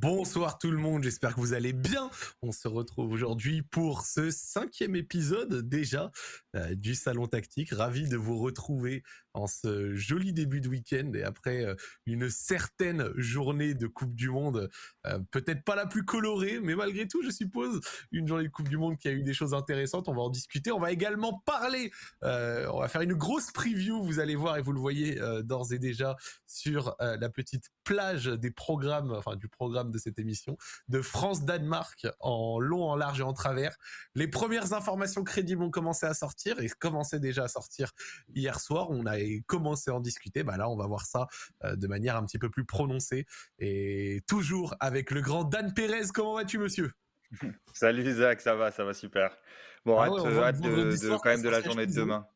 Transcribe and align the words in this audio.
Bonsoir 0.00 0.58
tout 0.58 0.70
le 0.70 0.78
monde, 0.78 1.02
j'espère 1.02 1.34
que 1.34 1.40
vous 1.40 1.54
allez 1.54 1.72
bien. 1.72 2.08
On 2.40 2.52
se 2.52 2.68
retrouve 2.68 3.10
aujourd'hui 3.10 3.62
pour 3.62 4.06
ce 4.06 4.30
cinquième 4.30 4.94
épisode 4.94 5.68
déjà 5.68 6.12
euh, 6.54 6.76
du 6.76 6.94
Salon 6.94 7.26
Tactique. 7.26 7.70
Ravi 7.72 8.08
de 8.08 8.16
vous 8.16 8.38
retrouver 8.38 9.02
ce 9.46 9.94
joli 9.94 10.32
début 10.32 10.60
de 10.60 10.68
week-end 10.68 11.12
et 11.14 11.22
après 11.22 11.64
euh, 11.64 11.74
une 12.06 12.28
certaine 12.30 13.10
journée 13.16 13.74
de 13.74 13.86
Coupe 13.86 14.14
du 14.14 14.30
Monde, 14.30 14.68
euh, 15.06 15.18
peut-être 15.30 15.64
pas 15.64 15.76
la 15.76 15.86
plus 15.86 16.04
colorée, 16.04 16.60
mais 16.60 16.74
malgré 16.74 17.06
tout, 17.06 17.22
je 17.22 17.30
suppose, 17.30 17.80
une 18.12 18.26
journée 18.26 18.44
de 18.44 18.48
Coupe 18.48 18.68
du 18.68 18.76
Monde 18.76 18.96
qui 18.98 19.08
a 19.08 19.12
eu 19.12 19.22
des 19.22 19.34
choses 19.34 19.54
intéressantes. 19.54 20.08
On 20.08 20.14
va 20.14 20.22
en 20.22 20.30
discuter. 20.30 20.72
On 20.72 20.80
va 20.80 20.92
également 20.92 21.42
parler. 21.46 21.90
on 22.22 22.80
va 22.80 22.88
faire 22.88 23.02
une 23.02 23.14
grosse 23.14 23.50
preview. 23.50 24.02
Vous 24.02 24.20
allez 24.20 24.36
voir 24.36 24.56
et 24.56 24.62
vous 24.62 24.72
le 24.72 24.80
voyez 24.80 25.18
d'ores 25.42 25.72
et 25.72 25.78
déjà 25.78 26.16
sur 26.46 26.96
la 26.98 27.28
petite 27.28 27.70
plage 27.84 28.26
des 28.26 28.50
programmes, 28.50 29.12
enfin 29.12 29.36
du 29.36 29.48
programme 29.48 29.90
de 29.90 29.98
cette 29.98 30.18
émission, 30.18 30.56
de 30.88 31.00
France-Danemark 31.00 32.06
en 32.20 32.58
long, 32.60 32.84
en 32.84 32.96
large 32.96 33.20
et 33.20 33.22
en 33.22 33.32
travers. 33.32 33.76
Les 34.14 34.28
premières 34.28 34.72
informations 34.72 35.24
crédibles 35.24 35.62
ont 35.62 35.70
commencé 35.70 36.06
à 36.06 36.14
sortir 36.14 36.60
et 36.60 36.68
commençaient 36.68 37.20
déjà 37.20 37.44
à 37.44 37.48
sortir 37.48 37.92
hier 38.34 38.60
soir. 38.60 38.90
On 38.90 39.06
a 39.06 39.18
commencé 39.46 39.90
à 39.90 39.94
en 39.94 40.00
discuter. 40.00 40.42
Bah 40.42 40.56
là, 40.56 40.68
on 40.68 40.76
va 40.76 40.86
voir 40.86 41.06
ça 41.06 41.26
euh, 41.64 41.76
de 41.76 41.86
manière 41.86 42.16
un 42.16 42.24
petit 42.24 42.38
peu 42.38 42.50
plus 42.50 42.64
prononcée 42.64 43.26
et 43.58 44.22
toujours 44.26 44.74
avec 44.80 45.10
le 45.10 45.20
grand 45.20 45.44
Dan 45.44 45.72
Pérez. 45.74 46.08
Comment 46.12 46.34
vas-tu, 46.34 46.58
monsieur? 46.58 46.92
Salut 47.74 48.08
Isaac, 48.08 48.40
ça 48.40 48.54
va, 48.54 48.70
ça 48.70 48.84
va 48.84 48.94
super. 48.94 49.36
Bon, 49.84 49.98
ah 49.98 50.06
hâte, 50.06 50.60
de, 50.60 51.16
quand 51.18 51.30
même 51.30 51.42
de 51.42 51.48
la 51.48 51.62
journée 51.62 51.86
de 51.86 51.94
demain. 51.94 52.26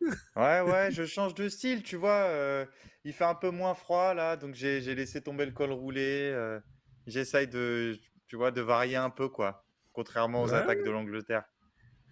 ouais, 0.36 0.60
ouais, 0.60 0.90
je 0.90 1.04
change 1.04 1.34
de 1.34 1.48
style, 1.48 1.82
tu 1.82 1.96
vois. 1.96 2.26
Euh, 2.26 2.64
il 3.04 3.12
fait 3.12 3.24
un 3.24 3.34
peu 3.34 3.50
moins 3.50 3.74
froid 3.74 4.14
là, 4.14 4.36
donc 4.36 4.54
j'ai 4.54 4.80
laissé 4.94 5.20
tomber 5.20 5.46
le 5.46 5.52
col 5.52 5.72
roulé. 5.72 6.30
Euh, 6.32 6.60
j'essaye 7.06 7.48
de, 7.48 7.98
tu 8.26 8.36
vois, 8.36 8.50
de 8.50 8.60
varier 8.60 8.96
un 8.96 9.10
peu, 9.10 9.28
quoi. 9.28 9.64
Contrairement 9.92 10.42
aux 10.42 10.54
attaques 10.54 10.84
de 10.84 10.90
l'Angleterre. 10.90 11.44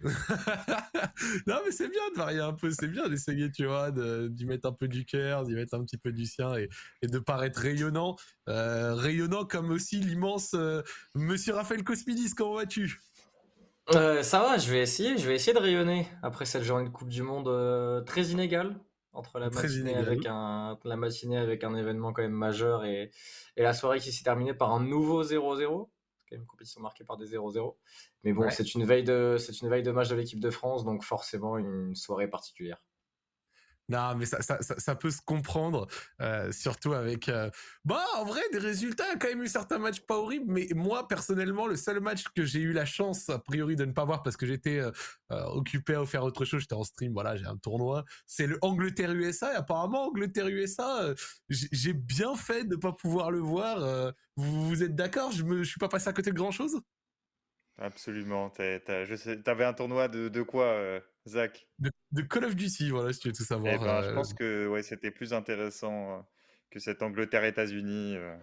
non, 1.47 1.55
mais 1.65 1.71
c'est 1.71 1.89
bien 1.89 2.01
de 2.13 2.17
varier 2.17 2.39
un 2.39 2.53
peu, 2.53 2.69
c'est 2.71 2.87
bien 2.87 3.07
d'essayer, 3.09 3.51
tu 3.51 3.65
vois, 3.65 3.91
d'y 3.91 4.45
mettre 4.45 4.67
un 4.67 4.73
peu 4.73 4.87
du 4.87 5.05
cœur, 5.05 5.43
d'y 5.43 5.53
mettre 5.53 5.73
un 5.73 5.83
petit 5.83 5.97
peu 5.97 6.11
du 6.11 6.25
sien 6.25 6.55
et, 6.55 6.69
et 7.01 7.07
de 7.07 7.19
paraître 7.19 7.59
rayonnant. 7.59 8.15
Euh, 8.47 8.93
rayonnant 8.93 9.45
comme 9.45 9.71
aussi 9.71 9.99
l'immense 9.99 10.53
euh, 10.53 10.81
Monsieur 11.15 11.53
Raphaël 11.53 11.83
Cosmidis, 11.83 12.33
comment 12.35 12.55
vas-tu? 12.55 12.99
Euh, 13.95 14.21
Ça 14.21 14.39
va, 14.41 14.57
je 14.57 14.71
vais 14.71 14.81
essayer, 14.81 15.17
je 15.17 15.27
vais 15.27 15.35
essayer 15.35 15.53
de 15.53 15.59
rayonner 15.59 16.07
après 16.21 16.45
cette 16.45 16.63
journée 16.63 16.85
de 16.85 16.93
Coupe 16.93 17.09
du 17.09 17.23
Monde 17.23 18.05
très 18.05 18.25
inégale 18.25 18.79
entre 19.13 19.39
la 19.39 19.49
matinée, 19.49 19.95
avec 19.95 20.27
un, 20.27 20.77
la 20.83 20.95
matinée 20.95 21.37
avec 21.37 21.63
un 21.63 21.75
événement 21.75 22.13
quand 22.13 22.21
même 22.21 22.31
majeur 22.31 22.85
et, 22.85 23.09
et 23.55 23.63
la 23.63 23.73
soirée 23.73 23.99
qui 23.99 24.11
s'est 24.11 24.23
terminée 24.23 24.53
par 24.53 24.71
un 24.73 24.83
nouveau 24.83 25.23
0-0 25.23 25.87
quand 26.29 26.35
même 26.35 26.41
une 26.41 26.47
compétition 26.47 26.81
marquée 26.81 27.03
par 27.03 27.17
des 27.17 27.35
0-0. 27.35 27.75
Mais 28.23 28.33
bon, 28.33 28.49
c'est 28.49 28.73
une 28.73 28.85
veille 28.85 29.03
de 29.03 29.37
c'est 29.39 29.61
une 29.61 29.69
veille 29.69 29.83
de 29.83 29.91
match 29.91 30.09
de 30.09 30.15
l'équipe 30.15 30.39
de 30.39 30.49
France, 30.49 30.83
donc 30.83 31.03
forcément 31.03 31.57
une 31.57 31.95
soirée 31.95 32.29
particulière. 32.29 32.83
Non, 33.89 34.15
mais 34.15 34.25
ça, 34.25 34.41
ça, 34.41 34.59
ça, 34.61 34.95
peut 34.95 35.11
se 35.11 35.21
comprendre, 35.21 35.87
euh, 36.21 36.51
surtout 36.51 36.93
avec. 36.93 37.29
Euh... 37.29 37.49
Bah, 37.85 38.03
en 38.17 38.25
vrai, 38.25 38.41
des 38.51 38.57
résultats. 38.57 39.05
Il 39.07 39.11
y 39.11 39.15
a 39.15 39.17
quand 39.17 39.29
même 39.29 39.43
eu 39.43 39.47
certains 39.47 39.79
matchs 39.79 40.01
pas 40.01 40.17
horribles, 40.17 40.51
mais 40.51 40.67
moi, 40.75 41.07
personnellement, 41.07 41.67
le 41.67 41.77
seul 41.77 42.01
match 42.01 42.25
que 42.35 42.43
j'ai 42.43 42.59
eu 42.59 42.73
la 42.73 42.85
chance, 42.85 43.29
a 43.29 43.39
priori, 43.39 43.77
de 43.77 43.85
ne 43.85 43.93
pas 43.93 44.03
voir 44.03 44.23
parce 44.23 44.35
que 44.35 44.45
j'étais 44.45 44.79
euh, 44.79 44.91
occupé 45.29 45.95
à 45.95 46.05
faire 46.05 46.23
autre 46.23 46.43
chose, 46.43 46.61
j'étais 46.61 46.75
en 46.75 46.83
stream, 46.83 47.13
voilà, 47.13 47.37
j'ai 47.37 47.45
un 47.45 47.57
tournoi, 47.57 48.03
c'est 48.25 48.47
le 48.47 48.57
Angleterre-USA. 48.61 49.53
Et 49.53 49.55
apparemment, 49.55 50.07
Angleterre-USA, 50.07 51.13
j'ai 51.49 51.93
bien 51.93 52.35
fait 52.35 52.65
de 52.65 52.75
ne 52.75 52.79
pas 52.81 52.91
pouvoir 52.91 53.31
le 53.31 53.39
voir. 53.39 54.13
Vous, 54.35 54.67
vous, 54.67 54.83
êtes 54.83 54.95
d'accord? 54.95 55.31
Je 55.31 55.43
me, 55.43 55.63
je 55.63 55.69
suis 55.69 55.79
pas 55.79 55.87
passé 55.87 56.09
à 56.09 56.13
côté 56.13 56.31
de 56.31 56.35
grand 56.35 56.51
chose 56.51 56.81
Absolument. 57.77 58.49
Tu 58.49 58.63
avais 59.45 59.65
un 59.65 59.73
tournoi 59.73 60.07
de, 60.07 60.29
de 60.29 60.41
quoi 60.41 61.01
Zach? 61.27 61.67
De, 61.79 62.21
Call 62.21 62.45
of 62.45 62.55
Duty, 62.55 62.89
voilà, 62.89 63.13
si 63.13 63.19
tu 63.19 63.27
veux 63.27 63.33
tout 63.33 63.43
savoir. 63.43 63.73
Eh 63.73 63.77
ben, 63.77 64.01
je 64.01 64.13
pense 64.13 64.31
euh. 64.31 64.35
que 64.35 64.67
ouais, 64.67 64.83
c'était 64.83 65.11
plus 65.11 65.33
intéressant 65.33 66.17
euh, 66.17 66.21
que 66.71 66.79
cette 66.79 67.03
Angleterre-États-Unis. 67.03 68.15
Euh. 68.15 68.35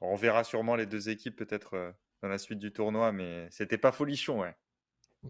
On 0.00 0.14
verra 0.14 0.44
sûrement 0.44 0.76
les 0.76 0.86
deux 0.86 1.08
équipes 1.08 1.36
peut-être 1.36 1.94
dans 2.22 2.28
la 2.28 2.38
suite 2.38 2.58
du 2.58 2.72
tournoi, 2.72 3.12
mais 3.12 3.48
c'était 3.50 3.78
pas 3.78 3.92
folichon, 3.92 4.40
ouais. 4.40 4.54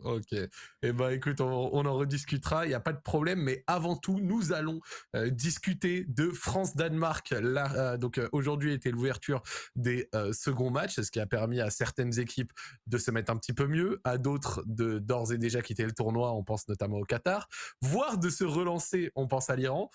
Ok. 0.05 0.35
Eh 0.83 0.93
ben, 0.93 1.11
écoute, 1.11 1.41
on, 1.41 1.87
en 1.87 1.95
rediscutera. 1.95 2.67
Il 2.67 2.69
n'y 2.69 2.75
a 2.75 2.81
pas 2.81 2.93
de 2.93 3.01
problème. 3.01 3.41
Mais 3.41 3.65
avant 3.67 3.97
tout, 3.97 4.19
nous 4.21 4.53
allons 4.53 4.81
euh, 5.15 5.31
discuter 5.31 6.05
de 6.09 6.31
France-Danemark. 6.31 7.31
Là, 7.31 7.73
euh, 7.75 7.97
donc 7.97 8.19
euh, 8.19 8.29
aujourd'hui 8.33 8.73
était 8.73 8.91
l'ouverture 8.91 9.43
des 9.75 10.09
seconds 10.33 10.71
matchs, 10.71 11.01
ce 11.01 11.11
qui 11.11 11.21
a 11.21 11.27
permis 11.27 11.61
à 11.61 11.71
certaines 11.71 12.19
équipes 12.19 12.53
de 12.87 12.99
se 12.99 13.11
mettre 13.11 13.33
un 13.33 13.37
petit 13.37 13.53
peu 13.53 13.67
mieux, 13.67 14.01
à 14.05 14.19
d'autres 14.19 14.63
de 14.67 14.99
d'ores 14.99 15.33
et 15.33 15.39
déjà 15.39 15.63
quitter 15.63 15.85
le 15.85 15.93
tournoi. 15.93 16.33
On 16.33 16.45
pense 16.45 16.69
notamment 16.69 16.99
au 16.99 17.05
Qatar, 17.05 17.49
voire 17.81 18.19
de 18.19 18.31
se 18.31 18.45
relancer. 18.45 19.11
On 19.15 19.27
pense 19.27 19.51
à 19.51 19.57
l'Iran. 19.57 19.91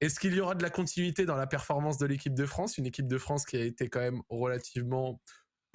Est-ce 0.00 0.20
qu'il 0.20 0.34
y 0.34 0.40
aura 0.40 0.54
de 0.54 0.62
la 0.62 0.70
continuité 0.70 1.24
dans 1.24 1.36
la 1.36 1.46
performance 1.46 1.98
de 1.98 2.06
l'équipe 2.06 2.34
de 2.34 2.46
France, 2.46 2.78
une 2.78 2.86
équipe 2.86 3.06
de 3.06 3.18
France 3.18 3.46
qui 3.46 3.56
a 3.56 3.64
été 3.64 3.88
quand 3.88 4.00
même 4.00 4.20
relativement 4.28 5.20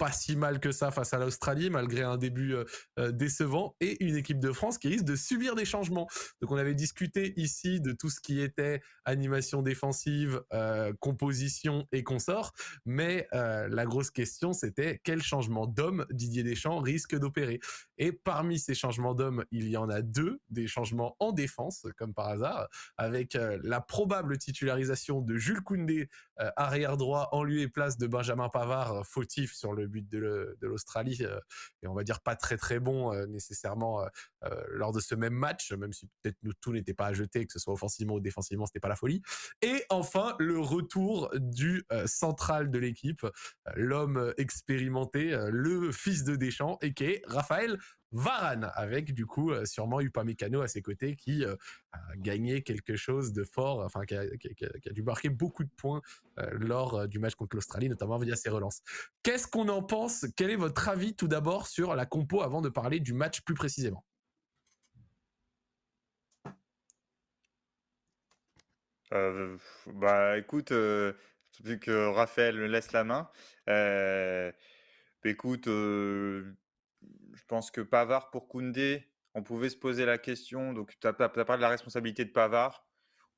pas 0.00 0.12
si 0.12 0.34
mal 0.34 0.60
que 0.60 0.72
ça 0.72 0.90
face 0.90 1.12
à 1.12 1.18
l'Australie, 1.18 1.68
malgré 1.68 2.00
un 2.00 2.16
début 2.16 2.54
euh, 2.54 2.64
euh, 2.98 3.12
décevant, 3.12 3.76
et 3.80 4.02
une 4.02 4.16
équipe 4.16 4.40
de 4.40 4.50
France 4.50 4.78
qui 4.78 4.88
risque 4.88 5.04
de 5.04 5.14
subir 5.14 5.54
des 5.54 5.66
changements. 5.66 6.08
Donc 6.40 6.50
on 6.50 6.56
avait 6.56 6.74
discuté 6.74 7.34
ici 7.38 7.82
de 7.82 7.92
tout 7.92 8.08
ce 8.08 8.18
qui 8.18 8.40
était 8.40 8.80
animation 9.04 9.60
défensive, 9.60 10.42
euh, 10.54 10.94
composition 11.00 11.86
et 11.92 12.02
consort, 12.02 12.52
mais 12.86 13.28
la 13.32 13.84
grosse 13.84 14.10
question 14.10 14.54
c'était 14.54 15.00
quel 15.04 15.22
changement 15.22 15.66
d'homme 15.66 16.06
Didier 16.10 16.42
Deschamps 16.42 16.78
risque 16.78 17.14
d'opérer? 17.16 17.60
Et 17.98 18.12
parmi 18.12 18.58
ces 18.58 18.74
changements 18.74 19.14
d'homme, 19.14 19.44
il 19.50 19.68
y 19.68 19.76
en 19.76 19.90
a 19.90 20.00
deux, 20.00 20.40
des 20.48 20.66
changements 20.66 21.16
en 21.18 21.32
défense, 21.32 21.86
comme 21.98 22.14
par 22.14 22.28
hasard, 22.28 22.68
avec 22.96 23.36
la 23.62 23.80
probable 23.80 24.38
titularisation 24.38 25.20
de 25.20 25.36
Jules 25.36 25.62
Koundé, 25.62 26.08
arrière 26.56 26.96
droit 26.96 27.28
en 27.32 27.42
lieu 27.42 27.60
et 27.60 27.68
place 27.68 27.98
de 27.98 28.06
Benjamin 28.06 28.48
Pavard, 28.48 29.06
fautif 29.06 29.52
sur 29.52 29.74
le 29.74 29.89
but 29.90 30.08
de 30.08 30.56
l'Australie 30.62 31.18
euh, 31.22 31.38
et 31.82 31.88
on 31.88 31.94
va 31.94 32.04
dire 32.04 32.20
pas 32.20 32.36
très 32.36 32.56
très 32.56 32.80
bon 32.80 33.12
euh, 33.12 33.26
nécessairement 33.26 34.02
euh, 34.44 34.64
lors 34.68 34.92
de 34.92 35.00
ce 35.00 35.14
même 35.14 35.34
match, 35.34 35.72
même 35.72 35.92
si 35.92 36.08
peut-être 36.22 36.38
tout 36.60 36.72
n'était 36.72 36.94
pas 36.94 37.06
à 37.06 37.12
jeter, 37.12 37.46
que 37.46 37.52
ce 37.52 37.58
soit 37.58 37.74
offensivement 37.74 38.14
ou 38.14 38.20
défensivement, 38.20 38.66
c'était 38.66 38.80
pas 38.80 38.88
la 38.88 38.96
folie. 38.96 39.22
Et 39.62 39.84
enfin 39.90 40.34
le 40.38 40.58
retour 40.58 41.30
du 41.34 41.84
central 42.06 42.70
de 42.70 42.78
l'équipe, 42.78 43.26
l'homme 43.74 44.32
expérimenté, 44.38 45.36
le 45.50 45.92
fils 45.92 46.24
de 46.24 46.36
Deschamps, 46.36 46.78
et 46.82 46.94
qui 46.94 47.04
est 47.04 47.22
Raphaël 47.26 47.78
Varane, 48.12 48.72
avec 48.74 49.14
du 49.14 49.24
coup 49.24 49.52
euh, 49.52 49.64
sûrement 49.64 50.00
Upamecano 50.00 50.62
à 50.62 50.68
ses 50.68 50.82
côtés 50.82 51.14
qui 51.14 51.44
euh, 51.44 51.54
a 51.92 52.16
gagné 52.16 52.62
quelque 52.62 52.96
chose 52.96 53.32
de 53.32 53.44
fort, 53.44 53.84
enfin 53.84 54.04
qui 54.04 54.16
a, 54.16 54.24
dû 54.90 55.02
marquer 55.02 55.28
beaucoup 55.28 55.62
de 55.62 55.70
points 55.76 56.02
euh, 56.38 56.50
lors 56.52 57.06
du 57.06 57.20
match 57.20 57.34
contre 57.36 57.56
l'Australie, 57.56 57.88
notamment 57.88 58.18
via 58.18 58.34
ses 58.34 58.50
relances. 58.50 58.82
Qu'est-ce 59.22 59.46
qu'on 59.46 59.68
en 59.68 59.82
pense? 59.82 60.26
Quel 60.36 60.50
est 60.50 60.56
votre 60.56 60.88
avis 60.88 61.14
tout 61.14 61.28
d'abord 61.28 61.68
sur 61.68 61.94
la 61.94 62.06
compo 62.06 62.42
avant 62.42 62.60
de 62.62 62.68
parler 62.68 62.98
du 62.98 63.12
match 63.12 63.42
plus 63.42 63.54
précisément? 63.54 64.04
Bah 69.12 70.38
écoute, 70.38 70.70
vu 70.70 71.80
que 71.80 72.06
Raphaël 72.08 72.56
laisse 72.56 72.92
la 72.92 73.02
main, 73.02 73.28
bah, 73.66 74.52
écoute, 75.24 75.68
je 77.40 77.46
pense 77.46 77.70
que 77.70 77.80
Pavard 77.80 78.30
pour 78.30 78.48
Koundé, 78.48 79.08
on 79.34 79.42
pouvait 79.42 79.70
se 79.70 79.76
poser 79.76 80.04
la 80.04 80.18
question. 80.18 80.74
Donc, 80.74 80.94
tu 81.00 81.06
as, 81.06 81.12
parlé 81.14 81.56
de 81.56 81.62
la 81.62 81.70
responsabilité 81.70 82.24
de 82.24 82.30
Pavard. 82.30 82.86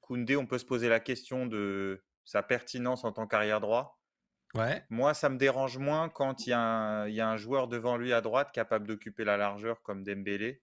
Koundé, 0.00 0.36
on 0.36 0.46
peut 0.46 0.58
se 0.58 0.64
poser 0.64 0.88
la 0.88 0.98
question 0.98 1.46
de 1.46 2.02
sa 2.24 2.42
pertinence 2.42 3.04
en 3.04 3.12
tant 3.12 3.28
qu'arrière 3.28 3.60
droit. 3.60 4.00
Ouais. 4.54 4.84
Moi, 4.90 5.14
ça 5.14 5.28
me 5.28 5.38
dérange 5.38 5.78
moins 5.78 6.08
quand 6.08 6.46
il 6.46 6.50
y, 6.50 6.52
a 6.52 7.06
un, 7.06 7.36
joueur 7.36 7.68
devant 7.68 7.96
lui 7.96 8.12
à 8.12 8.20
droite 8.20 8.50
capable 8.52 8.88
d'occuper 8.88 9.24
la 9.24 9.36
largeur 9.36 9.82
comme 9.82 10.02
Dembélé. 10.02 10.62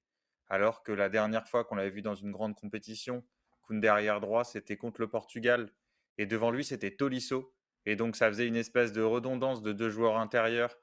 Alors 0.50 0.84
que 0.84 0.92
la 0.92 1.08
dernière 1.08 1.48
fois 1.48 1.64
qu'on 1.64 1.76
l'avait 1.76 1.90
vu 1.90 2.02
dans 2.02 2.16
une 2.16 2.32
grande 2.32 2.56
compétition, 2.56 3.24
Koundé 3.62 3.88
arrière 3.88 4.20
droit, 4.20 4.44
c'était 4.44 4.78
contre 4.78 5.00
le 5.00 5.08
Portugal. 5.08 5.72
Et 6.18 6.26
devant 6.26 6.52
lui, 6.52 6.66
c'était 6.66 6.92
Tolisso. 6.92 7.54
Et 7.86 7.96
donc, 7.96 8.18
ça 8.18 8.28
faisait 8.28 8.48
une 8.48 8.58
espèce 8.58 8.92
de 8.92 9.02
redondance 9.02 9.62
de 9.62 9.72
deux 9.72 9.90
joueurs 9.90 10.18
intérieurs 10.18 10.76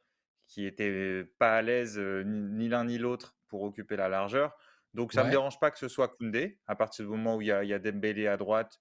qui 0.46 0.66
étaient 0.66 1.25
pas 1.38 1.56
à 1.56 1.62
l'aise 1.62 1.98
ni, 1.98 2.69
l'un 2.69 2.84
ni 2.84 2.98
l'autre 2.98 3.37
pour 3.48 3.62
occuper 3.62 3.96
la 3.96 4.08
largeur. 4.08 4.56
Donc 4.94 5.12
ça 5.12 5.22
ne 5.22 5.26
me 5.26 5.31
dérange 5.31 5.60
pas 5.60 5.70
que 5.70 5.78
ce 5.78 5.88
soit 5.88 6.08
Koundé. 6.08 6.58
À 6.66 6.75
partir 6.76 7.04
du 7.04 7.10
moment 7.10 7.37
où 7.37 7.43
il 7.43 7.48
y 7.48 7.52
a, 7.52 7.64
il 7.64 7.69
y 7.69 7.75
a 7.75 7.78
Dembélé 7.78 8.26
à 8.28 8.37
droite, 8.37 8.81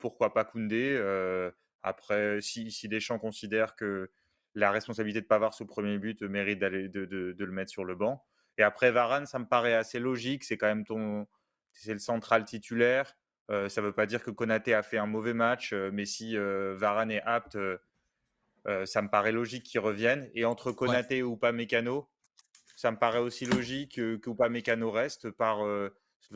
pourquoi 0.00 0.32
pas 0.32 0.44
Koundé 0.44 0.98
Après, 1.82 2.40
si, 2.40 2.70
si 2.70 2.88
Deschamps 2.88 3.18
considère 3.18 3.76
que 3.76 4.10
la 4.54 4.70
responsabilité 4.70 5.20
de 5.20 5.26
Pavard 5.26 5.54
le 5.58 5.66
premier 5.66 5.98
but 5.98 6.22
mérite 6.22 6.60
d'aller 6.60 6.88
de, 6.88 7.04
de, 7.04 7.44
le 7.44 7.52
mettre 7.52 7.70
sur 7.70 7.84
le 7.84 7.94
banc. 7.94 8.24
Et 8.56 8.62
après 8.62 8.92
Varane, 8.92 9.26
ça 9.26 9.38
me 9.38 9.46
paraît 9.46 9.74
assez 9.74 9.98
logique. 9.98 10.44
C'est 10.44 10.56
quand 10.56 10.68
même 10.68 10.84
ton, 10.84 11.26
c'est 11.72 11.92
le 11.92 11.98
central 11.98 12.44
titulaire. 12.44 13.16
ça 13.48 13.80
ne 13.80 13.86
veut 13.86 13.92
pas 13.92 14.06
dire 14.06 14.22
que 14.22 14.30
Konaté 14.30 14.74
a 14.74 14.82
fait 14.82 14.98
un 14.98 15.06
mauvais 15.06 15.34
match, 15.34 15.72
mais 15.72 16.04
si 16.04 16.36
Varane 16.36 17.10
est 17.10 17.22
apte 17.22 17.58
ça 18.84 19.02
me 19.02 19.08
paraît 19.08 19.32
logique 19.32 19.64
qu'il 19.64 19.80
revienne. 19.80 20.30
Et 20.34 20.44
entre 20.44 20.72
Konaté 20.72 21.22
ou 21.22 21.36
pas 21.36 21.52
Mécano, 21.52 22.08
ça 22.76 22.90
me 22.90 22.98
paraît 22.98 23.18
aussi 23.18 23.46
logique 23.46 23.96
que 23.96 24.30
pas 24.30 24.48
Mécano 24.48 24.90
reste 24.90 25.30
par 25.30 25.58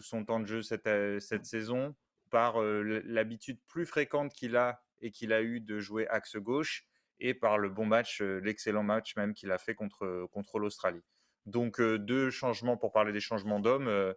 son 0.00 0.24
temps 0.24 0.40
de 0.40 0.46
jeu 0.46 0.62
cette, 0.62 0.88
cette 1.20 1.46
saison, 1.46 1.94
par 2.30 2.60
l'habitude 2.60 3.58
plus 3.66 3.86
fréquente 3.86 4.32
qu'il 4.32 4.56
a 4.56 4.82
et 5.00 5.10
qu'il 5.10 5.32
a 5.32 5.42
eu 5.42 5.60
de 5.60 5.78
jouer 5.78 6.06
axe 6.08 6.36
gauche 6.36 6.86
et 7.20 7.34
par 7.34 7.58
le 7.58 7.68
bon 7.68 7.86
match, 7.86 8.20
l'excellent 8.20 8.82
match 8.82 9.16
même 9.16 9.34
qu'il 9.34 9.50
a 9.50 9.58
fait 9.58 9.74
contre, 9.74 10.28
contre 10.30 10.58
l'Australie. 10.58 11.02
Donc 11.46 11.80
deux 11.80 12.30
changements 12.30 12.76
pour 12.76 12.92
parler 12.92 13.12
des 13.12 13.20
changements 13.20 13.60
d'hommes 13.60 14.14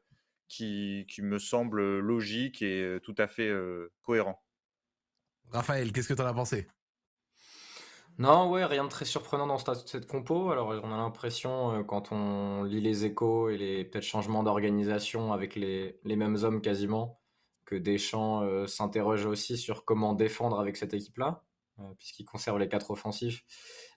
qui, 0.47 1.05
qui, 1.09 1.21
me 1.21 1.39
semblent 1.39 1.99
logiques 1.99 2.61
et 2.61 2.99
tout 3.03 3.15
à 3.17 3.27
fait 3.27 3.51
cohérents. 4.01 4.43
Raphaël, 5.49 5.91
qu'est-ce 5.91 6.09
que 6.09 6.13
tu 6.13 6.21
en 6.21 6.27
as 6.27 6.33
pensé? 6.33 6.67
Non, 8.17 8.49
ouais, 8.51 8.65
rien 8.65 8.83
de 8.83 8.89
très 8.89 9.05
surprenant 9.05 9.47
dans 9.47 9.57
cette 9.57 10.05
compo. 10.05 10.51
Alors, 10.51 10.69
on 10.83 10.91
a 10.91 10.97
l'impression, 10.97 11.83
quand 11.83 12.11
on 12.11 12.63
lit 12.63 12.81
les 12.81 13.05
échos 13.05 13.49
et 13.49 13.57
les 13.57 13.83
peut-être 13.83 14.03
changements 14.03 14.43
d'organisation 14.43 15.33
avec 15.33 15.55
les, 15.55 15.99
les, 16.03 16.15
mêmes 16.15 16.37
hommes 16.43 16.61
quasiment, 16.61 17.19
que 17.65 17.75
Deschamps 17.75 18.67
s'interroge 18.67 19.25
aussi 19.25 19.57
sur 19.57 19.85
comment 19.85 20.13
défendre 20.13 20.59
avec 20.59 20.77
cette 20.77 20.93
équipe-là. 20.93 21.43
Euh, 21.81 21.93
puisqu'il 21.97 22.25
conserve 22.25 22.59
les 22.59 22.67
quatre 22.67 22.91
offensifs, 22.91 23.43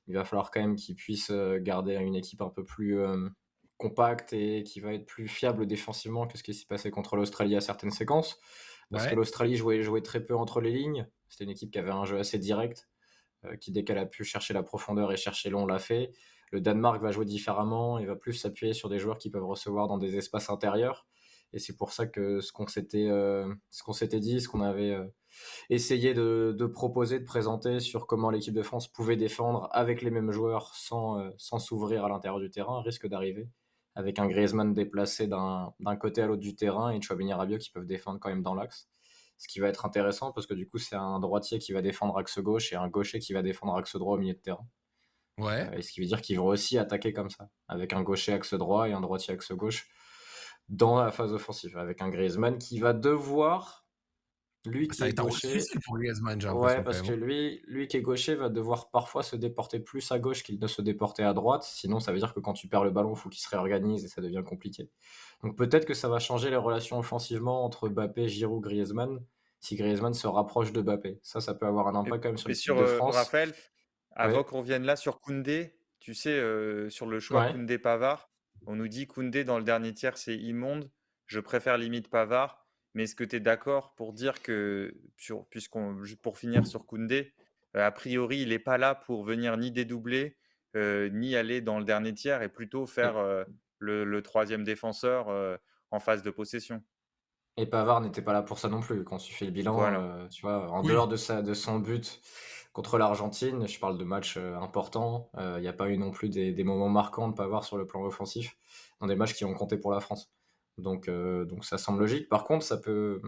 il 0.07 0.15
va 0.15 0.25
falloir 0.25 0.51
quand 0.51 0.61
même 0.61 0.77
qu'il 0.77 0.95
puisse 0.95 1.31
euh, 1.31 1.59
garder 1.61 1.95
une 1.95 2.15
équipe 2.15 2.41
un 2.41 2.49
peu 2.49 2.65
plus 2.65 2.99
euh, 2.99 3.29
compacte 3.79 4.33
et 4.33 4.63
qui 4.63 4.81
va 4.81 4.93
être 4.95 5.07
plus 5.07 5.29
fiable 5.29 5.67
défensivement 5.67 6.27
que 6.27 6.39
ce 6.39 6.43
qui 6.43 6.55
s'est 6.55 6.67
passé 6.67 6.91
contre 6.91 7.17
l'Australie 7.17 7.57
à 7.57 7.61
certaines 7.61 7.91
séquences. 7.91 8.39
Parce 8.91 9.09
que 9.09 9.15
l'Australie 9.17 9.57
jouait, 9.57 9.83
jouait, 9.83 10.03
très 10.03 10.25
peu 10.25 10.37
entre 10.37 10.61
les 10.61 10.71
lignes. 10.71 11.09
C'était 11.29 11.45
une 11.45 11.51
équipe 11.51 11.73
qui 11.73 11.81
avait 11.81 11.91
un 11.91 12.05
jeu 12.05 12.17
assez 12.17 12.39
direct, 12.39 12.89
qui 13.61 13.73
dès 13.73 13.85
qu'elle 13.85 13.99
a 13.99 14.07
pu 14.07 14.25
chercher 14.25 14.55
la 14.55 14.63
profondeur 14.63 15.13
et 15.13 15.17
chercher 15.17 15.51
long 15.51 15.67
l'a 15.67 15.79
fait. 15.79 16.13
Le 16.53 16.61
Danemark 16.61 17.03
va 17.03 17.11
jouer 17.11 17.25
différemment 17.25 17.99
et 17.99 18.07
va 18.07 18.17
plus 18.17 18.35
s'appuyer 18.35 18.75
sur 18.75 18.89
des 18.89 18.99
joueurs 18.99 19.19
qui 19.19 19.31
peuvent 19.31 19.47
recevoir 19.47 19.89
dans 19.89 19.99
des 19.99 20.17
espaces 20.17 20.51
intérieurs. 20.51 21.07
Et 21.53 21.59
c'est 21.59 21.77
pour 21.77 21.93
ça 21.93 22.07
que 22.07 22.41
ce 22.41 22.53
qu'on 22.53 22.67
s'était 22.67 23.09
ce 23.09 23.83
qu'on 23.83 23.93
s'était 23.93 24.21
dit, 24.21 24.41
ce 24.41 24.49
qu'on 24.49 24.61
avait 24.61 24.97
essayer 25.71 26.15
de, 26.15 26.67
proposer, 26.67 27.21
de 27.21 27.25
présenter 27.25 27.81
sur 27.81 28.07
comment 28.07 28.31
l'équipe 28.31 28.55
de 28.55 28.63
France 28.63 28.89
pouvait 28.89 29.17
défendre 29.17 29.69
avec 29.73 30.03
les 30.03 30.11
mêmes 30.11 30.31
joueurs 30.31 30.75
sans, 30.75 31.19
euh, 31.21 31.31
sans 31.39 31.59
s'ouvrir 31.59 32.05
à 32.05 32.09
l'intérieur 32.09 32.41
du 32.41 32.51
terrain, 32.51 32.83
risque 32.83 33.07
d'arriver 33.09 33.49
avec 33.97 34.19
un 34.19 34.27
Griezmann 34.27 34.75
déplacé 34.75 35.29
d'un 35.29 35.73
côté 36.01 36.21
à 36.21 36.27
l'autre 36.27 36.43
du 36.43 36.57
terrain 36.57 36.91
et 36.91 37.01
Chouamini 37.01 37.33
Rabiot 37.33 37.59
qui 37.59 37.71
peuvent 37.71 37.87
défendre 37.87 38.19
quand 38.19 38.29
même 38.29 38.43
dans 38.43 38.55
l'axe. 38.55 38.89
Ce 39.39 39.49
qui 39.49 39.61
va 39.61 39.69
être 39.69 39.85
intéressant 39.85 40.33
parce 40.33 40.47
que 40.47 40.55
du 40.55 40.69
coup, 40.69 40.79
c'est 40.79 40.97
un 40.97 41.19
droitier 41.19 41.59
qui 41.59 41.73
va 41.73 41.83
défendre 41.83 42.17
axe 42.17 42.39
gauche 42.39 42.73
et 42.73 42.77
un 42.77 42.89
gaucher 42.89 43.19
qui 43.19 43.33
va 43.33 43.43
défendre 43.43 43.75
axe 43.77 43.97
droit 43.97 44.15
au 44.15 44.19
milieu 44.19 44.35
de 44.35 44.39
terrain. 44.39 44.67
Ouais. 45.39 45.69
Euh, 45.69 45.79
et 45.79 45.83
ce 45.83 45.93
qui 45.93 46.01
veut 46.01 46.07
dire 46.07 46.21
qu'ils 46.21 46.39
vont 46.39 46.47
aussi 46.47 46.79
attaquer 46.79 47.13
comme 47.13 47.31
ça, 47.31 47.49
avec 47.69 47.93
un 47.93 48.03
gaucher 48.03 48.33
axe 48.33 48.55
droit 48.55 48.89
et 48.89 48.93
un 48.93 49.01
droitier 49.01 49.35
axe 49.35 49.53
gauche 49.53 49.89
dans 50.69 51.03
la 51.03 51.11
phase 51.11 51.33
offensive, 51.33 51.77
avec 51.77 52.01
un 52.01 52.09
Griezmann 52.09 52.59
qui 52.59 52.79
va 52.79 52.93
devoir 52.93 53.84
lui 54.67 54.89
qui 54.89 54.97
ça 54.97 55.09
est 55.09 55.13
gaucher, 55.13 55.61
pour 55.85 55.99
Griezmann, 55.99 56.43
Ouais, 56.55 56.83
parce 56.83 57.03
que 57.03 57.13
lui, 57.13 57.63
lui 57.67 57.87
qui 57.87 57.99
est 57.99 58.03
gaucher 58.03 58.35
va 58.35 58.49
devoir 58.49 58.91
parfois 58.91 59.23
se 59.23 59.37
déporter 59.37 59.81
plus 59.81 60.11
à 60.13 60.19
gauche 60.19 60.43
qu'il 60.43 60.59
ne 60.59 60.67
se 60.67 60.83
déporter 60.83 61.23
à 61.23 61.33
droite. 61.35 61.63
Sinon, 61.65 62.01
ça 62.01 62.13
veut 62.13 62.19
dire 62.19 62.35
que 62.35 62.41
quand 62.41 62.55
tu 62.55 62.69
perds 62.69 62.85
le 62.85 62.91
ballon, 62.91 63.15
il 63.15 63.19
faut 63.19 63.29
qu'il 63.29 63.43
se 63.43 63.49
réorganise 63.49 64.05
et 64.05 64.09
ça 64.09 64.21
devient 64.23 64.43
compliqué. 64.45 64.89
Donc 65.43 65.57
peut-être 65.57 65.85
que 65.85 65.95
ça 65.95 66.09
va 66.09 66.19
changer 66.19 66.51
les 66.51 66.57
relations 66.57 66.99
offensivement 66.99 67.65
entre 67.65 67.89
Mbappé, 67.89 68.29
Giroud, 68.29 68.63
Griezmann 68.63 69.21
si 69.65 69.77
Griezmann 69.77 70.13
se 70.13 70.27
rapproche 70.27 70.73
de 70.73 70.83
Mbappé. 70.83 71.19
Ça, 71.23 71.41
ça 71.41 71.55
peut 71.55 71.65
avoir 71.65 71.89
un 71.89 71.95
impact 71.95 72.23
quand 72.23 72.29
même 72.29 72.37
sur 72.37 72.51
l'équipe 72.51 72.77
de 72.77 72.83
euh, 72.83 72.97
France. 72.97 73.17
Raphaël, 73.17 73.55
avant 74.15 74.45
qu'on 74.45 74.59
revienne 74.59 74.85
là 74.85 74.95
sur 74.95 75.21
Koundé, 75.21 75.75
tu 76.01 76.13
sais, 76.13 76.39
euh, 76.39 76.91
sur 76.91 77.07
le 77.07 77.19
choix 77.19 77.51
Koundé-Pavard, 77.51 78.29
on 78.67 78.77
nous 78.77 78.89
dit 78.89 79.07
Koundé 79.07 79.43
dans 79.43 79.57
le 79.57 79.65
dernier 79.65 79.95
tiers, 79.95 80.19
c'est 80.19 80.37
immonde. 80.37 80.91
Je 81.25 81.41
préfère 81.41 81.79
limite 81.79 82.11
Pavard. 82.11 82.64
Mais 82.95 83.05
est-ce 83.05 83.17
que 83.17 83.25
tu 83.25 83.37
es 83.37 83.41
d'accord 83.41 83.95
pour 83.97 84.13
dire 84.13 84.41
que, 84.41 84.95
puisqu'on, 85.51 85.97
pour 86.23 86.39
finir 86.39 86.67
sur 86.67 86.87
Koundé, 86.87 87.35
a 87.75 87.91
priori, 87.91 88.39
il 88.39 88.51
n'est 88.51 88.61
pas 88.61 88.79
là 88.79 88.95
pour 88.95 89.25
venir 89.25 89.57
ni 89.57 89.73
dédoubler, 89.73 90.37
euh, 90.77 91.09
ni 91.11 91.35
aller 91.35 91.61
dans 91.61 91.79
le 91.79 91.85
dernier 91.85 92.15
tiers, 92.15 92.43
et 92.43 92.49
plutôt 92.49 92.87
faire 92.87 93.17
euh, 93.17 93.45
le, 93.79 94.21
troisième 94.23 94.63
défenseur 94.63 95.27
en 95.91 96.01
phase 96.01 96.23
de 96.23 96.31
possession? 96.31 96.83
Et 97.57 97.67
Pavard 97.67 98.01
n'était 98.01 98.23
pas 98.23 98.33
là 98.33 98.43
pour 98.43 98.59
ça 98.59 98.69
non 98.69 98.81
plus. 98.81 99.05
Quand 99.05 99.19
tu 99.19 99.35
fais 99.35 99.45
le 99.45 99.51
bilan, 99.51 100.29
tu 100.29 100.43
vois, 100.43 100.71
en 100.71 100.83
dehors 100.83 101.09
de, 101.09 101.17
sa, 101.17 101.43
de 101.43 101.55
son 101.55 101.81
but 101.81 102.21
contre 102.73 102.99
l'Argentine, 102.99 103.67
je 103.69 103.79
parle 103.79 103.99
de 103.99 104.05
matchs 104.05 104.37
importants, 104.37 105.31
il 105.39 105.61
n'y 105.61 105.69
a 105.69 105.73
pas 105.73 105.89
eu 105.89 105.99
non 105.99 106.13
plus 106.13 106.29
des, 106.29 106.53
des 106.53 106.65
moments 106.65 106.89
marquants 106.89 107.29
de 107.29 107.35
Pavard 107.35 107.65
sur 107.65 107.77
le 107.77 107.87
plan 107.87 108.03
offensif, 108.03 108.57
dans 109.01 109.09
des 109.09 109.17
matchs 109.17 109.35
qui 109.35 109.45
ont 109.45 109.55
compté 109.55 109.77
pour 109.77 109.91
la 109.91 110.01
France. 110.01 110.33
Donc, 110.79 111.09
euh, 111.09 111.45
donc 111.45 111.65
ça 111.65 111.79
semble 111.79 112.01
logique. 112.01 112.29
Par 112.29 112.45
contre, 112.45 112.65
ça 112.65 112.77
peut. 112.77 113.21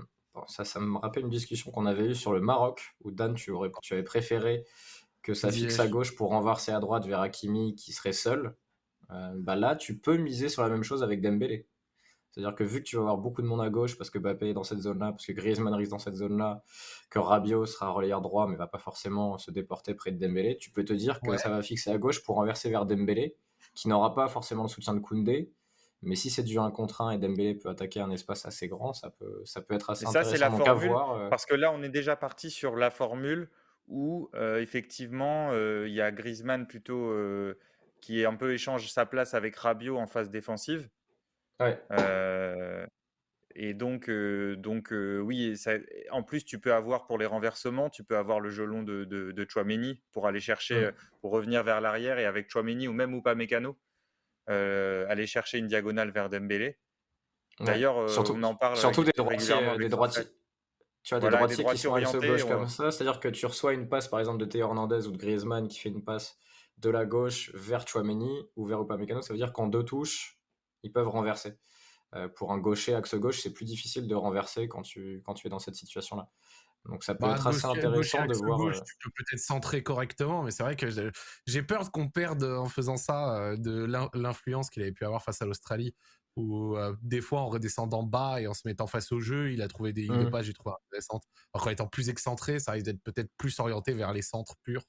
ça, 0.48 0.64
ça 0.64 0.80
me 0.80 0.98
rappelle 0.98 1.24
une 1.24 1.30
discussion 1.30 1.70
qu'on 1.70 1.86
avait 1.86 2.06
eue 2.06 2.14
sur 2.14 2.32
le 2.32 2.40
Maroc, 2.40 2.94
où 3.02 3.10
Dan, 3.10 3.34
tu, 3.34 3.50
aurais, 3.50 3.70
tu 3.82 3.94
avais 3.94 4.02
préféré 4.02 4.64
que 5.22 5.34
ça 5.34 5.50
fixe 5.50 5.80
à 5.80 5.88
gauche 5.88 6.14
pour 6.14 6.30
renverser 6.30 6.72
à 6.72 6.80
droite 6.80 7.06
vers 7.06 7.20
Hakimi 7.20 7.74
qui 7.74 7.92
serait 7.92 8.12
seul. 8.12 8.54
Euh, 9.10 9.32
bah 9.36 9.56
là, 9.56 9.76
tu 9.76 9.98
peux 9.98 10.16
miser 10.16 10.48
sur 10.48 10.62
la 10.62 10.68
même 10.68 10.82
chose 10.82 11.02
avec 11.02 11.20
Dembélé. 11.20 11.66
C'est-à-dire 12.36 12.54
que 12.54 12.64
vu 12.64 12.80
que 12.80 12.84
tu 12.84 12.96
vas 12.96 13.02
avoir 13.02 13.16
beaucoup 13.16 13.40
de 13.40 13.46
monde 13.46 13.62
à 13.62 13.70
gauche 13.70 13.96
parce 13.96 14.10
que 14.10 14.18
Mbappé 14.18 14.50
est 14.50 14.52
dans 14.52 14.62
cette 14.62 14.80
zone-là, 14.80 15.12
parce 15.12 15.24
que 15.24 15.32
Griezmann 15.32 15.72
risque 15.72 15.92
dans 15.92 15.98
cette 15.98 16.16
zone-là, 16.16 16.62
que 17.08 17.18
Rabiot 17.18 17.64
sera 17.64 17.88
relayeur 17.88 18.20
droit 18.20 18.46
mais 18.46 18.56
va 18.56 18.66
pas 18.66 18.78
forcément 18.78 19.38
se 19.38 19.50
déporter 19.50 19.94
près 19.94 20.12
de 20.12 20.18
Dembélé, 20.18 20.58
tu 20.58 20.70
peux 20.70 20.84
te 20.84 20.92
dire 20.92 21.20
que 21.22 21.34
ça 21.38 21.48
va 21.48 21.62
fixer 21.62 21.88
à 21.90 21.96
gauche 21.96 22.22
pour 22.22 22.36
renverser 22.36 22.68
vers 22.68 22.84
Dembélé, 22.84 23.36
qui 23.74 23.88
n'aura 23.88 24.14
pas 24.14 24.28
forcément 24.28 24.64
le 24.64 24.68
soutien 24.68 24.92
de 24.92 25.00
Koundé, 25.00 25.50
mais 26.02 26.14
si 26.14 26.30
c'est 26.30 26.42
du 26.42 26.58
1 26.58 26.70
contre 26.70 27.00
1 27.00 27.12
et 27.12 27.18
Dembélé 27.18 27.54
peut 27.54 27.68
attaquer 27.68 28.00
un 28.00 28.10
espace 28.10 28.44
assez 28.46 28.68
grand, 28.68 28.92
ça 28.92 29.10
peut, 29.10 29.42
ça 29.44 29.60
peut 29.60 29.74
être 29.74 29.90
assez 29.90 30.04
ça, 30.04 30.10
intéressant. 30.10 30.30
Ça, 30.30 30.36
c'est 30.36 30.42
la 30.42 30.50
formule, 30.50 30.92
euh. 30.92 31.28
parce 31.28 31.46
que 31.46 31.54
là, 31.54 31.72
on 31.72 31.82
est 31.82 31.88
déjà 31.88 32.16
parti 32.16 32.50
sur 32.50 32.76
la 32.76 32.90
formule 32.90 33.48
où, 33.88 34.28
euh, 34.34 34.60
effectivement, 34.60 35.50
euh, 35.52 35.86
il 35.88 35.94
y 35.94 36.00
a 36.00 36.10
Griezmann 36.12 36.66
plutôt 36.66 37.12
qui 38.00 38.20
est 38.20 38.26
un 38.26 38.36
peu 38.36 38.52
échange 38.52 38.90
sa 38.90 39.06
place 39.06 39.34
avec 39.34 39.56
Rabiot 39.56 39.96
en 39.96 40.06
phase 40.06 40.30
défensive. 40.30 40.88
Ouais. 41.60 41.80
et 43.54 43.72
donc, 43.72 44.10
donc 44.10 44.92
oui, 44.92 45.56
ça, 45.56 45.72
en 46.10 46.22
plus, 46.22 46.44
tu 46.44 46.60
peux 46.60 46.74
avoir 46.74 47.06
pour 47.06 47.16
les 47.16 47.24
renversements, 47.24 47.88
tu 47.88 48.04
peux 48.04 48.18
avoir 48.18 48.38
le 48.38 48.50
jeu 48.50 48.66
long 48.66 48.82
de, 48.82 49.04
de, 49.04 49.32
de 49.32 49.46
Chouameni 49.48 50.02
pour 50.12 50.26
aller 50.26 50.40
chercher, 50.40 50.88
mmh. 50.88 50.92
pour 51.22 51.30
revenir 51.30 51.62
vers 51.64 51.80
l'arrière 51.80 52.18
et 52.18 52.26
avec 52.26 52.50
Chouameni 52.50 52.86
ou 52.86 52.92
même 52.92 53.14
ou 53.14 53.22
pas 53.22 53.34
Mécano 53.34 53.78
aller 54.48 55.26
chercher 55.26 55.58
une 55.58 55.66
diagonale 55.66 56.10
vers 56.10 56.28
Dembélé. 56.28 56.78
D'ailleurs, 57.60 57.98
euh, 57.98 58.24
on 58.30 58.42
en 58.42 58.54
parle 58.54 58.76
surtout 58.76 59.04
des 59.04 59.12
droitiers, 59.12 59.54
des 59.78 59.88
droitiers. 59.88 60.24
Tu 61.02 61.14
as 61.14 61.20
des 61.20 61.28
droitiers 61.28 61.64
qui 61.64 61.78
sont 61.78 61.94
axe 61.94 62.16
gauche 62.16 62.44
comme 62.44 62.68
ça, 62.68 62.90
c'est-à-dire 62.90 63.20
que 63.20 63.28
tu 63.28 63.46
reçois 63.46 63.72
une 63.72 63.88
passe 63.88 64.08
par 64.08 64.18
exemple 64.18 64.38
de 64.38 64.44
Théo 64.44 64.66
Hernandez 64.66 65.06
ou 65.06 65.12
de 65.12 65.16
Griezmann 65.16 65.68
qui 65.68 65.78
fait 65.78 65.88
une 65.88 66.04
passe 66.04 66.36
de 66.78 66.90
la 66.90 67.06
gauche 67.06 67.50
vers 67.54 67.86
Chouameni 67.86 68.44
ou 68.56 68.66
vers 68.66 68.82
Upamecano, 68.82 69.22
ça 69.22 69.32
veut 69.32 69.38
dire 69.38 69.52
qu'en 69.52 69.68
deux 69.68 69.84
touches, 69.84 70.38
ils 70.82 70.92
peuvent 70.92 71.08
renverser. 71.08 71.56
Euh, 72.14 72.28
pour 72.28 72.52
un 72.52 72.58
gaucher 72.58 72.94
axe 72.94 73.14
gauche, 73.14 73.40
c'est 73.40 73.52
plus 73.52 73.64
difficile 73.64 74.06
de 74.06 74.14
renverser 74.14 74.68
quand 74.68 74.82
tu, 74.82 75.22
quand 75.24 75.34
tu 75.34 75.46
es 75.46 75.50
dans 75.50 75.58
cette 75.58 75.74
situation-là. 75.76 76.28
Donc 76.88 77.04
ça 77.04 77.14
peut 77.14 77.26
bah, 77.26 77.34
être 77.34 77.46
assez 77.46 77.64
intéressant 77.64 78.26
de 78.26 78.34
voir. 78.34 78.60
Euh 78.60 78.72
tu 78.72 78.96
peux 79.02 79.10
peut-être 79.16 79.40
centrer 79.40 79.82
correctement, 79.82 80.42
mais 80.42 80.50
c'est 80.50 80.62
vrai 80.62 80.76
que 80.76 80.86
j'ai 81.46 81.62
peur 81.62 81.90
qu'on 81.90 82.08
perde 82.08 82.44
en 82.44 82.66
faisant 82.66 82.96
ça 82.96 83.36
euh, 83.36 83.56
de 83.56 83.86
l'influence 84.14 84.70
qu'il 84.70 84.82
avait 84.82 84.92
pu 84.92 85.04
avoir 85.04 85.22
face 85.22 85.42
à 85.42 85.46
l'Australie. 85.46 85.94
Ou 86.36 86.76
euh, 86.76 86.94
des 87.00 87.22
fois 87.22 87.40
en 87.40 87.48
redescendant 87.48 88.02
bas 88.02 88.42
et 88.42 88.46
en 88.46 88.52
se 88.52 88.62
mettant 88.66 88.86
face 88.86 89.10
au 89.10 89.20
jeu, 89.20 89.52
il 89.52 89.62
a 89.62 89.68
trouvé 89.68 89.94
des 89.94 90.02
lignes 90.02 90.20
de 90.20 90.26
mmh. 90.26 90.30
passe, 90.30 90.46
j'ai 90.46 90.52
trouvé 90.52 90.74
intéressantes. 90.86 91.24
Alors, 91.54 91.66
en 91.66 91.70
étant 91.70 91.86
plus 91.86 92.10
excentré, 92.10 92.58
ça 92.58 92.72
risque 92.72 92.84
d'être 92.84 93.02
peut-être 93.02 93.30
plus 93.38 93.58
orienté 93.58 93.94
vers 93.94 94.12
les 94.12 94.20
centres 94.20 94.56
purs, 94.62 94.84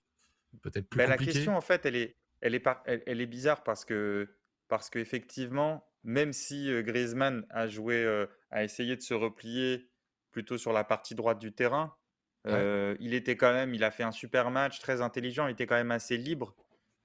peut-être 0.61 0.89
plus 0.89 0.97
bah, 0.97 1.07
La 1.07 1.17
question 1.17 1.55
en 1.55 1.61
fait, 1.61 1.85
elle 1.85 1.95
est, 1.95 2.17
elle 2.41 2.53
est, 2.53 2.63
elle, 2.85 3.21
est 3.21 3.25
bizarre 3.27 3.63
parce 3.63 3.85
que 3.85 4.27
parce 4.67 4.89
qu'effectivement, 4.89 5.87
même 6.03 6.33
si 6.33 6.69
Griezmann 6.83 7.45
a 7.49 7.69
joué, 7.69 8.05
a 8.51 8.65
essayé 8.65 8.97
de 8.97 9.01
se 9.01 9.13
replier 9.13 9.89
plutôt 10.31 10.57
sur 10.57 10.73
la 10.73 10.83
partie 10.83 11.15
droite 11.15 11.39
du 11.39 11.53
terrain. 11.53 11.95
il 12.45 13.13
était 13.13 13.35
quand 13.35 13.53
même, 13.53 13.73
il 13.73 13.83
a 13.83 13.91
fait 13.91 14.03
un 14.03 14.11
super 14.11 14.51
match, 14.51 14.79
très 14.79 15.01
intelligent, 15.01 15.47
il 15.47 15.51
était 15.51 15.65
quand 15.65 15.75
même 15.75 15.91
assez 15.91 16.17
libre. 16.17 16.55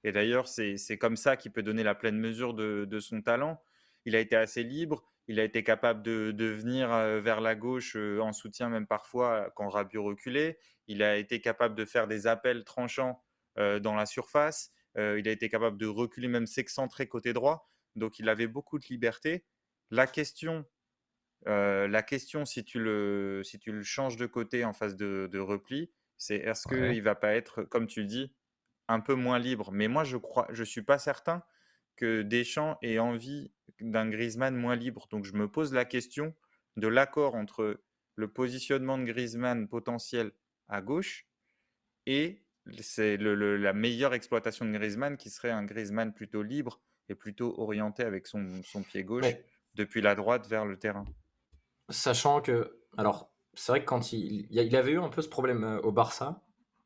Et 0.03 0.11
d'ailleurs, 0.11 0.47
c'est 0.47 0.97
comme 0.97 1.17
ça 1.17 1.37
qu'il 1.37 1.51
peut 1.51 1.63
donner 1.63 1.83
la 1.83 1.95
pleine 1.95 2.17
mesure 2.17 2.53
de, 2.53 2.99
son 2.99 3.21
talent. 3.21 3.61
Il 4.05 4.15
a 4.15 4.19
été 4.19 4.35
assez 4.35 4.63
libre, 4.63 5.03
il 5.27 5.39
a 5.39 5.43
été 5.43 5.63
capable 5.63 6.03
de, 6.03 6.45
venir 6.45 6.89
vers 7.21 7.41
la 7.41 7.55
gauche 7.55 7.95
en 7.95 8.33
soutien, 8.33 8.69
même 8.69 8.87
parfois 8.87 9.51
quand 9.55 9.69
Rabiot 9.69 10.03
reculait. 10.03 10.59
Il 10.87 11.03
a 11.03 11.15
été 11.17 11.39
capable 11.39 11.75
de 11.75 11.85
faire 11.85 12.07
des 12.07 12.27
appels 12.27 12.63
tranchants 12.63 13.23
dans 13.57 13.95
la 13.95 14.05
surface. 14.05 14.71
il 14.95 15.27
a 15.27 15.31
été 15.31 15.49
capable 15.49 15.77
de 15.77 15.87
reculer, 15.87 16.27
même 16.27 16.47
s'excentrer 16.47 17.07
côté 17.07 17.33
droit. 17.33 17.69
Donc 17.95 18.19
il 18.19 18.27
avait 18.29 18.47
beaucoup 18.47 18.79
de 18.79 18.85
liberté. 18.85 19.45
La 19.91 20.07
question 20.07 20.65
la 21.45 22.03
question, 22.03 22.45
si 22.45 22.63
tu, 22.63 22.79
le, 22.79 23.41
si 23.43 23.59
tu 23.59 23.71
le 23.71 23.83
changes 23.83 24.17
de 24.17 24.25
côté 24.25 24.65
en 24.65 24.73
phase 24.73 24.95
de, 24.95 25.39
repli, 25.39 25.91
c'est 26.17 26.37
est-ce 26.37 26.67
qu'il 26.67 26.79
ne 26.79 27.01
va 27.01 27.15
pas 27.15 27.33
être, 27.35 27.63
comme 27.63 27.87
tu 27.87 28.05
dis, 28.05 28.33
un 28.87 28.99
peu 28.99 29.13
moins 29.13 29.39
libre? 29.39 29.71
Mais 29.71 29.87
moi, 29.87 30.03
je 30.03 30.17
crois, 30.17 30.47
je 30.51 30.63
suis 30.63 30.83
pas 30.83 30.97
certain 30.97 31.43
que 31.95 32.21
Deschamps 32.21 32.77
ait 32.81 32.99
envie 32.99 33.51
d'un 33.79 34.09
Griezmann 34.09 34.55
moins 34.55 34.75
libre. 34.75 35.07
Donc, 35.09 35.25
je 35.25 35.33
me 35.33 35.47
pose 35.47 35.73
la 35.73 35.85
question 35.85 36.33
de 36.77 36.87
l'accord 36.87 37.35
entre 37.35 37.81
le 38.15 38.27
positionnement 38.27 38.97
de 38.97 39.05
Griezmann 39.05 39.67
potentiel 39.67 40.31
à 40.67 40.81
gauche 40.81 41.27
et 42.05 42.43
c'est 42.79 43.17
la 43.17 43.73
meilleure 43.73 44.13
exploitation 44.13 44.65
de 44.65 44.71
Griezmann 44.71 45.17
qui 45.17 45.29
serait 45.29 45.51
un 45.51 45.65
Griezmann 45.65 46.13
plutôt 46.13 46.43
libre 46.43 46.81
et 47.09 47.15
plutôt 47.15 47.59
orienté 47.59 48.03
avec 48.03 48.27
son, 48.27 48.61
pied 48.87 49.03
gauche 49.03 49.25
depuis 49.75 50.01
la 50.01 50.15
droite 50.15 50.47
vers 50.47 50.65
le 50.65 50.77
terrain. 50.77 51.05
Sachant 51.89 52.41
que, 52.41 52.79
alors, 52.97 53.31
c'est 53.53 53.71
vrai 53.71 53.81
que 53.81 53.85
quand 53.85 54.13
il, 54.13 54.47
il 54.49 54.75
avait 54.75 54.91
eu 54.91 54.99
un 54.99 55.09
peu 55.09 55.21
ce 55.21 55.29
problème 55.29 55.63
euh, 55.63 55.81
au 55.81 55.91
Barça, 55.91 56.41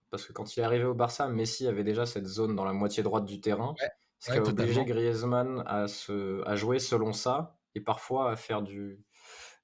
parce 0.09 0.25
que 0.25 0.33
quand 0.33 0.55
il 0.55 0.59
est 0.61 0.63
arrivé 0.63 0.85
au 0.85 0.93
Barça, 0.93 1.27
Messi 1.27 1.67
avait 1.67 1.83
déjà 1.83 2.05
cette 2.05 2.25
zone 2.25 2.55
dans 2.55 2.65
la 2.65 2.73
moitié 2.73 3.03
droite 3.03 3.25
du 3.25 3.41
terrain, 3.41 3.75
ce 4.19 4.31
qui 4.31 4.37
a 4.37 4.41
obligé 4.41 4.85
Griezmann 4.85 5.63
à, 5.65 5.87
se, 5.87 6.45
à 6.47 6.55
jouer 6.55 6.79
selon 6.79 7.13
ça 7.13 7.57
et 7.75 7.81
parfois 7.81 8.31
à 8.31 8.35
faire 8.35 8.61
du, 8.61 9.03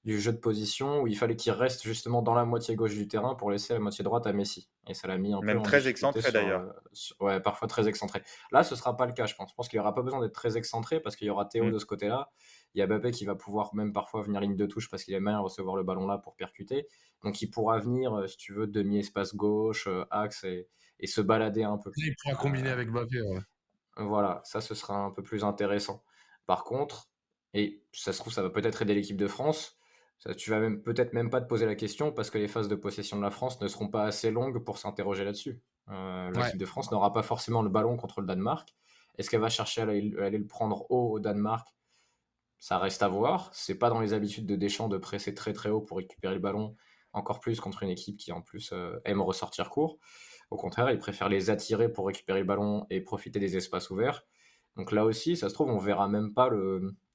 du 0.04 0.20
jeu 0.20 0.32
de 0.32 0.38
position 0.38 1.00
où 1.00 1.06
il 1.06 1.16
fallait 1.16 1.34
qu'il 1.34 1.52
reste 1.52 1.82
justement 1.82 2.20
dans 2.20 2.34
la 2.34 2.44
moitié 2.44 2.76
gauche 2.76 2.94
du 2.94 3.08
terrain 3.08 3.34
pour 3.34 3.50
laisser 3.50 3.72
la 3.72 3.80
moitié 3.80 4.04
droite 4.04 4.26
à 4.26 4.32
Messi. 4.32 4.68
Et 4.86 4.94
ça 4.94 5.08
l'a 5.08 5.16
mis 5.16 5.32
un 5.32 5.40
Même 5.40 5.62
très 5.62 5.88
excentré 5.88 6.30
d'ailleurs. 6.30 6.62
Euh, 6.62 7.24
ouais, 7.24 7.40
parfois 7.40 7.68
très 7.68 7.88
excentré. 7.88 8.22
Là, 8.52 8.64
ce 8.64 8.76
sera 8.76 8.96
pas 8.96 9.06
le 9.06 9.12
cas, 9.12 9.24
je 9.24 9.34
pense. 9.34 9.50
Je 9.50 9.54
pense 9.54 9.68
qu'il 9.68 9.78
n'y 9.78 9.80
aura 9.80 9.94
pas 9.94 10.02
besoin 10.02 10.20
d'être 10.20 10.34
très 10.34 10.58
excentré 10.58 11.00
parce 11.00 11.16
qu'il 11.16 11.26
y 11.26 11.30
aura 11.30 11.46
Théo 11.46 11.64
mm. 11.64 11.72
de 11.72 11.78
ce 11.78 11.86
côté-là. 11.86 12.30
Il 12.74 12.80
y 12.80 12.82
a 12.82 12.86
Mbappé 12.86 13.10
qui 13.10 13.24
va 13.24 13.34
pouvoir 13.34 13.74
même 13.74 13.92
parfois 13.92 14.22
venir 14.22 14.40
ligne 14.40 14.56
de 14.56 14.66
touche 14.66 14.90
parce 14.90 15.04
qu'il 15.04 15.14
aime 15.14 15.24
bien 15.24 15.38
recevoir 15.38 15.76
le 15.76 15.84
ballon 15.84 16.06
là 16.06 16.18
pour 16.18 16.34
percuter. 16.34 16.86
Donc 17.22 17.40
il 17.40 17.50
pourra 17.50 17.78
venir, 17.78 18.14
euh, 18.14 18.26
si 18.26 18.36
tu 18.36 18.52
veux, 18.52 18.66
demi-espace 18.66 19.34
gauche, 19.34 19.86
euh, 19.86 20.04
axe 20.10 20.44
et, 20.44 20.68
se 21.06 21.20
balader 21.20 21.64
un 21.64 21.76
peu. 21.76 21.92
Il 21.96 22.14
pourra 22.16 22.34
combiner 22.34 22.70
avec 22.70 22.90
Mbappé. 22.90 23.20
Voilà, 23.96 24.40
ça 24.44 24.60
ce 24.60 24.74
sera 24.74 24.96
un 24.96 25.10
peu 25.10 25.22
plus 25.22 25.44
intéressant. 25.44 26.02
Par 26.46 26.64
contre, 26.64 27.10
et 27.52 27.82
ça 27.92 28.12
se 28.12 28.18
trouve, 28.18 28.32
ça 28.32 28.42
va 28.42 28.50
peut-être 28.50 28.82
aider 28.82 28.94
l'équipe 28.94 29.16
de 29.16 29.28
France 29.28 29.78
tu 30.32 30.50
vas 30.50 30.58
même 30.58 30.82
peut-être 30.82 31.12
même 31.12 31.28
pas 31.28 31.40
te 31.40 31.46
poser 31.46 31.66
la 31.66 31.74
question 31.74 32.10
parce 32.10 32.30
que 32.30 32.38
les 32.38 32.48
phases 32.48 32.68
de 32.68 32.74
possession 32.74 33.18
de 33.18 33.22
la 33.22 33.30
France 33.30 33.60
ne 33.60 33.68
seront 33.68 33.88
pas 33.88 34.04
assez 34.04 34.30
longues 34.30 34.64
pour 34.64 34.78
s'interroger 34.78 35.24
là-dessus. 35.24 35.60
Euh, 35.90 36.30
l'équipe 36.30 36.58
de 36.58 36.66
France 36.66 36.90
n'aura 36.90 37.12
pas 37.12 37.22
forcément 37.22 37.60
le 37.60 37.68
ballon 37.68 37.96
contre 37.96 38.20
le 38.20 38.26
Danemark. 38.26 38.74
Est-ce 39.18 39.28
qu'elle 39.28 39.40
va 39.40 39.50
chercher 39.50 39.82
à 39.82 39.84
aller, 39.84 40.38
le 40.38 40.46
prendre 40.46 40.86
haut 40.90 41.12
au 41.12 41.20
Danemark 41.20 41.68
Ça 42.64 42.78
reste 42.78 43.02
à 43.02 43.08
voir. 43.08 43.50
C'est 43.52 43.76
pas 43.76 43.90
dans 43.90 44.00
les 44.00 44.14
habitudes 44.14 44.46
de 44.46 44.56
Deschamps 44.56 44.88
de 44.88 44.96
presser 44.96 45.34
très 45.34 45.52
très 45.52 45.68
haut 45.68 45.82
pour 45.82 45.98
récupérer 45.98 46.32
le 46.32 46.40
ballon, 46.40 46.74
encore 47.12 47.40
plus 47.40 47.60
contre 47.60 47.82
une 47.82 47.90
équipe 47.90 48.16
qui 48.16 48.32
en 48.32 48.40
plus 48.40 48.72
euh, 48.72 48.98
aime 49.04 49.20
ressortir 49.20 49.68
court. 49.68 49.98
Au 50.50 50.56
contraire, 50.56 50.90
il 50.90 50.96
préfère 50.96 51.28
les 51.28 51.50
attirer 51.50 51.92
pour 51.92 52.06
récupérer 52.06 52.38
le 52.38 52.46
ballon 52.46 52.86
et 52.88 53.02
profiter 53.02 53.38
des 53.38 53.58
espaces 53.58 53.90
ouverts. 53.90 54.24
Donc 54.78 54.92
là 54.92 55.04
aussi, 55.04 55.36
ça 55.36 55.50
se 55.50 55.54
trouve, 55.54 55.68
on 55.68 55.76
verra 55.76 56.08
même 56.08 56.32
pas 56.32 56.48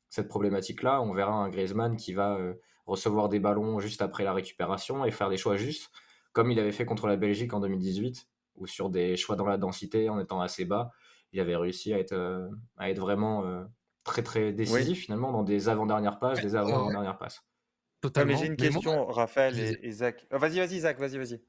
cette 0.09 0.27
problématique-là. 0.27 1.01
On 1.01 1.13
verra 1.13 1.33
un 1.33 1.49
Griezmann 1.49 1.97
qui 1.97 2.13
va 2.13 2.35
euh, 2.35 2.53
recevoir 2.85 3.27
des 3.27 3.39
ballons 3.39 3.79
juste 3.79 4.03
après 4.03 4.23
la 4.23 4.33
récupération 4.33 5.03
et 5.03 5.09
faire 5.09 5.29
des 5.29 5.37
choix 5.37 5.55
justes, 5.55 5.89
comme 6.31 6.51
il 6.51 6.59
avait 6.59 6.71
fait 6.71 6.85
contre 6.85 7.07
la 7.07 7.15
Belgique 7.15 7.55
en 7.55 7.59
2018, 7.59 8.27
ou 8.57 8.67
sur 8.67 8.91
des 8.91 9.17
choix 9.17 9.35
dans 9.35 9.47
la 9.47 9.57
densité 9.57 10.09
en 10.09 10.19
étant 10.19 10.41
assez 10.41 10.65
bas, 10.65 10.91
il 11.33 11.39
avait 11.39 11.55
réussi 11.55 11.91
à 11.91 11.97
être, 11.97 12.13
euh, 12.13 12.47
à 12.77 12.91
être 12.91 12.99
vraiment 12.99 13.65
très 14.09 14.23
très 14.23 14.51
décisif 14.51 15.03
finalement 15.05 15.31
dans 15.31 15.43
des 15.43 15.69
avant-dernières 15.69 16.19
passes, 16.19 16.41
des 16.41 16.55
avant-dernières 16.55 17.17
passes. 17.17 17.41
Totalement. 18.01 18.37
j'ai 18.37 18.47
une 18.47 18.55
question, 18.55 19.07
Raphaël 19.07 19.59
et, 19.59 19.79
et 19.81 19.91
Zach. 19.91 20.25
vas-y, 20.31 20.57
vas-y, 20.59 20.79
Zach, 20.79 20.99
vas-y, 20.99 21.17
vas-y. 21.17 21.41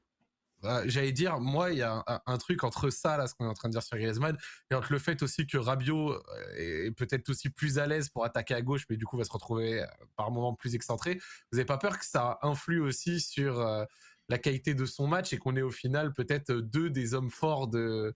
Bah, 0.61 0.83
j'allais 0.85 1.11
dire, 1.11 1.39
moi, 1.39 1.71
il 1.71 1.79
y 1.79 1.81
a 1.81 2.03
un, 2.27 2.37
truc 2.37 2.63
entre 2.63 2.91
ça, 2.91 3.17
là, 3.17 3.25
ce 3.25 3.33
qu'on 3.33 3.45
est 3.45 3.49
en 3.49 3.53
train 3.53 3.67
de 3.67 3.73
dire 3.73 3.81
sur 3.81 3.97
Griezmann, 3.97 4.37
et 4.69 4.75
entre 4.75 4.91
le 4.93 4.99
fait 4.99 5.23
aussi 5.23 5.47
que 5.47 5.57
Rabiot 5.57 6.11
euh, 6.13 6.19
est 6.55 6.91
peut-être 6.91 7.29
aussi 7.29 7.49
plus 7.49 7.79
à 7.79 7.87
l'aise 7.87 8.09
pour 8.09 8.25
attaquer 8.25 8.53
à 8.53 8.61
gauche, 8.61 8.85
mais 8.89 8.95
du 8.95 9.05
coup 9.05 9.17
va 9.17 9.23
se 9.23 9.31
retrouver 9.31 9.81
euh, 9.81 9.85
par 10.15 10.29
moments 10.29 10.53
plus 10.53 10.75
excentré. 10.75 11.15
Vous 11.51 11.57
n'avez 11.57 11.65
pas 11.65 11.79
peur 11.79 11.97
que 11.97 12.05
ça 12.05 12.37
influe 12.43 12.79
aussi 12.79 13.19
sur 13.21 13.59
euh, 13.59 13.85
la 14.29 14.37
qualité 14.37 14.75
de 14.75 14.85
son 14.85 15.07
match 15.07 15.33
et 15.33 15.37
qu'on 15.39 15.55
ait 15.55 15.63
au 15.63 15.71
final 15.71 16.13
peut-être 16.13 16.53
deux 16.53 16.91
des 16.91 17.15
hommes 17.15 17.31
forts 17.31 17.67
de, 17.67 18.15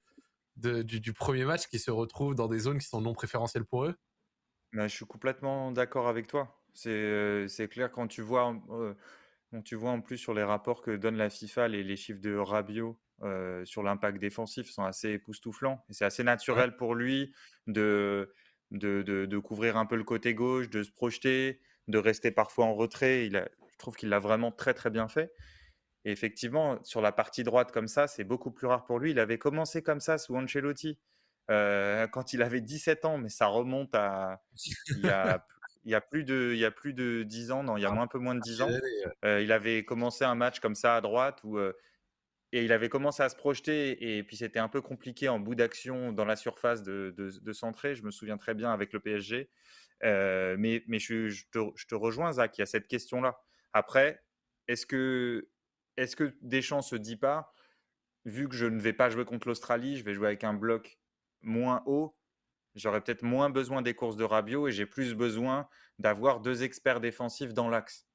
du, 0.56 1.14
premier 1.14 1.46
match 1.46 1.68
qui 1.68 1.80
se 1.80 1.90
retrouvent 1.90 2.36
dans 2.36 2.48
des 2.48 2.60
zones 2.60 2.78
qui 2.78 2.88
sont 2.88 3.02
non 3.02 3.14
préférentielles 3.14 3.66
pour 3.66 3.86
eux? 3.86 3.96
Bah, 4.75 4.88
Je 4.88 4.96
suis 4.96 5.05
complètement 5.05 5.72
d'accord 5.72 6.08
avec 6.08 6.27
toi. 6.27 6.62
C'est 6.74 7.67
clair 7.70 7.91
quand 7.91 8.08
tu 8.08 8.22
vois 8.22 8.53
tu 9.63 9.75
vois 9.75 9.91
en 9.91 10.01
plus 10.01 10.17
sur 10.17 10.34
les 10.34 10.44
rapports 10.44 10.82
que 10.82 10.91
donne 10.91 11.15
la 11.15 11.29
FIFA, 11.29 11.67
les, 11.70 11.84
les 11.84 11.96
chiffres 11.96 12.22
de 12.22 12.36
Rabiot 12.36 13.00
euh, 13.22 13.63
sur 13.63 13.84
l'impact 13.84 14.20
défensif 14.20 14.70
sont 14.70 14.84
assez 14.84 15.12
époustouflants. 15.12 15.84
Et 15.89 15.94
c'est 15.94 16.05
assez 16.05 16.24
naturel 16.24 16.75
pour 16.75 16.96
lui 16.96 17.34
de 17.67 18.34
de, 18.72 19.03
de, 19.03 19.38
couvrir 19.38 19.77
un 19.77 19.86
peu 19.86 19.96
le 19.96 20.03
côté 20.03 20.34
gauche, 20.34 20.70
de 20.70 20.84
se 20.84 20.91
projeter, 20.91 21.62
de 21.88 21.98
rester 21.98 22.32
parfois 22.32 22.65
en 22.65 22.74
retrait. 22.74 23.27
Il 23.27 23.38
a, 23.38 23.48
je 23.72 23.77
trouve 23.77 23.96
qu'il 23.96 24.10
l'a 24.10 24.20
vraiment 24.20 24.51
très 24.51 24.74
très 24.74 24.89
bien 24.89 25.08
fait. 25.08 25.32
Et 26.03 26.12
effectivement, 26.12 26.84
sur 26.84 27.00
la 27.00 27.12
partie 27.12 27.44
droite 27.44 27.72
comme 27.72 27.88
ça, 27.88 28.08
c'est 28.08 28.24
beaucoup 28.24 28.51
plus 28.51 28.67
rare 28.67 28.86
pour 28.86 29.00
lui. 29.00 29.12
Il 29.12 29.20
avait 29.20 29.38
commencé 29.38 29.82
comme 29.82 30.00
ça 30.00 30.17
sous 30.17 30.36
Ancelotti 30.36 31.00
euh, 31.52 32.08
quand 32.08 32.34
il 32.34 32.42
avait 32.42 32.62
17 32.62 33.06
ans, 33.06 33.18
mais 33.18 33.30
ça 33.30 33.48
remonte 33.48 33.94
à 33.94 34.42
il 34.90 35.06
y 35.06 35.10
a 35.10 35.46
il 35.86 35.92
y 35.92 35.96
a 35.96 36.02
plus 36.02 36.24
de, 36.24 36.52
il 36.54 36.60
y 36.60 36.66
a 36.66 36.72
plus 36.72 36.94
de 36.94 37.24
10 37.24 37.52
ans, 37.52 37.64
non, 37.64 37.78
il 37.78 37.84
y 37.84 37.86
a 37.86 37.92
ah, 37.92 38.02
un 38.02 38.08
peu 38.08 38.18
moins 38.18 38.34
de 38.34 38.40
10 38.40 38.62
ans. 38.64 38.70
Euh, 39.24 39.42
il 39.42 39.52
avait 39.52 39.86
commencé 39.86 40.24
un 40.25 40.34
match 40.34 40.60
comme 40.60 40.74
ça 40.74 40.96
à 40.96 41.02
droite 41.02 41.42
où, 41.44 41.60
euh, 41.60 41.74
et 42.52 42.64
il 42.66 42.72
avait 42.72 42.90
commencé 42.90 43.22
à 43.22 43.30
se 43.30 43.36
projeter 43.36 44.18
et 44.18 44.24
puis 44.24 44.38
c'était 44.38 44.60
un 44.60 44.70
peu 44.70 44.82
compliqué 44.82 45.30
en 45.30 45.40
bout 45.40 45.54
d'action 45.54 46.12
dans 46.12 46.25
la 46.25 46.36
surface 46.36 46.82
de, 46.82 47.14
de, 47.16 47.54
centrer. 47.54 47.94
Je 47.94 48.04
me 48.04 48.10
souviens 48.12 48.38
très 48.38 48.56
bien 48.56 48.72
avec 48.72 48.94
le 48.94 49.00
PSG. 49.00 49.50
Mais 50.02 50.84
mais 50.88 51.00
je, 51.00 51.28
je, 51.28 51.46
te, 51.52 51.60
je, 51.75 51.86
te, 51.86 51.96
rejoins, 51.96 52.32
Zach, 52.32 52.58
il 52.58 52.62
y 52.62 52.64
a 52.64 52.66
cette 52.66 52.88
question-là. 52.88 53.38
Après, 53.74 54.24
est-ce 54.68 54.86
que, 54.86 55.50
est-ce 55.98 56.16
que 56.16 56.36
Deschamps 56.42 56.82
se 56.82 56.96
dit 56.96 57.18
pas, 57.18 57.54
vu 58.25 58.50
que 58.50 58.56
je 58.56 58.66
ne 58.66 58.80
vais 58.80 58.94
pas 58.94 59.10
jouer 59.10 59.25
contre 59.25 59.48
l'Australie, 59.48 59.98
je 59.98 60.04
vais 60.04 60.14
jouer 60.14 60.28
avec 60.28 60.44
un 60.44 60.54
bloc 60.54 60.98
moins 61.46 61.84
haut, 61.86 62.16
J'aurais 62.75 63.02
peut-être 63.02 63.24
moins 63.24 63.50
besoin 63.50 63.82
des 63.82 63.94
courses 63.94 64.18
de 64.18 64.25
Rabiot 64.25 64.68
et 64.68 64.72
j'ai 64.72 64.86
plus 64.86 65.16
besoin 65.16 65.68
d'avoir 65.98 66.42
deux 66.42 66.64
experts 66.64 67.00
défensifs 67.00 67.54
dans 67.54 67.70
l'axe. 67.70 68.06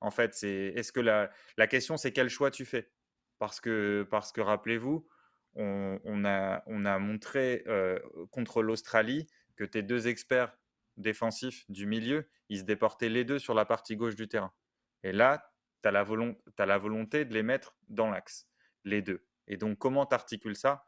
En 0.00 0.10
fait, 0.10 0.34
c'est 0.34 0.72
est-ce 0.76 0.92
que 0.92 1.00
la, 1.00 1.30
la 1.56 1.66
question 1.66 1.96
c'est 1.96 2.12
quel 2.12 2.28
choix 2.28 2.50
tu 2.50 2.66
fais? 2.66 2.90
Parce 3.38 3.60
que 3.60 4.06
parce 4.10 4.30
que 4.32 4.42
rappelez-vous, 4.42 5.08
on, 5.54 6.24
a 6.24 6.62
on 6.66 6.84
a 6.84 6.98
montré 6.98 7.64
euh, 7.66 7.98
contre 8.30 8.62
l'Australie 8.62 9.26
que 9.56 9.64
tes 9.64 9.82
deux 9.82 10.06
experts 10.06 10.54
défensifs 10.98 11.64
du 11.70 11.86
milieu, 11.86 12.28
ils 12.50 12.58
se 12.58 12.64
déportaient 12.64 13.08
les 13.08 13.24
deux 13.24 13.38
sur 13.38 13.54
la 13.54 13.64
partie 13.64 13.96
gauche 13.96 14.16
du 14.16 14.28
terrain. 14.28 14.52
Et 15.02 15.12
là, 15.12 15.50
tu 15.82 15.88
as, 15.88 15.92
as, 15.92 16.66
la 16.66 16.78
volonté 16.78 17.24
de 17.24 17.32
les 17.32 17.42
mettre 17.42 17.74
dans 17.88 18.10
l'axe, 18.10 18.48
les 18.84 19.00
deux. 19.00 19.26
Et 19.46 19.56
donc, 19.56 19.78
comment 19.78 20.04
tu 20.04 20.14
articules 20.14 20.56
ça 20.56 20.84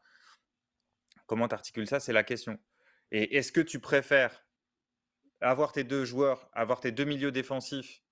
Comment 1.33 1.47
tu 1.47 1.55
articules 1.55 1.87
ça 1.87 1.99
C'est 1.99 2.13
la 2.13 2.23
question. 2.23 2.59
Et 3.09 3.37
est-ce 3.37 3.51
que 3.51 3.59
tu 3.59 3.79
préfères 3.79 4.45
avoir 5.41 5.71
tes 5.71 5.83
deux 5.83 6.05
joueurs, 6.05 6.47
avoir 6.53 6.79
tes 6.79 6.91
deux 6.91 7.05
milieux 7.05 7.31
défensifs 7.31 8.03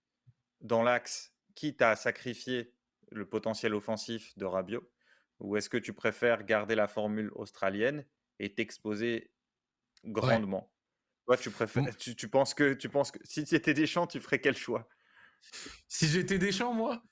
dans 0.61 0.81
l'axe, 0.81 1.31
quitte 1.53 1.83
à 1.83 1.95
sacrifier 1.95 2.73
le 3.11 3.29
potentiel 3.29 3.75
offensif 3.75 4.35
de 4.39 4.45
Rabiot 4.45 4.91
Ou 5.39 5.55
est-ce 5.55 5.69
que 5.69 5.77
tu 5.77 5.93
préfères 5.93 6.45
garder 6.45 6.73
la 6.73 6.87
formule 6.87 7.29
australienne 7.35 8.07
et 8.39 8.55
t'exposer 8.55 9.31
grandement? 10.03 10.73
Toi, 11.27 11.37
tu 11.37 11.51
préfères, 11.51 11.95
tu, 11.95 12.27
penses 12.27 12.55
que, 12.55 12.73
tu 12.73 12.89
penses 12.89 13.11
que 13.11 13.19
si 13.23 13.45
tu 13.45 13.53
étais 13.53 13.75
Deschamps, 13.75 14.07
tu 14.07 14.19
ferais 14.19 14.41
quel 14.41 14.57
choix? 14.57 14.89
Si 15.87 16.07
j'étais 16.07 16.39
Deschamps, 16.39 16.73
moi? 16.73 17.03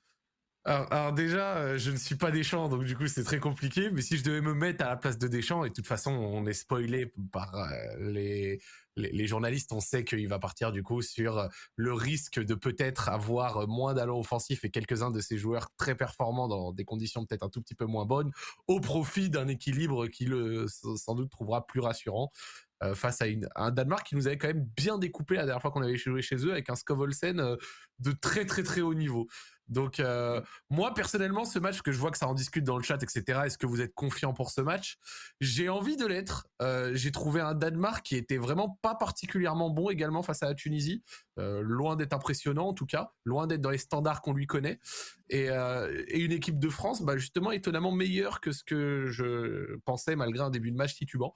Alors, 0.70 1.14
déjà, 1.14 1.58
euh, 1.58 1.78
je 1.80 1.90
ne 1.90 1.98
suis 1.98 2.14
pas 2.14 2.30
Deschamps, 2.30 2.70
donc 2.70 2.84
du 2.84 2.96
coup 2.96 3.08
c'est 3.08 3.24
très 3.24 3.40
compliqué. 3.40 3.90
Mais 3.90 4.04
si 4.04 4.18
je 4.18 4.24
devais 4.24 4.42
me 4.42 4.54
mettre 4.54 4.86
à 4.86 4.90
la 4.90 4.98
place 4.98 5.18
de 5.18 5.28
Deschamps, 5.28 5.66
et 5.66 5.70
de 5.70 5.74
toute 5.74 5.88
façon 5.88 6.12
on 6.12 6.46
est 6.46 6.54
spoilé 6.54 7.12
par 7.32 7.56
euh, 7.56 7.72
les, 7.98 8.60
les, 8.96 9.26
journalistes, 9.26 9.72
on 9.74 9.80
sait 9.80 10.04
qu'il 10.04 10.28
va 10.28 10.38
partir 10.38 10.72
du 10.72 10.84
coup 10.84 11.02
sur 11.02 11.40
euh, 11.40 11.48
le 11.76 11.94
risque 11.94 12.40
de 12.40 12.54
peut-être 12.54 13.10
avoir 13.10 13.68
moins 13.68 13.96
d'allants 13.96 14.20
offensifs 14.20 14.64
et 14.64 14.70
quelques-uns 14.70 15.10
de 15.10 15.22
ses 15.22 15.40
joueurs 15.40 15.72
très 15.76 15.96
performants 15.96 16.48
dans 16.48 16.72
des 16.72 16.86
conditions 16.86 17.26
peut-être 17.26 17.44
un 17.44 17.50
tout 17.50 17.64
petit 17.64 17.76
peu 17.76 17.86
moins 17.86 18.06
bonnes, 18.06 18.32
au 18.68 18.80
profit 18.80 19.32
d'un 19.32 19.48
équilibre 19.48 20.06
qui 20.06 20.28
sans 20.68 21.16
doute 21.16 21.32
trouvera 21.32 21.66
plus 21.66 21.80
rassurant. 21.80 22.32
face 22.94 23.22
à, 23.24 23.26
un 23.56 23.72
Danemark 23.72 24.06
qui 24.06 24.16
nous 24.16 24.28
avait 24.28 24.38
quand 24.38 24.48
même 24.50 24.70
bien 24.78 25.00
découpé 25.00 25.36
la 25.36 25.46
dernière 25.46 25.62
fois 25.64 25.72
qu'on 25.72 25.82
avait 25.82 25.98
joué 25.98 26.22
chez 26.22 26.46
eux 26.46 26.52
avec 26.52 26.70
un 26.70 26.76
Skovolsen 26.76 27.58
de 28.00 28.12
très 28.12 28.46
très 28.46 28.62
très 28.62 28.82
haut 28.82 28.94
niveau. 28.94 29.28
Donc 29.70 30.00
euh, 30.00 30.42
moi 30.70 30.94
personnellement, 30.94 31.46
ce 31.46 31.60
match 31.60 31.82
que 31.82 31.92
je 31.92 31.98
vois 31.98 32.12
que 32.12 32.18
ça 32.18 32.28
en 32.28 32.34
discute 32.34 32.64
dans 32.64 32.78
le 32.78 32.84
chat, 32.84 33.02
etc. 33.02 33.42
Est-ce 33.46 33.58
que 33.58 33.66
vous 33.66 33.82
êtes 33.82 33.94
confiant 33.94 34.34
pour 34.34 34.50
ce 34.50 34.62
match? 34.62 34.98
J'ai 35.40 35.70
envie 35.70 35.96
de 35.96 36.06
l'être. 36.06 36.48
Euh, 36.62 36.92
j'ai 36.94 37.12
trouvé 37.12 37.40
un 37.40 37.54
Danemark 37.54 38.04
qui 38.04 38.16
était 38.16 38.38
vraiment 38.38 38.80
pas 38.82 38.96
particulièrement 38.96 39.70
bon 39.70 39.90
également 39.90 40.24
face 40.24 40.44
à 40.44 40.48
la 40.48 40.56
Tunisie, 40.56 41.04
euh, 41.38 41.62
loin 41.62 41.96
d'être 41.96 42.14
impressionnant 42.14 42.68
en 42.68 42.74
tout 42.74 42.88
cas, 42.88 43.12
loin 43.26 43.48
d'être 43.48 43.62
dans 43.62 43.70
les 43.70 43.78
standards 43.78 44.22
qu'on 44.22 44.34
lui 44.34 44.48
connaît, 44.48 44.80
et, 45.30 45.46
et, 45.46 46.20
une 46.20 46.32
équipe 46.32 46.60
de 46.60 46.70
France, 46.70 47.04
bah, 47.04 47.18
justement 47.18 47.52
étonnamment 47.52 47.92
meilleure 47.92 48.42
que 48.42 48.52
ce 48.52 48.64
que 48.64 49.06
je 49.10 49.78
pensais 49.86 50.16
malgré 50.16 50.44
un 50.44 50.50
début 50.50 50.72
de 50.72 50.78
match 50.78 50.96
titubant. 50.96 51.34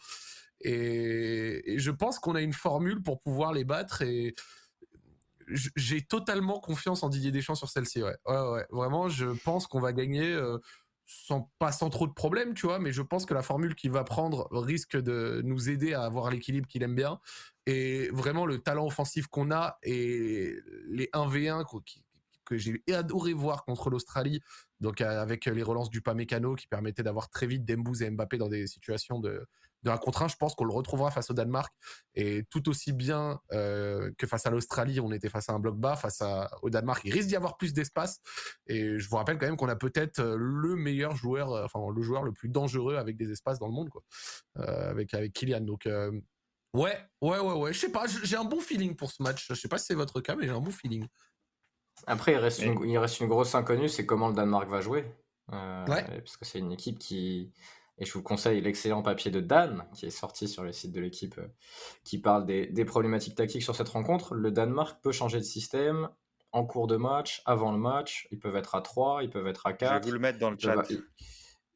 Et, 0.62 1.74
et 1.74 1.80
je 1.80 1.92
pense 1.92 2.20
qu'on 2.20 2.36
a 2.36 2.42
une 2.42 2.54
formule 2.54 3.04
pour 3.04 3.20
pouvoir 3.20 3.54
les 3.54 3.66
battre 3.66 4.02
et 4.02 4.34
j'ai 5.48 6.02
totalement 6.02 6.60
confiance 6.60 7.04
en 7.04 7.10
Didier 7.10 7.32
Deschamps 7.32 7.56
sur 7.56 7.70
celle-ci. 7.70 8.04
Ouais. 8.04 8.16
Ouais, 8.26 8.66
Vraiment, 8.72 9.10
je 9.10 9.26
pense 9.44 9.68
qu'on 9.68 9.80
va 9.80 9.94
gagner 9.94 10.32
euh, 10.32 10.58
sans 11.06 11.52
pas 11.60 11.72
sans 11.72 11.90
trop 11.90 12.08
de 12.08 12.14
problèmes, 12.14 12.54
tu 12.54 12.66
vois. 12.66 12.80
Mais 12.80 12.92
je 12.92 13.02
pense 13.02 13.26
que 13.26 13.34
la 13.34 13.42
formule 13.42 13.76
qu'il 13.76 13.92
va 13.92 14.04
prendre 14.04 14.48
risque 14.52 14.98
de 14.98 15.42
nous 15.44 15.70
aider 15.70 15.94
à 15.94 16.04
avoir 16.04 16.30
l'équilibre 16.30 16.68
qu'il 16.68 16.84
aime 16.84 16.96
bien 16.96 17.20
et 17.66 18.10
vraiment 18.12 18.46
le 18.46 18.60
talent 18.60 18.86
offensif 18.86 19.28
qu'on 19.28 19.52
a 19.52 19.78
et 19.84 20.60
les 20.88 21.10
1v1 21.14 21.64
que 22.44 22.58
j'ai 22.58 22.82
adoré 22.92 23.34
voir 23.34 23.66
contre 23.66 23.90
l'Australie, 23.90 24.42
donc 24.80 25.02
avec 25.02 25.46
les 25.46 25.64
relances 25.64 25.90
du 25.90 26.02
Pamecano 26.02 26.56
qui 26.56 26.68
permettaient 26.68 27.04
d'avoir 27.04 27.30
très 27.30 27.48
vite 27.48 27.66
Dembouz 27.66 28.02
et 28.02 28.10
Mbappé 28.10 28.38
dans 28.38 28.50
des 28.50 28.68
situations 28.68 29.20
de, 29.20 29.46
de 29.84 29.90
un 29.90 29.98
contre 29.98 30.28
je 30.28 30.36
pense 30.38 30.56
qu'on 30.56 30.66
le 30.66 30.74
retrouvera 30.74 31.12
face 31.12 31.30
au 31.30 31.34
Danemark. 31.34 31.74
Et 32.16 32.44
tout 32.50 32.70
aussi 32.70 32.94
bien 32.94 33.40
euh, 33.52 34.12
que 34.18 34.26
face 34.26 34.46
à 34.46 34.50
l'Australie, 34.50 35.00
on 35.00 35.12
était 35.12 35.30
face 35.30 35.50
à 35.50 35.54
un 35.54 35.60
bloc 35.60 35.78
bas, 35.78 35.96
face 35.96 36.24
au 36.62 36.70
Danemark, 36.70 37.02
il 37.06 37.14
risque 37.14 37.28
d'y 37.28 37.36
avoir 37.36 37.58
plus 37.58 37.74
d'espace. 37.74 38.20
Et 38.68 38.98
je 38.98 39.10
vous 39.10 39.18
rappelle 39.18 39.38
quand 39.38 39.46
même 39.46 39.58
qu'on 39.58 39.70
a 39.70 39.76
peut-être 39.76 40.20
euh, 40.20 40.38
le 40.38 40.76
meilleur 40.76 41.16
joueur, 41.16 41.52
euh, 41.52 41.66
enfin 41.66 41.80
le 41.94 42.02
joueur 42.02 42.24
le 42.24 42.32
plus 42.32 42.50
dangereux 42.50 42.96
avec 42.96 43.18
des 43.18 43.32
espaces 43.32 43.60
dans 43.60 43.68
le 43.68 43.74
monde, 43.74 43.90
quoi, 43.90 44.04
avec 44.56 45.14
avec 45.14 45.34
Kylian. 45.34 45.62
Donc 45.62 45.86
ouais, 45.86 46.98
ouais, 47.22 47.40
ouais, 47.40 47.54
ouais. 47.54 47.74
Je 47.74 47.80
sais 47.80 47.92
pas, 47.92 48.06
j'ai 48.08 48.38
un 48.38 48.46
bon 48.46 48.62
feeling 48.62 48.96
pour 48.96 49.12
ce 49.12 49.22
match. 49.22 49.48
Je 49.50 49.56
sais 49.56 49.68
pas 49.68 49.78
si 49.78 49.86
c'est 49.88 49.96
votre 49.96 50.22
cas, 50.22 50.36
mais 50.36 50.46
j'ai 50.46 50.52
un 50.54 50.62
bon 50.62 50.72
feeling. 50.72 51.08
Après, 52.08 52.34
il 52.34 52.38
reste, 52.38 52.62
une, 52.62 52.84
il 52.86 52.98
reste 52.98 53.20
une 53.20 53.28
grosse 53.28 53.56
inconnue, 53.56 53.90
c'est 53.90 54.06
comment 54.06 54.28
le 54.28 54.34
Danemark 54.34 54.70
va 54.70 54.82
jouer. 54.82 55.06
ouais. 55.52 55.86
Parce 55.88 56.38
que 56.38 56.46
c'est 56.46 56.60
une 56.60 56.72
équipe 56.72 57.00
qui 57.00 57.52
et 58.00 58.06
je 58.06 58.14
vous 58.14 58.24
conseille 58.24 58.60
l'excellent 58.62 59.04
papier 59.04 59.30
de 59.30 59.40
Dan, 59.40 59.86
qui 59.94 60.08
est 60.08 60.12
sorti 60.12 60.48
sur 60.48 60.64
le 60.64 60.72
site 60.72 60.92
de 60.92 61.00
l'équipe, 61.00 61.38
euh, 61.38 61.48
qui 62.04 62.20
parle 62.20 62.46
des, 62.46 62.86
problématiques 62.86 63.36
tactiques 63.36 63.64
sur 63.64 63.76
cette 63.76 63.90
rencontre. 63.90 64.34
Le 64.34 64.52
Danemark 64.52 65.00
peut 65.02 65.12
changer 65.12 65.38
de 65.38 65.44
système 65.44 66.10
en 66.52 66.66
cours 66.66 66.88
de 66.88 66.98
match, 66.98 67.42
avant 67.46 67.72
le 67.72 67.78
match. 67.78 68.28
Ils 68.32 68.40
peuvent 68.40 68.56
être 68.56 68.76
à 68.76 68.82
3, 68.82 69.24
ils 69.24 69.30
peuvent 69.30 69.48
être 69.48 69.66
à 69.66 69.74
4. 69.74 69.94
Je 69.94 70.00
vais 70.00 70.06
vous 70.06 70.12
le 70.14 70.20
mettre 70.20 70.40
dans 70.40 70.50
le 70.50 70.58
chat. 70.58 70.84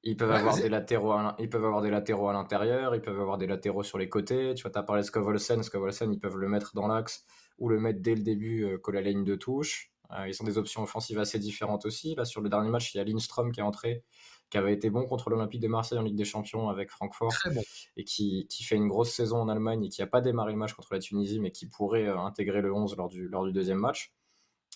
Ils, 0.03 0.15
peuvent 0.15 0.31
avoir 0.31 0.55
des 0.55 0.69
latéraux 0.69 1.11
à, 1.11 1.35
ils 1.39 1.49
peuvent 1.49 1.65
avoir 1.65 1.81
des 1.81 1.89
latéraux 1.89 2.29
à 2.29 2.33
l'intérieur, 2.33 2.95
ils 2.95 3.01
peuvent 3.01 3.19
avoir 3.19 3.37
des 3.37 3.47
latéraux 3.47 3.83
sur 3.83 3.97
les 3.97 4.09
côtés. 4.09 4.53
Tu 4.55 4.61
vois, 4.61 4.71
tu 4.71 4.77
as 4.77 4.83
parlé 4.83 5.01
de 5.01 5.07
Scovolsen. 5.07 5.61
Scovolsen, 5.63 6.13
ils 6.13 6.19
peuvent 6.19 6.37
le 6.37 6.47
mettre 6.47 6.73
dans 6.75 6.87
l'axe 6.87 7.25
ou 7.57 7.69
le 7.69 7.79
mettre 7.79 8.01
dès 8.01 8.15
le 8.15 8.21
début, 8.21 8.63
euh, 8.63 8.77
que 8.77 8.91
la 8.91 9.01
ligne 9.01 9.23
de 9.23 9.35
touche. 9.35 9.91
Euh, 10.11 10.27
ils 10.27 10.41
ont 10.41 10.45
des 10.45 10.57
options 10.57 10.83
offensives 10.83 11.19
assez 11.19 11.39
différentes 11.39 11.85
aussi. 11.85 12.15
Là, 12.15 12.25
sur 12.25 12.41
le 12.41 12.49
dernier 12.49 12.69
match, 12.69 12.93
il 12.93 12.97
y 12.97 13.01
a 13.01 13.03
Lindstrom 13.03 13.51
qui 13.51 13.59
est 13.59 13.63
entré 13.63 14.03
qui 14.49 14.57
avait 14.57 14.71
été 14.71 14.89
bon 14.89 15.05
contre 15.05 15.29
l'Olympique 15.29 15.59
de 15.59 15.67
Marseille 15.67 15.97
en 15.97 16.03
Ligue 16.03 16.15
des 16.15 16.23
Champions 16.23 16.69
avec 16.69 16.89
Francfort 16.89 17.33
et 17.97 18.05
qui, 18.05 18.47
qui, 18.47 18.63
fait 18.63 18.77
une 18.77 18.87
grosse 18.87 19.11
saison 19.11 19.41
en 19.41 19.49
Allemagne 19.49 19.83
et 19.83 19.89
qui 19.89 19.99
n'a 19.99 20.07
pas 20.07 20.21
démarré 20.21 20.53
le 20.53 20.57
match 20.57 20.73
contre 20.73 20.93
la 20.93 20.99
Tunisie 20.99 21.41
mais 21.41 21.51
qui 21.51 21.67
pourrait 21.67 22.07
euh, 22.07 22.17
intégrer 22.17 22.61
le 22.61 22.73
11 22.73 22.95
lors 22.95 23.09
du, 23.09 23.27
lors 23.27 23.45
du 23.45 23.51
deuxième 23.51 23.79
match. 23.79 24.13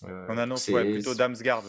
Euh, 0.04 0.26
On 0.28 0.36
annonce 0.36 0.66
plutôt 0.66 1.14
Damsgaard. 1.14 1.64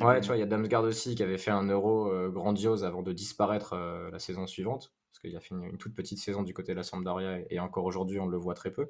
Ouais, 0.00 0.20
tu 0.20 0.28
vois, 0.28 0.36
il 0.36 0.40
y 0.40 0.42
a 0.42 0.46
Damsgaard 0.46 0.84
aussi 0.84 1.16
qui 1.16 1.24
avait 1.24 1.38
fait 1.38 1.50
un 1.50 1.64
euro 1.64 2.08
grandiose 2.30 2.84
avant 2.84 3.02
de 3.02 3.12
disparaître 3.12 3.76
la 4.12 4.18
saison 4.20 4.46
suivante 4.46 4.92
parce 5.16 5.20
qu'il 5.20 5.36
a 5.36 5.40
fait 5.40 5.54
une, 5.54 5.78
toute 5.78 5.94
petite 5.94 6.18
saison 6.18 6.42
du 6.42 6.52
côté 6.52 6.72
de 6.72 6.76
la 6.76 6.82
Sampdoria 6.82 7.38
et, 7.50 7.58
encore 7.58 7.84
aujourd'hui 7.84 8.20
on 8.20 8.26
le 8.26 8.36
voit 8.36 8.54
très 8.54 8.70
peu. 8.70 8.88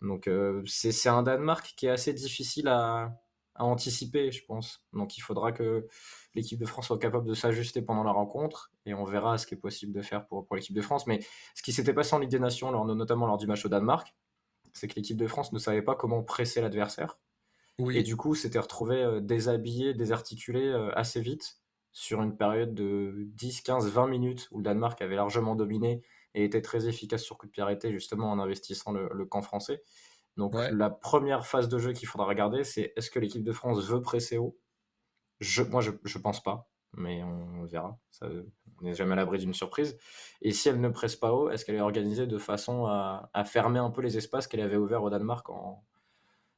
Donc 0.00 0.28
c'est 0.66 1.08
un 1.08 1.22
Danemark 1.22 1.74
qui 1.76 1.86
est 1.86 1.90
assez 1.90 2.12
difficile 2.12 2.68
à, 2.68 3.18
à 3.54 3.64
anticiper, 3.64 4.30
je 4.30 4.44
pense. 4.44 4.84
Donc 4.92 5.16
il 5.16 5.20
faudra 5.20 5.52
que 5.52 5.86
l'équipe 6.34 6.58
de 6.58 6.66
France 6.66 6.86
soit 6.88 6.98
capable 6.98 7.26
de 7.26 7.34
s'ajuster 7.34 7.82
pendant 7.82 8.04
la 8.04 8.12
rencontre 8.12 8.70
et 8.86 8.94
on 8.94 9.04
verra 9.04 9.38
ce 9.38 9.46
qui 9.46 9.54
est 9.54 9.58
possible 9.58 9.92
de 9.92 10.02
faire 10.02 10.26
pour, 10.26 10.46
pour 10.46 10.56
l'équipe 10.56 10.74
de 10.74 10.82
France. 10.82 11.06
Mais 11.06 11.20
ce 11.54 11.62
qui 11.62 11.72
s'était 11.72 11.94
passé 11.94 12.14
en 12.14 12.18
Ligue 12.18 12.30
des 12.30 12.38
Nations, 12.38 12.70
lors, 12.70 12.84
notamment 12.84 13.26
lors 13.26 13.38
du 13.38 13.46
match 13.46 13.64
au 13.64 13.68
Danemark, 13.68 14.14
c'est 14.72 14.88
que 14.88 14.94
l'équipe 14.94 15.16
de 15.16 15.26
France 15.26 15.52
ne 15.52 15.58
savait 15.58 15.82
pas 15.82 15.94
comment 15.94 16.22
presser 16.22 16.60
l'adversaire. 16.60 17.18
Et 17.78 18.02
du 18.02 18.16
coup, 18.16 18.34
s'était 18.34 18.58
retrouvé 18.58 19.02
euh, 19.02 19.20
déshabillé, 19.20 19.94
désarticulé 19.94 20.66
euh, 20.66 20.90
assez 20.94 21.20
vite 21.20 21.61
sur 21.92 22.22
une 22.22 22.36
période 22.36 22.74
de 22.74 23.12
10, 23.34 23.60
15, 23.62 23.88
20 23.88 24.06
minutes 24.06 24.48
où 24.50 24.58
le 24.58 24.64
Danemark 24.64 25.00
avait 25.02 25.16
largement 25.16 25.54
dominé 25.54 26.02
et 26.34 26.44
était 26.44 26.62
très 26.62 26.88
efficace 26.88 27.22
sur 27.22 27.36
coup 27.36 27.46
de 27.46 27.50
pied 27.52 27.62
arrêté, 27.62 27.92
justement 27.92 28.30
en 28.30 28.38
investissant 28.38 28.92
le, 28.92 29.24
camp 29.26 29.42
français. 29.42 29.82
Donc 30.36 30.54
la 30.54 30.88
première 30.88 31.46
phase 31.46 31.68
de 31.68 31.78
jeu 31.78 31.92
qu'il 31.92 32.08
faudra 32.08 32.26
regarder, 32.26 32.64
c'est 32.64 32.94
est-ce 32.96 33.10
que 33.10 33.18
l'équipe 33.18 33.44
de 33.44 33.52
France 33.52 33.84
veut 33.84 34.00
presser 34.00 34.38
haut? 34.38 34.58
Je, 35.40 35.62
moi, 35.62 35.82
je, 35.82 35.90
je 36.04 36.18
pense 36.18 36.42
pas, 36.42 36.70
mais 36.96 37.22
on 37.22 37.64
verra. 37.64 37.98
Ça, 38.10 38.28
on 38.80 38.84
n'est 38.84 38.94
jamais 38.94 39.12
à 39.12 39.16
l'abri 39.16 39.38
d'une 39.38 39.54
surprise. 39.54 39.98
Et 40.40 40.52
si 40.52 40.68
elle 40.68 40.80
ne 40.80 40.88
presse 40.88 41.16
pas 41.16 41.32
haut, 41.32 41.50
est-ce 41.50 41.64
qu'elle 41.64 41.74
est 41.74 41.80
organisée 41.80 42.26
de 42.26 42.38
façon 42.38 42.86
à, 42.86 43.44
fermer 43.44 43.78
un 43.78 43.90
peu 43.90 44.02
les 44.02 44.16
espaces 44.16 44.46
qu'elle 44.46 44.60
avait 44.60 44.76
ouverts 44.76 45.02
au 45.02 45.10
Danemark 45.10 45.48
en, 45.50 45.84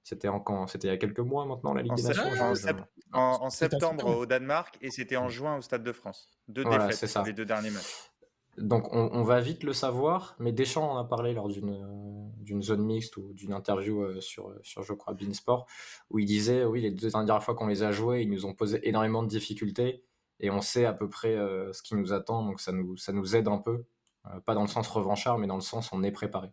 c'était 0.03 0.29
en 0.29 0.67
C'était 0.67 0.89
il 0.89 0.91
y 0.91 0.95
a 0.95 0.99
quelques 0.99 1.21
mois 1.21 1.47
maintenant, 1.47 1.75
la 1.75 1.83
Ligue 1.83 1.93
en 1.93 1.97
des 1.97 2.03
Nations 2.03 2.85
En, 3.15 3.51
septembre 3.51 4.07
au 4.07 4.27
Danemark 4.27 4.77
et 4.81 4.91
c'était 4.91 5.17
en 5.17 5.29
juin 5.29 5.57
au 5.57 5.63
Stade 5.63 5.83
de 5.83 5.93
France. 5.93 6.29
Deux 6.49 6.65
défaites, 6.65 7.17
les 7.25 7.33
deux 7.33 7.45
derniers 7.45 7.71
matchs. 7.71 8.11
Donc 8.59 8.89
on, 8.93 9.23
va 9.25 9.41
vite 9.41 9.65
le 9.65 9.73
savoir, 9.73 10.37
mais 10.39 10.53
Deschamps 10.53 10.93
en 10.93 10.97
a 10.97 11.05
parlé 11.05 11.35
lors 11.35 11.49
d'une 11.49 12.63
zone 12.63 12.85
mixte 12.85 13.17
ou 13.17 13.33
d'une 13.33 13.53
interview 13.53 14.03
euh, 14.03 14.21
sur, 14.21 14.55
sur, 14.63 14.85
je 14.85 14.93
crois, 14.93 15.15
Beansport, 15.15 15.67
où 16.11 16.21
il 16.21 16.27
disait, 16.27 16.65
oui, 16.65 16.81
les 16.81 16.93
deux 16.93 17.11
dernières 17.11 17.43
fois 17.43 17.55
qu'on 17.55 17.67
les 17.67 17.83
a 17.83 17.91
joués, 17.91 18.23
ils 18.23 18.31
nous 18.31 18.47
ont 18.47 18.55
posé 18.55 18.87
énormément 18.89 19.25
de 19.25 19.29
difficultés, 19.29 20.05
et 20.39 20.51
on 20.51 20.61
sait 20.61 20.85
à 20.85 20.93
peu 20.93 21.09
près 21.09 21.35
euh, 21.35 21.73
ce 21.73 21.83
qui 21.83 21.97
nous 21.97 22.13
attend, 22.13 22.45
donc 22.45 22.61
ça 22.61 22.71
nous, 22.71 22.97
ça 22.97 23.13
nous 23.13 23.35
aide 23.35 23.49
un 23.49 23.59
peu, 23.59 23.87
euh, 24.27 24.41
pas 24.41 24.55
dans 24.55 24.63
le 24.63 24.69
sens 24.69 24.87
revanchard, 24.87 25.39
mais 25.39 25.49
dans 25.49 25.57
le 25.57 25.61
sens 25.61 25.93
on 25.93 26.05
est 26.05 26.13
préparé. 26.13 26.53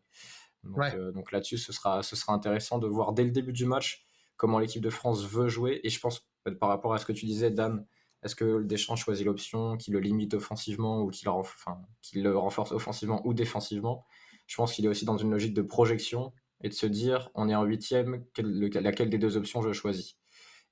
Donc, 0.64 0.80
donc 1.14 1.32
là-dessus, 1.32 1.58
ce 1.58 1.74
sera, 1.74 2.04
ce 2.04 2.16
sera 2.16 2.34
intéressant 2.34 2.78
de 2.78 2.88
voir 2.88 3.14
dès 3.14 3.24
le 3.24 3.32
début 3.32 3.54
du 3.54 3.66
match 3.66 4.06
comment 4.38 4.60
l'équipe 4.60 4.82
de 4.82 4.90
France 4.90 5.24
veut 5.24 5.50
jouer, 5.50 5.82
et 5.84 5.90
je 5.90 6.00
pense, 6.00 6.31
par 6.60 6.70
rapport 6.70 6.94
à 6.94 6.98
ce 6.98 7.06
que 7.06 7.14
tu 7.14 7.26
disais, 7.26 7.52
Dan, 7.52 7.86
est-ce 8.24 8.36
que 8.36 8.64
Deschamps 8.64 8.96
choisit 8.96 9.26
l'option 9.26 9.78
qui 9.78 9.92
le 9.92 10.00
limite 10.00 10.34
offensivement 10.34 11.02
ou 11.02 11.10
qui 11.10 11.26
le, 11.26 11.32
enfin, 11.32 11.82
qui 12.02 12.22
le 12.22 12.38
renforce 12.38 12.72
offensivement 12.72 13.26
ou 13.26 13.34
défensivement? 13.34 14.06
Je 14.48 14.56
pense 14.56 14.74
qu'il 14.74 14.86
est 14.86 14.90
aussi 14.90 15.06
dans 15.06 15.18
une 15.18 15.32
logique 15.32 15.54
de 15.54 15.62
projection 15.62 16.34
et 16.62 16.70
de 16.70 16.74
se 16.74 16.86
dire 16.86 17.30
on 17.34 17.50
est 17.50 17.56
en 17.56 17.64
huitième, 17.64 18.24
laquelle 18.38 19.10
des 19.10 19.18
deux 19.18 19.38
options 19.38 19.62
je 19.62 19.72
choisis? 19.72 20.18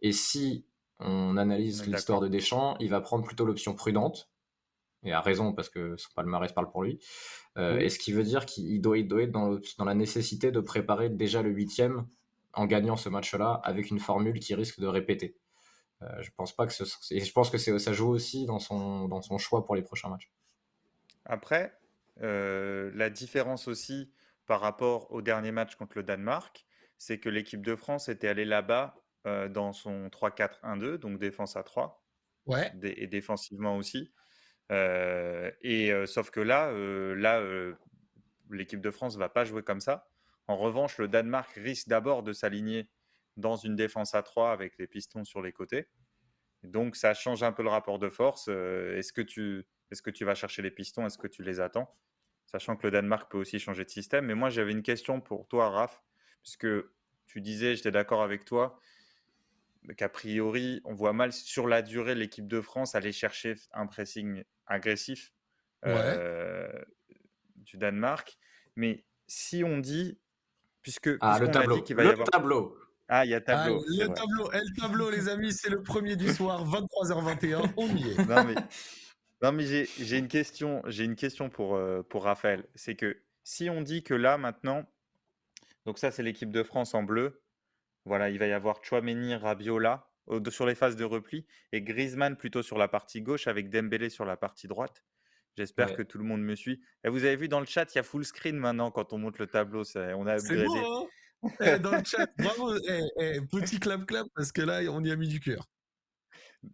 Et 0.02 0.12
si 0.12 0.66
on 1.00 1.38
analyse 1.38 1.88
l'histoire 1.88 2.20
de 2.20 2.28
Deschamps, 2.28 2.76
il 2.80 2.90
va 2.90 3.02
prendre 3.02 3.24
plutôt 3.24 3.46
l'option 3.46 3.74
prudente, 3.74 4.30
et 5.04 5.14
a 5.14 5.22
raison 5.22 5.54
parce 5.54 5.70
que 5.70 5.96
son 5.98 6.10
palmarès 6.14 6.52
parle 6.52 6.70
pour 6.70 6.84
lui. 6.84 7.00
Euh, 7.58 7.80
Et 7.80 7.90
ce 7.90 8.00
qui 8.00 8.12
veut 8.12 8.24
dire 8.24 8.46
qu'il 8.46 8.82
doit, 8.82 9.02
doit, 9.04 9.24
être 9.24 9.32
dans, 9.32 9.58
dans, 9.78 9.86
la 9.86 9.96
nécessité 9.96 10.52
de 10.52 10.60
préparer 10.60 11.10
déjà 11.10 11.42
le 11.42 11.52
huitième 11.52 12.06
en 12.54 12.66
gagnant 12.66 12.98
ce 12.98 13.10
match-là 13.10 13.62
avec 13.64 13.92
une 13.92 14.00
formule 14.00 14.40
qui 14.40 14.56
risque 14.56 14.80
de 14.80 14.88
répéter. 14.88 15.38
Euh, 16.02 16.22
je 16.22 16.32
pense 16.32 16.56
pas 16.56 16.66
que 16.66 16.74
ce, 16.74 16.84
et 17.14 17.20
je 17.20 17.32
pense 17.32 17.50
que 17.50 17.58
ça 17.58 17.94
joue 17.94 18.10
aussi 18.10 18.46
dans 18.46 18.60
son, 18.60 19.08
dans 19.08 19.22
son 19.22 19.38
choix 19.38 19.66
pour 19.66 19.76
les 19.76 19.82
prochains 19.82 20.10
matchs. 20.10 20.32
Après, 21.26 21.78
euh, 22.22 22.92
la 22.96 23.10
différence 23.10 23.68
aussi 23.68 24.12
par 24.46 24.62
rapport 24.62 25.12
au 25.12 25.22
dernier 25.22 25.52
match 25.52 25.76
contre 25.76 25.98
le 25.98 26.04
Danemark, 26.04 26.66
c'est 26.98 27.20
que 27.20 27.30
l'équipe 27.30 27.66
de 27.66 27.76
France 27.76 28.10
était 28.10 28.28
allée 28.28 28.46
là-bas 28.46 28.96
euh, 29.28 29.50
dans 29.50 29.74
son 29.74 30.08
3-4-1-2, 30.08 30.98
donc 30.98 31.20
défense 31.20 31.58
à 31.58 31.64
3, 31.64 32.04
ouais. 32.48 32.72
et 32.82 33.08
défensivement 33.08 33.76
aussi. 33.76 34.12
et 34.70 35.92
sauf 36.06 36.32
que 36.32 36.40
là, 36.40 36.72
là 36.72 37.42
l'équipe 38.50 38.82
de 38.82 38.92
France 38.92 39.18
va 39.18 39.30
pas 39.30 39.44
jouer 39.44 39.64
comme 39.64 39.82
ça. 39.82 40.08
En 40.48 40.58
revanche, 40.58 40.98
le 40.98 41.08
Danemark 41.08 41.52
risque 41.56 41.90
d'abord 41.90 42.24
de 42.24 42.34
s'aligner 42.34 42.90
dans 43.40 43.56
une 43.56 43.76
défense 43.76 44.16
à 44.16 44.24
3 44.24 44.52
avec 44.52 44.78
les 44.78 44.88
pistons 44.88 45.24
sur 45.24 45.42
les 45.42 45.52
côtés. 45.52 45.88
Donc 46.64 46.96
ça 46.96 47.14
change 47.14 47.44
un 47.44 47.52
peu 47.52 47.64
le 47.64 47.70
rapport 47.70 48.00
de 48.00 48.10
force. 48.10 48.48
Euh, 48.50 48.98
est-ce 48.98 49.14
que 49.14 49.22
tu 49.22 49.66
est-ce 49.92 50.02
que 50.02 50.10
tu 50.12 50.26
vas 50.26 50.36
chercher 50.36 50.62
les 50.62 50.72
pistons? 50.72 51.06
Est-ce 51.06 51.18
que 51.18 51.28
tu 51.28 51.44
les 51.44 51.60
attends? 51.60 51.96
Sachant 52.46 52.76
que 52.76 52.86
le 52.88 52.92
Danemark 52.92 53.32
peut 53.32 53.38
aussi 53.38 53.60
changer 53.60 53.86
de 53.86 53.90
système. 53.90 54.26
Mais 54.26 54.36
moi 54.36 54.50
j'avais 54.50 54.72
une 54.72 54.84
question 54.84 55.22
pour 55.22 55.48
toi, 55.48 55.70
Raph, 55.70 56.02
puisque 56.44 56.68
tu 57.26 57.42
disais, 57.42 57.76
j'étais 57.76 57.92
d'accord 57.92 58.24
avec 58.24 58.44
toi, 58.44 58.80
qu'a 59.98 60.10
priori 60.10 60.82
on 60.84 60.94
voit 60.94 61.14
mal 61.14 61.32
sur 61.32 61.68
la 61.68 61.82
durée 61.82 62.16
l'équipe 62.16 62.48
de 62.48 62.62
France 62.62 62.96
aller 62.96 63.12
chercher 63.12 63.56
un 63.72 63.88
pressing 63.88 64.44
agressif 64.68 65.34
euh, 65.86 66.70
du 67.56 67.78
Danemark. 67.78 68.38
Mais 68.76 69.06
si 69.28 69.64
on 69.64 69.78
dit, 69.78 70.20
puisque, 70.82 71.10
ah, 71.22 71.40
le 71.40 71.52
tableau, 71.52 71.78
le 71.78 72.24
tableau. 72.32 72.78
Ah, 73.10 73.26
il 73.26 73.32
y 73.32 73.34
a 73.34 73.42
tableau. 73.42 73.84
le 73.88 74.08
tableau, 74.08 74.52
eh, 74.54 74.60
le 74.60 74.80
tableau, 74.80 75.10
les 75.10 75.28
amis, 75.30 75.52
c'est 75.52 75.70
le 75.70 75.82
premier 75.82 76.16
du 76.16 76.30
soir, 76.30 76.64
23h21. 76.66 77.74
On 77.76 77.88
y 77.88 78.12
est. 78.12 78.18
Non, 78.28 78.44
mais, 78.46 78.56
non, 79.42 79.52
mais 79.52 79.66
j'ai 79.66 80.18
une 80.18 80.28
question, 80.28 80.84
j'ai 80.86 81.06
une 81.06 81.16
question 81.16 81.50
pour, 81.50 81.76
euh, 81.76 82.04
pour 82.04 82.24
Raphaël. 82.24 82.68
C'est 82.76 82.96
que 82.96 83.20
si 83.44 83.70
on 83.70 83.82
dit 83.82 84.04
que 84.04 84.14
là, 84.14 84.38
maintenant, 84.38 84.86
donc 85.86 85.98
ça, 85.98 86.12
c'est 86.12 86.22
l'équipe 86.22 86.52
de 86.52 86.62
France 86.62 86.94
en 86.94 87.02
bleu. 87.02 87.42
Voilà, 88.06 88.30
il 88.30 88.38
va 88.38 88.46
y 88.46 88.54
avoir 88.54 88.84
Chouameni, 88.84 89.36
Rabiola 89.36 90.10
sur 90.50 90.66
les 90.66 90.76
phases 90.76 90.96
de 90.96 91.04
repli 91.04 91.46
et 91.72 91.82
Griezmann 91.82 92.36
plutôt 92.36 92.62
sur 92.62 92.78
la 92.78 92.88
partie 92.88 93.22
gauche 93.22 93.48
avec 93.48 93.70
Dembélé 93.70 94.10
sur 94.10 94.26
la 94.26 94.38
partie 94.38 94.68
droite. 94.68 95.04
J'espère 95.58 95.96
que 95.96 96.04
tout 96.04 96.18
le 96.18 96.24
monde 96.24 96.42
me 96.42 96.56
suit. 96.56 96.80
Et 97.04 97.10
vous 97.10 97.26
avez 97.26 97.36
vu 97.36 97.48
dans 97.48 97.60
le 97.60 97.66
chat, 97.66 97.94
il 97.94 97.98
y 97.98 98.00
a 98.00 98.04
full 98.04 98.24
screen 98.24 98.56
maintenant 98.56 98.92
quand 98.92 99.12
on 99.12 99.18
monte 99.18 99.40
le 99.40 99.48
tableau. 99.48 99.84
On 99.96 100.28
a 100.28 100.38
C'est 100.40 100.64
hein? 100.64 101.06
Eh, 101.62 101.80
Dans 101.80 101.92
le 101.92 102.04
chat, 102.04 102.30
bravo. 102.38 102.76
Eh, 102.76 103.02
eh, 103.20 103.42
petit 103.42 103.80
clap 103.80 104.06
clap 104.06 104.28
parce 104.36 104.52
que 104.52 104.62
là, 104.62 104.82
on 104.92 105.04
y 105.04 105.12
a 105.12 105.16
mis 105.16 105.28
du 105.28 105.40
cœur. 105.40 105.68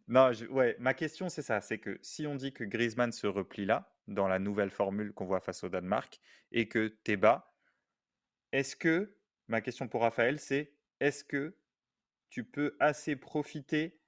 Non, 0.07 0.31
ouais, 0.49 0.75
ma 0.79 0.93
question 0.93 1.29
c'est 1.29 1.43
ça, 1.43 1.61
c'est 1.61 1.77
que 1.77 1.99
si 2.01 2.25
on 2.25 2.35
dit 2.35 2.53
que 2.53 2.63
Griezmann 2.63 3.11
se 3.11 3.27
replie 3.27 3.65
là, 3.65 3.95
dans 4.07 4.27
la 4.27 4.39
nouvelle 4.39 4.71
formule 4.71 5.13
qu'on 5.13 5.25
voit 5.25 5.41
face 5.41 5.63
au 5.63 5.69
Danemark, 5.69 6.19
et 6.51 6.67
que 6.67 6.87
t'es 7.03 7.17
bas, 7.17 7.53
est-ce 8.51 8.75
que, 8.75 9.15
ma 9.47 9.61
question 9.61 9.87
pour 9.87 10.01
Raphaël, 10.01 10.39
c'est 10.39 10.73
est-ce 10.99 11.23
que 11.23 11.55
tu 12.29 12.43
peux 12.43 12.75
assez 12.79 13.15
profiter 13.15 13.99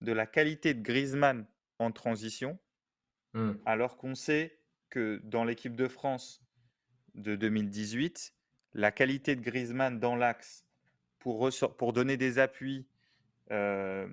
de 0.00 0.12
la 0.12 0.26
qualité 0.26 0.74
de 0.74 0.82
Griezmann 0.82 1.46
en 1.78 1.92
transition, 1.92 2.58
mmh. 3.34 3.52
alors 3.66 3.96
qu'on 3.96 4.14
sait 4.14 4.60
que 4.88 5.20
dans 5.24 5.44
l'équipe 5.44 5.76
de 5.76 5.88
France 5.88 6.42
de 7.14 7.36
2018, 7.36 8.35
la 8.76 8.92
qualité 8.92 9.34
de 9.34 9.40
Griezmann 9.40 9.98
dans 9.98 10.16
l'axe 10.16 10.66
pour, 11.18 11.92
donner 11.92 12.16
des 12.16 12.38
appuis, 12.38 12.86
euh, 13.50 14.06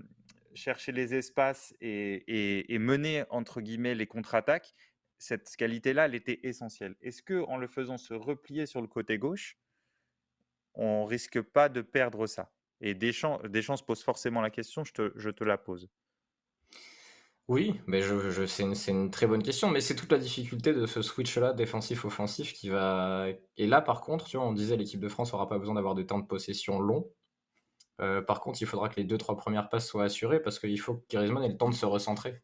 chercher 0.56 0.94
les 0.94 1.14
espaces 1.14 1.76
et, 1.82 2.66
mener 2.80 3.26
entre 3.30 3.62
guillemets 3.62 3.94
les 3.94 4.08
contre-attaques, 4.08 4.74
cette 5.18 5.54
qualité-là, 5.56 6.06
elle 6.06 6.16
était 6.16 6.40
essentielle. 6.44 6.96
Est-ce 7.02 7.22
que 7.22 7.44
en 7.44 7.58
le 7.58 7.68
faisant 7.68 7.98
se 7.98 8.14
replier 8.14 8.66
sur 8.66 8.82
le 8.82 8.88
côté 8.88 9.18
gauche, 9.18 9.58
on 10.76 11.06
risque 11.06 11.42
pas 11.42 11.68
de 11.70 11.82
perdre 11.82 12.26
ça? 12.26 12.52
Et 12.80 12.96
Deschamps, 12.96 13.40
se 13.44 13.84
pose 13.84 14.02
forcément 14.02 14.42
la 14.42 14.50
question, 14.50 14.84
je 14.86 15.30
te 15.30 15.44
la 15.44 15.58
pose. 15.58 15.90
Oui, 17.50 17.80
mais 17.88 18.02
je, 18.02 18.32
je, 18.32 18.46
c'est 18.46 18.64
une, 18.64 18.76
une, 18.88 19.12
très 19.12 19.28
bonne 19.28 19.44
question, 19.44 19.70
mais 19.70 19.82
c'est 19.82 19.96
toute 19.96 20.12
la 20.12 20.18
difficulté 20.18 20.74
de 20.74 20.86
ce 20.86 21.02
switch-là, 21.02 21.52
défensif-offensif, 21.54 22.54
qui 22.54 22.70
va... 22.70 23.28
Et 23.58 23.68
là, 23.68 23.82
par 23.82 24.02
contre, 24.02 24.26
tu 24.26 24.38
vois, 24.38 24.46
on 24.46 24.54
disait 24.54 24.78
l'équipe 24.78 25.02
de 25.02 25.10
France 25.10 25.34
n'aura 25.34 25.50
pas 25.50 25.60
besoin 25.60 25.76
d'avoir 25.76 25.94
de 25.94 26.04
temps 26.04 26.20
de 26.20 26.26
possession 26.26 26.80
long. 26.80 27.12
Euh, 28.02 28.22
par 28.22 28.40
contre, 28.40 28.62
il 28.62 28.66
faudra 28.66 28.88
que 28.88 28.96
les 28.96 29.04
deux, 29.04 29.18
trois 29.18 29.36
premières 29.36 29.70
passes 29.70 29.88
soient 29.88 30.06
assurées, 30.06 30.42
parce 30.42 30.58
qu'il 30.58 30.80
faut 30.80 30.96
que 30.96 31.04
Griezmann 31.10 31.44
ait 31.44 31.50
le 31.50 31.58
temps 31.58 31.70
de 31.70 31.76
se 31.76 31.86
recentrer. 31.86 32.42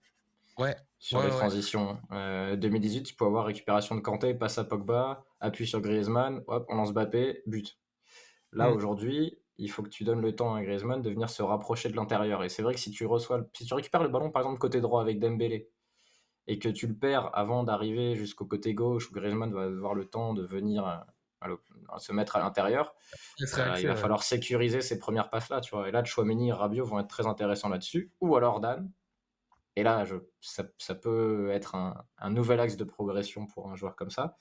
Ouais. 0.57 0.75
Sur 0.97 1.23
les 1.23 1.29
transitions. 1.29 1.97
2018, 2.11 2.99
euh, 2.99 3.03
tu 3.03 3.15
peux 3.15 3.25
avoir 3.25 3.45
récupération 3.45 3.95
de 3.95 4.01
Kanté, 4.01 4.33
passe 4.33 4.57
à 4.57 4.65
Pogba, 4.65 5.23
appui 5.39 5.65
sur 5.65 5.79
Griezmann, 5.79 6.43
hop, 6.47 6.65
on 6.67 6.75
lance 6.75 6.91
Mbappé, 6.91 7.43
but. 7.45 7.79
Là, 8.51 8.69
mm. 8.69 8.73
aujourd'hui, 8.73 9.38
il 9.59 9.69
faut 9.69 9.83
que 9.83 9.89
tu 9.89 10.03
donnes 10.03 10.21
le 10.21 10.35
temps 10.35 10.55
à 10.55 10.63
Griezmann 10.63 11.01
de 11.01 11.09
venir 11.09 11.29
se 11.29 11.43
rapprocher 11.43 11.89
de 11.89 11.95
l'intérieur. 11.95 12.43
Et 12.43 12.49
c'est 12.49 12.61
vrai 12.63 12.73
que 12.73 12.79
si 12.79 12.91
tu 12.91 13.05
reçois, 13.05 13.45
si 13.53 13.65
tu 13.65 13.73
récupères 13.73 14.01
le 14.03 14.09
ballon 14.09 14.31
par 14.31 14.41
exemple 14.41 14.59
côté 14.59 14.81
droit 14.81 15.01
avec 15.01 15.19
Dembélé 15.19 15.69
et 16.47 16.59
que 16.59 16.69
tu 16.69 16.87
le 16.87 16.95
perds 16.95 17.29
avant 17.33 17.63
d'arriver 17.63 18.15
jusqu'au 18.15 18.45
côté 18.45 18.73
gauche 18.73 19.11
où 19.11 19.13
Griezmann 19.13 19.53
va 19.53 19.63
avoir 19.63 19.93
le 19.93 20.05
temps 20.05 20.33
de 20.33 20.43
venir 20.43 20.87
euh, 20.87 21.55
se 21.97 22.11
mettre 22.13 22.35
à 22.35 22.39
l'intérieur, 22.39 22.95
euh, 23.41 23.75
il 23.79 23.87
va 23.87 23.95
falloir 23.95 24.23
sécuriser 24.23 24.81
ces 24.81 24.97
premières 24.97 25.29
passes 25.29 25.49
là, 25.49 25.61
tu 25.61 25.75
vois. 25.75 25.87
Et 25.87 25.91
là, 25.91 26.03
Chouameni 26.03 26.49
et 26.49 26.53
Rabiot 26.53 26.85
vont 26.85 26.99
être 26.99 27.07
très 27.07 27.27
intéressants 27.27 27.69
là-dessus, 27.69 28.11
ou 28.21 28.35
alors 28.35 28.59
Dan. 28.59 28.91
Et 29.75 29.83
là, 29.83 30.03
je, 30.03 30.15
ça, 30.41 30.95
peut 30.95 31.49
être 31.51 31.75
un, 31.75 32.03
un, 32.17 32.29
nouvel 32.31 32.59
axe 32.59 32.75
de 32.75 32.83
progression 32.83 33.45
pour 33.45 33.69
un 33.69 33.75
joueur 33.75 33.95
comme 33.95 34.09
ça. 34.09 34.35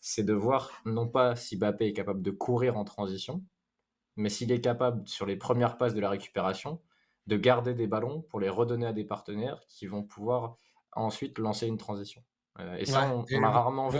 C'est 0.00 0.24
de 0.24 0.32
voir 0.32 0.72
non 0.84 1.06
pas 1.06 1.36
si 1.36 1.56
Bappé 1.56 1.86
est 1.86 1.92
capable 1.92 2.22
de 2.22 2.30
courir 2.32 2.76
en 2.76 2.84
transition, 2.84 3.44
mais 4.16 4.28
s'il 4.28 4.52
est 4.52 4.60
capable, 4.60 5.06
sur 5.06 5.26
les 5.26 5.36
premières 5.36 5.76
passes 5.78 5.94
de 5.94 6.00
la 6.00 6.10
récupération, 6.10 6.80
de 7.26 7.36
garder 7.36 7.74
des 7.74 7.86
ballons 7.86 8.22
pour 8.22 8.40
les 8.40 8.48
redonner 8.48 8.86
à 8.86 8.92
des 8.92 9.04
partenaires 9.04 9.60
qui 9.68 9.86
vont 9.86 10.02
pouvoir 10.02 10.56
ensuite 10.92 11.38
lancer 11.38 11.66
une 11.66 11.78
transition. 11.78 12.22
Euh, 12.60 12.76
et 12.76 12.84
ça, 12.84 13.10
on, 13.10 13.42
a 13.42 13.50
rarement 13.50 13.88
vu. 13.88 13.98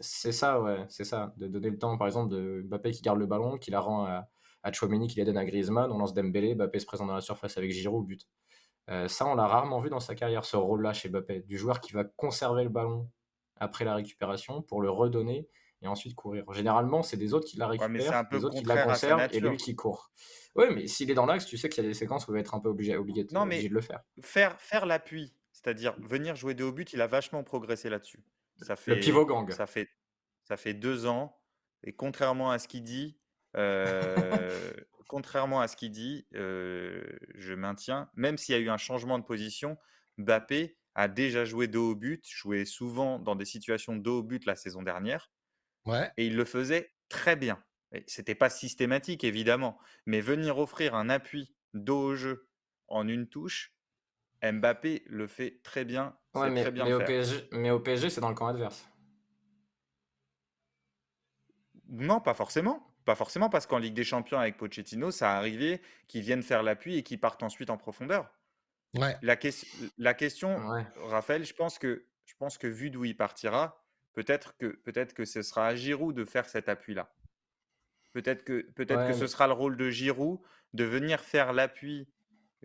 C'est 0.00 0.32
ça, 0.32 0.60
ouais, 0.60 0.86
c'est 0.88 1.04
ça. 1.04 1.34
De 1.36 1.48
donner 1.48 1.68
le 1.68 1.78
temps, 1.78 1.98
par 1.98 2.06
exemple, 2.06 2.32
de 2.34 2.62
Mbappé 2.66 2.92
qui 2.92 3.02
garde 3.02 3.18
le 3.18 3.26
ballon, 3.26 3.58
qui 3.58 3.70
la 3.70 3.80
rend 3.80 4.06
à, 4.06 4.28
à 4.62 4.72
Chouameni, 4.72 5.08
qui 5.08 5.18
la 5.18 5.24
donne 5.24 5.36
à 5.36 5.44
Griezmann, 5.44 5.90
on 5.90 5.98
lance 5.98 6.14
Dembélé, 6.14 6.54
Mbappé 6.54 6.78
se 6.78 6.86
présente 6.86 7.08
dans 7.08 7.14
la 7.14 7.20
surface 7.20 7.58
avec 7.58 7.72
Giroud, 7.72 8.06
but. 8.06 8.26
Euh, 8.90 9.06
ça, 9.06 9.26
on 9.26 9.34
l'a 9.34 9.46
rarement 9.46 9.80
vu 9.80 9.90
dans 9.90 10.00
sa 10.00 10.14
carrière, 10.14 10.46
ce 10.46 10.56
rôle-là 10.56 10.94
chez 10.94 11.10
Mbappé, 11.10 11.40
du 11.40 11.58
joueur 11.58 11.80
qui 11.80 11.92
va 11.92 12.04
conserver 12.04 12.64
le 12.64 12.70
ballon 12.70 13.10
après 13.56 13.84
la 13.84 13.94
récupération 13.94 14.62
pour 14.62 14.80
le 14.80 14.90
redonner 14.90 15.46
et 15.82 15.86
ensuite 15.86 16.14
courir. 16.14 16.44
Généralement, 16.52 17.02
c'est 17.02 17.16
des 17.16 17.34
autres 17.34 17.46
qui 17.46 17.56
la 17.56 17.68
récupèrent, 17.68 18.28
des 18.30 18.44
autres 18.44 18.58
qui 18.58 18.64
la 18.64 18.84
conservent 18.84 19.28
et 19.32 19.40
lui 19.40 19.56
qui 19.56 19.76
court. 19.76 20.10
Oui, 20.54 20.66
mais 20.74 20.86
s'il 20.86 21.10
est 21.10 21.14
dans 21.14 21.26
l'axe, 21.26 21.46
tu 21.46 21.56
sais 21.56 21.68
qu'il 21.68 21.84
y 21.84 21.86
a 21.86 21.88
des 21.88 21.94
séquences 21.94 22.26
où 22.26 22.32
il 22.32 22.34
va 22.34 22.40
être 22.40 22.54
un 22.54 22.60
peu 22.60 22.68
obligé, 22.68 22.96
obligé, 22.96 23.24
de, 23.24 23.28
de 23.28 23.74
le 23.74 23.80
faire. 23.80 24.00
Faire, 24.22 24.60
faire 24.60 24.86
l'appui, 24.86 25.32
c'est-à-dire 25.52 25.94
venir 26.00 26.34
jouer 26.34 26.54
de 26.54 26.64
haut 26.64 26.72
but, 26.72 26.92
il 26.92 27.00
a 27.00 27.06
vachement 27.06 27.44
progressé 27.44 27.88
là-dessus. 27.88 28.24
Ça 28.62 28.74
fait, 28.74 28.94
le 28.94 29.00
pivot 29.00 29.24
gang. 29.24 29.48
Ça 29.52 29.66
fait, 29.66 29.88
ça 30.42 30.56
fait 30.56 30.74
deux 30.74 31.06
ans, 31.06 31.36
et 31.84 31.92
contrairement 31.92 32.50
à 32.50 32.58
ce 32.58 32.66
qu'il 32.66 32.82
dit, 32.82 33.20
euh, 33.56 34.72
contrairement 35.08 35.60
à 35.60 35.68
ce 35.68 35.76
qu'il 35.76 35.92
dit, 35.92 36.26
euh, 36.34 37.04
je 37.36 37.54
maintiens, 37.54 38.10
même 38.14 38.36
s'il 38.36 38.54
y 38.54 38.58
a 38.58 38.60
eu 38.60 38.68
un 38.68 38.78
changement 38.78 39.18
de 39.18 39.24
position, 39.24 39.76
Bappé 40.16 40.76
a 40.96 41.06
déjà 41.06 41.44
joué 41.44 41.68
de 41.68 41.78
haut 41.78 41.94
but, 41.94 42.26
joué 42.28 42.64
souvent 42.64 43.20
dans 43.20 43.36
des 43.36 43.44
situations 43.44 43.94
de 43.94 44.10
haut 44.10 44.24
but 44.24 44.44
la 44.44 44.56
saison 44.56 44.82
dernière. 44.82 45.30
Et 46.16 46.26
il 46.26 46.36
le 46.36 46.44
faisait 46.44 46.92
très 47.08 47.36
bien. 47.36 47.62
C'était 48.06 48.34
pas 48.34 48.50
systématique, 48.50 49.24
évidemment, 49.24 49.78
mais 50.06 50.20
venir 50.20 50.58
offrir 50.58 50.94
un 50.94 51.08
appui 51.08 51.54
dos 51.74 52.00
au 52.00 52.14
jeu 52.14 52.48
en 52.88 53.06
une 53.08 53.28
touche, 53.28 53.74
Mbappé 54.42 55.02
le 55.06 55.26
fait 55.26 55.60
très 55.62 55.84
bien. 55.84 56.16
mais, 56.34 56.62
très 56.62 56.70
bien 56.70 56.84
mais, 56.84 56.92
au 56.92 56.98
PSG, 57.00 57.48
mais, 57.52 57.70
au 57.70 57.80
PSG, 57.80 58.10
c'est 58.10 58.20
dans 58.20 58.28
le 58.28 58.34
camp 58.34 58.46
adverse. 58.46 58.88
Non, 61.88 62.20
pas 62.20 62.34
forcément. 62.34 62.84
Pas 63.04 63.14
forcément, 63.14 63.48
parce 63.48 63.66
qu'en 63.66 63.78
Ligue 63.78 63.94
des 63.94 64.04
Champions 64.04 64.38
avec 64.38 64.58
Pochettino, 64.58 65.10
ça 65.10 65.32
a 65.32 65.36
arrivé 65.38 65.80
qu'ils 66.08 66.20
viennent 66.20 66.42
faire 66.42 66.62
l'appui 66.62 66.96
et 66.96 67.02
qu'ils 67.02 67.18
partent 67.18 67.42
ensuite 67.42 67.70
en 67.70 67.78
profondeur. 67.78 68.30
Ouais. 68.94 69.16
La, 69.22 69.36
la 69.96 70.14
question, 70.14 70.58
Raphaël, 70.96 71.44
je 71.44 71.54
pense, 71.54 71.78
que, 71.78 72.06
je 72.26 72.34
pense 72.38 72.58
que 72.58 72.66
vu 72.66 72.90
d'où 72.90 73.06
il 73.06 73.16
partira, 73.16 73.82
Peut-être 74.14 74.56
que, 74.56 74.66
peut 74.66 74.92
que 74.92 75.24
ce 75.24 75.42
sera 75.42 75.68
à 75.68 75.74
Giroud 75.74 76.14
de 76.14 76.24
faire 76.24 76.48
cet 76.48 76.68
appui-là. 76.68 77.14
Peut-être 78.12 78.44
que, 78.44 78.62
peut 78.72 78.84
que 78.84 79.12
ce 79.12 79.26
sera 79.26 79.46
le 79.46 79.52
rôle 79.52 79.76
de 79.76 79.90
Giroud 79.90 80.40
de 80.72 80.84
venir 80.84 81.20
faire 81.20 81.52
l'appui 81.52 82.08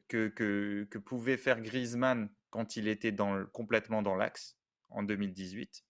que, 0.08 0.28
que, 0.28 0.88
que, 0.90 0.98
pouvait 0.98 1.38
faire 1.38 1.62
Griezmann 1.62 2.30
quand 2.50 2.76
il 2.76 2.88
était 2.88 3.12
dans, 3.12 3.46
complètement 3.48 4.02
dans 4.02 4.16
l'axe 4.16 4.58
en 4.90 5.04
2018. 5.04 5.84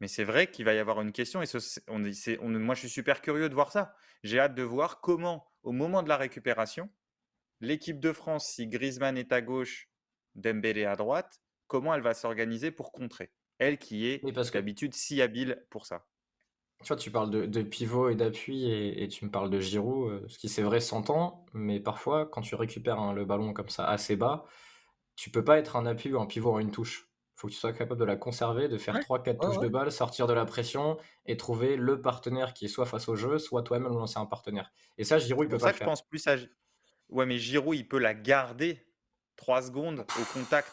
Mais 0.00 0.08
c'est 0.08 0.24
vrai 0.24 0.50
qu'il 0.50 0.64
va 0.64 0.74
y 0.74 0.78
avoir 0.78 1.00
une 1.00 1.12
question 1.12 1.42
et 1.42 1.46
on, 1.88 2.02
on, 2.40 2.48
moi 2.48 2.74
je 2.74 2.80
suis 2.80 2.88
super 2.88 3.20
curieux 3.20 3.48
de 3.48 3.54
voir 3.54 3.70
ça. 3.70 3.94
J'ai 4.24 4.40
hâte 4.40 4.54
de 4.54 4.62
voir 4.62 5.00
comment, 5.00 5.46
au 5.62 5.72
moment 5.72 6.02
de 6.02 6.08
la 6.08 6.16
récupération, 6.16 6.90
l'équipe 7.60 8.00
de 8.00 8.12
France, 8.12 8.48
si 8.48 8.66
Griezmann 8.66 9.16
est 9.16 9.32
à 9.32 9.40
gauche, 9.40 9.88
Dembélé 10.34 10.86
à 10.86 10.96
droite, 10.96 11.42
comment 11.66 11.94
elle 11.94 12.00
va 12.00 12.14
s'organiser 12.14 12.70
pour 12.70 12.90
contrer 12.90 13.30
elle 13.58 13.78
qui 13.78 14.06
est 14.06 14.22
d'habitude 14.32 14.94
si 14.94 15.22
habile 15.22 15.64
pour 15.70 15.86
ça. 15.86 16.06
Tu 16.82 16.88
vois, 16.88 16.96
tu 16.96 17.10
parles 17.12 17.30
de, 17.30 17.62
pivot 17.62 18.08
et 18.08 18.16
d'appui 18.16 18.68
et, 18.70 19.06
tu 19.08 19.24
me 19.24 19.30
parles 19.30 19.50
de 19.50 19.60
Giroud, 19.60 20.10
euh, 20.10 20.28
ce 20.28 20.36
qui 20.36 20.48
c'est 20.48 20.62
vrai 20.62 20.80
s'entend, 20.80 21.46
mais 21.52 21.78
parfois 21.78 22.26
quand 22.26 22.40
tu 22.40 22.56
récupères 22.56 23.12
le 23.12 23.24
ballon 23.24 23.52
comme 23.52 23.68
ça 23.68 23.86
assez 23.86 24.16
bas, 24.16 24.44
tu 25.14 25.30
peux 25.30 25.44
pas 25.44 25.58
être 25.58 25.76
un 25.76 25.86
appui 25.86 26.12
ou 26.12 26.20
un 26.20 26.26
pivot 26.26 26.52
en 26.52 26.58
une 26.58 26.72
touche. 26.72 27.08
Il 27.36 27.40
faut 27.42 27.48
que 27.48 27.52
tu 27.52 27.58
sois 27.58 27.72
capable 27.72 28.00
de 28.00 28.04
la 28.04 28.16
conserver, 28.16 28.68
de 28.68 28.78
faire 28.78 28.96
3-4 28.96 29.38
touches 29.38 29.58
de 29.58 29.68
balle, 29.68 29.92
sortir 29.92 30.26
de 30.26 30.32
la 30.32 30.44
pression 30.44 30.98
et 31.26 31.36
trouver 31.36 31.76
le 31.76 32.00
partenaire 32.00 32.52
qui 32.54 32.66
est 32.66 32.68
soit 32.68 32.86
face 32.86 33.08
au 33.08 33.16
jeu, 33.16 33.38
soit 33.38 33.62
toi-même 33.62 33.92
lancer 33.92 34.18
un 34.18 34.26
partenaire. 34.26 34.72
Et 34.98 35.04
ça, 35.04 35.18
Giroud, 35.18 35.46
il 35.46 35.48
peut 35.48 35.58
pas 35.58 35.68
ça 35.68 35.72
que 35.72 35.78
je 35.78 35.84
pense 35.84 36.02
plus 36.02 36.26
à... 36.26 36.36
Ouais, 37.08 37.26
mais 37.26 37.38
Giroud, 37.38 37.76
il 37.76 37.86
peut 37.86 37.98
la 37.98 38.14
garder 38.14 38.86
3 39.36 39.62
secondes 39.62 40.00
au 40.00 40.24
contact. 40.32 40.72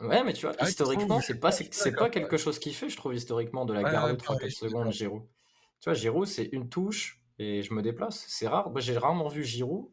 Ouais, 0.00 0.22
mais 0.24 0.34
tu 0.34 0.46
vois, 0.46 0.54
ah 0.58 0.68
historiquement, 0.68 1.20
c'est 1.20 1.40
pas, 1.40 1.50
c'est 1.50 1.94
pas 1.96 2.10
quelque 2.10 2.36
chose 2.36 2.58
qu'il 2.58 2.74
fait, 2.74 2.88
je 2.88 2.96
trouve, 2.96 3.14
historiquement, 3.14 3.64
de 3.64 3.72
la 3.72 3.82
garder 3.82 4.14
3-4 4.14 4.50
secondes, 4.50 4.92
Giroud. 4.92 5.22
Tu 5.80 5.88
vois, 5.88 5.94
Giroud, 5.94 6.26
c'est 6.26 6.48
une 6.52 6.68
touche 6.68 7.22
et 7.38 7.62
je 7.62 7.72
me 7.72 7.82
déplace. 7.82 8.24
C'est 8.28 8.48
rare. 8.48 8.70
J'ai 8.76 8.96
rarement 8.98 9.28
vu 9.28 9.44
Giroud 9.44 9.90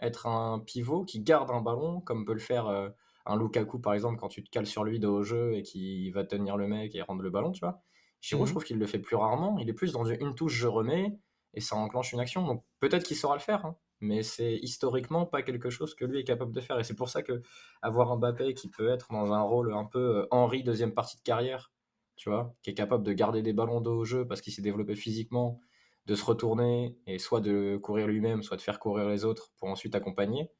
être 0.00 0.26
un 0.26 0.60
pivot 0.60 1.04
qui 1.04 1.20
garde 1.20 1.50
un 1.50 1.60
ballon, 1.60 2.00
comme 2.00 2.24
peut 2.24 2.32
le 2.32 2.38
faire 2.40 2.66
euh, 2.66 2.88
un 3.26 3.36
Lukaku, 3.36 3.78
par 3.78 3.94
exemple, 3.94 4.18
quand 4.18 4.28
tu 4.28 4.42
te 4.42 4.50
cales 4.50 4.66
sur 4.66 4.84
lui 4.84 4.98
de 4.98 5.06
haut 5.06 5.22
jeu 5.22 5.54
et 5.54 5.62
qui 5.62 6.10
va 6.10 6.24
tenir 6.24 6.56
le 6.56 6.68
mec 6.68 6.94
et 6.94 7.02
rendre 7.02 7.22
le 7.22 7.30
ballon, 7.30 7.52
tu 7.52 7.60
vois. 7.60 7.82
Giroud, 8.20 8.46
je 8.46 8.50
mmh 8.50 8.54
trouve 8.54 8.64
qu'il 8.64 8.78
le 8.78 8.86
fait 8.86 8.98
plus 8.98 9.16
rarement. 9.16 9.58
Il 9.58 9.68
est 9.68 9.74
plus 9.74 9.92
dans 9.92 10.04
une 10.04 10.34
touche, 10.34 10.54
je 10.54 10.66
remets. 10.66 11.18
et 11.54 11.60
ça 11.60 11.76
enclenche 11.76 12.12
une 12.12 12.20
action. 12.20 12.44
Donc 12.46 12.64
peut-être 12.80 13.04
qu'il 13.04 13.16
saura 13.16 13.34
le 13.34 13.40
faire, 13.40 13.64
hein, 13.64 13.76
mais 14.00 14.22
c'est 14.22 14.56
historiquement 14.56 15.26
pas 15.26 15.42
quelque 15.42 15.70
chose 15.70 15.94
que 15.94 16.04
lui 16.04 16.20
est 16.20 16.24
capable 16.24 16.52
de 16.52 16.60
faire. 16.60 16.78
Et 16.78 16.84
c'est 16.84 16.94
pour 16.94 17.08
ça 17.08 17.22
que 17.22 17.42
avoir 17.82 18.12
un 18.12 18.16
Mbappé 18.16 18.54
qui 18.54 18.68
peut 18.68 18.88
être 18.88 19.08
dans 19.12 19.32
un 19.32 19.42
rôle 19.42 19.74
un 19.74 19.84
peu 19.84 20.18
euh, 20.18 20.26
Henri 20.30 20.62
deuxième 20.62 20.94
partie 20.94 21.16
de 21.16 21.22
carrière, 21.22 21.72
tu 22.16 22.30
vois, 22.30 22.54
qui 22.62 22.70
est 22.70 22.74
capable 22.74 23.04
de 23.04 23.12
garder 23.12 23.42
des 23.42 23.52
ballons 23.52 23.80
d'eau 23.80 23.98
au 23.98 24.04
jeu 24.04 24.26
parce 24.26 24.40
qu'il 24.40 24.52
s'est 24.52 24.62
développé 24.62 24.94
physiquement, 24.94 25.60
de 26.06 26.14
se 26.14 26.24
retourner 26.24 26.96
et 27.06 27.18
soit 27.18 27.40
de 27.40 27.76
courir 27.76 28.06
lui-même, 28.06 28.42
soit 28.42 28.56
de 28.56 28.62
faire 28.62 28.78
courir 28.78 29.08
les 29.08 29.24
autres 29.24 29.52
pour 29.58 29.68
ensuite 29.68 29.94
accompagner. 29.94 30.50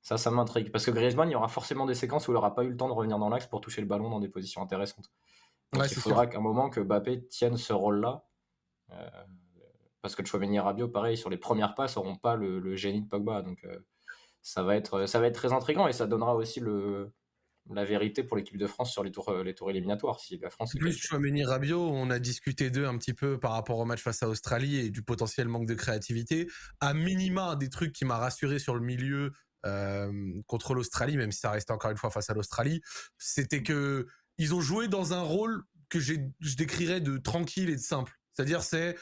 Ça, 0.00 0.18
ça 0.18 0.30
m'intrigue. 0.30 0.70
Parce 0.70 0.84
que 0.84 0.90
Griezmann, 0.90 1.28
il 1.28 1.32
y 1.32 1.36
aura 1.36 1.48
forcément 1.48 1.86
des 1.86 1.94
séquences 1.94 2.28
où 2.28 2.32
il 2.32 2.34
n'aura 2.34 2.54
pas 2.54 2.64
eu 2.64 2.70
le 2.70 2.76
temps 2.76 2.88
de 2.88 2.92
revenir 2.92 3.18
dans 3.18 3.28
l'axe 3.28 3.46
pour 3.46 3.60
toucher 3.60 3.80
le 3.80 3.86
ballon 3.86 4.10
dans 4.10 4.20
des 4.20 4.28
positions 4.28 4.62
intéressantes. 4.62 5.10
Donc 5.72 5.90
il 5.90 5.96
faudra 5.96 6.26
qu'à 6.26 6.38
un 6.38 6.42
moment 6.42 6.70
que 6.70 6.80
Mbappé 6.80 7.26
tienne 7.28 7.56
ce 7.56 7.72
rôle-là. 7.72 8.24
Euh, 8.92 9.08
parce 10.04 10.14
que 10.16 10.22
Chouameni 10.22 10.56
et 10.56 10.60
Rabiot, 10.60 10.88
pareil, 10.88 11.16
sur 11.16 11.30
les 11.30 11.38
premières 11.38 11.74
passes, 11.74 11.96
n'auront 11.96 12.18
pas 12.18 12.36
le, 12.36 12.76
génie 12.76 13.00
de 13.00 13.08
Pogba. 13.08 13.40
Donc 13.40 13.64
euh, 13.64 13.78
ça, 14.42 14.62
va 14.62 14.76
être, 14.76 15.06
ça 15.06 15.18
va 15.18 15.28
être 15.28 15.34
très 15.34 15.54
intriguant 15.54 15.88
et 15.88 15.94
ça 15.94 16.06
donnera 16.06 16.34
aussi 16.34 16.60
le, 16.60 17.10
la 17.70 17.86
vérité 17.86 18.22
pour 18.22 18.36
l'équipe 18.36 18.58
de 18.58 18.66
France 18.66 18.92
sur 18.92 19.02
les 19.02 19.10
tours, 19.10 19.32
les 19.32 19.54
tours 19.54 19.70
éliminatoires. 19.70 20.20
Si 20.20 20.36
la 20.36 20.50
France 20.50 20.74
Plus 20.78 20.94
Chouameni 20.98 21.42
Rabiot, 21.42 21.88
on 21.88 22.10
a 22.10 22.18
discuté 22.18 22.68
d'eux 22.68 22.84
un 22.84 22.98
petit 22.98 23.14
peu 23.14 23.40
par 23.40 23.52
rapport 23.52 23.78
au 23.78 23.86
match 23.86 24.02
face 24.02 24.22
à 24.22 24.28
Australie 24.28 24.76
et 24.76 24.90
du 24.90 25.02
potentiel 25.02 25.48
manque 25.48 25.66
de 25.66 25.74
créativité. 25.74 26.48
À 26.80 26.92
minima, 26.92 27.56
des 27.56 27.70
trucs 27.70 27.94
qui 27.94 28.04
m'a 28.04 28.18
rassuré 28.18 28.58
sur 28.58 28.74
le 28.74 28.82
milieu 28.82 29.32
euh, 29.64 30.12
contre 30.46 30.74
l'Australie, 30.74 31.16
même 31.16 31.32
si 31.32 31.40
ça 31.40 31.50
restait 31.50 31.72
encore 31.72 31.90
une 31.90 31.96
fois 31.96 32.10
face 32.10 32.28
à 32.28 32.34
l'Australie, 32.34 32.82
c'était 33.16 33.62
que 33.62 34.06
ils 34.36 34.54
ont 34.54 34.60
joué 34.60 34.86
dans 34.86 35.14
un 35.14 35.22
rôle 35.22 35.62
que 35.88 35.98
je 35.98 36.16
décrirais 36.58 37.00
de 37.00 37.16
tranquille 37.16 37.70
et 37.70 37.76
de 37.76 37.80
simple. 37.80 38.12
C'est-à-dire, 38.34 38.62
c'est 38.62 38.96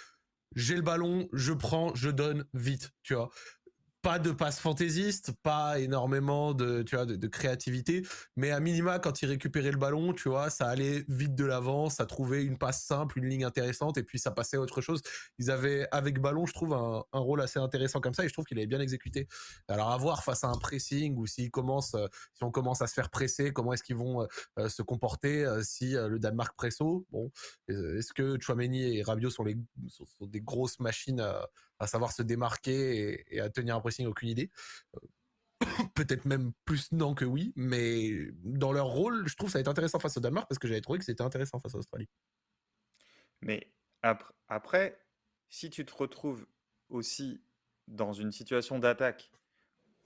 j'ai 0.54 0.76
le 0.76 0.82
ballon, 0.82 1.28
je 1.32 1.52
prends, 1.52 1.94
je 1.94 2.10
donne 2.10 2.44
vite, 2.54 2.92
tu 3.02 3.14
vois 3.14 3.30
pas 4.02 4.18
de 4.18 4.32
passe 4.32 4.58
fantaisiste, 4.58 5.32
pas 5.42 5.78
énormément 5.78 6.54
de, 6.54 6.82
tu 6.82 6.96
vois, 6.96 7.06
de, 7.06 7.26
créativité, 7.28 8.02
mais 8.36 8.50
à 8.50 8.58
minima, 8.58 8.98
quand 8.98 9.22
il 9.22 9.26
récupérait 9.26 9.70
le 9.70 9.78
ballon, 9.78 10.12
tu 10.12 10.28
vois, 10.28 10.50
ça 10.50 10.66
allait 10.66 11.04
vite 11.08 11.36
de 11.36 11.44
l'avant, 11.44 11.88
ça 11.88 12.04
trouvait 12.04 12.44
une 12.44 12.58
passe 12.58 12.82
simple, 12.82 13.18
une 13.18 13.28
ligne 13.28 13.44
intéressante, 13.44 13.98
et 13.98 14.02
puis 14.02 14.18
ça 14.18 14.32
passait 14.32 14.56
à 14.56 14.60
autre 14.60 14.80
chose. 14.80 15.02
Ils 15.38 15.52
avaient, 15.52 15.86
avec 15.92 16.20
ballon, 16.20 16.46
je 16.46 16.52
trouve, 16.52 16.74
un, 16.74 17.04
rôle 17.12 17.40
assez 17.40 17.60
intéressant 17.60 18.00
comme 18.00 18.12
ça, 18.12 18.24
et 18.24 18.28
je 18.28 18.32
trouve 18.32 18.44
qu'il 18.44 18.58
avait 18.58 18.66
bien 18.66 18.80
exécuté. 18.80 19.28
Alors, 19.68 19.90
à 19.90 19.96
voir 19.96 20.24
face 20.24 20.42
à 20.42 20.48
un 20.48 20.58
pressing, 20.58 21.16
ou 21.16 21.26
commencent, 21.52 21.94
euh, 21.94 22.08
si 22.34 22.42
on 22.42 22.50
commence 22.50 22.82
à 22.82 22.88
se 22.88 22.94
faire 22.94 23.08
presser, 23.08 23.52
comment 23.52 23.72
est-ce 23.72 23.84
qu'ils 23.84 23.96
vont 23.96 24.26
euh, 24.58 24.68
se 24.68 24.82
comporter 24.82 25.44
euh, 25.44 25.62
si 25.62 25.92
le 25.92 26.18
Danemark 26.18 26.56
presso 26.56 27.06
Bon, 27.12 27.30
est-ce 27.68 28.12
que 28.12 28.36
Chouameni 28.40 28.98
et 28.98 29.02
Rabiot 29.02 29.30
sont, 29.30 29.44
les, 29.44 29.56
sont, 29.88 30.06
des 30.26 30.40
grosses 30.40 30.80
machines 30.80 31.20
à 31.20 31.48
savoir 31.86 32.12
se 32.12 32.22
démarquer 32.22 33.24
et, 33.30 33.40
à 33.40 33.50
tenir 33.50 33.76
un 33.76 33.80
pressing, 33.80 34.06
aucune 34.06 34.28
idée. 34.28 34.50
Euh, 34.96 35.00
peut-être 35.94 36.24
même 36.24 36.52
plus 36.64 36.90
non 36.92 37.14
que 37.14 37.24
oui, 37.24 37.52
mais 37.56 38.10
dans 38.42 38.72
leur 38.72 38.86
rôle, 38.86 39.28
je 39.28 39.36
trouve 39.36 39.50
ça 39.50 39.58
va 39.58 39.60
être 39.60 39.68
intéressant 39.68 39.98
face 39.98 40.16
au 40.16 40.20
Danemark 40.20 40.48
parce 40.48 40.58
que 40.58 40.68
j'avais 40.68 40.80
trouvé 40.80 40.98
que 40.98 41.04
c'était 41.04 41.22
intéressant 41.22 41.60
face 41.60 41.74
à 41.74 41.78
l'Australie. 41.78 42.08
Mais 43.40 43.72
après, 44.48 44.98
si 45.48 45.70
tu 45.70 45.84
te 45.84 45.94
retrouves 45.94 46.46
aussi 46.88 47.42
dans 47.88 48.12
une 48.12 48.32
situation 48.32 48.78
d'attaque, 48.78 49.30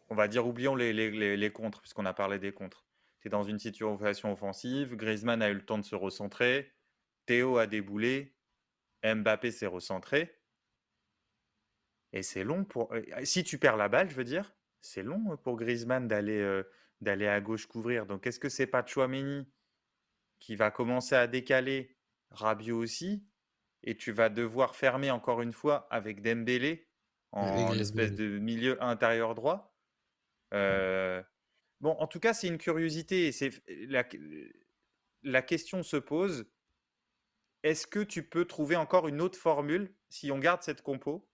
on 0.08 0.14
va 0.14 0.28
dire 0.28 0.46
oublions 0.46 0.74
les, 0.74 0.92
les, 0.92 1.36
les 1.36 1.52
contres, 1.52 1.80
puisqu'on 1.80 2.06
a 2.06 2.14
parlé 2.14 2.38
des 2.38 2.52
contres. 2.52 2.86
Tu 3.20 3.28
es 3.28 3.30
dans 3.30 3.42
une 3.42 3.58
situation 3.58 4.32
offensive, 4.32 4.96
Griezmann 4.96 5.42
a 5.42 5.50
eu 5.50 5.54
le 5.54 5.64
temps 5.64 5.78
de 5.78 5.84
se 5.84 5.94
recentrer, 5.94 6.72
Théo 7.26 7.58
a 7.58 7.66
déboulé, 7.66 8.36
Mbappé 9.04 9.50
s'est 9.50 9.66
recentré. 9.66 10.36
Et 12.12 12.22
c'est 12.22 12.44
long 12.44 12.64
pour. 12.64 12.92
Si 13.24 13.44
tu 13.44 13.58
perds 13.58 13.76
la 13.76 13.88
balle, 13.88 14.08
je 14.08 14.14
veux 14.14 14.24
dire, 14.24 14.54
c'est 14.80 15.02
long 15.02 15.36
pour 15.36 15.56
Griezmann 15.56 16.08
d'aller 16.08 16.62
d'aller 17.00 17.26
à 17.26 17.40
gauche 17.40 17.66
couvrir. 17.66 18.06
Donc 18.06 18.26
est-ce 18.26 18.40
que 18.40 18.48
c'est 18.48 18.66
pas 18.66 18.84
Chouameni 18.84 19.46
qui 20.38 20.56
va 20.56 20.70
commencer 20.70 21.14
à 21.14 21.26
décaler 21.26 21.96
Rabiot 22.30 22.78
aussi 22.78 23.26
et 23.82 23.96
tu 23.96 24.12
vas 24.12 24.28
devoir 24.28 24.76
fermer 24.76 25.10
encore 25.10 25.42
une 25.42 25.52
fois 25.52 25.86
avec 25.90 26.22
Dembélé 26.22 26.88
en 27.32 27.74
espèce 27.74 28.12
de 28.12 28.38
milieu 28.38 28.82
intérieur 28.82 29.34
droit? 29.34 29.76
Bon, 31.80 31.90
en 31.90 32.06
tout 32.06 32.20
cas, 32.20 32.32
c'est 32.32 32.48
une 32.48 32.58
curiosité. 32.58 33.32
C'est 33.32 33.62
la, 33.68 34.04
la 35.22 35.42
question 35.42 35.82
se 35.82 35.96
pose 35.96 36.46
est-ce 37.62 37.86
que 37.86 37.98
tu 37.98 38.22
peux 38.22 38.44
trouver 38.44 38.76
encore 38.76 39.08
une 39.08 39.20
autre 39.20 39.38
formule 39.38 39.94
si 40.08 40.30
on 40.30 40.38
garde 40.38 40.62
cette 40.62 40.82
compo? 40.82 41.25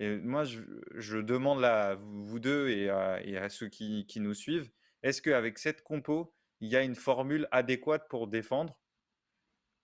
Et 0.00 0.16
moi, 0.16 0.44
je, 0.44 1.18
demande 1.18 1.62
à 1.62 1.96
vous 1.96 2.40
deux 2.40 2.70
et 2.70 2.88
à, 2.88 3.48
ceux 3.50 3.68
qui, 3.68 4.06
nous 4.16 4.32
suivent, 4.32 4.70
est-ce 5.02 5.20
qu'avec 5.20 5.58
cette 5.58 5.82
compo, 5.82 6.34
il 6.60 6.68
y 6.68 6.76
a 6.76 6.82
une 6.82 6.94
formule 6.94 7.46
adéquate 7.50 8.08
pour 8.08 8.26
défendre? 8.26 8.80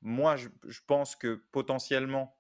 Moi, 0.00 0.36
je, 0.36 0.48
pense 0.86 1.16
que 1.16 1.44
potentiellement, 1.52 2.34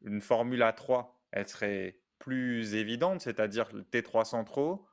une 0.00 0.22
formule 0.22 0.62
à 0.62 0.72
3, 0.72 1.22
elle 1.32 1.46
serait 1.46 2.00
plus 2.18 2.74
évidente, 2.74 3.20
c'est-à-dire 3.20 3.70
le 3.74 3.82
T3 3.82 4.24
centraux, 4.24 4.86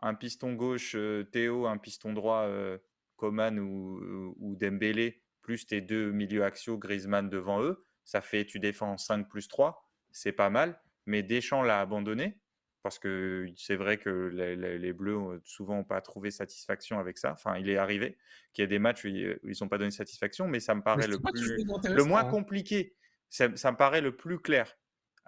un 0.00 0.14
piston 0.14 0.52
gauche 0.52 0.94
euh, 0.96 1.24
Théo, 1.24 1.66
un 1.66 1.78
piston 1.78 2.12
droit 2.12 2.42
euh, 2.42 2.76
Coman 3.16 3.58
ou, 3.58 4.34
ou 4.38 4.54
Dembélé, 4.54 5.22
plus 5.40 5.66
tes 5.66 5.80
deux 5.80 6.10
milieux 6.10 6.44
axiaux 6.44 6.76
Griezmann 6.76 7.30
devant 7.30 7.62
eux. 7.62 7.86
Ça 8.04 8.20
fait, 8.20 8.44
tu 8.44 8.60
défends 8.60 8.98
5 8.98 9.30
plus 9.30 9.48
3, 9.48 9.82
c'est 10.10 10.32
pas 10.32 10.50
mal 10.50 10.78
mais 11.06 11.22
Deschamps 11.22 11.62
l'a 11.62 11.80
abandonné 11.80 12.38
parce 12.82 12.98
que 12.98 13.46
c'est 13.56 13.76
vrai 13.76 13.98
que 13.98 14.10
les, 14.10 14.92
Bleus 14.92 15.18
ont 15.18 15.40
souvent 15.44 15.84
pas 15.84 16.00
trouvé 16.00 16.30
satisfaction 16.30 16.98
avec 16.98 17.18
ça. 17.18 17.32
Enfin, 17.32 17.58
il 17.58 17.68
est 17.68 17.76
arrivé 17.76 18.16
qu'il 18.52 18.62
y 18.62 18.64
a 18.64 18.68
des 18.68 18.78
matchs 18.78 19.04
où 19.04 19.08
ils 19.08 19.38
n'ont 19.60 19.68
pas 19.68 19.78
donné 19.78 19.90
satisfaction, 19.90 20.48
mais 20.48 20.60
ça 20.60 20.74
me 20.74 20.82
paraît 20.82 21.06
le, 21.06 21.18
plus, 21.18 21.62
le 21.84 22.04
moins 22.04 22.24
hein. 22.24 22.30
compliqué. 22.30 22.96
Ça, 23.28 23.48
me 23.48 23.76
paraît 23.76 24.00
le 24.00 24.16
plus 24.16 24.38
clair. 24.38 24.76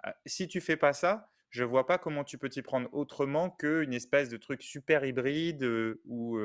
Ah, 0.03 0.15
si 0.25 0.47
tu 0.47 0.61
fais 0.61 0.77
pas 0.77 0.93
ça, 0.93 1.31
je 1.49 1.63
vois 1.63 1.85
pas 1.85 1.99
comment 1.99 2.23
tu 2.23 2.37
peux 2.37 2.49
t'y 2.49 2.63
prendre 2.63 2.89
autrement 2.91 3.51
qu'une 3.51 3.93
espèce 3.93 4.29
de 4.29 4.37
truc 4.37 4.63
super 4.63 5.05
hybride 5.05 5.63
où, 6.05 6.39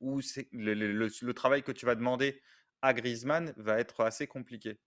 où 0.00 0.20
le, 0.52 0.74
le, 0.74 1.34
travail 1.34 1.62
que 1.62 1.72
tu 1.72 1.86
vas 1.86 1.94
demander 1.94 2.42
à 2.82 2.92
Griezmann 2.92 3.54
va 3.56 3.80
être 3.80 4.04
assez 4.04 4.26
compliqué. 4.26 4.78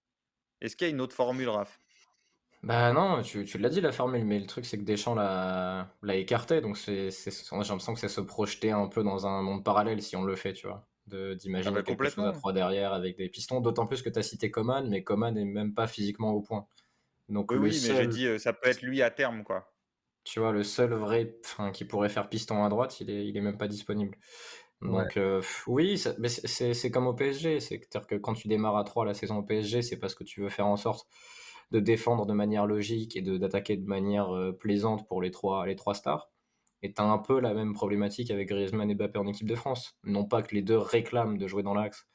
Est-ce 0.62 0.76
qu'il 0.76 0.88
y 0.88 0.90
a 0.90 0.94
une 0.94 1.02
autre 1.02 1.16
formule, 1.16 1.50
Raph? 1.50 1.80
Bah 2.68 2.92
non, 2.92 3.22
tu, 3.22 3.46
l'as 3.60 3.70
dit 3.70 3.80
la 3.80 3.94
formule, 3.94 4.26
mais 4.26 4.40
le 4.40 4.46
truc 4.46 4.66
c'est 4.66 4.78
que 4.78 4.84
Deschamps 4.84 5.16
l'a 5.16 5.90
l'a 6.02 6.16
écarté, 6.16 6.60
donc 6.60 6.78
c'est, 6.78 7.12
j'ai 7.12 7.32
l'impression 7.56 7.94
que 7.94 8.00
c'est 8.02 8.10
se 8.10 8.20
projeter 8.20 8.72
un 8.72 8.88
peu 8.88 9.04
dans 9.04 9.26
un 9.26 9.42
monde 9.42 9.64
parallèle 9.64 10.02
si 10.02 10.18
on 10.18 10.26
le 10.26 10.36
fait, 10.36 10.52
tu 10.52 10.68
vois, 10.68 10.86
de, 11.06 11.34
d'imaginer 11.34 11.78
ah 11.78 11.80
bah 11.80 11.84
quelque 11.84 12.10
chose 12.10 12.26
à 12.26 12.34
trois 12.34 12.52
derrière 12.52 12.92
avec 12.92 13.16
des 13.16 13.30
pistons, 13.30 13.62
d'autant 13.62 13.88
plus 13.88 14.02
que 14.02 14.10
tu 14.10 14.20
as 14.20 14.22
cité 14.22 14.52
Coman, 14.52 14.86
mais 14.90 15.02
Coman 15.02 15.34
n'est 15.34 15.46
même 15.46 15.74
pas 15.74 15.88
physiquement 15.88 16.32
au 16.32 16.42
point. 16.42 16.68
Donc 17.30 17.54
oui, 17.54 17.80
mais 17.88 17.96
j'ai 17.96 18.08
dit 18.08 18.28
euh, 18.28 18.38
ça 18.38 18.52
peut 18.52 18.68
être 18.68 18.82
lui 18.82 19.02
à 19.02 19.12
terme, 19.12 19.46
quoi. 19.46 19.72
Tu 20.26 20.42
vois, 20.42 20.52
le 20.52 20.64
seul 20.64 20.92
vrai 20.92 21.38
qui 21.72 21.86
pourrait 21.86 22.10
faire 22.10 22.28
piston 22.28 22.66
à 22.66 22.68
droite, 22.68 23.00
il 23.00 23.10
est, 23.10 23.26
il 23.26 23.38
est 23.38 23.42
même 23.42 23.58
pas 23.58 23.70
disponible. 23.70 24.18
Donc 24.82 25.16
euh, 25.16 25.42
oui, 25.68 26.04
mais 26.20 26.28
c'est, 26.28 26.74
c'est 26.74 26.92
comme 26.92 27.08
au 27.08 27.14
PSG, 27.14 27.62
c'est-à-dire 27.62 28.06
que 28.06 28.16
quand 28.16 28.34
tu 28.34 28.50
démarres 28.50 28.76
à 28.76 28.84
3 28.84 29.06
la 29.06 29.14
saison 29.14 29.38
au 29.38 29.44
PSG, 29.44 29.82
c'est 29.84 29.98
parce 29.98 30.16
que 30.16 30.26
tu 30.26 30.42
veux 30.42 30.50
faire 30.50 30.68
en 30.68 30.76
sorte 30.76 31.08
de 31.72 31.80
défendre 31.80 32.26
de 32.26 32.34
manière 32.34 32.66
logique 32.66 33.16
et 33.16 33.22
d'attaquer 33.22 33.78
de, 33.78 33.88
manière 33.88 34.36
euh, 34.36 34.52
plaisante 34.52 35.08
pour 35.08 35.22
les 35.22 35.32
trois, 35.32 35.66
les 35.66 35.76
trois 35.76 35.94
stars. 35.94 36.30
Et 36.84 36.94
tu 36.94 37.02
as 37.02 37.06
un 37.06 37.18
peu 37.18 37.40
la 37.40 37.54
même 37.54 37.74
problématique 37.74 38.32
avec 38.32 38.50
Griezmann 38.50 38.90
et 38.90 38.96
Mbappé 38.96 39.18
en 39.20 39.28
équipe 39.28 39.48
de 39.48 39.56
France. 39.56 39.98
Non 40.04 40.26
pas 40.26 40.42
que 40.44 40.54
les 40.54 40.62
deux 40.62 40.78
réclament 40.78 41.38
de 41.38 41.48
jouer 41.48 41.64
dans 41.64 41.74
l'axe 41.74 42.08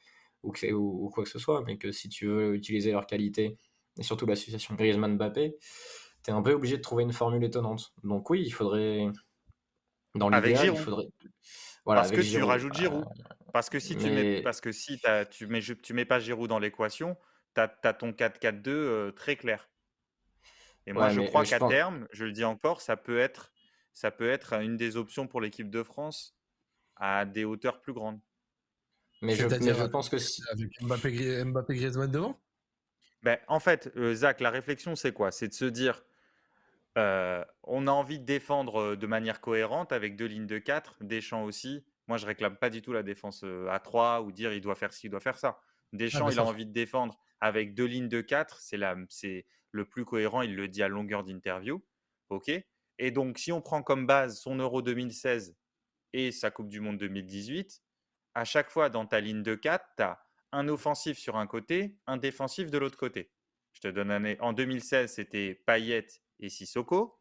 ou, 0.43 0.53
ou, 0.73 1.11
quoi 1.11 1.25
que 1.25 1.31
ce 1.31 1.38
soit, 1.38 1.62
mais 1.67 1.79
que 1.79 1.93
si 1.93 2.09
tu 2.09 2.27
veux 2.27 2.55
utiliser 2.55 2.93
leur 2.93 3.07
qualité, 3.07 3.59
et 3.99 4.03
surtout 4.03 4.27
l'association 4.27 4.75
Griezmann-Mbappé, 4.75 5.57
tu 6.25 6.31
es 6.31 6.33
un 6.33 6.43
peu 6.43 6.53
obligé 6.53 6.77
de 6.77 6.83
trouver 6.83 7.05
une 7.05 7.12
formule 7.12 7.45
étonnante. 7.45 7.93
Donc 8.03 8.31
oui, 8.31 8.43
il 8.45 8.51
faudrait... 8.51 9.07
Dans 10.15 10.29
l'idéal, 10.29 10.67
il 10.67 10.77
faudrait... 10.77 11.07
Voilà, 11.85 12.03
parce 12.03 12.12
que 12.12 12.21
tu 12.21 12.43
rajoutes 12.43 12.75
Giroud. 12.75 13.05
Euh, 13.05 13.25
parce 13.53 13.69
que 13.69 13.81
si 13.81 13.97
tu 13.97 14.09
mets, 14.09 14.41
parce 14.43 14.61
que 14.61 14.71
si 14.71 15.01
tu 15.31 15.47
mets, 15.49 15.61
tu 15.61 15.95
mets 15.95 16.05
pas 16.05 16.21
Giroud 16.21 16.49
dans 16.49 16.61
l'équation, 16.61 17.17
tu 17.55 17.61
as, 17.61 17.95
ton 17.95 18.11
4-4-2 18.12 19.12
très 19.15 19.37
clair. 19.37 19.69
Et 20.87 20.93
moi, 20.93 21.11
je 21.11 21.21
crois 21.21 21.45
qu'à 21.45 21.59
terme, 21.59 22.09
je 22.12 22.25
le 22.25 22.33
dis 22.33 22.45
encore, 22.45 22.81
ça 22.81 22.97
peut 22.97 23.19
être, 23.19 23.53
ça 23.93 24.11
peut 24.11 24.29
être 24.29 24.55
une 24.55 24.77
des 24.77 24.97
options 24.97 25.27
pour 25.27 25.41
l'équipe 25.41 25.71
de 25.71 25.83
France 25.83 26.37
à 26.97 27.25
des 27.25 27.45
hauteurs 27.45 27.81
plus 27.81 27.93
grandes. 27.93 28.21
Mais 29.21 29.37
je, 29.37 29.49
je, 29.49 29.87
pense 29.87 30.09
que 30.09 30.17
avec 30.51 30.83
Mbappé, 30.83 31.45
Mbappé 31.45 31.75
Griezmann 31.77 32.11
devant? 32.11 32.41
Ben, 33.23 33.38
en 33.47 33.61
fait, 33.61 33.93
Zach, 34.15 34.41
la 34.41 34.51
réflexion, 34.51 34.97
c'est 34.97 35.12
quoi? 35.12 35.31
C'est 35.31 35.47
de 35.47 35.55
se 35.55 35.65
dire, 35.65 36.03
on 36.97 37.87
a 37.87 37.91
envie 37.91 38.19
de 38.19 38.25
défendre 38.25 38.97
de 38.97 39.07
manière 39.07 39.41
cohérente 39.41 39.93
avec 39.93 40.17
deux 40.17 40.27
lignes 40.27 40.49
de 40.49 40.59
4, 40.59 40.97
champs 41.21 41.45
aussi. 41.45 41.85
Moi, 42.09 42.19
je 42.19 42.27
réclame 42.27 42.57
pas 42.57 42.69
du 42.69 42.83
tout 42.83 42.93
la 42.93 43.05
défense 43.05 43.45
à 43.71 43.79
3 43.79 44.23
ou 44.23 44.33
dire 44.33 44.53
il 44.53 44.61
doit 44.61 44.75
faire 44.75 44.93
ci, 44.93 45.07
il 45.07 45.11
doit 45.11 45.21
faire 45.21 45.38
ça. 45.38 45.61
Deschamps, 45.93 46.31
il 46.31 46.38
a 46.41 46.45
envie 46.45 46.67
de 46.67 46.73
défendre 46.73 47.17
avec 47.43 47.75
deux 47.75 47.85
lignes 47.85 48.09
de 48.09 48.23
4. 48.23 48.61
C'est 48.61 49.45
le 49.73 49.85
plus 49.85 50.07
cohérent. 50.07 50.41
Il 50.41 50.57
le 50.57 50.69
dit 50.69 50.83
à 50.83 50.89
longueur 50.89 51.25
d'interview. 51.25 51.85
OK? 52.31 52.51
Et 52.99 53.11
donc, 53.11 53.39
si 53.39 53.53
on 53.53 53.61
prend 53.61 53.83
comme 53.83 54.07
base 54.07 54.41
son 54.41 54.57
Euro 54.57 54.81
2016 54.81 55.55
et 56.15 56.31
sa 56.31 56.51
Coupe 56.51 56.69
du 56.69 56.81
Monde 56.81 56.99
2018, 56.99 57.83
à 58.35 58.45
chaque 58.45 58.71
fois 58.71 58.89
dans 58.89 59.07
ta 59.07 59.21
ligne 59.21 59.43
de 59.43 59.55
4, 59.55 59.85
tu 59.97 60.03
as 60.03 60.25
un 60.53 60.69
offensif 60.69 61.19
sur 61.19 61.37
un 61.37 61.47
côté, 61.47 61.99
un 62.07 62.17
défensif 62.17 62.71
de 62.71 62.79
l'autre 62.79 62.97
côté. 62.97 63.33
Je 63.73 63.81
te 63.81 63.89
donne 63.89 64.11
un. 64.11 64.39
En 64.41 64.53
2016, 64.53 65.13
c'était 65.13 65.55
Payet 65.67 66.07
et 66.39 66.49
Sissoko. 66.49 67.19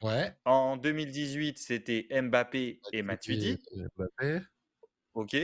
Ouais. 0.00 0.34
En 0.44 0.76
2018, 0.76 1.58
c'était 1.58 2.08
Mbappé 2.10 2.80
et 2.92 3.02
Matuidi. 3.02 3.58
Mbappé. 3.96 4.40
OK? 5.14 5.36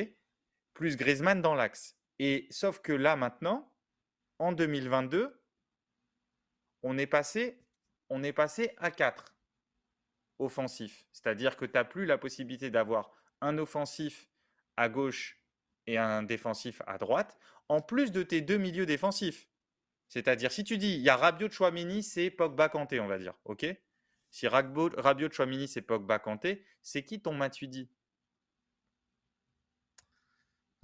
Plus 0.72 0.96
Griezmann 0.96 1.42
dans 1.42 1.54
l'axe. 1.54 1.98
Et 2.20 2.46
sauf 2.50 2.78
que 2.78 2.92
là, 2.92 3.16
maintenant, 3.16 3.73
en 4.38 4.52
2022, 4.52 5.40
on 6.82 6.98
est 6.98 7.06
passé, 7.06 7.60
à 8.78 8.90
4 8.90 9.34
offensifs. 10.38 11.06
C'est-à-dire 11.12 11.56
que 11.56 11.64
tu 11.64 11.72
n'as 11.74 11.84
plus 11.84 12.06
la 12.06 12.18
possibilité 12.18 12.70
d'avoir 12.70 13.12
un 13.40 13.58
offensif 13.58 14.28
à 14.76 14.88
gauche 14.88 15.40
et 15.86 15.98
un 15.98 16.22
défensif 16.22 16.82
à 16.86 16.98
droite, 16.98 17.38
en 17.68 17.80
plus 17.80 18.12
de 18.12 18.22
tes 18.22 18.40
deux 18.40 18.58
milieux 18.58 18.86
défensifs. 18.86 19.48
C'est-à-dire, 20.08 20.52
si 20.52 20.64
tu 20.64 20.78
dis, 20.78 20.94
il 20.94 21.00
y 21.00 21.08
a 21.08 21.16
Rabiot 21.16 21.50
Chouamini, 21.50 22.02
c'est 22.02 22.30
Pogba 22.30 22.68
Kanté, 22.68 23.00
on 23.00 23.06
va 23.06 23.18
dire. 23.18 23.34
OK? 23.44 23.66
Si 24.30 24.48
Rabiot 24.48 25.30
Chouamini, 25.30 25.68
c'est 25.68 25.82
Pogba 25.82 26.18
Kanté, 26.18 26.64
c'est 26.82 27.02
qui 27.04 27.20
ton 27.20 27.34
Matuidi? 27.34 27.90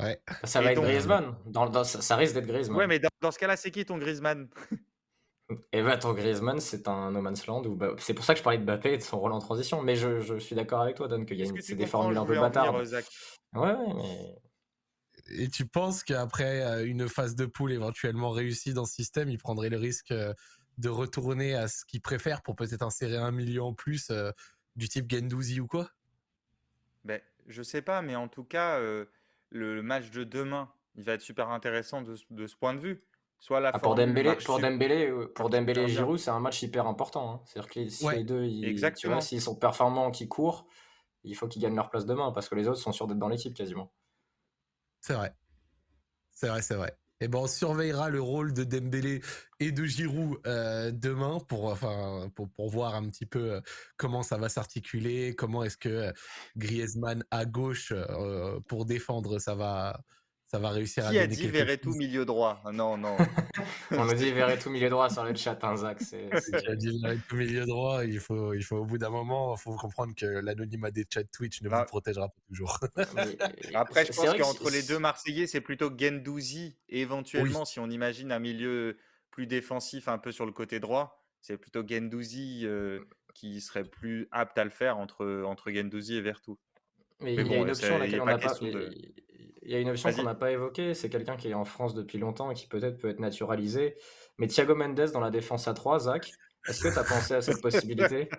Ouais. 0.01 0.21
Ça 0.45 0.61
va 0.61 0.73
être 0.73 0.83
Griezmann. 0.83 1.35
Dans, 1.47 1.85
ça, 1.85 2.17
risque 2.17 2.35
d'être 2.35 2.47
Griezmann. 2.47 2.79
Ouais, 2.79 2.87
mais 2.87 3.01
dans, 3.21 3.31
ce 3.31 3.39
cas-là, 3.39 3.57
c'est 3.57 3.71
qui 3.71 3.85
ton 3.85 3.99
Griezmann? 3.99 4.49
Et 5.73 5.83
bah, 5.83 5.97
ton 5.97 6.13
Griezmann, 6.13 6.61
c'est 6.61 6.87
un 6.87 7.11
no 7.11 7.21
man's 7.21 7.47
land. 7.47 7.63
Bah, 7.63 7.89
c'est 7.99 8.15
pour 8.15 8.25
ça 8.25 8.35
que 8.35 8.39
je 8.39 8.45
parlais 8.45 8.59
de 8.59 8.65
Mbappé 8.65 8.93
et 8.93 8.99
de 8.99 9.03
son 9.03 9.19
rôle 9.19 9.33
en 9.33 9.41
transition. 9.41 9.83
Mais 9.83 9.97
je, 9.97 10.39
suis 10.39 10.55
d'accord 10.55 10.81
avec 10.81 10.97
toi, 10.97 11.09
Don, 11.09 11.25
qu'il 11.25 11.39
y 11.39 11.43
a 11.43 11.53
c'est 11.61 11.75
des 11.75 11.87
formules 11.87 12.17
un 12.17 12.25
peu 12.25 12.39
bâtardes. 12.39 12.77
Ouais, 12.77 13.73
ouais, 13.73 13.95
mais 13.97 14.37
et 15.31 15.49
tu 15.49 15.67
penses 15.67 16.03
qu'après 16.03 16.63
euh, 16.63 16.87
une 16.87 17.09
phase 17.09 17.35
de 17.37 17.47
poule 17.47 17.73
éventuellement 17.73 18.31
réussie 18.31 18.75
dans 18.75 18.85
ce 18.85 18.95
système, 18.95 19.29
il 19.29 19.39
prendrait 19.39 19.69
le 19.69 19.77
risque 19.77 20.11
euh, 20.11 20.35
de 20.79 20.89
retourner 20.89 21.55
à 21.55 21.69
ce 21.69 21.85
qu'il 21.85 22.01
préfère 22.01 22.43
pour 22.43 22.57
peut-être 22.57 22.83
insérer 22.83 23.17
un 23.17 23.31
million 23.31 23.67
en 23.67 23.75
plus 23.75 24.11
euh, 24.11 24.33
du 24.77 24.89
type 24.89 25.11
Gendouzi 25.11 25.61
ou 25.61 25.67
quoi? 25.67 25.91
Ben, 27.05 27.21
Je 27.47 27.63
sais 27.63 27.83
pas, 27.83 28.03
mais 28.03 28.17
en 28.17 28.29
tout 28.29 28.45
cas, 28.45 28.81
le 29.51 29.83
match 29.83 30.11
de 30.11 30.25
demain, 30.25 30.73
il 30.95 31.05
va 31.05 31.13
être 31.13 31.23
super 31.23 31.51
intéressant 31.51 32.03
de, 32.03 32.15
ce 32.47 32.57
point 32.57 32.75
de 32.75 32.81
vue. 32.81 33.05
Soit 33.39 33.61
la 33.61 33.71
ah, 33.73 33.79
pour 33.79 33.95
Dembélé, 33.95 34.37
pour 34.45 34.61
Dembélé, 34.61 35.11
pour 35.35 35.49
Dembélé 35.49 35.83
et 35.83 35.89
Giroud, 35.89 36.19
c'est 36.19 36.31
un 36.31 36.41
match 36.41 36.63
hyper 36.63 36.87
important. 36.87 37.33
Hein. 37.33 37.41
C'est-à-dire 37.47 37.71
que 37.71 37.89
si 37.89 38.09
les 38.11 38.25
deux, 38.25 38.47
s'ils 39.21 39.41
sont 39.41 39.57
performants, 39.57 40.11
qui 40.11 40.29
courent, 40.29 40.67
il 41.25 41.35
faut 41.35 41.49
qu'ils 41.49 41.63
gagnent 41.63 41.77
leur 41.77 41.89
place 41.89 42.05
demain 42.05 42.33
parce 42.33 42.49
que 42.49 42.55
les 42.55 42.69
autres 42.69 42.81
sont 42.81 42.93
sûrs 42.93 43.07
d'être 43.07 43.19
dans 43.19 43.29
l'équipe 43.29 43.55
quasiment. 43.55 43.93
C'est 45.01 45.15
vrai. 45.15 45.35
C'est 46.33 46.49
vrai, 46.49 46.61
c'est 46.61 46.75
vrai. 46.75 47.00
Eh 47.23 47.29
ben 47.29 47.41
on 47.41 47.47
surveillera 47.47 48.09
le 48.09 48.23
rôle 48.23 48.55
de 48.55 48.65
Dembélé 48.65 49.21
et 49.59 49.73
de 49.73 49.85
Giroud 49.85 50.39
euh, 50.47 50.91
demain 50.91 51.39
pour, 51.49 51.75
voir 52.71 52.95
un 52.95 53.09
petit 53.11 53.27
peu 53.27 53.53
euh, 53.53 53.61
comment 53.99 54.23
ça 54.23 54.39
va 54.39 54.49
s'articuler, 54.49 55.35
comment 55.35 55.63
est-ce 55.63 55.77
que 55.77 55.89
euh, 55.91 56.13
Griezmann 56.57 57.23
à 57.31 57.45
gauche 57.45 57.93
pour 58.69 58.87
défendre 58.87 59.39
ça 59.39 59.55
va 59.55 60.01
ça 60.51 60.59
va 60.59 60.71
réussir 60.71 61.07
à 61.07 61.11
Qui 61.11 61.19
a 61.21 61.29
dit 61.29 61.47
Verretou 61.47 61.95
milieu 61.95 62.25
droit? 62.25 62.61
Non, 62.73 62.99
non. 62.99 63.17
On 63.93 64.09
a 64.09 64.15
dit 64.15 64.33
Verretou 64.33 64.69
milieu 64.69 64.89
droit 64.89 65.09
sur 65.09 65.23
le 65.23 65.33
chat, 65.37 65.57
hein, 65.63 65.77
Zach. 65.77 65.99
C'est, 66.01 66.29
Qui 66.61 66.67
a 66.67 66.75
dit 66.75 67.01
Verretou 67.01 67.37
milieu 67.37 67.67
droit 67.67 68.05
Il 68.05 68.19
faut, 68.19 68.53
il 68.53 68.65
faut 68.65 68.79
au 68.79 68.85
bout 68.85 68.99
d'un 68.99 69.11
moment, 69.11 69.55
il 69.55 69.61
faut 69.61 69.77
comprendre 69.77 70.13
que 70.17 70.27
l'anonymat 70.27 70.91
des 70.91 71.07
chats 71.09 71.23
Twitch 71.23 71.63
ne 71.63 71.69
vous 71.69 71.77
ah. 71.77 71.85
protégera 71.85 72.31
pas 72.31 72.41
toujours. 72.49 72.81
Après, 73.75 74.05
je 74.05 74.13
pense 74.13 74.35
qu'entre 74.35 74.71
les 74.71 74.83
deux 74.83 74.99
Marseillais, 74.99 75.47
c'est 75.47 75.61
plutôt 75.61 75.93
Gendouzi. 75.97 76.77
Et 76.89 77.01
éventuellement, 77.01 77.65
si 77.65 77.79
on 77.79 77.89
imagine 77.89 78.33
un 78.33 78.41
milieu 78.41 78.99
plus 79.31 79.47
défensif, 79.47 80.09
un 80.09 80.19
peu 80.19 80.33
sur 80.33 80.47
le 80.47 80.53
côté 80.53 80.81
droit, 80.81 81.25
c'est 81.41 81.59
plutôt 81.59 81.87
Gendouzi 81.87 82.63
euh, 82.65 83.05
qui 83.35 83.61
serait 83.61 83.85
plus 83.85 84.27
apte 84.33 84.59
à 84.59 84.65
le 84.65 84.71
faire 84.71 84.99
entre, 84.99 85.45
entre 85.47 85.71
Gendouzi 85.71 86.17
et 86.17 86.21
Verretou. 86.21 86.59
Mais, 87.21 87.35
il 87.35 87.47
y 87.47 87.55
a 87.55 87.57
une 87.57 87.71
option 87.71 87.99
laquelle 87.99 88.21
on 88.21 88.27
n'a 88.27 88.39
pas. 88.39 88.55
Il 89.63 89.71
y 89.71 89.75
a 89.75 89.79
une 89.79 89.91
option 89.91 90.13
qu'on 90.13 90.23
n'a 90.23 90.35
pas 90.35 90.51
évoquée, 90.51 90.95
c'est 90.95 91.11
quelqu'un 91.11 91.37
qui 91.37 91.49
est 91.49 91.55
en 91.55 91.65
France 91.65 91.95
depuis 91.95 92.19
longtemps 92.19 92.51
et 92.51 92.55
qui 92.55 92.67
peut-être 92.67 92.99
peut 92.99 93.09
être 93.09 93.21
naturalisé. 93.21 93.97
Mais 94.39 94.47
Thiago 94.47 94.75
Mendes 94.75 95.11
dans 95.13 95.21
la 95.21 95.31
défense 95.31 95.69
à 95.69 95.75
3, 95.75 96.01
Zach, 96.01 96.33
est-ce 96.67 96.83
que 96.83 96.93
tu 96.93 96.99
as 96.99 97.05
pensé 97.05 97.35
à 97.35 97.43
cette 97.43 97.61
possibilité? 97.63 98.31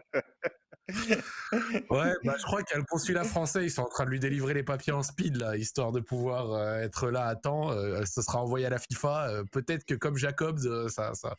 Ouais, 1.90 2.14
bah, 2.24 2.36
je 2.38 2.44
crois 2.44 2.64
qu'il 2.64 2.74
y 2.74 2.78
a 2.78 2.80
le 2.80 2.86
consulat 2.90 3.24
français, 3.24 3.64
ils 3.64 3.72
sont 3.72 3.84
en 3.84 3.90
train 3.90 4.06
de 4.06 4.10
lui 4.10 4.20
délivrer 4.20 4.54
les 4.54 4.64
papiers 4.64 4.94
en 4.94 5.04
speed, 5.04 5.38
là, 5.38 5.56
histoire 5.56 5.92
de 5.92 6.00
pouvoir 6.00 6.54
euh, 6.54 6.80
être 6.80 7.10
là 7.10 7.28
à 7.28 7.36
temps. 7.36 7.72
Euh, 7.72 8.04
ce 8.06 8.22
sera 8.22 8.42
envoyé 8.42 8.66
à 8.66 8.70
la 8.70 8.80
FIFA. 8.80 9.30
Euh, 9.30 9.44
peut-être 9.52 9.86
que 9.86 9.94
comme 9.94 10.18
Jacobs, 10.18 10.60
ça, 10.90 11.14
ça, 11.14 11.36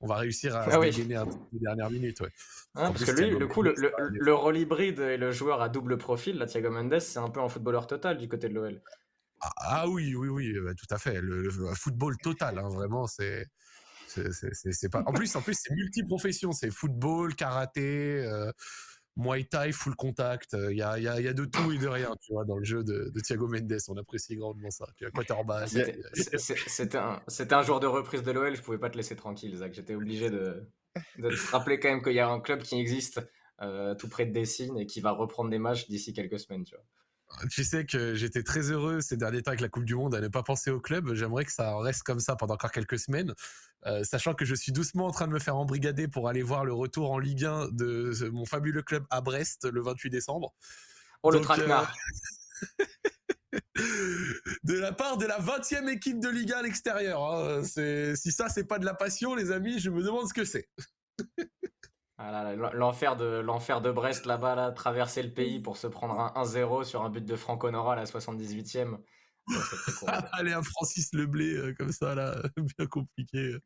on 0.00 0.06
va 0.06 0.16
réussir 0.16 0.56
à 0.56 0.66
ah 0.70 0.80
oui. 0.80 0.90
gagner 0.90 1.16
un 1.16 1.26
peu 1.26 1.36
dernières 1.52 1.90
minutes. 1.90 2.20
Ouais. 2.20 2.30
Ah, 2.76 2.90
parce 2.90 3.04
que 3.04 3.10
lui, 3.10 3.30
le 3.30 3.46
coup, 3.46 3.62
le, 3.62 3.74
le, 3.76 4.34
rôle 4.34 4.56
hybride 4.56 5.00
et 5.00 5.16
le 5.16 5.30
joueur 5.30 5.62
à 5.62 5.68
double 5.68 5.98
profil, 5.98 6.38
là, 6.38 6.46
Thiago 6.46 6.70
Mendes, 6.70 6.98
c'est 6.98 7.18
un 7.18 7.30
peu 7.30 7.40
un 7.40 7.48
footballeur 7.48 7.86
total 7.86 8.18
du 8.18 8.28
côté 8.28 8.48
de 8.48 8.54
l'OL. 8.54 8.80
Ah, 9.44 9.52
ah, 9.56 9.88
oui, 9.88 10.14
oui, 10.14 10.28
oui, 10.28 10.58
bah, 10.60 10.74
tout 10.74 10.86
à 10.90 10.98
fait. 10.98 11.20
Le, 11.20 11.50
football 11.74 12.16
total, 12.22 12.58
hein, 12.58 12.68
vraiment, 12.68 13.06
c'est. 13.06 13.46
C'est 14.06 14.88
pas. 14.90 15.02
En 15.06 15.12
plus, 15.12 15.34
en 15.36 15.42
plus, 15.42 15.56
c'est 15.60 15.74
multi-profession. 15.74 16.52
C'est 16.52 16.70
football, 16.70 17.34
karaté, 17.34 18.24
euh, 18.24 18.50
muay 19.16 19.44
thai, 19.44 19.72
full 19.72 19.96
contact. 19.96 20.56
Il 20.70 20.76
y 20.76 20.82
a, 20.82 20.98
y, 20.98 21.08
a, 21.08 21.20
y 21.20 21.28
a, 21.28 21.32
de 21.32 21.44
tout 21.44 21.72
et 21.72 21.78
de 21.78 21.88
rien, 21.88 22.14
tu 22.22 22.32
vois, 22.32 22.44
dans 22.44 22.56
le 22.56 22.64
jeu 22.64 22.84
de, 22.84 23.12
Thiago 23.20 23.48
Mendes. 23.48 23.76
On 23.88 23.96
apprécie 23.96 24.36
grandement 24.36 24.70
ça. 24.70 24.86
C'était 26.66 26.98
un, 26.98 27.20
un 27.50 27.62
jour 27.62 27.80
de 27.80 27.86
reprise 27.86 28.22
de 28.22 28.30
l'OL. 28.30 28.54
Je 28.54 28.62
pouvais 28.62 28.78
pas 28.78 28.88
te 28.88 28.96
laisser 28.96 29.16
tranquille, 29.16 29.54
Zach. 29.56 29.74
J'étais 29.74 29.96
obligé 29.96 30.30
de, 30.30 30.64
de 31.18 31.28
te 31.28 31.50
rappeler 31.50 31.80
quand 31.80 31.88
même 31.88 32.02
qu'il 32.02 32.14
y 32.14 32.20
a 32.20 32.28
un 32.28 32.40
club 32.40 32.62
qui 32.62 32.78
existe 32.78 33.20
euh, 33.62 33.94
tout 33.94 34.08
près 34.08 34.26
de 34.26 34.32
Dessine 34.32 34.78
et 34.78 34.86
qui 34.86 35.00
va 35.00 35.10
reprendre 35.10 35.50
des 35.50 35.58
matchs 35.58 35.88
d'ici 35.88 36.12
quelques 36.12 36.38
semaines, 36.38 36.64
tu 36.64 36.74
vois 36.74 36.84
tu 37.50 37.64
sais 37.64 37.84
que 37.84 38.14
j'étais 38.14 38.42
très 38.42 38.70
heureux 38.70 39.00
ces 39.00 39.16
derniers 39.16 39.42
temps 39.42 39.50
avec 39.50 39.60
la 39.60 39.68
Coupe 39.68 39.84
du 39.84 39.94
Monde 39.94 40.14
à 40.14 40.20
ne 40.20 40.28
pas 40.28 40.42
penser 40.42 40.70
au 40.70 40.80
club. 40.80 41.14
J'aimerais 41.14 41.44
que 41.44 41.52
ça 41.52 41.76
reste 41.78 42.02
comme 42.02 42.20
ça 42.20 42.36
pendant 42.36 42.54
encore 42.54 42.72
quelques 42.72 42.98
semaines, 42.98 43.34
euh, 43.86 44.04
sachant 44.04 44.34
que 44.34 44.44
je 44.44 44.54
suis 44.54 44.72
doucement 44.72 45.06
en 45.06 45.10
train 45.10 45.26
de 45.26 45.32
me 45.32 45.38
faire 45.38 45.56
embrigader 45.56 46.08
pour 46.08 46.28
aller 46.28 46.42
voir 46.42 46.64
le 46.64 46.72
retour 46.72 47.10
en 47.10 47.18
Ligue 47.18 47.44
1 47.44 47.68
de 47.72 48.28
mon 48.30 48.44
fabuleux 48.44 48.82
club 48.82 49.04
à 49.10 49.20
Brest 49.20 49.64
le 49.70 49.82
28 49.82 50.10
décembre. 50.10 50.54
Oh, 51.22 51.30
le 51.30 51.40
traquenard 51.40 51.94
euh, 52.78 52.84
de 54.64 54.74
la 54.74 54.92
part 54.92 55.16
de 55.16 55.26
la 55.26 55.40
20e 55.40 55.88
équipe 55.88 56.20
de 56.20 56.28
Ligue 56.28 56.52
1 56.52 56.58
à 56.58 56.62
l'extérieur. 56.62 57.22
Hein. 57.22 57.62
Si 57.64 58.32
ça, 58.32 58.48
c'est 58.48 58.64
pas 58.64 58.78
de 58.78 58.84
la 58.84 58.94
passion, 58.94 59.34
les 59.34 59.50
amis, 59.50 59.78
je 59.78 59.90
me 59.90 60.02
demande 60.02 60.28
ce 60.28 60.34
que 60.34 60.44
c'est. 60.44 60.68
Ah 62.26 62.54
l'enfer 62.72 63.16
de 63.16 63.40
l'enfer 63.40 63.82
de 63.82 63.90
Brest 63.90 64.24
là-bas, 64.24 64.54
là, 64.54 64.72
traverser 64.72 65.22
le 65.22 65.30
pays 65.30 65.60
pour 65.60 65.76
se 65.76 65.86
prendre 65.86 66.18
un 66.18 66.42
1-0 66.42 66.84
sur 66.84 67.02
un 67.02 67.10
but 67.10 67.24
de 67.24 67.36
Franck 67.36 67.64
Honora 67.64 67.92
à 67.92 67.96
la 67.96 68.04
78e. 68.04 68.96
Allez, 70.32 70.52
un 70.52 70.62
Francis 70.62 71.12
Leblé 71.12 71.54
euh, 71.54 71.74
comme 71.74 71.92
ça, 71.92 72.14
là, 72.14 72.40
bien 72.78 72.86
compliqué. 72.86 73.56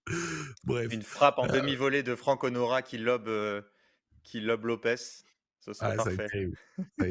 Bref. 0.65 0.93
Une 0.93 1.03
frappe 1.03 1.39
en 1.39 1.49
euh, 1.49 1.53
demi-volée 1.53 2.03
de 2.03 2.17
Franck 2.17 2.43
Honora 2.43 2.83
qui 2.83 2.99
lobe, 2.99 3.29
euh, 3.29 3.63
qui 4.25 4.41
lobe 4.41 4.65
Lopez. 4.65 4.97
Ça, 5.73 5.95
ah, 5.99 6.03
ça, 6.03 6.11
a 6.11 6.13
été 6.13 6.27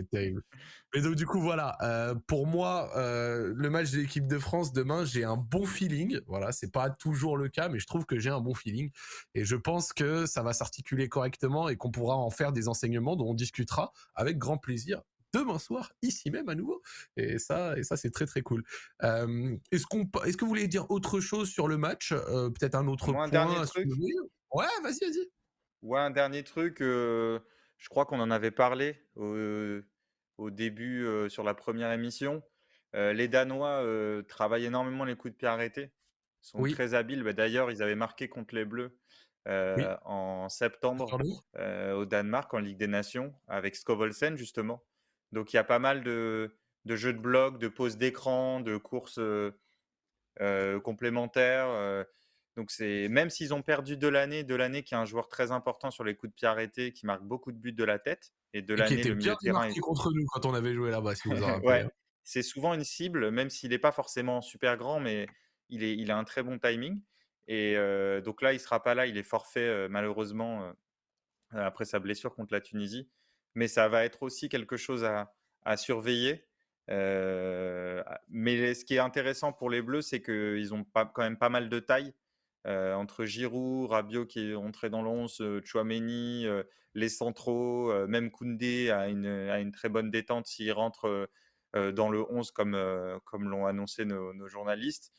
terrible. 0.06 0.42
Mais 0.94 1.02
donc, 1.02 1.16
du 1.16 1.26
coup, 1.26 1.40
voilà. 1.40 1.78
Euh, 1.82 2.16
pour 2.28 2.48
moi, 2.48 2.92
euh, 2.96 3.54
le 3.56 3.70
match 3.70 3.92
de 3.92 3.98
l'équipe 3.98 4.28
de 4.28 4.40
France 4.40 4.74
demain, 4.74 5.06
j'ai 5.06 5.24
un 5.24 5.38
bon 5.38 5.66
feeling. 5.66 6.20
Voilà, 6.28 6.52
c'est 6.52 6.72
pas 6.72 6.90
toujours 6.90 7.38
le 7.38 7.50
cas, 7.50 7.70
mais 7.70 7.80
je 7.80 7.88
trouve 7.88 8.06
que 8.06 8.20
j'ai 8.20 8.30
un 8.30 8.40
bon 8.40 8.54
feeling. 8.54 8.92
Et 9.36 9.44
je 9.44 9.56
pense 9.56 9.94
que 9.94 10.26
ça 10.26 10.44
va 10.44 10.54
s'articuler 10.54 11.10
correctement 11.10 11.70
et 11.70 11.76
qu'on 11.76 11.92
pourra 11.92 12.16
en 12.16 12.30
faire 12.30 12.52
des 12.52 12.68
enseignements 12.68 13.16
dont 13.16 13.30
on 13.30 13.34
discutera 13.34 13.92
avec 14.16 14.38
grand 14.38 14.58
plaisir 14.58 15.02
demain 15.34 15.60
soir 15.60 15.92
ici 16.02 16.32
même 16.32 16.48
à 16.48 16.56
nouveau 16.56 16.82
et 17.18 17.38
ça 17.38 17.78
et 17.78 17.84
ça 17.84 17.98
c'est 17.98 18.12
très 18.12 18.26
très 18.26 18.42
cool 18.42 18.64
euh, 19.04 19.58
est-ce 19.74 19.86
qu'on 19.86 20.10
est-ce 20.26 20.38
que 20.38 20.46
vous 20.46 20.50
voulez 20.50 20.70
dire 20.70 20.90
autre 20.90 21.20
chose 21.20 21.50
sur 21.50 21.68
le 21.68 21.78
match 21.78 22.14
peut-être 22.14 22.76
un 22.76 22.88
autre 22.88 23.12
point 23.12 23.26
un 23.26 23.28
dernier 23.28 23.62
truc 23.66 23.88
ouais 24.54 24.66
vas-y 24.84 25.00
vas-y 25.02 25.30
ouais 25.82 26.00
un 26.00 26.12
dernier 26.12 26.46
truc 26.46 26.82
je 27.78 27.90
crois 27.90 28.06
qu'on 28.06 28.20
en 28.20 28.32
avait 28.32 28.52
parlé 28.52 29.02
au, 29.16 30.50
début 30.50 31.06
sur 31.30 31.44
la 31.44 31.54
première 31.54 31.92
émission. 31.92 32.44
les 32.94 33.28
Danois 33.28 33.84
travaillent 34.28 34.66
énormément 34.66 35.04
les 35.04 35.16
coups 35.16 35.34
de 35.34 35.38
pied 35.38 35.48
arrêtés. 35.48 35.92
Ils 36.44 36.48
sont 36.48 36.64
très 36.64 36.94
habiles. 36.94 37.24
Bah, 37.24 37.34
d'ailleurs, 37.34 37.72
ils 37.72 37.82
avaient 37.82 37.96
marqué 37.96 38.30
contre 38.30 38.56
les 38.56 38.66
Bleus 38.66 38.98
en 39.46 40.50
septembre 40.50 41.18
au 41.96 42.06
Danemark 42.06 42.54
en 42.54 42.60
Ligue 42.60 42.78
des 42.78 42.88
Nations 42.88 43.34
avec 43.48 43.76
Skovolsen 43.76 44.38
justement. 44.38 44.84
Donc 45.32 45.54
il 45.54 45.58
y 45.58 45.60
a 45.60 45.64
pas 45.64 45.80
mal 45.80 46.04
de, 46.04 46.52
jeux 46.86 47.14
de 47.14 47.20
blocs, 47.20 47.60
de 47.60 47.68
pauses 47.68 47.98
d'écran, 47.98 48.60
de 48.60 48.78
courses 48.78 49.20
complémentaires. 50.84 52.06
Donc 52.58 52.72
c'est 52.72 53.08
même 53.08 53.30
s'ils 53.30 53.54
ont 53.54 53.62
perdu 53.62 53.98
de 53.98 54.08
l'année, 54.08 54.44
de 54.44 54.56
l'année 54.56 54.82
qui 54.82 54.96
est 54.96 54.98
un 54.98 55.06
joueur 55.06 55.30
très 55.30 55.52
important 55.52 55.92
sur 55.92 56.04
les 56.04 56.16
coups 56.16 56.32
de 56.32 56.36
pied 56.36 56.48
arrêtés, 56.48 56.92
qui 56.92 57.06
marque 57.06 57.22
beaucoup 57.22 57.52
de 57.52 57.58
buts 57.58 57.72
de 57.72 57.84
la 57.84 58.00
tête, 58.00 58.34
et 58.52 58.64
de 58.64 58.74
l'année 58.74 59.04
le 59.04 59.14
milieu 59.14 59.34
de 59.34 59.38
terrain. 59.38 59.72
contre 59.80 60.12
nous 60.12 60.26
quand 60.26 60.44
on 60.48 60.56
avait 60.56 60.74
joué 60.74 60.90
là-bas, 60.90 61.14
si 61.14 61.30
rappelez. 61.32 61.82
Hein. 61.82 61.90
c'est 62.24 62.42
souvent 62.42 62.74
une 62.74 62.84
cible, 62.84 63.30
même 63.30 63.52
s'il 63.52 63.70
n'est 63.70 63.78
pas 63.78 63.92
forcément 63.92 64.42
super 64.42 64.76
grand, 64.76 65.00
mais 65.00 65.28
il, 65.70 65.84
est, 65.84 65.96
il 65.96 66.10
a 66.10 66.18
un 66.18 66.24
très 66.24 66.42
bon 66.42 66.58
timing. 66.58 67.00
Et 67.48 67.76
donc 68.26 68.42
là, 68.42 68.54
il 68.54 68.60
sera 68.60 68.82
pas 68.82 68.96
là, 68.96 69.06
il 69.06 69.18
est 69.18 69.24
forfait 69.24 69.88
malheureusement 69.88 70.74
après 71.52 71.86
sa 71.86 72.00
blessure 72.00 72.34
contre 72.34 72.54
la 72.56 72.60
Tunisie. 72.60 73.08
Mais 73.54 73.68
ça 73.68 73.88
va 73.88 74.04
être 74.04 74.24
aussi 74.24 74.50
quelque 74.50 74.78
chose 74.78 75.04
à, 75.04 75.32
à 75.64 75.78
surveiller. 75.78 76.44
mais 76.88 78.74
ce 78.74 78.84
qui 78.84 78.96
est 78.96 79.00
intéressant 79.00 79.54
pour 79.54 79.70
les 79.70 79.84
Bleus, 79.84 80.02
c'est 80.02 80.24
qu'ils 80.24 80.74
ont 80.74 80.84
pas, 80.84 81.06
quand 81.06 81.22
même 81.22 81.38
pas 81.38 81.50
mal 81.50 81.70
de 81.70 81.80
taille. 81.80 82.16
Entre 82.68 83.26
Giroud, 83.26 83.90
Rabiot 83.90 84.26
qui 84.26 84.52
est 84.52 84.56
entré 84.56 84.90
dans 84.90 85.02
l'11, 85.02 85.64
Chouameni, 85.66 86.46
les 86.94 87.10
centraux, 87.10 88.08
même 88.08 88.30
Koundé 88.30 88.90
a 88.90 89.08
une, 89.08 89.26
a 89.26 89.60
une, 89.60 89.72
très 89.72 89.90
bonne 89.90 90.12
détente 90.12 90.48
s'il 90.48 90.72
rentre 90.72 91.30
dans 91.74 92.10
le 92.10 92.24
11 92.30 92.52
comme, 92.52 92.78
comme 93.24 93.50
l'ont 93.50 93.66
annoncé 93.66 94.06
nos, 94.06 94.34
nos 94.34 94.48
journalistes. 94.48 95.12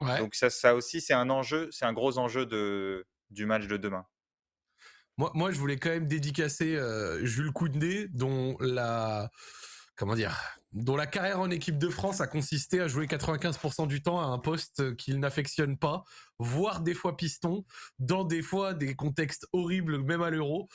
Donc 0.00 0.34
ça, 0.34 0.50
ça 0.50 0.74
aussi, 0.74 1.00
c'est 1.00 1.12
un 1.12 1.28
enjeu, 1.30 1.68
c'est 1.72 1.84
un 1.84 1.92
gros 1.92 2.18
enjeu 2.18 2.46
de, 2.46 3.06
du 3.30 3.46
match 3.46 3.66
de 3.66 3.76
demain. 3.76 4.06
Moi, 5.18 5.30
moi, 5.34 5.50
je 5.50 5.58
voulais 5.58 5.76
quand 5.76 5.90
même 5.90 6.06
dédicacer 6.06 6.76
euh, 6.76 7.24
Jules 7.24 7.52
Koundé, 7.52 8.08
dont 8.08 8.56
la 8.60 9.30
comment 9.96 10.14
dire, 10.14 10.34
dont 10.72 10.96
la 10.96 11.06
carrière 11.06 11.40
en 11.40 11.50
équipe 11.50 11.78
de 11.78 11.88
France 11.88 12.20
a 12.20 12.26
consisté 12.26 12.80
à 12.80 12.88
jouer 12.88 13.06
95% 13.06 13.86
du 13.88 14.02
temps 14.02 14.20
à 14.20 14.24
un 14.24 14.38
poste 14.38 14.96
qu'il 14.96 15.18
n'affectionne 15.18 15.76
pas, 15.76 16.04
voire 16.38 16.80
des 16.80 16.94
fois 16.94 17.16
piston, 17.16 17.64
dans 17.98 18.24
des 18.24 18.42
fois 18.42 18.74
des 18.74 18.94
contextes 18.94 19.46
horribles, 19.52 19.98
même 19.98 20.22
à 20.22 20.30
l'euro. 20.30 20.68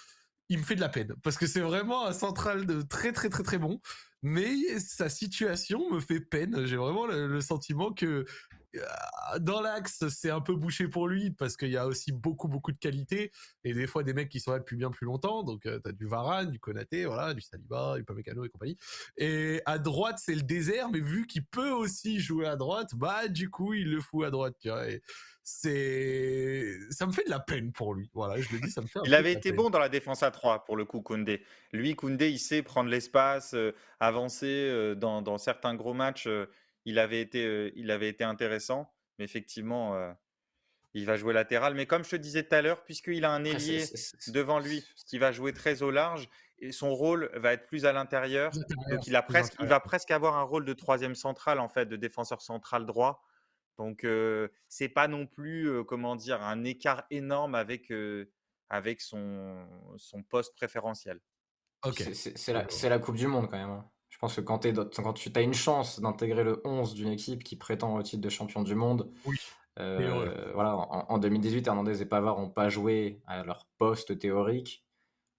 Il 0.50 0.60
me 0.60 0.64
fait 0.64 0.76
de 0.76 0.82
la 0.82 0.89
peine 0.89 1.16
parce 1.24 1.38
que 1.38 1.48
c'est 1.48 1.62
vraiment 1.62 2.06
un 2.06 2.14
central 2.14 2.68
de 2.68 2.82
très 2.82 3.12
très 3.12 3.30
très 3.30 3.41
très 3.41 3.58
bon, 3.58 3.82
mais 4.22 4.80
sa 4.80 5.10
situation 5.10 5.89
me 5.91 6.00
fait 6.00 6.20
peine. 6.20 6.66
J'ai 6.66 6.76
vraiment 6.76 7.08
le 7.08 7.41
sentiment 7.41 7.91
que 7.93 8.26
dans 9.39 9.61
l'axe, 9.61 10.07
c'est 10.09 10.30
un 10.30 10.41
peu 10.41 10.55
bouché 10.55 10.88
pour 10.88 11.07
lui 11.07 11.32
parce 11.32 11.57
qu'il 11.57 11.69
y 11.69 11.78
a 11.78 11.88
aussi 11.88 12.11
beaucoup 12.11 12.47
beaucoup 12.47 12.71
de 12.71 12.78
qualité 12.78 13.32
et 13.63 13.73
des 13.73 13.88
fois 13.88 14.03
des 14.03 14.13
mecs 14.13 14.30
qui 14.30 14.39
sont 14.39 14.51
là 14.51 14.59
depuis 14.59 14.76
bien 14.76 14.91
plus 14.91 15.05
longtemps. 15.05 15.43
Donc 15.43 15.63
tu 15.63 15.69
euh, 15.69 15.80
t'as 15.80 15.91
du 15.91 16.05
Varane, 16.05 16.51
du 16.51 16.59
Konaté, 16.59 17.05
voilà, 17.05 17.34
du 17.34 17.41
Saliba, 17.41 17.95
du 17.97 18.03
Pamecano 18.03 18.43
et 18.45 18.49
compagnie. 18.49 18.78
Et 19.17 19.61
à 19.65 19.78
droite, 19.78 20.19
c'est 20.23 20.36
le 20.36 20.41
désert, 20.41 20.89
mais 20.89 20.99
vu 20.99 21.28
qu'il 21.28 21.45
peut 21.45 21.71
aussi 21.71 22.19
jouer 22.19 22.47
à 22.47 22.55
droite, 22.55 22.95
bah 22.95 23.28
du 23.28 23.49
coup 23.49 23.73
il 23.73 23.89
le 23.91 23.99
fout 23.99 24.26
à 24.26 24.30
droite. 24.30 24.55
Tu 24.59 24.69
vois, 24.69 24.88
et 24.89 25.01
c'est 25.43 26.78
ça 26.89 27.05
me 27.05 27.11
fait 27.11 27.26
de 27.26 27.30
la 27.30 27.39
peine 27.39 27.71
pour 27.71 27.93
lui. 27.93 28.09
Voilà, 28.13 28.39
je 28.39 28.51
le 28.53 28.59
dis, 28.59 28.71
ça 28.71 28.82
me 28.82 28.88
fait. 28.88 28.99
il 29.05 29.13
avait 29.13 29.34
été 29.34 29.51
bon 29.51 29.69
dans 29.69 29.80
la 29.80 29.89
défense 29.89 30.23
à 30.23 30.32
3 30.32 30.65
pour 30.65 30.76
le 30.78 30.86
coup 30.86 31.01
Koundé. 31.01 31.43
Lui 31.71 31.95
Koundé, 31.95 32.30
il 32.30 32.39
sait 32.39 32.63
prendre 32.63 32.89
l'espace, 32.89 33.53
euh, 33.53 33.73
avancer 33.99 34.95
dans, 34.97 35.21
dans, 35.21 35.38
certains 35.38 35.76
gros 35.76 35.93
matchs 35.93 36.28
il 36.86 37.00
avait 37.00 37.22
été, 37.22 37.74
il 37.76 37.92
avait 37.92 38.10
été 38.10 38.24
intéressant. 38.24 38.92
Mais 39.18 39.26
effectivement, 39.26 40.16
il 40.94 41.06
va 41.06 41.18
jouer 41.18 41.34
latéral. 41.34 41.76
Mais 41.76 41.86
comme 41.86 42.04
je 42.04 42.12
te 42.12 42.16
disais 42.16 42.44
tout 42.44 42.56
à 42.56 42.62
l'heure, 42.62 42.84
puisqu'il 42.84 43.26
a 43.26 43.32
un 43.32 43.44
ailier 43.44 43.84
devant 44.28 44.60
lui 44.60 44.86
qui 45.08 45.18
va 45.18 45.32
jouer 45.32 45.54
très 45.54 45.84
au 45.84 45.92
large, 45.92 46.30
et 46.60 46.72
son 46.72 46.96
rôle 46.96 47.30
va 47.34 47.54
être 47.54 47.68
plus 47.68 47.86
à 47.86 47.92
l'intérieur. 47.92 48.52
Donc 48.90 49.06
il, 49.06 49.16
a 49.16 49.22
presque, 49.22 49.56
il 49.60 49.68
va 49.68 49.80
presque 49.82 50.12
avoir 50.12 50.38
un 50.38 50.44
rôle 50.44 50.66
de 50.66 50.74
troisième 50.74 51.16
central, 51.16 51.60
en 51.60 51.68
fait, 51.68 51.86
de 51.86 51.98
défenseur 51.98 52.42
central 52.42 52.86
droit. 52.86 53.24
Donc 53.78 54.08
c'est 54.70 54.90
pas 54.90 55.08
non 55.08 55.28
plus, 55.28 55.84
comment 55.86 56.16
dire, 56.16 56.42
un 56.42 56.64
écart 56.64 57.06
énorme 57.10 57.56
avec, 57.56 57.92
avec 58.70 59.02
son, 59.02 59.68
son 59.98 60.24
poste 60.24 60.56
préférentiel. 60.56 61.20
C'est 61.94 62.54
la, 62.54 62.66
la, 62.84 63.00
Coupe 63.00 63.16
du 63.16 63.28
Monde 63.28 63.50
quand 63.50 63.58
même. 63.58 63.70
Hein. 63.70 63.90
Pense 64.26 64.38
que 64.38 64.41
quand, 64.41 64.65
quand 65.03 65.13
tu 65.13 65.32
as 65.36 65.41
une 65.41 65.53
chance 65.53 65.99
d'intégrer 65.99 66.43
le 66.43 66.59
11 66.65 66.95
d'une 66.95 67.09
équipe 67.09 67.43
qui 67.43 67.55
prétend 67.55 67.95
au 67.95 68.01
titre 68.01 68.23
de 68.23 68.30
champion 68.30 68.63
du 68.63 68.73
monde, 68.73 69.11
euh, 69.80 70.51
voilà, 70.55 70.76
en, 70.76 71.05
en, 71.09 71.17
2018, 71.19 71.67
Hernandez 71.67 72.01
et 72.01 72.05
Pavard 72.05 72.39
n'ont 72.39 72.49
pas 72.49 72.67
joué 72.67 73.19
à 73.28 73.43
leur 73.43 73.67
poste 73.78 74.17
théorique. 74.17 74.84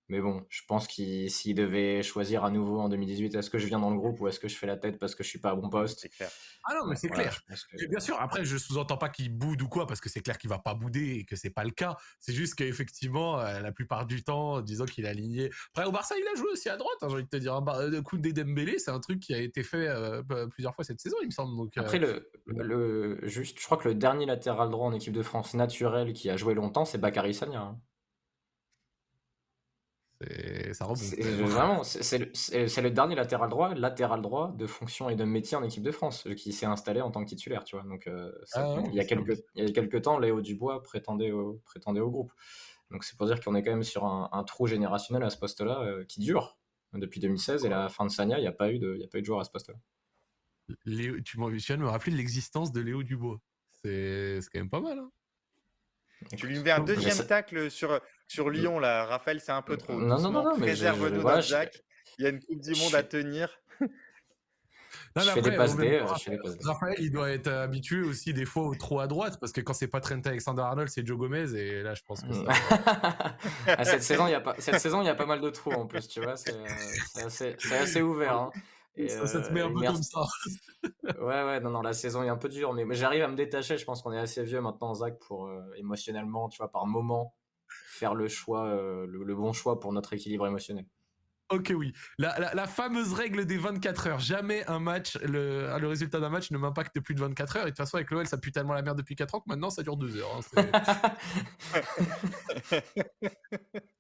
Mais 0.09 0.21
bon, 0.21 0.47
je 0.49 0.63
pense 0.69 0.87
qu'il 0.87 1.31
s'il 1.31 1.55
devait 1.55 2.03
choisir 2.03 2.45
à 2.45 2.51
nouveau 2.51 2.79
en 2.79 2.89
2018, 2.89 3.35
est-ce 3.35 3.51
que 3.51 3.59
je 3.59 3.67
viens 3.67 3.81
dans 3.81 3.91
le 3.91 3.97
groupe 3.97 4.21
ou 4.21 4.29
est-ce 4.29 4.39
que 4.39 4.47
je 4.47 4.57
fais 4.57 4.67
la 4.67 4.77
tête 4.77 4.99
parce 4.99 5.15
que 5.15 5.25
je 5.25 5.29
suis 5.29 5.41
pas 5.41 5.51
à 5.51 5.55
bon 5.57 5.69
poste? 5.69 6.01
C'est 6.01 6.09
clair. 6.09 6.31
Ah 6.65 6.75
non, 6.75 6.87
mais 6.89 6.97
c'est 6.97 7.09
clair. 7.09 7.41
Bien 7.89 8.01
sûr, 8.01 8.21
après, 8.21 8.45
je 8.45 8.57
sous-entends 8.57 8.97
pas 8.97 9.09
qu'il 9.09 9.33
boude 9.33 9.63
ou 9.63 9.69
quoi, 9.69 9.87
parce 9.87 10.01
que 10.01 10.09
c'est 10.09 10.21
clair 10.21 10.39
qu'il 10.39 10.51
va 10.51 10.59
pas 10.59 10.75
bouder 10.75 11.19
et 11.21 11.25
que 11.25 11.35
c'est 11.35 11.51
pas 11.51 11.65
le 11.65 11.71
cas. 11.71 11.97
C'est 12.21 12.33
juste 12.33 12.55
qu'effectivement, 12.55 13.41
euh, 13.41 13.61
la 13.61 13.73
plupart 13.73 14.07
du 14.07 14.23
temps, 14.23 14.61
disons 14.61 14.85
qu'il 14.85 15.05
est 15.05 15.09
aligné. 15.09 15.51
Après, 15.75 15.87
au 15.87 15.93
Barça, 15.93 16.15
il 16.19 16.27
a 16.27 16.37
joué 16.37 16.51
aussi 16.53 16.69
à 16.69 16.77
droite, 16.77 16.97
hein, 17.03 17.09
j'ai 17.09 17.15
envie 17.15 17.25
de 17.25 17.29
te 17.29 17.37
dire. 17.37 17.55
Un 17.55 17.65
euh, 17.67 18.03
coup 18.03 18.19
de 18.19 18.31
Dembélé, 18.31 18.79
c'est 18.79 18.91
un 18.91 19.01
truc 19.01 19.21
qui 19.21 19.35
a 19.35 19.39
été 19.39 19.63
fait 19.63 19.89
euh, 19.89 20.23
plusieurs 20.51 20.75
fois 20.75 20.85
cette 20.85 21.01
saison, 21.01 21.17
il 21.23 21.27
me 21.27 21.33
semble. 21.33 21.57
Donc, 21.57 21.77
après, 21.77 21.99
le, 21.99 22.31
le, 22.47 23.19
juste, 23.27 23.59
je 23.61 23.65
crois 23.65 23.79
que 23.79 23.89
le 23.89 23.95
dernier 23.95 24.27
latéral 24.27 24.71
droit 24.71 24.87
en 24.87 24.93
équipe 24.93 25.13
de 25.13 25.23
France 25.23 25.55
naturel 25.55 26.13
qui 26.13 26.31
a 26.31 26.37
joué 26.37 26.55
longtemps, 26.55 26.85
c'est 26.85 26.99
Bakary 26.99 27.35
Sagna. 27.35 27.61
Hein. 27.61 27.81
Ça 30.73 30.85
remonte. 30.85 30.99
Vraiment, 31.51 31.85
c'est 31.85 32.19
le, 32.19 32.89
dernier 32.89 33.15
latéral 33.15 33.51
droit, 33.51 33.75
latéral 33.75 34.23
droit 34.23 34.53
de 34.57 34.67
fonction 34.67 35.11
et 35.11 35.17
de 35.17 35.25
métier 35.25 35.57
en 35.57 35.63
équipe 35.63 35.83
de 35.83 35.91
France, 35.91 36.27
qui 36.37 36.53
s'est 36.53 36.67
installé 36.67 37.01
en 37.01 37.11
tant 37.11 37.23
que 37.23 37.29
titulaire, 37.29 37.65
tu 37.65 37.77
vois. 37.77 37.85
Donc, 37.85 38.07
euh, 38.07 38.33
ah 38.55 38.77
il, 38.87 38.95
y 38.95 39.01
a 39.01 39.05
quelques, 39.05 39.43
il 39.55 39.65
y 39.65 39.69
a 39.69 39.73
quelques 39.73 40.03
temps, 40.03 40.19
Léo 40.19 40.41
Dubois 40.41 40.83
prétendait 40.83 41.33
au, 41.33 41.61
prétendait 41.65 42.01
au 42.01 42.11
groupe. 42.11 42.33
Donc, 42.91 43.05
c'est 43.05 43.17
pour 43.17 43.27
dire 43.27 43.41
qu'on 43.41 43.55
est 43.55 43.63
quand 43.63 43.73
même 43.73 43.83
sur 43.83 44.05
un, 44.05 44.45
trou 44.45 44.67
générationnel 44.67 45.23
à 45.23 45.31
ce 45.31 45.37
poste-là 45.37 45.83
euh, 45.83 46.05
qui 46.05 46.21
dure 46.21 46.57
depuis 46.95 47.21
2016 47.21 47.67
et 47.67 47.69
la 47.69 47.89
fin 47.89 48.07
de 48.07 48.11
Sanya, 48.11 48.39
il 48.39 48.43
n'y 48.43 48.47
a 48.47 48.53
pas 48.53 48.73
eu 48.73 48.79
de, 48.79 48.95
il 48.95 49.03
y 49.03 49.05
a 49.05 49.09
pas 49.09 49.19
eu 49.19 49.21
de 49.21 49.27
joueur 49.27 49.41
à 49.41 49.45
ce 49.45 49.51
poste-là. 49.51 49.75
tu, 50.87 51.37
viens 51.37 51.77
de 51.77 51.83
me 51.83 51.89
rappeler 51.89 52.13
l'existence 52.13 52.73
de 52.73 52.81
Léo 52.81 53.03
Dubois. 53.03 53.41
C'est 53.83 54.41
quand 54.51 54.61
même 54.61 54.71
pas 54.71 54.81
mal. 54.81 54.99
Hein 54.99 55.11
tu 56.37 56.47
lui 56.47 56.59
mets 56.61 56.71
un 56.71 56.81
deuxième 56.81 57.27
tacle 57.27 57.71
sur, 57.71 58.01
sur 58.29 58.51
Lyon, 58.51 58.79
là. 58.79 59.05
Raphaël, 59.05 59.41
c'est 59.41 59.53
un 59.53 59.63
peu 59.63 59.77
trop. 59.77 59.95
Non, 59.95 60.21
non, 60.21 60.31
non, 60.31 60.43
non, 60.43 60.57
mais 60.57 60.67
Préserve-nous 60.67 61.41
Jacques. 61.43 61.83
Il 62.19 62.25
y 62.25 62.27
a 62.27 62.31
une 62.31 62.43
Coupe 62.43 62.61
du 62.61 62.75
Monde 62.81 62.95
à 62.95 63.03
tenir. 63.03 63.61
Non, 65.15 65.23
je, 65.23 65.31
fais 65.31 65.43
des 65.43 65.57
passes 65.57 65.77
D, 65.77 66.03
Raphaël, 66.63 66.97
il 66.99 67.11
doit 67.11 67.31
être 67.31 67.49
habitué 67.49 68.03
aussi 68.03 68.35
des 68.35 68.45
fois 68.45 68.65
au 68.65 68.75
trop 68.75 69.01
à 69.01 69.07
droite 69.07 69.39
parce 69.41 69.51
que 69.51 69.63
quand 69.63 69.73
c'est 69.73 69.89
pas 69.89 70.01
Trent 70.01 70.21
Alexander-Arnold, 70.23 70.91
c'est 70.91 71.07
Joe 71.07 71.17
Gomez 71.17 71.55
et 71.55 71.83
là, 71.83 71.95
je 71.95 72.03
pense 72.03 72.23
que 72.23 72.33
ça... 72.35 72.45
ah, 73.67 73.85
cette 73.85 74.03
saison, 74.03 74.27
il 74.27 74.33
y 74.33 74.35
a 74.35 74.43
pas 74.43 74.55
cette 74.59 74.79
saison, 74.79 75.01
il 75.01 75.07
y 75.07 75.09
a 75.09 75.15
pas 75.15 75.25
mal 75.25 75.41
de 75.41 75.49
trous 75.49 75.73
en 75.73 75.87
plus, 75.87 76.07
tu 76.07 76.21
vois, 76.21 76.37
c'est 76.37 76.55
assez, 77.25 77.57
assez, 77.73 78.03
ouvert. 78.03 78.37
Hein. 78.37 78.51
Et, 78.97 79.09
ça, 79.09 79.41
te 79.41 79.53
met 79.53 79.63
un 79.63 79.73
peu 79.73 79.81
comme 79.81 80.03
ça. 80.03 80.21
ouais, 81.05 81.45
ouais, 81.45 81.61
non, 81.61 81.71
non, 81.71 81.83
la 81.83 81.95
saison 81.95 82.23
est 82.23 82.29
un 82.29 82.37
peu 82.37 82.51
dure, 82.51 82.75
mais, 82.75 82.85
j'arrive 82.95 83.23
à 83.23 83.29
me 83.29 83.37
détacher. 83.37 83.79
Je 83.79 83.85
pense 83.85 84.03
qu'on 84.03 84.13
est 84.13 84.19
assez 84.19 84.43
vieux 84.43 84.61
maintenant, 84.61 84.95
Zach, 84.95 85.19
pour 85.19 85.47
euh, 85.47 85.61
émotionnellement, 85.77 86.49
tu 86.49 86.59
vois, 86.59 86.71
par 86.71 86.87
moment, 86.87 87.35
faire 87.97 88.15
le 88.15 88.29
choix, 88.29 88.67
euh, 88.67 89.07
le, 89.07 89.35
bon 89.35 89.53
choix 89.53 89.81
pour 89.81 89.93
notre 89.93 90.13
équilibre 90.13 90.47
émotionnel. 90.47 90.87
Ok, 91.49 91.73
oui. 91.77 91.93
La, 92.19 92.67
fameuse 92.67 93.13
règle 93.13 93.47
des 93.47 93.57
24 93.57 94.07
heures. 94.09 94.19
Jamais 94.19 94.67
un 94.67 94.81
match, 94.81 95.17
le, 95.23 95.79
le 95.79 95.87
résultat 95.87 96.19
d'un 96.19 96.29
match 96.29 96.51
ne 96.51 96.59
m'impacte 96.59 96.99
plus 97.01 97.15
de 97.15 97.21
24 97.21 97.57
heures. 97.57 97.63
Et 97.63 97.67
de 97.67 97.71
toute 97.71 97.79
façon, 97.79 97.97
avec 97.97 98.11
l'OL, 98.11 98.27
ça 98.27 98.37
pue 98.37 98.51
tellement 98.51 98.75
la 98.75 98.83
merde 98.83 98.99
depuis 98.99 99.15
4 99.15 99.37
ans 99.37 99.41
que 99.41 99.49
maintenant, 99.49 99.71
ça 99.71 99.83
dure 99.83 99.97
2 99.97 100.17
heures. 100.17 100.41
Hein, 100.57 100.73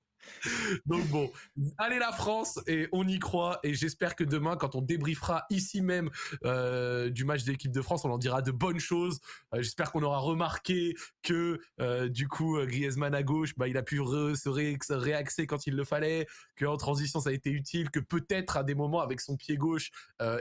Donc 0.86 1.06
bon, 1.08 1.30
allez 1.78 1.98
la 1.98 2.12
France 2.12 2.60
et 2.66 2.88
on 2.92 3.06
y 3.06 3.18
croit 3.18 3.60
et 3.62 3.74
j'espère 3.74 4.14
que 4.16 4.24
demain 4.24 4.56
quand 4.56 4.74
on 4.74 4.82
débriefera 4.82 5.46
ici 5.50 5.80
même 5.80 6.10
euh, 6.44 7.10
du 7.10 7.24
match 7.24 7.44
d'équipe 7.44 7.72
de 7.72 7.82
France, 7.82 8.04
on 8.04 8.10
en 8.10 8.18
dira 8.18 8.42
de 8.42 8.50
bonnes 8.50 8.78
choses. 8.78 9.20
Euh, 9.54 9.62
j'espère 9.62 9.92
qu'on 9.92 10.02
aura 10.02 10.18
remarqué 10.18 10.94
que 11.22 11.60
euh, 11.80 12.08
du 12.08 12.28
coup 12.28 12.58
Griezmann 12.58 13.14
à 13.14 13.22
gauche, 13.22 13.54
bah, 13.56 13.68
il 13.68 13.76
a 13.76 13.82
pu 13.82 13.96
se 13.96 14.92
réaxer 14.92 15.46
quand 15.46 15.66
il 15.66 15.74
le 15.74 15.84
fallait, 15.84 16.26
qu'en 16.58 16.76
transition 16.76 17.20
ça 17.20 17.30
a 17.30 17.32
été 17.32 17.50
utile, 17.50 17.90
que 17.90 18.00
peut-être 18.00 18.56
à 18.56 18.62
des 18.62 18.74
moments 18.74 19.00
avec 19.00 19.20
son 19.20 19.36
pied 19.36 19.56
gauche 19.56 19.90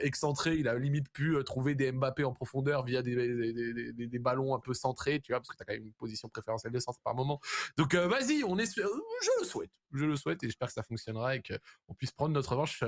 excentré, 0.01 0.55
il 0.55 0.67
a 0.67 0.77
limite 0.77 1.09
pu 1.11 1.37
trouver 1.45 1.75
des 1.75 1.91
Mbappé 1.91 2.23
en 2.23 2.33
profondeur 2.33 2.83
via 2.83 3.01
des, 3.01 4.19
ballons 4.19 4.55
un 4.55 4.59
peu 4.59 4.73
centrés, 4.73 5.19
tu 5.19 5.31
vois, 5.31 5.39
parce 5.39 5.49
que 5.49 5.57
tu 5.57 5.63
as 5.63 5.65
quand 5.65 5.73
même 5.73 5.85
une 5.85 5.93
position 5.93 6.29
préférentielle 6.29 6.71
de 6.71 6.79
centre 6.79 6.99
par 7.03 7.15
moment. 7.15 7.39
Donc 7.77 7.95
vas-y, 7.95 8.43
on 8.43 8.57
est, 8.57 8.75
je 8.75 9.39
le 9.39 9.45
souhaite 9.45 9.74
je 9.93 10.05
le 10.05 10.15
souhaite 10.15 10.43
et 10.43 10.47
j'espère 10.47 10.67
que 10.67 10.73
ça 10.73 10.83
fonctionnera 10.83 11.35
et 11.35 11.41
qu'on 11.41 11.93
puisse 11.93 12.11
prendre 12.11 12.33
notre 12.33 12.51
revanche 12.51 12.83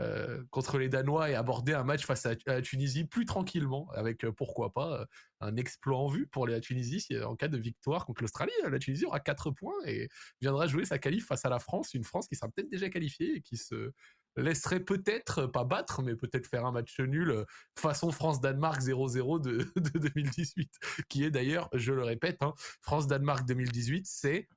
euh, 0.00 0.42
contre 0.50 0.78
les 0.78 0.88
Danois 0.88 1.30
et 1.30 1.36
aborder 1.36 1.72
un 1.72 1.84
match 1.84 2.04
face 2.04 2.26
à, 2.26 2.34
la 2.46 2.62
Tunisie 2.62 3.04
plus 3.04 3.24
tranquillement, 3.24 3.88
avec 3.94 4.26
pourquoi 4.30 4.72
pas 4.72 5.06
un 5.40 5.56
exploit 5.56 5.98
en 5.98 6.08
vue 6.08 6.26
pour 6.26 6.48
la 6.48 6.60
Tunisie 6.60 7.06
en 7.24 7.36
cas 7.36 7.48
de 7.48 7.58
victoire 7.58 8.04
contre 8.04 8.22
l'Australie. 8.22 8.52
La 8.68 8.78
Tunisie 8.80 9.06
aura 9.06 9.20
4 9.20 9.52
points 9.52 9.78
et 9.86 10.08
viendra 10.40 10.66
jouer 10.66 10.84
sa 10.84 10.98
qualif 10.98 11.26
face 11.26 11.44
à 11.44 11.48
la 11.48 11.60
France, 11.60 11.94
une 11.94 12.02
France 12.02 12.26
qui 12.26 12.34
sera 12.34 12.48
peut-être 12.48 12.70
déjà 12.70 12.88
qualifiée 12.90 13.36
et 13.36 13.40
qui 13.40 13.56
se 13.56 13.92
laisserait 14.36 14.80
peut-être 14.80 15.46
pas 15.46 15.64
battre, 15.64 16.02
mais 16.02 16.16
peut-être 16.16 16.48
faire 16.48 16.66
un 16.66 16.72
match 16.72 16.98
nul 16.98 17.44
façon 17.78 18.10
France-Danemark 18.10 18.80
0-0 18.80 19.40
de, 19.40 19.64
2018, 19.98 20.72
qui 21.08 21.24
est 21.24 21.30
d'ailleurs, 21.30 21.68
je 21.72 21.92
le 21.92 22.02
répète, 22.02 22.42
hein, 22.42 22.54
France-Danemark 22.80 23.46
2018, 23.46 24.06
c'est 24.06 24.48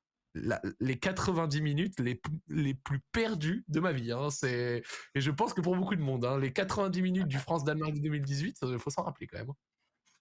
les 0.79 0.99
90 0.99 1.61
minutes 1.61 1.99
les, 1.99 2.21
les 2.47 2.73
plus 2.73 2.99
perdues 3.11 3.63
de 3.67 3.79
ma 3.79 3.91
vie. 3.91 4.11
Hein. 4.11 4.29
C'est, 4.29 4.83
et 5.15 5.21
je 5.21 5.31
pense 5.31 5.53
que 5.53 5.61
pour 5.61 5.75
beaucoup 5.75 5.95
de 5.95 6.01
monde, 6.01 6.25
hein, 6.25 6.39
les 6.39 6.51
90 6.51 7.01
minutes 7.01 7.27
du 7.27 7.38
France-Danemark 7.38 7.93
2018, 7.93 8.59
il 8.63 8.79
faut 8.79 8.89
s'en 8.89 9.03
rappeler 9.03 9.27
quand 9.27 9.38
même. 9.38 9.49
Hein. 9.49 9.55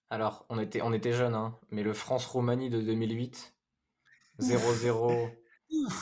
Alors, 0.09 0.45
on 0.49 0.59
était, 0.59 0.81
on 0.81 0.93
était 0.93 1.11
jeunes, 1.11 1.51
mais 1.69 1.83
le 1.83 1.93
France-Roumanie 1.93 2.69
de 2.69 2.79
2008, 2.81 3.53
0-0, 4.39 5.29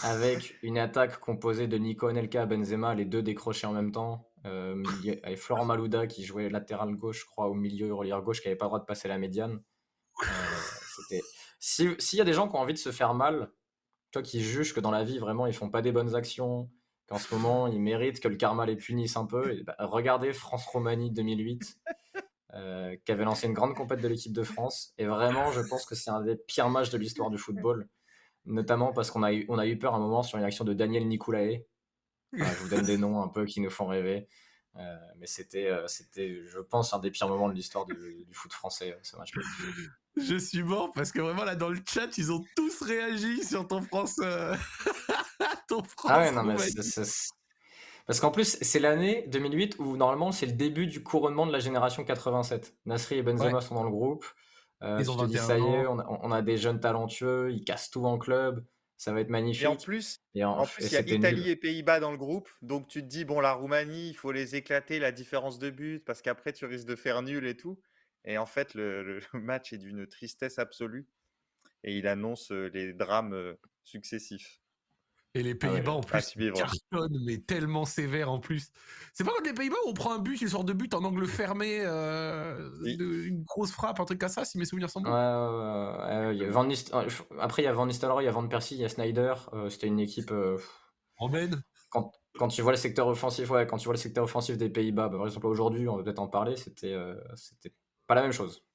avec 0.04 0.58
une 0.62 0.78
attaque 0.78 1.20
composée 1.20 1.68
de 1.68 1.78
Nico 1.78 2.08
Anelka, 2.08 2.46
Benzema, 2.46 2.94
les 2.94 3.06
deux 3.06 3.24
décrochés 3.24 3.66
en 3.66 3.74
même 3.74 3.92
temps, 3.92 4.30
euh, 4.46 4.84
avec 5.24 5.40
Florent 5.40 5.66
Malouda 5.66 6.06
qui 6.06 6.24
jouait 6.24 6.50
latéral 6.50 6.96
gauche, 6.96 7.22
je 7.22 7.26
crois, 7.26 7.48
au 7.48 7.56
milieu, 7.56 7.94
relieur 7.94 8.22
gauche, 8.22 8.42
qui 8.42 8.48
n'avait 8.48 8.58
pas 8.58 8.66
le 8.66 8.70
droit 8.70 8.80
de 8.80 8.86
passer 8.86 9.08
la 9.08 9.18
médiane. 9.18 9.60
Euh, 10.22 11.20
s'il 11.60 12.20
y 12.20 12.22
a 12.22 12.26
des 12.26 12.34
gens 12.34 12.48
qui 12.48 12.56
ont 12.56 12.60
envie 12.60 12.74
de 12.74 12.80
se 12.80 12.92
faire 12.92 13.16
mal, 13.16 13.52
toi 14.16 14.22
qui 14.22 14.42
juges 14.42 14.74
que 14.74 14.80
dans 14.80 14.92
la 14.92 15.04
vie, 15.04 15.20
vraiment, 15.20 15.46
ils 15.46 15.54
font 15.54 15.70
pas 15.70 15.82
des 15.82 15.92
bonnes 15.92 16.16
actions, 16.16 16.72
qu'en 17.08 17.18
ce 17.18 17.34
moment, 17.36 17.68
ils 17.68 17.82
méritent 17.82 18.22
que 18.22 18.30
le 18.30 18.38
karma 18.38 18.66
les 18.66 18.78
punisse 18.78 19.18
un 19.18 19.26
peu, 19.26 19.62
bah, 19.66 19.76
regardez 19.80 20.32
France-Roumanie 20.32 21.12
2008, 21.12 21.78
euh, 22.54 22.96
qui 23.04 23.12
avait 23.12 23.26
lancé 23.26 23.48
une 23.48 23.54
grande 23.54 23.76
compète 23.76 24.00
de 24.00 24.08
l'équipe 24.08 24.32
de 24.32 24.44
France. 24.44 24.94
Et 24.98 25.06
vraiment, 25.06 25.52
je 25.52 25.60
pense 25.60 25.86
que 25.86 25.96
c'est 25.96 26.12
un 26.12 26.22
des 26.22 26.38
pires 26.38 26.70
matchs 26.70 26.92
de 26.92 26.98
l'histoire 26.98 27.30
du 27.30 27.38
football, 27.38 27.90
notamment 28.46 28.94
parce 28.94 29.12
qu'on 29.12 29.22
a, 29.22 29.34
eu, 29.34 29.46
on 29.50 29.58
a 29.58 29.68
eu 29.68 29.78
peur 29.78 29.94
un 29.94 30.00
moment 30.00 30.24
sur 30.24 30.38
une 30.38 30.46
action 30.46 30.64
de 30.64 30.74
Daniel 30.74 31.06
Nicolae. 31.10 31.66
je 32.32 32.44
vous 32.64 32.70
donne 32.70 32.86
des 32.86 32.98
noms 32.98 33.22
un 33.22 33.28
peu 33.28 33.44
qui 33.44 33.60
nous 33.60 33.70
font 33.70 33.88
rêver. 33.88 34.30
Euh, 34.78 34.98
mais 35.18 35.28
c'était, 35.28 35.68
euh, 35.68 35.88
c'était, 35.88 36.42
je 36.46 36.60
pense, 36.60 36.94
un 36.94 37.00
des 37.00 37.12
pires 37.12 37.28
moments 37.28 37.50
de 37.50 37.54
l'histoire 37.54 37.86
du, 37.86 38.26
foot 38.32 38.54
français, 38.54 38.98
match. 39.18 39.34
Je 40.18 40.36
suis 40.38 40.64
mort 40.64 40.92
parce 40.94 41.12
que 41.12 41.20
vraiment 41.20 41.44
là 41.44 41.56
dans 41.56 41.70
le 41.70 41.80
chat 41.86 42.18
ils 42.18 42.32
ont 42.32 42.44
tous 42.56 42.82
réagi 42.82 43.44
sur 43.44 43.68
ton 43.68 43.82
France. 43.82 44.18
Euh, 44.22 44.56
ton 45.68 45.84
France 45.84 46.12
ah 46.14 46.20
ouais, 46.20 46.32
non, 46.32 46.44
mais 46.44 46.56
Parce 48.06 48.20
qu'en 48.20 48.32
plus, 48.32 48.58
c'est 48.62 48.80
l'année 48.80 49.26
2008 49.28 49.78
où 49.80 49.98
normalement 49.98 50.32
c'est 50.32 50.46
le 50.46 50.54
début 50.54 50.88
du 50.88 51.04
couronnement 51.04 51.46
de 51.46 51.52
la 51.52 51.60
génération 51.60 52.04
87. 52.04 52.76
Nasri 52.86 53.18
et 53.18 53.24
Benzema 53.24 53.62
sont 53.62 53.76
dans 53.76 53.84
le 53.84 53.90
groupe. 53.90 54.26
Euh, 54.84 54.98
ils 55.00 55.10
ont 55.10 55.26
dit, 55.26 55.38
ça 55.38 55.58
y 55.58 55.62
est, 55.62 55.88
on 55.88 56.32
a, 56.32 56.42
des 56.42 56.58
jeunes 56.58 56.80
talentueux, 56.80 57.52
ils 57.52 57.64
cassent 57.64 57.90
tout 57.90 58.06
en 58.06 58.18
club, 58.18 58.64
ça 58.98 59.14
va 59.14 59.22
être 59.22 59.30
magnifique. 59.30 59.64
Et 59.64 59.68
en 59.68 59.76
plus, 59.78 60.20
il 60.34 60.42
y 60.42 60.44
a 60.44 61.02
Italie 61.02 61.50
et 61.50 61.56
Pays-Bas 61.56 62.00
dans 62.00 62.12
le 62.12 62.18
groupe, 62.18 62.50
donc 62.62 62.88
tu 62.88 63.02
te 63.02 63.08
dis, 63.08 63.24
bon, 63.26 63.40
la 63.40 63.54
Roumanie, 63.54 64.10
il 64.10 64.14
faut 64.14 64.32
les 64.32 64.56
éclater, 64.56 65.00
la 65.00 65.12
différence 65.12 65.60
de 65.60 65.70
but, 65.70 66.04
parce 66.04 66.22
qu'après 66.22 66.52
tu 66.52 66.66
risques 66.66 66.88
de 66.88 66.96
faire 66.96 67.22
nul 67.22 67.48
et 67.48 67.56
tout. 67.56 67.80
Et 68.26 68.38
en 68.38 68.46
fait, 68.46 68.74
le, 68.74 69.22
match 69.34 69.74
est 69.74 69.78
d'une 69.78 70.08
tristesse 70.08 70.60
absolue. 70.60 71.08
Et 71.84 71.98
il 71.98 72.08
annonce 72.08 72.50
les 72.50 72.94
drames 72.94 73.56
successifs. 73.84 74.60
Et 75.36 75.44
les 75.44 75.52
ah 75.52 75.68
Pays-Bas 75.68 75.92
en 75.92 76.02
plus 76.02 76.34
cartonnent, 76.54 77.20
mais 77.26 77.40
tellement 77.40 77.84
sévère 77.84 78.32
en 78.32 78.40
plus. 78.40 78.72
C'est 79.14 79.26
pas 79.26 79.34
comme 79.34 79.46
les 79.46 79.54
Pays-Bas 79.54 79.76
où 79.86 79.90
on 79.90 79.94
prend 79.94 80.14
un 80.14 80.20
but, 80.20 80.42
une 80.42 80.48
sorte 80.48 80.66
de 80.66 80.72
but 80.72 80.94
en 80.94 81.04
angle 81.04 81.28
fermé, 81.28 81.82
une 81.82 83.44
grosse 83.44 83.72
frappe, 83.72 84.00
un 84.00 84.06
truc 84.06 84.20
comme 84.20 84.30
ça, 84.30 84.46
si 84.46 84.58
mes 84.58 84.64
souvenirs 84.64 84.90
sont 84.90 85.02
bons. 85.02 85.12
Ouais, 85.12 86.50
Van 86.50 86.68
Après, 87.40 87.64
il 87.64 87.66
y 87.66 87.68
a 87.68 87.74
Van 87.74 87.86
Nistelrooy, 87.86 88.24
il 88.24 88.26
y 88.28 88.30
a 88.30 88.32
Van 88.32 88.48
Persie, 88.48 88.76
il 88.76 88.82
y 88.82 88.86
a 88.86 88.90
Snyder. 88.90 89.34
C'était 89.70 89.88
une 89.88 90.00
équipe. 90.00 90.34
Romaine 91.18 91.62
quand, 91.90 92.12
quand 92.38 92.50
tu 92.50 92.62
vois 92.62 92.72
le 92.72 92.78
secteur 92.78 93.08
offensif, 93.08 93.50
ouais, 93.50 93.68
quand 93.68 93.78
tu 93.78 93.86
vois 93.86 93.94
le 93.94 94.00
secteur 94.00 94.24
offensif 94.24 94.58
des 94.58 94.70
Pays-Bas, 94.70 95.10
bah, 95.10 95.18
par 95.18 95.28
exemple 95.28 95.48
aujourd'hui, 95.48 95.88
on 95.88 95.98
va 95.98 96.04
peut-être 96.04 96.20
en 96.20 96.28
parler, 96.28 96.56
c'était 96.56 96.96
c'était 97.36 97.74
pas 98.08 98.16
la 98.16 98.22
même 98.22 98.34
chose. 98.34 98.66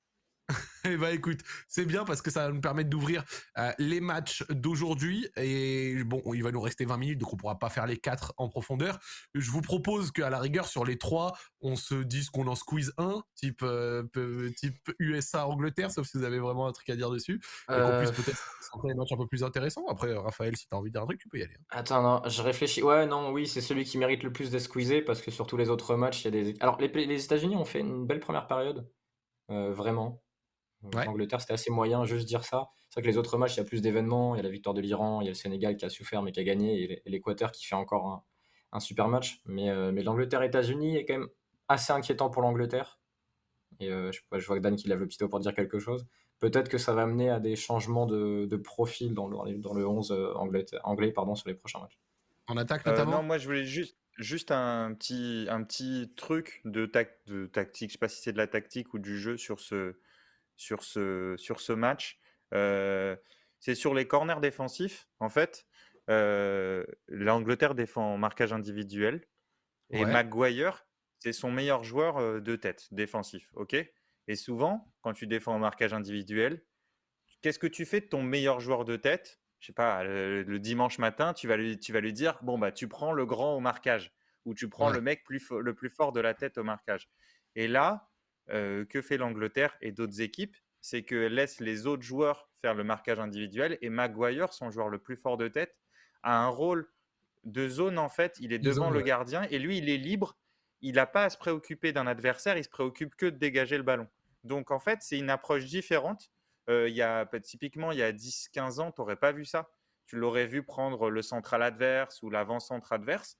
Eh 0.84 0.96
bah 0.96 1.12
écoute, 1.12 1.40
c'est 1.68 1.84
bien 1.84 2.04
parce 2.04 2.22
que 2.22 2.30
ça 2.30 2.46
va 2.46 2.52
nous 2.52 2.60
permettre 2.60 2.88
d'ouvrir 2.88 3.24
euh, 3.58 3.70
les 3.78 4.00
matchs 4.00 4.44
d'aujourd'hui. 4.48 5.28
Et 5.36 6.02
bon, 6.04 6.22
il 6.32 6.42
va 6.42 6.52
nous 6.52 6.60
rester 6.60 6.84
20 6.84 6.96
minutes, 6.96 7.18
donc 7.18 7.34
on 7.34 7.36
pourra 7.36 7.58
pas 7.58 7.68
faire 7.68 7.86
les 7.86 7.98
quatre 7.98 8.32
en 8.38 8.48
profondeur. 8.48 8.98
Je 9.34 9.50
vous 9.50 9.60
propose 9.60 10.10
qu'à 10.10 10.30
la 10.30 10.38
rigueur, 10.38 10.66
sur 10.66 10.84
les 10.84 10.96
trois, 10.96 11.32
on 11.60 11.76
se 11.76 11.94
dise 11.94 12.30
qu'on 12.30 12.46
en 12.46 12.54
squeeze 12.54 12.92
un, 12.96 13.22
type, 13.34 13.62
euh, 13.62 14.04
type 14.56 14.90
USA-Angleterre, 14.98 15.90
sauf 15.90 16.06
si 16.06 16.16
vous 16.16 16.24
avez 16.24 16.38
vraiment 16.38 16.66
un 16.66 16.72
truc 16.72 16.88
à 16.90 16.96
dire 16.96 17.10
dessus. 17.10 17.40
Et 17.68 17.74
qu'on 17.74 17.98
puisse 17.98 18.10
euh. 18.10 18.22
peut-être 18.22 18.86
des 18.86 18.94
matchs 18.94 19.12
un 19.12 19.16
peu 19.16 19.26
plus 19.26 19.44
intéressants. 19.44 19.84
Après, 19.88 20.14
Raphaël, 20.14 20.56
si 20.56 20.66
tu 20.66 20.74
as 20.74 20.78
envie 20.78 20.90
de 20.90 20.94
dire 20.94 21.02
un 21.02 21.06
truc, 21.06 21.20
tu 21.20 21.28
peux 21.28 21.38
y 21.38 21.42
aller. 21.42 21.54
Hein. 21.58 21.64
Attends, 21.70 22.02
non, 22.02 22.22
je 22.26 22.42
réfléchis. 22.42 22.82
Ouais, 22.82 23.06
non, 23.06 23.32
oui, 23.32 23.46
c'est 23.46 23.60
celui 23.60 23.84
qui 23.84 23.98
mérite 23.98 24.22
le 24.22 24.32
plus 24.32 24.50
d'être 24.50 24.62
squeezé 24.62 25.02
parce 25.02 25.20
que 25.20 25.30
sur 25.30 25.46
tous 25.46 25.58
les 25.58 25.68
autres 25.68 25.94
matchs, 25.96 26.24
il 26.24 26.34
y 26.34 26.40
a 26.40 26.42
des. 26.42 26.56
Alors, 26.60 26.80
les, 26.80 26.88
les 26.88 27.24
États-Unis 27.24 27.56
ont 27.56 27.66
fait 27.66 27.80
une 27.80 28.06
belle 28.06 28.20
première 28.20 28.46
période. 28.46 28.88
Vraiment. 29.50 30.22
L'Angleterre, 30.82 31.40
c'était 31.40 31.52
assez 31.52 31.70
moyen, 31.70 32.04
juste 32.04 32.26
dire 32.26 32.44
ça. 32.44 32.70
C'est 32.88 33.00
vrai 33.00 33.02
que 33.02 33.12
les 33.12 33.18
autres 33.18 33.36
matchs, 33.36 33.56
il 33.56 33.58
y 33.58 33.60
a 33.60 33.64
plus 33.64 33.82
d'événements. 33.82 34.34
Il 34.34 34.38
y 34.38 34.40
a 34.40 34.42
la 34.42 34.48
victoire 34.48 34.74
de 34.74 34.80
l'Iran, 34.80 35.20
il 35.20 35.24
y 35.24 35.28
a 35.28 35.30
le 35.30 35.34
Sénégal 35.34 35.76
qui 35.76 35.84
a 35.84 35.90
souffert 35.90 36.22
mais 36.22 36.32
qui 36.32 36.40
a 36.40 36.44
gagné, 36.44 37.00
et 37.04 37.10
l'Équateur 37.10 37.52
qui 37.52 37.66
fait 37.66 37.74
encore 37.74 38.24
un, 38.72 38.80
super 38.80 39.08
match. 39.08 39.42
Mais, 39.44 39.68
euh, 39.68 39.92
mais 39.92 40.02
l'Angleterre-États-Unis 40.02 40.96
est 40.96 41.04
quand 41.04 41.18
même 41.18 41.28
assez 41.68 41.92
inquiétant 41.92 42.30
pour 42.30 42.42
l'Angleterre. 42.42 42.98
Et 43.78 43.90
euh, 43.90 44.10
je, 44.12 44.46
vois 44.46 44.56
que 44.56 44.62
Dan 44.62 44.76
qui 44.76 44.88
lève 44.88 44.98
le 44.98 45.06
petit 45.06 45.18
pour 45.26 45.38
dire 45.40 45.54
quelque 45.54 45.78
chose. 45.78 46.06
Peut-être 46.38 46.68
que 46.68 46.78
ça 46.78 46.94
va 46.94 47.02
amener 47.02 47.28
à 47.30 47.38
des 47.38 47.54
changements 47.54 48.06
de, 48.06 48.56
profil 48.56 49.14
dans 49.14 49.28
le, 49.28 49.58
dans 49.58 49.74
le 49.74 49.86
11 49.86 50.10
euh, 50.10 50.32
anglais, 50.34 50.64
anglais 50.82 51.12
pardon, 51.12 51.34
sur 51.34 51.48
les 51.48 51.54
prochains 51.54 51.80
matchs. 51.80 51.98
En 52.48 52.56
attaque 52.56 52.84
notamment? 52.84 53.18
Non, 53.18 53.22
moi 53.22 53.38
je 53.38 53.46
voulais 53.46 53.64
juste, 53.64 53.96
juste 54.20 54.50
un, 54.50 54.94
petit, 54.94 55.46
un 55.50 55.62
petit 55.64 56.12
truc 56.16 56.60
de, 56.64 56.90
de 57.26 57.46
tactique. 57.46 57.90
Je 57.90 57.94
ne 57.94 57.96
sais 57.96 57.98
pas 57.98 58.08
si 58.08 58.20
c'est 58.22 58.32
de 58.32 58.38
la 58.38 58.46
tactique 58.46 58.94
ou 58.94 58.98
du 58.98 59.18
jeu 59.18 59.36
sur 59.36 59.60
ce, 59.60 59.98
sur 60.56 60.84
ce, 60.84 61.34
sur 61.36 61.60
ce 61.60 61.72
match. 61.72 62.18
Euh, 62.54 63.16
c'est 63.58 63.74
sur 63.74 63.94
les 63.94 64.06
corners 64.06 64.40
défensifs, 64.40 65.08
en 65.18 65.28
fait. 65.28 65.66
Euh, 66.08 66.84
L'Angleterre 67.08 67.74
défend 67.74 68.14
en 68.14 68.18
marquage 68.18 68.52
individuel. 68.52 69.26
Et 69.90 70.04
Maguire, 70.04 70.86
c'est 71.18 71.32
son 71.32 71.50
meilleur 71.50 71.82
joueur 71.82 72.18
euh, 72.18 72.40
de 72.40 72.56
tête 72.56 72.86
défensif. 72.92 73.50
ok? 73.54 73.74
Et 74.28 74.36
souvent, 74.36 74.92
quand 75.02 75.12
tu 75.12 75.26
défends 75.26 75.54
en 75.54 75.58
marquage 75.58 75.92
individuel, 75.92 76.62
qu'est-ce 77.42 77.58
que 77.58 77.66
tu 77.66 77.84
fais 77.84 78.00
de 78.00 78.06
ton 78.06 78.22
meilleur 78.22 78.60
joueur 78.60 78.84
de 78.84 78.96
tête? 78.96 79.39
Je 79.60 79.66
sais 79.66 79.72
pas, 79.72 80.02
le, 80.04 80.58
dimanche 80.58 80.98
matin, 80.98 81.34
tu 81.34 81.46
vas, 81.46 81.56
lui, 81.56 81.78
tu 81.78 81.92
vas 81.92 82.00
lui 82.00 82.12
dire 82.12 82.38
bon, 82.42 82.58
bah, 82.58 82.72
tu 82.72 82.88
prends 82.88 83.12
le 83.12 83.26
grand 83.26 83.54
au 83.56 83.60
marquage 83.60 84.12
ou 84.46 84.54
tu 84.54 84.68
prends 84.68 84.90
le 84.90 85.02
mec 85.02 85.22
plus, 85.22 85.50
le 85.50 85.74
plus 85.74 85.90
fort 85.90 86.12
de 86.12 86.20
la 86.20 86.32
tête 86.32 86.56
au 86.56 86.64
marquage. 86.64 87.10
Et 87.56 87.68
là, 87.68 88.08
euh, 88.50 88.84
que 88.84 89.02
fait 89.02 89.16
l'Angleterre 89.16 89.76
et 89.80 89.92
d'autres 89.92 90.20
équipes? 90.20 90.56
C'est 90.80 91.02
qu'elle 91.02 91.34
laisse 91.34 91.60
les 91.60 91.86
autres 91.86 92.02
joueurs 92.02 92.48
faire 92.62 92.74
le 92.74 92.84
marquage 92.84 93.20
individuel 93.20 93.78
et 93.82 93.90
Maguire, 93.90 94.52
son 94.52 94.70
joueur 94.70 94.88
le 94.88 94.98
plus 94.98 95.16
fort 95.16 95.36
de 95.36 95.46
tête, 95.46 95.76
a 96.22 96.38
un 96.38 96.48
rôle 96.48 96.90
de 97.44 97.68
zone 97.68 97.98
en 97.98 98.08
fait. 98.08 98.36
Il 98.40 98.52
est 98.52 98.58
devant 98.58 98.90
le 98.90 99.02
gardien 99.02 99.42
et 99.50 99.58
lui, 99.58 99.78
il 99.78 99.90
est 99.90 99.98
libre. 99.98 100.38
Il 100.80 100.94
n'a 100.94 101.06
pas 101.06 101.24
à 101.24 101.30
se 101.30 101.36
préoccuper 101.36 101.92
d'un 101.92 102.06
adversaire, 102.06 102.56
il 102.56 102.64
se 102.64 102.70
préoccupe 102.70 103.14
que 103.14 103.26
de 103.26 103.36
dégager 103.36 103.76
le 103.76 103.82
ballon. 103.82 104.08
Donc 104.42 104.70
en 104.70 104.80
fait, 104.80 105.00
c'est 105.02 105.18
une 105.18 105.28
approche 105.28 105.66
différente. 105.66 106.30
Il 106.68 106.94
y 106.94 107.02
a, 107.02 107.26
typiquement, 107.42 107.90
il 107.90 107.98
y 107.98 108.02
a 108.02 108.12
10-15 108.12 108.80
ans, 108.80 108.92
tu 108.92 109.00
n'aurais 109.00 109.16
pas 109.16 109.32
vu 109.32 109.44
ça. 109.44 109.70
Tu 110.06 110.16
l'aurais 110.16 110.46
vu 110.46 110.62
prendre 110.62 111.10
le 111.10 111.22
central 111.22 111.62
adverse 111.62 112.22
ou 112.22 112.30
l'avant-centre 112.30 112.92
adverse. 112.92 113.38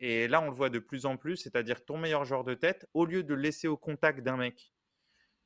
Et 0.00 0.28
là, 0.28 0.40
on 0.40 0.46
le 0.46 0.54
voit 0.54 0.70
de 0.70 0.78
plus 0.78 1.06
en 1.06 1.16
plus, 1.16 1.36
c'est-à-dire 1.36 1.84
ton 1.84 1.98
meilleur 1.98 2.24
joueur 2.24 2.44
de 2.44 2.54
tête, 2.54 2.86
au 2.94 3.04
lieu 3.04 3.24
de 3.24 3.34
laisser 3.34 3.66
au 3.66 3.76
contact 3.76 4.20
d'un 4.20 4.36
mec, 4.36 4.72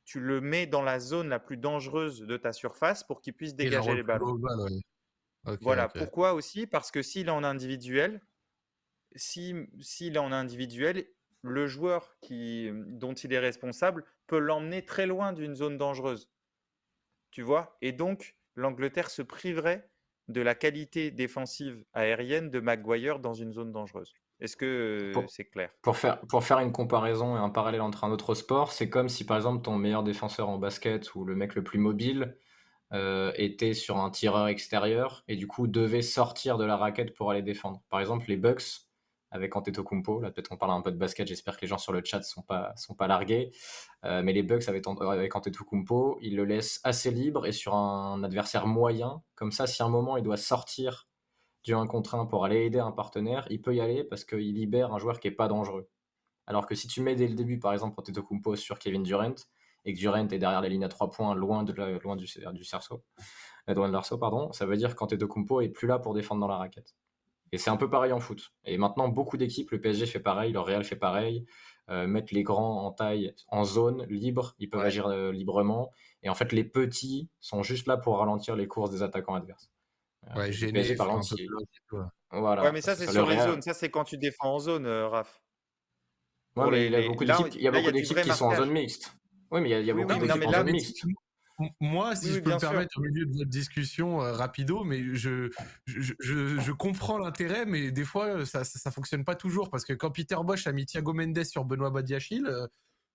tu 0.04 0.20
le 0.20 0.40
mets 0.40 0.66
dans 0.66 0.82
la 0.82 1.00
zone 1.00 1.28
la 1.28 1.38
plus 1.38 1.56
dangereuse 1.56 2.20
de 2.20 2.36
ta 2.36 2.52
surface 2.52 3.04
pour 3.04 3.20
qu'il 3.20 3.34
puisse 3.34 3.54
dégager 3.54 3.94
les 3.94 4.02
ballons. 4.02 4.40
voilà, 5.60 5.88
pourquoi 5.88 6.34
aussi? 6.34 6.66
Parce 6.66 6.90
que 6.90 7.02
s'il 7.02 7.28
est 7.28 7.30
en 7.30 7.44
individuel, 7.44 8.20
s'il 9.14 9.68
est 10.00 10.18
en 10.18 10.32
individuel, 10.32 11.06
le 11.42 11.66
joueur 11.66 12.16
qui, 12.20 12.70
dont 12.72 13.14
il 13.14 13.32
est 13.32 13.38
responsable 13.38 14.04
peut 14.26 14.38
l'emmener 14.38 14.84
très 14.84 15.06
loin 15.06 15.32
d'une 15.32 15.54
zone 15.54 15.76
dangereuse. 15.76 16.28
Tu 17.32 17.42
vois 17.42 17.76
Et 17.80 17.92
donc, 17.92 18.36
l'Angleterre 18.54 19.10
se 19.10 19.22
priverait 19.22 19.90
de 20.28 20.40
la 20.40 20.54
qualité 20.54 21.10
défensive 21.10 21.84
aérienne 21.94 22.50
de 22.50 22.60
Maguire 22.60 23.18
dans 23.18 23.34
une 23.34 23.52
zone 23.52 23.72
dangereuse. 23.72 24.12
Est-ce 24.38 24.56
que 24.56 25.12
c'est 25.28 25.46
clair? 25.46 25.70
pour 25.82 25.96
faire, 25.96 26.20
pour 26.20 26.44
faire 26.44 26.58
une 26.58 26.72
comparaison 26.72 27.36
et 27.36 27.38
un 27.38 27.48
parallèle 27.48 27.80
entre 27.80 28.04
un 28.04 28.10
autre 28.10 28.34
sport, 28.34 28.72
c'est 28.72 28.88
comme 28.88 29.08
si 29.08 29.24
par 29.24 29.36
exemple 29.36 29.62
ton 29.62 29.76
meilleur 29.76 30.02
défenseur 30.02 30.48
en 30.48 30.58
basket 30.58 31.14
ou 31.14 31.24
le 31.24 31.34
mec 31.34 31.54
le 31.54 31.64
plus 31.64 31.78
mobile 31.78 32.36
euh, 32.92 33.32
était 33.36 33.74
sur 33.74 33.98
un 33.98 34.10
tireur 34.10 34.48
extérieur 34.48 35.24
et 35.28 35.36
du 35.36 35.46
coup 35.46 35.66
devait 35.66 36.02
sortir 36.02 36.58
de 36.58 36.64
la 36.64 36.76
raquette 36.76 37.14
pour 37.14 37.30
aller 37.30 37.42
défendre. 37.42 37.82
Par 37.88 38.00
exemple, 38.00 38.26
les 38.28 38.36
Bucks 38.36 38.82
avec 39.32 39.56
Antetokounmpo. 39.56 40.20
Là, 40.20 40.30
peut-être 40.30 40.52
on 40.52 40.56
parle 40.56 40.72
un 40.72 40.82
peu 40.82 40.92
de 40.92 40.96
basket. 40.96 41.26
J'espère 41.26 41.56
que 41.56 41.62
les 41.62 41.66
gens 41.66 41.78
sur 41.78 41.92
le 41.92 42.02
chat 42.04 42.22
sont 42.22 42.42
pas 42.42 42.72
sont 42.76 42.94
pas 42.94 43.08
largués. 43.08 43.50
Euh, 44.04 44.22
mais 44.22 44.32
les 44.32 44.42
Bucks 44.42 44.68
avec, 44.68 44.84
avec 44.86 45.34
Antetokounmpo, 45.34 46.18
ils 46.20 46.36
le 46.36 46.44
laissent 46.44 46.80
assez 46.84 47.10
libre 47.10 47.46
et 47.46 47.52
sur 47.52 47.74
un 47.74 48.22
adversaire 48.22 48.66
moyen. 48.66 49.22
Comme 49.34 49.50
ça, 49.50 49.66
si 49.66 49.82
à 49.82 49.86
un 49.86 49.88
moment 49.88 50.16
il 50.16 50.22
doit 50.22 50.36
sortir 50.36 51.08
du 51.64 51.74
1 51.74 51.86
contre 51.86 52.14
1 52.14 52.26
pour 52.26 52.44
aller 52.44 52.66
aider 52.66 52.78
un 52.78 52.92
partenaire, 52.92 53.46
il 53.50 53.60
peut 53.60 53.74
y 53.74 53.80
aller 53.80 54.04
parce 54.04 54.24
qu'il 54.24 54.54
libère 54.54 54.92
un 54.92 54.98
joueur 54.98 55.18
qui 55.18 55.28
est 55.28 55.32
pas 55.32 55.48
dangereux. 55.48 55.88
Alors 56.46 56.66
que 56.66 56.74
si 56.74 56.88
tu 56.88 57.00
mets 57.00 57.14
dès 57.14 57.28
le 57.28 57.34
début, 57.34 57.58
par 57.58 57.72
exemple, 57.72 57.98
Antetokounmpo 57.98 58.56
sur 58.56 58.78
Kevin 58.78 59.02
Durant 59.02 59.34
et 59.84 59.94
que 59.94 59.98
Durant 59.98 60.28
est 60.28 60.38
derrière 60.38 60.60
la 60.60 60.68
ligne 60.68 60.84
à 60.84 60.88
3 60.88 61.10
points, 61.10 61.34
loin, 61.34 61.62
de 61.62 61.72
loin 61.72 62.16
du, 62.16 62.26
cerceau, 62.64 63.02
euh, 63.70 63.74
loin 63.74 63.88
de 63.88 64.16
pardon, 64.16 64.52
ça 64.52 64.66
veut 64.66 64.76
dire 64.76 64.94
qu'Antetokounmpo 64.94 65.60
est 65.60 65.70
plus 65.70 65.86
là 65.88 65.98
pour 65.98 66.12
défendre 66.14 66.40
dans 66.40 66.48
la 66.48 66.58
raquette. 66.58 66.94
Et 67.52 67.58
c'est 67.58 67.70
un 67.70 67.76
peu 67.76 67.88
pareil 67.88 68.12
en 68.12 68.20
foot. 68.20 68.52
Et 68.64 68.78
maintenant, 68.78 69.08
beaucoup 69.08 69.36
d'équipes, 69.36 69.70
le 69.70 69.80
PSG 69.80 70.06
fait 70.06 70.20
pareil, 70.20 70.52
le 70.52 70.60
Real 70.60 70.84
fait 70.84 70.96
pareil, 70.96 71.44
euh, 71.90 72.06
mettent 72.06 72.32
les 72.32 72.42
grands 72.42 72.86
en 72.86 72.92
taille, 72.92 73.34
en 73.48 73.64
zone 73.64 74.04
libre, 74.06 74.54
ils 74.58 74.70
peuvent 74.70 74.80
agir 74.80 75.06
euh, 75.06 75.32
librement. 75.32 75.90
Et 76.22 76.30
en 76.30 76.34
fait, 76.34 76.52
les 76.52 76.64
petits 76.64 77.28
sont 77.40 77.62
juste 77.62 77.86
là 77.86 77.98
pour 77.98 78.18
ralentir 78.18 78.56
les 78.56 78.66
courses 78.66 78.90
des 78.90 79.02
attaquants 79.02 79.34
adverses. 79.34 79.70
Euh, 80.28 80.36
ouais, 80.36 80.50
PSG, 80.50 80.96
par 80.96 81.08
exemple, 81.08 81.42
voilà, 82.30 82.62
ouais, 82.62 82.72
mais 82.72 82.80
ça, 82.80 82.96
c'est 82.96 83.10
sur 83.10 83.26
les 83.26 83.38
zones. 83.38 83.60
Ça, 83.60 83.74
c'est 83.74 83.90
quand 83.90 84.04
tu 84.04 84.16
défends 84.16 84.54
en 84.54 84.58
zone, 84.58 84.86
Raph. 84.86 85.42
Ouais, 86.56 86.86
il 86.86 86.92
y 86.92 86.96
a 86.96 87.08
beaucoup 87.08 87.24
d'équipes 87.24 88.22
qui 88.22 88.32
sont 88.32 88.46
en 88.46 88.56
zone 88.56 88.70
mixte. 88.70 89.14
Oui, 89.50 89.60
mais 89.60 89.80
il 89.80 89.86
y 89.86 89.90
a, 89.90 89.94
beaucoup 89.94 90.18
d'équipes 90.18 90.46
en 90.46 90.52
zone 90.52 90.70
mixte. 90.70 91.04
Moi, 91.80 92.16
si 92.16 92.32
je 92.32 92.40
peux 92.40 92.52
me 92.52 92.58
permettre 92.58 92.98
au 92.98 93.02
milieu 93.02 93.26
de 93.26 93.32
votre 93.32 93.50
discussion 93.50 94.22
euh, 94.22 94.32
rapido, 94.32 94.84
mais 94.84 95.14
je, 95.14 95.50
je, 95.86 96.14
je, 96.20 96.72
comprends 96.72 97.18
l'intérêt, 97.18 97.66
mais 97.66 97.90
des 97.90 98.04
fois, 98.04 98.44
ça, 98.46 98.64
ça, 98.64 98.90
fonctionne 98.90 99.24
pas 99.24 99.34
toujours 99.34 99.70
parce 99.70 99.84
que 99.84 99.92
quand 99.92 100.10
Peter 100.10 100.36
Bosch 100.44 100.66
a 100.66 100.72
mis 100.72 100.86
Thiago 100.86 101.12
Mendes 101.12 101.44
sur 101.44 101.64
Benoît 101.64 101.90
Badiachil, 101.90 102.46
euh, 102.46 102.66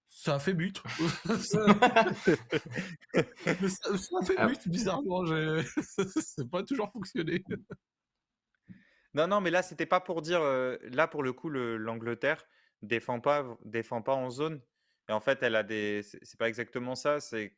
ça 0.10 0.36
a 0.36 0.39
fait 0.39 0.54
but. 0.54 0.82
ça, 1.39 1.66
a 1.66 2.14
fait 4.26 4.36
ah. 4.38 4.48
but, 4.48 4.68
bizarrement. 4.68 5.26
c'est 5.86 6.50
pas 6.50 6.64
toujours 6.64 6.91
fonctionné. 6.91 7.43
Non, 9.14 9.28
non, 9.28 9.41
mais 9.41 9.52
là, 9.52 9.64
c'était 9.64 9.86
pas 9.86 10.00
pour 10.00 10.22
dire. 10.22 10.41
Euh, 10.41 10.78
là, 10.84 11.08
pour 11.08 11.24
le 11.24 11.34
coup, 11.34 11.50
l'Angleterre 11.50 12.43
défend 12.82 13.20
pas, 13.20 13.58
défend 13.66 14.02
pas 14.02 14.14
en 14.14 14.30
zone. 14.30 14.62
Et 15.10 15.14
en 15.14 15.20
fait, 15.20 15.41
elle 15.41 15.55
a 15.55 15.64
des. 15.64 16.01
C'est 16.03 16.38
pas 16.38 16.49
exactement 16.49 16.95
ça. 16.95 17.20
C'est 17.20 17.53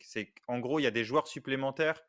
en 0.48 0.60
gros, 0.60 0.80
il 0.80 0.84
y 0.84 0.88
a 0.88 0.92
des 0.92 1.04
joueurs 1.04 1.28
supplémentaires. 1.28 2.04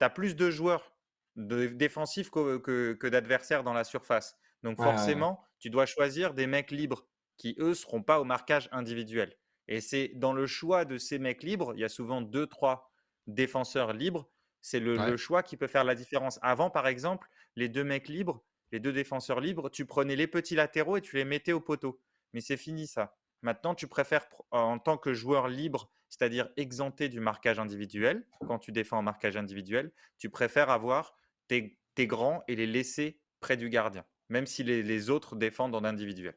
Tu 0.00 0.04
as 0.04 0.10
plus 0.10 0.36
de 0.36 0.50
joueurs 0.50 0.94
de 1.36 1.66
défensifs 1.66 2.30
que, 2.30 2.58
que, 2.58 3.06
d'adversaires 3.06 3.62
dans 3.64 3.72
la 3.72 3.84
surface. 3.84 4.36
Donc 4.62 4.78
forcément, 4.82 5.40
tu 5.58 5.70
dois 5.70 5.86
choisir 5.86 6.34
des 6.34 6.46
mecs 6.46 6.70
libres 6.70 7.06
qui, 7.36 7.54
eux, 7.58 7.74
seront 7.74 8.02
pas 8.02 8.20
au 8.20 8.24
marquage 8.24 8.68
individuel. 8.72 9.36
Et 9.68 9.80
c'est 9.80 10.08
dans 10.14 10.32
le 10.32 10.46
choix 10.46 10.84
de 10.84 10.98
ces 10.98 11.18
mecs 11.18 11.42
libres, 11.42 11.74
il 11.74 11.80
y 11.80 11.84
a 11.84 11.88
souvent 11.88 12.22
deux, 12.22 12.46
trois 12.46 12.90
défenseurs 13.26 13.92
libres. 13.92 14.28
C'est 14.60 14.80
le, 14.80 14.96
le, 14.96 15.16
choix 15.16 15.42
qui 15.42 15.56
peut 15.56 15.68
faire 15.68 15.84
la 15.84 15.94
différence. 15.94 16.40
Avant, 16.42 16.70
par 16.70 16.88
exemple, 16.88 17.28
les 17.54 17.68
deux 17.68 17.84
mecs 17.84 18.08
libres, 18.08 18.42
les 18.72 18.80
deux 18.80 18.92
défenseurs 18.92 19.40
libres, 19.40 19.70
tu 19.70 19.86
prenais 19.86 20.16
les 20.16 20.26
petits 20.26 20.56
latéraux 20.56 20.96
et 20.96 21.00
tu 21.00 21.16
les 21.16 21.24
mettais 21.24 21.52
au 21.52 21.60
poteau. 21.60 22.00
Mais 22.32 22.40
c'est 22.40 22.56
fini 22.56 22.86
ça. 22.86 23.17
Maintenant, 23.42 23.74
tu 23.74 23.86
préfères, 23.86 24.26
en 24.50 24.78
tant 24.78 24.98
que 24.98 25.12
joueur 25.12 25.48
libre, 25.48 25.90
c'est-à-dire 26.08 26.48
exempté 26.56 27.08
du 27.08 27.20
marquage 27.20 27.58
individuel, 27.58 28.26
quand 28.46 28.58
tu 28.58 28.72
défends 28.72 28.98
en 28.98 29.02
marquage 29.02 29.36
individuel, 29.36 29.92
tu 30.16 30.30
préfères 30.30 30.70
avoir 30.70 31.14
tes, 31.46 31.78
grands 32.00 32.42
et 32.48 32.54
les 32.54 32.66
laisser 32.66 33.20
près 33.40 33.56
du 33.56 33.68
gardien, 33.68 34.04
même 34.28 34.46
si 34.46 34.62
les, 34.62 35.10
autres 35.10 35.36
défendent 35.36 35.74
en 35.74 35.84
individuel. 35.84 36.36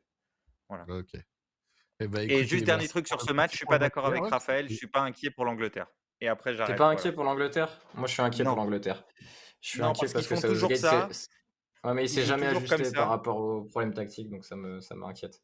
Voilà. 0.69 0.85
Ok. 0.87 1.11
Eh 1.99 2.07
ben, 2.07 2.29
et 2.29 2.45
juste 2.45 2.65
dernier 2.65 2.87
truc 2.87 3.07
sur 3.07 3.21
ce 3.21 3.31
match, 3.31 3.51
je 3.51 3.57
suis 3.57 3.65
pas 3.65 3.77
d'accord 3.77 4.07
avec 4.07 4.25
Raphaël, 4.25 4.67
je 4.69 4.73
suis 4.73 4.87
pas 4.87 5.01
inquiet 5.01 5.29
pour 5.29 5.45
l'Angleterre. 5.45 5.87
Et 6.19 6.27
après, 6.27 6.53
j'arrête. 6.53 6.75
T'es 6.75 6.77
pas 6.77 6.89
inquiet 6.89 7.11
pour 7.11 7.23
l'Angleterre? 7.23 7.79
Moi, 7.95 8.07
je 8.07 8.13
suis 8.13 8.21
inquiet 8.21 8.43
pour 8.43 8.55
l'Angleterre. 8.55 9.03
Je 9.59 9.69
suis 9.69 9.81
inquiet 9.83 10.07
parce, 10.11 10.27
que 10.27 10.35
ça 10.35 10.47
toujours 10.47 10.75
ça. 10.75 11.07
Ouais, 11.83 11.93
mais 11.93 12.05
il 12.05 12.09
s'est 12.09 12.23
jamais 12.23 12.47
ajusté 12.47 12.91
par 12.91 13.09
rapport 13.09 13.37
aux 13.37 13.63
problèmes 13.63 13.93
tactiques, 13.93 14.29
donc 14.29 14.45
ça 14.45 14.55
me 14.55 14.81
ça 14.81 14.95
m'inquiète 14.95 15.41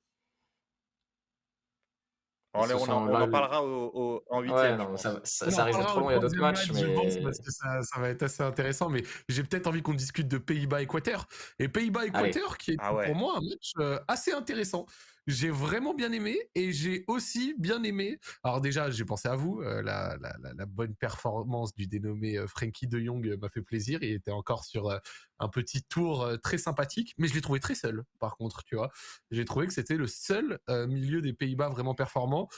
on, 2.53 2.89
en, 2.89 3.29
parlera 3.29 3.63
en 3.63 4.41
huitième. 4.41 4.97
ça, 4.97 5.19
ça, 5.23 5.63
risque 5.65 5.79
d'être 5.79 5.89
trop 5.89 5.99
long, 5.99 6.09
il 6.09 6.13
y 6.13 6.15
a 6.15 6.19
d'autres 6.19 6.37
matchs. 6.37 6.71
mais... 6.71 7.21
parce 7.21 7.39
que 7.39 7.51
ça, 7.51 7.99
va 7.99 8.09
être 8.09 8.23
assez 8.23 8.43
intéressant. 8.43 8.89
Mais 8.89 9.03
j'ai 9.29 9.43
peut-être 9.43 9.67
envie 9.67 9.81
qu'on 9.81 9.93
discute 9.93 10.27
de 10.27 10.37
Pays-Bas-Équateur. 10.37 11.27
Et 11.59 11.67
Pays-Bas-Équateur, 11.67 12.57
qui 12.57 12.71
est 12.71 12.77
pour 12.77 13.15
moi 13.15 13.35
un 13.37 13.41
match 13.41 13.73
euh, 13.79 13.99
assez 14.07 14.31
intéressant 14.31 14.85
j'ai 15.27 15.49
vraiment 15.49 15.93
bien 15.93 16.13
aimé 16.13 16.39
et 16.55 16.71
j'ai 16.71 17.03
aussi 17.07 17.53
bien 17.59 17.83
aimé. 17.83 18.19
Alors 18.43 18.61
déjà, 18.61 18.89
j'ai 18.89 19.03
pensé 19.03 19.27
à 19.27 19.35
vous, 19.35 19.61
euh, 19.61 19.81
la, 19.81 20.17
bonne 20.65 20.95
performance 20.95 21.75
du 21.75 21.85
dénommé 21.85 22.37
euh, 22.37 22.47
Frankie 22.47 22.87
de 22.87 22.97
Jong 22.99 23.37
m'a 23.39 23.49
fait 23.49 23.61
plaisir. 23.61 23.99
Il 24.01 24.11
était 24.11 24.31
encore 24.31 24.63
sur 24.63 24.89
euh, 24.89 24.99
un 25.39 25.49
petit 25.49 25.83
tour 25.83 26.29
très 26.41 26.57
sympathique, 26.57 27.13
mais 27.17 27.27
je 27.27 27.33
l'ai 27.33 27.41
trouvé 27.41 27.59
très 27.59 27.75
seul. 27.75 28.03
Par 28.19 28.37
contre, 28.37 28.63
tu 28.63 28.75
vois, 28.75 28.89
j'ai 29.29 29.43
trouvé 29.43 29.67
que 29.67 29.73
c'était 29.73 29.97
le 29.97 30.07
seul 30.07 30.59
milieu 30.67 31.21
des 31.21 31.33
Pays-Bas 31.33 31.69
vraiment 31.69 31.93
performant, 31.93 32.49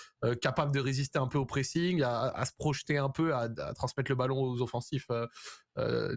capable 0.41 0.73
de 0.73 0.79
résister 0.79 1.19
un 1.19 1.27
peu 1.27 1.37
au 1.37 1.45
pressing, 1.45 2.01
à, 2.03 2.29
à 2.29 2.45
se 2.45 2.53
projeter 2.57 2.97
un 2.97 3.09
peu, 3.09 3.33
à, 3.33 3.49
à, 3.57 3.73
transmettre 3.73 4.09
le 4.09 4.15
ballon 4.15 4.41
aux 4.41 4.61
offensifs 4.61 5.09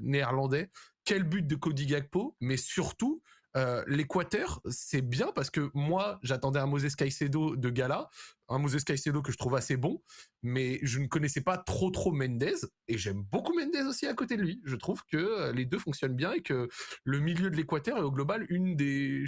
néerlandais. 0.03 0.71
Quel 1.05 1.25
but 1.25 1.45
de 1.45 1.57
Cody 1.57 1.87
Gagpo, 1.87 2.37
mais 2.41 2.57
surtout 2.57 3.23
euh, 3.57 3.83
L'Équateur, 3.87 4.61
c'est 4.69 5.03
bien 5.03 5.33
parce 5.35 5.51
que 5.51 5.71
moi, 5.75 6.19
j'attendais 6.23 6.59
un 6.59 6.67
Moses 6.67 6.95
Caicedo 6.97 7.57
de 7.57 7.71
gala, 7.71 8.09
un 8.49 8.59
Moses 8.59 8.85
Caicedo 8.85 9.23
que 9.23 9.33
je 9.33 9.39
trouve 9.39 9.55
assez 9.55 9.77
bon, 9.77 10.03
mais 10.43 10.79
je 10.83 10.99
ne 10.99 11.07
connaissais 11.07 11.41
pas 11.41 11.59
trop 11.59 11.91
trop 11.91 12.13
Mendez 12.13 12.55
et 12.89 12.99
j'aime 12.99 13.23
beaucoup 13.23 13.55
Mendez 13.55 13.83
aussi 13.83 14.07
à 14.07 14.15
côté 14.15 14.37
de 14.37 14.43
lui. 14.43 14.61
Je 14.65 14.77
trouve 14.77 15.03
que 15.11 15.17
euh, 15.17 15.53
les 15.53 15.65
deux 15.65 15.79
fonctionnent 15.79 16.17
bien 16.17 16.33
et 16.33 16.43
que 16.43 16.69
le 17.05 17.21
milieu 17.21 17.51
de 17.51 17.57
l'Équateur 17.57 17.99
est 17.99 18.03
au 18.03 18.13
global 18.13 18.47
une 18.49 18.77
des 18.77 19.25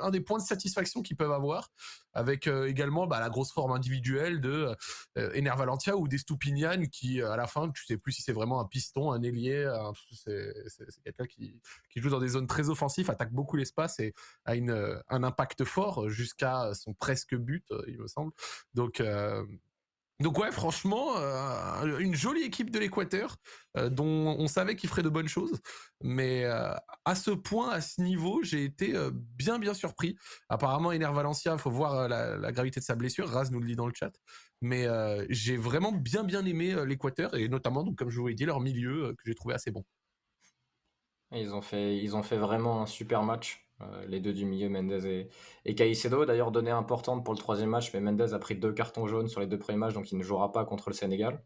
un 0.00 0.10
des 0.10 0.20
points 0.20 0.38
de 0.38 0.42
satisfaction 0.42 1.02
qu'ils 1.02 1.16
peuvent 1.16 1.32
avoir, 1.32 1.70
avec 2.12 2.46
euh, 2.46 2.66
également 2.66 3.06
bah, 3.06 3.20
la 3.20 3.28
grosse 3.28 3.52
forme 3.52 3.72
individuelle 3.72 4.40
de 4.40 4.74
euh, 5.18 5.54
Valentia 5.56 5.96
ou 5.96 6.08
des 6.08 6.18
Stupinian 6.18 6.82
qui, 6.90 7.20
euh, 7.20 7.30
à 7.30 7.36
la 7.36 7.46
fin, 7.46 7.70
tu 7.70 7.84
sais 7.84 7.98
plus 7.98 8.12
si 8.12 8.22
c'est 8.22 8.32
vraiment 8.32 8.60
un 8.60 8.66
piston, 8.66 9.12
un 9.12 9.22
ailier, 9.22 9.70
c'est 10.10 10.54
quelqu'un 11.04 11.26
qui, 11.26 11.60
joue 11.96 12.10
dans 12.10 12.20
des 12.20 12.28
zones 12.28 12.46
très 12.46 12.68
offensives, 12.68 13.10
attaque 13.10 13.32
beaucoup 13.32 13.56
l'espace 13.56 14.00
et 14.00 14.14
a 14.44 14.54
une, 14.54 15.00
un 15.08 15.22
impact 15.22 15.64
fort 15.64 16.08
jusqu'à 16.08 16.72
son 16.74 16.94
presque 16.94 17.34
but, 17.34 17.64
il 17.86 17.98
me 17.98 18.06
semble. 18.06 18.32
Donc, 18.74 19.02
donc 20.18 20.38
ouais, 20.38 20.50
franchement, 20.50 21.18
euh, 21.18 21.98
une 21.98 22.14
jolie 22.14 22.40
équipe 22.40 22.70
de 22.70 22.78
l'Équateur 22.78 23.36
euh, 23.76 23.90
dont 23.90 24.34
on 24.38 24.48
savait 24.48 24.74
qu'il 24.74 24.88
ferait 24.88 25.02
de 25.02 25.10
bonnes 25.10 25.28
choses, 25.28 25.60
mais 26.02 26.44
euh, 26.44 26.72
à 27.04 27.14
ce 27.14 27.30
point, 27.30 27.68
à 27.68 27.82
ce 27.82 28.00
niveau, 28.00 28.42
j'ai 28.42 28.64
été 28.64 28.94
bien 29.12 29.58
bien 29.58 29.74
surpris. 29.74 30.16
Apparemment, 30.48 30.92
Ener 30.92 31.10
Valencia, 31.12 31.58
faut 31.58 31.70
voir 31.70 32.08
la, 32.08 32.50
gravité 32.52 32.80
de 32.80 32.84
sa 32.84 32.94
blessure. 32.94 33.28
Raz 33.28 33.50
nous 33.50 33.60
le 33.60 33.66
dit 33.66 33.76
dans 33.76 33.86
le 33.86 33.92
chat, 33.94 34.12
mais 34.62 34.86
j'ai 35.28 35.58
vraiment 35.58 35.92
bien 35.92 36.24
bien 36.24 36.44
aimé 36.46 36.74
l'Équateur 36.86 37.34
et 37.34 37.48
notamment, 37.48 37.84
comme 37.94 38.08
je 38.08 38.18
vous 38.18 38.28
l'ai 38.28 38.34
dit, 38.34 38.46
leur 38.46 38.60
milieu 38.60 39.14
que 39.18 39.22
j'ai 39.26 39.34
trouvé 39.34 39.54
assez 39.54 39.70
bon. 39.70 39.84
Ils 41.32 41.52
ont 41.52 41.62
fait, 41.62 41.98
ils 41.98 42.16
ont 42.16 42.22
fait 42.22 42.38
vraiment 42.38 42.82
un 42.82 42.86
super 42.86 43.22
match. 43.22 43.65
Euh, 43.82 44.06
les 44.06 44.20
deux 44.20 44.32
du 44.32 44.46
milieu, 44.46 44.68
Mendez 44.70 45.06
et, 45.06 45.28
et 45.66 45.74
Caicedo. 45.74 46.24
D'ailleurs, 46.24 46.50
donnée 46.50 46.70
importante 46.70 47.24
pour 47.24 47.34
le 47.34 47.38
troisième 47.38 47.70
match, 47.70 47.92
mais 47.92 48.00
Mendez 48.00 48.32
a 48.32 48.38
pris 48.38 48.56
deux 48.56 48.72
cartons 48.72 49.06
jaunes 49.06 49.28
sur 49.28 49.40
les 49.40 49.46
deux 49.46 49.58
premiers 49.58 49.78
matchs, 49.78 49.94
donc 49.94 50.10
il 50.12 50.18
ne 50.18 50.22
jouera 50.22 50.50
pas 50.52 50.64
contre 50.64 50.88
le 50.88 50.94
Sénégal. 50.94 51.44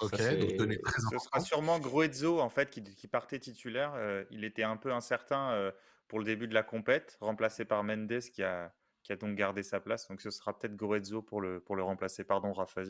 Ok, 0.00 0.16
donc 0.16 0.56
donnée 0.56 0.80
très 0.80 1.00
Ce 1.00 1.18
sera 1.18 1.40
sûrement 1.40 1.78
Gruezo, 1.78 2.40
en 2.40 2.48
fait, 2.48 2.70
qui, 2.70 3.06
partait 3.06 3.38
titulaire. 3.38 3.92
Euh, 3.94 4.24
il 4.30 4.44
était 4.44 4.62
un 4.62 4.76
peu 4.76 4.92
incertain 4.92 5.52
euh, 5.52 5.70
pour 6.08 6.18
le 6.18 6.24
début 6.24 6.48
de 6.48 6.54
la 6.54 6.62
compète, 6.62 7.18
remplacé 7.20 7.64
par 7.64 7.84
Mendes, 7.84 8.20
qui 8.32 8.42
a, 8.42 8.74
qui 9.02 9.12
a 9.12 9.16
donc 9.16 9.36
gardé 9.36 9.62
sa 9.62 9.78
place. 9.78 10.08
Donc 10.08 10.22
ce 10.22 10.30
sera 10.30 10.58
peut-être 10.58 10.74
Gruezo 10.74 11.22
pour 11.22 11.40
le, 11.40 11.60
pour 11.60 11.76
le 11.76 11.82
remplacer. 11.82 12.24
Pardon, 12.24 12.52
Rafa. 12.52 12.82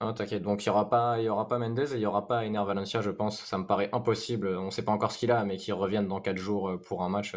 Ah, 0.00 0.12
t'inquiète, 0.12 0.42
donc 0.42 0.64
il 0.64 0.68
n'y 0.68 0.70
aura, 0.70 0.88
pas, 0.88 1.20
y 1.20 1.28
aura 1.28 1.46
pas 1.48 1.58
Mendes 1.58 1.78
et 1.78 1.94
il 1.94 1.98
n'y 1.98 2.06
aura 2.06 2.26
pas 2.26 2.44
Ener 2.44 2.64
Valencia, 2.64 3.00
je 3.00 3.10
pense. 3.10 3.40
Ça 3.44 3.58
me 3.58 3.66
paraît 3.66 3.90
impossible. 3.92 4.48
On 4.56 4.66
ne 4.66 4.70
sait 4.70 4.84
pas 4.84 4.92
encore 4.92 5.12
ce 5.12 5.18
qu'il 5.18 5.30
a, 5.30 5.44
mais 5.44 5.56
qu'il 5.56 5.74
revienne 5.74 6.08
dans 6.08 6.20
4 6.20 6.36
jours 6.36 6.70
euh, 6.70 6.78
pour 6.78 7.02
un 7.02 7.08
match, 7.08 7.36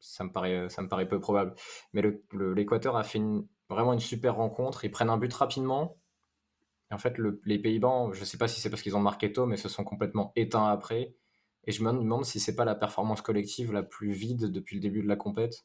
ça, 0.00 0.24
me 0.24 0.32
paraît, 0.32 0.68
ça 0.68 0.82
me 0.82 0.88
paraît 0.88 1.08
peu 1.08 1.20
probable. 1.20 1.54
Mais 1.92 2.02
l'Équateur 2.32 2.96
a 2.96 3.02
fait 3.04 3.20
vraiment 3.68 3.92
une 3.92 4.00
super 4.00 4.36
rencontre. 4.36 4.84
Ils 4.84 4.90
prennent 4.90 5.10
un 5.10 5.18
but 5.18 5.32
rapidement. 5.32 5.96
En 6.90 6.98
fait, 6.98 7.16
les 7.44 7.58
Pays-Bas, 7.58 8.10
je 8.12 8.20
ne 8.20 8.24
sais 8.24 8.38
pas 8.38 8.48
si 8.48 8.60
c'est 8.60 8.68
parce 8.68 8.82
qu'ils 8.82 8.96
ont 8.96 9.00
marqué 9.00 9.32
tôt, 9.32 9.46
mais 9.46 9.56
se 9.56 9.68
sont 9.68 9.84
complètement 9.84 10.32
éteints 10.36 10.66
après. 10.68 11.14
Et 11.64 11.72
je 11.72 11.82
me 11.82 11.92
demande 11.92 12.24
si 12.24 12.40
c'est 12.40 12.56
pas 12.56 12.64
la 12.64 12.74
performance 12.74 13.22
collective 13.22 13.72
la 13.72 13.82
plus 13.82 14.12
vide 14.12 14.50
depuis 14.50 14.76
le 14.76 14.82
début 14.82 15.02
de 15.02 15.08
la 15.08 15.16
compète. 15.16 15.64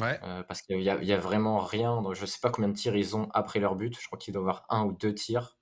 Ouais. 0.00 0.18
Euh, 0.22 0.42
parce 0.42 0.62
qu'il 0.62 0.80
y, 0.80 0.90
a 0.90 1.18
vraiment 1.18 1.58
rien. 1.58 2.02
je 2.12 2.26
sais 2.26 2.38
pas 2.40 2.50
combien 2.50 2.68
de 2.68 2.76
tirs 2.76 2.96
ils 2.96 3.16
ont 3.16 3.28
après 3.32 3.60
leur 3.60 3.76
but. 3.76 3.98
Je 3.98 4.06
crois 4.06 4.18
qu'ils 4.18 4.34
doivent 4.34 4.48
avoir 4.48 4.66
un 4.68 4.84
ou 4.84 4.92
deux 4.92 5.14
tirs. 5.14 5.58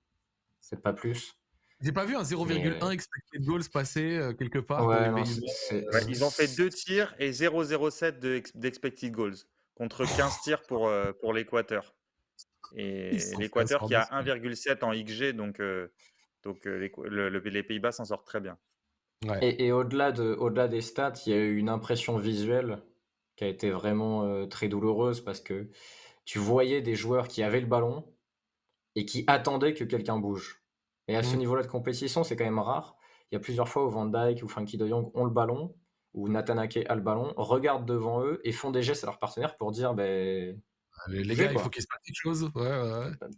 C'est 0.61 0.81
pas 0.81 0.93
plus. 0.93 1.35
J'ai 1.81 1.91
pas 1.91 2.05
vu 2.05 2.15
un 2.15 2.23
0,1 2.23 2.91
expected 2.91 3.43
goals 3.43 3.69
passer 3.71 4.31
quelque 4.39 4.59
part. 4.59 4.81
ils 6.07 6.23
ont 6.23 6.29
fait 6.29 6.55
deux 6.55 6.69
tirs 6.69 7.13
et 7.19 7.31
0,07 7.31 8.19
d'expected 8.55 9.11
goals 9.11 9.35
contre 9.75 10.05
15 10.05 10.41
tirs 10.41 10.61
pour, 10.63 10.91
pour 11.19 11.33
l'Équateur. 11.33 11.93
Et 12.75 13.17
l'Équateur 13.37 13.85
qui 13.85 13.93
a 13.93 14.05
1,7 14.05 14.83
en 14.83 14.91
XG, 14.91 15.33
donc, 15.33 15.61
donc 16.43 16.65
les 16.65 17.63
Pays-Bas 17.63 17.91
s'en 17.91 18.05
sortent 18.05 18.25
très 18.25 18.39
bien. 18.39 18.57
Et, 19.41 19.71
au-delà 19.71 20.11
de, 20.11 20.33
au-delà 20.33 20.67
des 20.67 20.81
stats, 20.81 21.13
il 21.25 21.33
y 21.33 21.35
a 21.35 21.39
eu 21.39 21.57
une 21.57 21.69
impression 21.69 22.17
visuelle 22.17 22.79
qui 23.35 23.43
a 23.43 23.47
été 23.47 23.69
vraiment 23.69 24.47
très 24.47 24.67
douloureuse 24.67 25.21
parce 25.21 25.41
que 25.41 25.69
tu 26.25 26.39
voyais 26.39 26.81
des 26.81 26.95
joueurs 26.95 27.27
qui 27.27 27.43
avaient 27.43 27.61
le 27.61 27.67
ballon 27.67 28.05
et 28.95 29.05
qui 29.05 29.23
attendaient 29.27 29.73
que 29.73 29.83
quelqu'un 29.83 30.17
bouge. 30.17 30.63
Et 31.07 31.15
à 31.15 31.23
ce 31.23 31.35
mmh. 31.35 31.39
niveau-là 31.39 31.63
de 31.63 31.67
compétition, 31.67 32.23
c'est 32.23 32.35
quand 32.35 32.45
même 32.45 32.59
rare. 32.59 32.97
Il 33.31 33.35
y 33.35 33.37
a 33.37 33.39
plusieurs 33.39 33.69
fois 33.69 33.85
où 33.85 33.89
Van 33.89 34.05
Dyke 34.05 34.43
ou 34.43 34.47
Frankie 34.47 34.77
de 34.77 34.87
Jong 34.87 35.11
ont 35.13 35.25
le 35.25 35.31
ballon, 35.31 35.75
ou 36.13 36.29
Nathan 36.29 36.57
Ake 36.57 36.85
a 36.87 36.95
le 36.95 37.01
ballon, 37.01 37.33
regardent 37.35 37.85
devant 37.85 38.23
eux 38.23 38.39
et 38.43 38.51
font 38.51 38.71
des 38.71 38.81
gestes 38.81 39.03
à 39.03 39.07
leurs 39.07 39.19
partenaires 39.19 39.57
pour 39.57 39.71
dire 39.71 39.93
ben, 39.93 40.59
les, 41.07 41.35
gars, 41.35 41.51
il 41.51 41.59
faut 41.59 41.69
qu'il 41.69 41.81
se 41.81 41.87
passe 41.87 42.01
quelque 42.03 42.15
chose. 42.15 42.49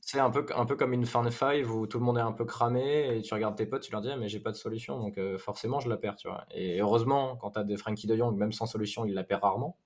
C'est 0.01 0.19
un 0.19 0.29
peu, 0.29 0.45
un 0.55 0.65
peu 0.65 0.75
comme 0.75 0.93
une 0.93 1.05
fan 1.05 1.29
five 1.31 1.71
où 1.71 1.87
tout 1.87 1.97
le 1.97 2.05
monde 2.05 2.17
est 2.17 2.21
un 2.21 2.31
peu 2.31 2.45
cramé 2.45 3.17
et 3.17 3.21
tu 3.21 3.33
regardes 3.33 3.57
tes 3.57 3.65
potes, 3.65 3.81
tu 3.81 3.91
leur 3.91 4.01
dis, 4.01 4.09
ah, 4.11 4.17
mais 4.17 4.29
j'ai 4.29 4.39
pas 4.39 4.51
de 4.51 4.57
solution, 4.57 4.99
donc 4.99 5.17
euh, 5.17 5.37
forcément 5.37 5.79
je 5.79 5.89
la 5.89 5.97
perds, 5.97 6.15
tu 6.15 6.27
vois. 6.27 6.45
Et 6.51 6.79
heureusement, 6.79 7.35
quand 7.37 7.51
tu 7.51 7.59
as 7.59 7.63
des 7.63 7.77
Frankie 7.77 8.07
de 8.07 8.15
Jong, 8.15 8.37
même 8.37 8.51
sans 8.51 8.67
solution, 8.67 9.05
il 9.05 9.13
la 9.13 9.23
perd 9.23 9.41
rarement. 9.41 9.77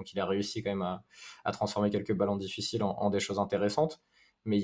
Donc 0.00 0.14
il 0.14 0.18
a 0.18 0.24
réussi 0.24 0.62
quand 0.62 0.70
même 0.70 0.98
à, 1.44 1.52
transformer 1.52 1.90
quelques 1.90 2.14
ballons 2.14 2.36
difficiles 2.36 2.82
en, 2.82 3.10
des 3.10 3.20
choses 3.20 3.38
intéressantes. 3.38 4.00
Mais 4.46 4.62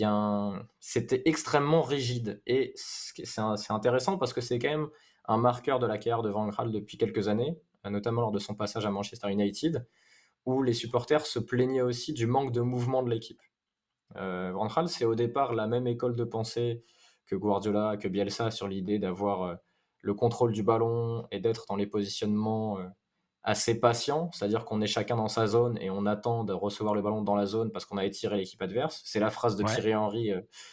c'était 0.80 1.20
extrêmement 1.26 1.82
rigide. 1.82 2.41
Et 2.47 2.72
c'est 2.74 3.70
intéressant 3.70 4.16
parce 4.16 4.32
que 4.32 4.41
c'est 4.41 4.59
quand 4.59 4.70
même 4.70 4.89
un 5.26 5.37
marqueur 5.37 5.78
de 5.78 5.87
la 5.87 5.99
carrière 5.99 6.22
de 6.22 6.30
Van 6.30 6.49
Gaal 6.49 6.72
depuis 6.72 6.97
quelques 6.97 7.28
années, 7.28 7.59
notamment 7.84 8.22
lors 8.22 8.32
de 8.32 8.39
son 8.39 8.55
passage 8.55 8.87
à 8.87 8.91
Manchester 8.91 9.30
United 9.30 9.87
où 10.47 10.62
les 10.62 10.72
supporters 10.72 11.26
se 11.26 11.39
plaignaient 11.39 11.82
aussi 11.82 12.14
du 12.14 12.26
manque 12.26 12.53
de 12.53 12.62
mouvement 12.62 13.03
de 13.03 13.11
l'équipe. 13.11 13.43
Euh, 14.16 14.53
Van 14.55 14.68
Gaal, 14.68 14.89
c'est 14.89 15.05
au 15.05 15.14
départ 15.14 15.53
la 15.53 15.66
même 15.66 15.87
école 15.87 16.16
de 16.16 16.24
pensée 16.24 16.82
que 17.26 17.37
Guardiola, 17.37 17.99
que 17.99 18.09
Bielsa 18.09 18.51
sur 18.51 18.68
l'idée 18.68 18.99
d'avoir 18.99 19.43
euh, 19.43 19.55
le 20.01 20.14
contrôle 20.14 20.53
du 20.53 20.62
ballon 20.62 21.26
et 21.30 21.41
d'être 21.41 21.66
dans 21.68 21.76
les 21.76 21.87
positionnements 21.87 22.78
euh, 22.78 22.87
assez 23.47 23.78
patients, 23.78 24.30
c'est-à-dire 24.32 24.64
qu'on 24.64 24.82
est 24.82 24.88
chacun 24.88 25.16
dans 25.16 25.28
sa 25.28 25.47
zone 25.47 25.78
et 25.80 25.88
on 25.88 26.05
attend 26.05 26.44
de 26.44 26.53
recevoir 26.53 26.94
le 26.94 27.01
ballon 27.01 27.22
dans 27.22 27.36
la 27.36 27.47
zone 27.47 27.70
parce 27.70 27.86
qu'on 27.86 27.97
a 27.97 28.05
étiré 28.05 28.36
l'équipe 28.36 28.61
adverse. 28.61 29.01
C'est 29.05 29.20
la 29.20 29.30
phrase 29.30 29.57
de 29.57 29.62
Thierry 29.62 29.94
Henry 29.94 30.32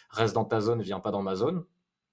reste 0.09 0.33
dans 0.33 0.43
ta 0.43 0.59
zone, 0.59 0.81
viens 0.81 0.99
pas 0.99 1.11
dans 1.11 1.21
ma 1.21 1.35
zone. 1.35 1.63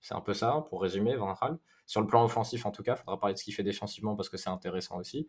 C'est 0.01 0.15
un 0.15 0.21
peu 0.21 0.35
ça, 0.35 0.65
pour 0.69 0.83
résumer, 0.83 1.17
Van 1.17 1.35
Gaal. 1.41 1.59
Sur 1.87 2.03
le 2.03 2.07
plan 2.07 2.25
offensif, 2.25 2.67
en 2.67 2.71
tout 2.71 2.83
cas, 2.83 2.95
il 2.95 2.99
faudra 2.99 3.19
parler 3.19 3.35
de 3.35 3.39
ce 3.39 3.45
qu'il 3.45 3.55
fait 3.55 3.63
défensivement 3.63 4.17
parce 4.17 4.29
que 4.29 4.37
c'est 4.37 4.51
intéressant 4.51 4.99
aussi. 4.99 5.29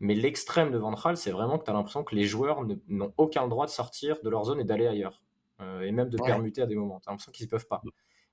Mais 0.00 0.14
l'extrême 0.14 0.70
de 0.70 0.78
Ventral, 0.78 1.16
c'est 1.16 1.32
vraiment 1.32 1.58
que 1.58 1.64
tu 1.64 1.70
as 1.70 1.74
l'impression 1.74 2.04
que 2.04 2.14
les 2.14 2.24
joueurs 2.24 2.64
n'ont 2.88 3.12
aucun 3.16 3.48
droit 3.48 3.66
de 3.66 3.70
sortir 3.70 4.16
de 4.22 4.30
leur 4.30 4.44
zone 4.44 4.60
et 4.60 4.64
d'aller 4.64 4.86
ailleurs. 4.86 5.22
Euh, 5.60 5.80
et 5.80 5.90
même 5.90 6.08
de 6.08 6.16
permuter 6.16 6.62
à 6.62 6.66
des 6.66 6.76
moments. 6.76 7.00
Tu 7.00 7.08
as 7.08 7.12
l'impression 7.12 7.32
qu'ils 7.32 7.46
ne 7.46 7.50
peuvent 7.50 7.66
pas. 7.66 7.82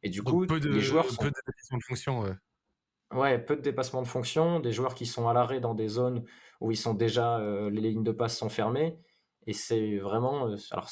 Et 0.04 0.10
du 0.10 0.22
coup, 0.22 0.46
les 0.46 0.80
joueurs 0.80 1.10
sont... 1.10 1.24
Peu 1.24 1.32
de 1.32 1.78
de 1.78 1.84
fonction, 1.84 2.20
ouais. 2.20 2.34
Ouais, 3.16 3.40
peu 3.40 3.56
de 3.56 3.62
dépassement 3.62 4.02
de 4.02 4.08
fonction, 4.08 4.60
des 4.60 4.72
joueurs 4.72 4.94
qui 4.94 5.06
sont 5.06 5.28
à 5.30 5.34
l'arrêt 5.34 5.60
dans 5.60 5.74
des 5.74 5.88
zones 5.88 6.26
où 6.62 6.72
ils 6.72 6.78
sont 6.78 6.94
déjà, 6.94 7.40
euh, 7.40 7.70
les 7.70 7.82
lignes 7.82 8.04
de 8.04 8.12
passe 8.12 8.38
sont 8.38 8.50
fermées. 8.50 9.00
Et 9.48 9.54
c'est 9.54 9.98
vraiment. 9.98 10.50
Euh, 10.50 10.56
alors, 10.72 10.90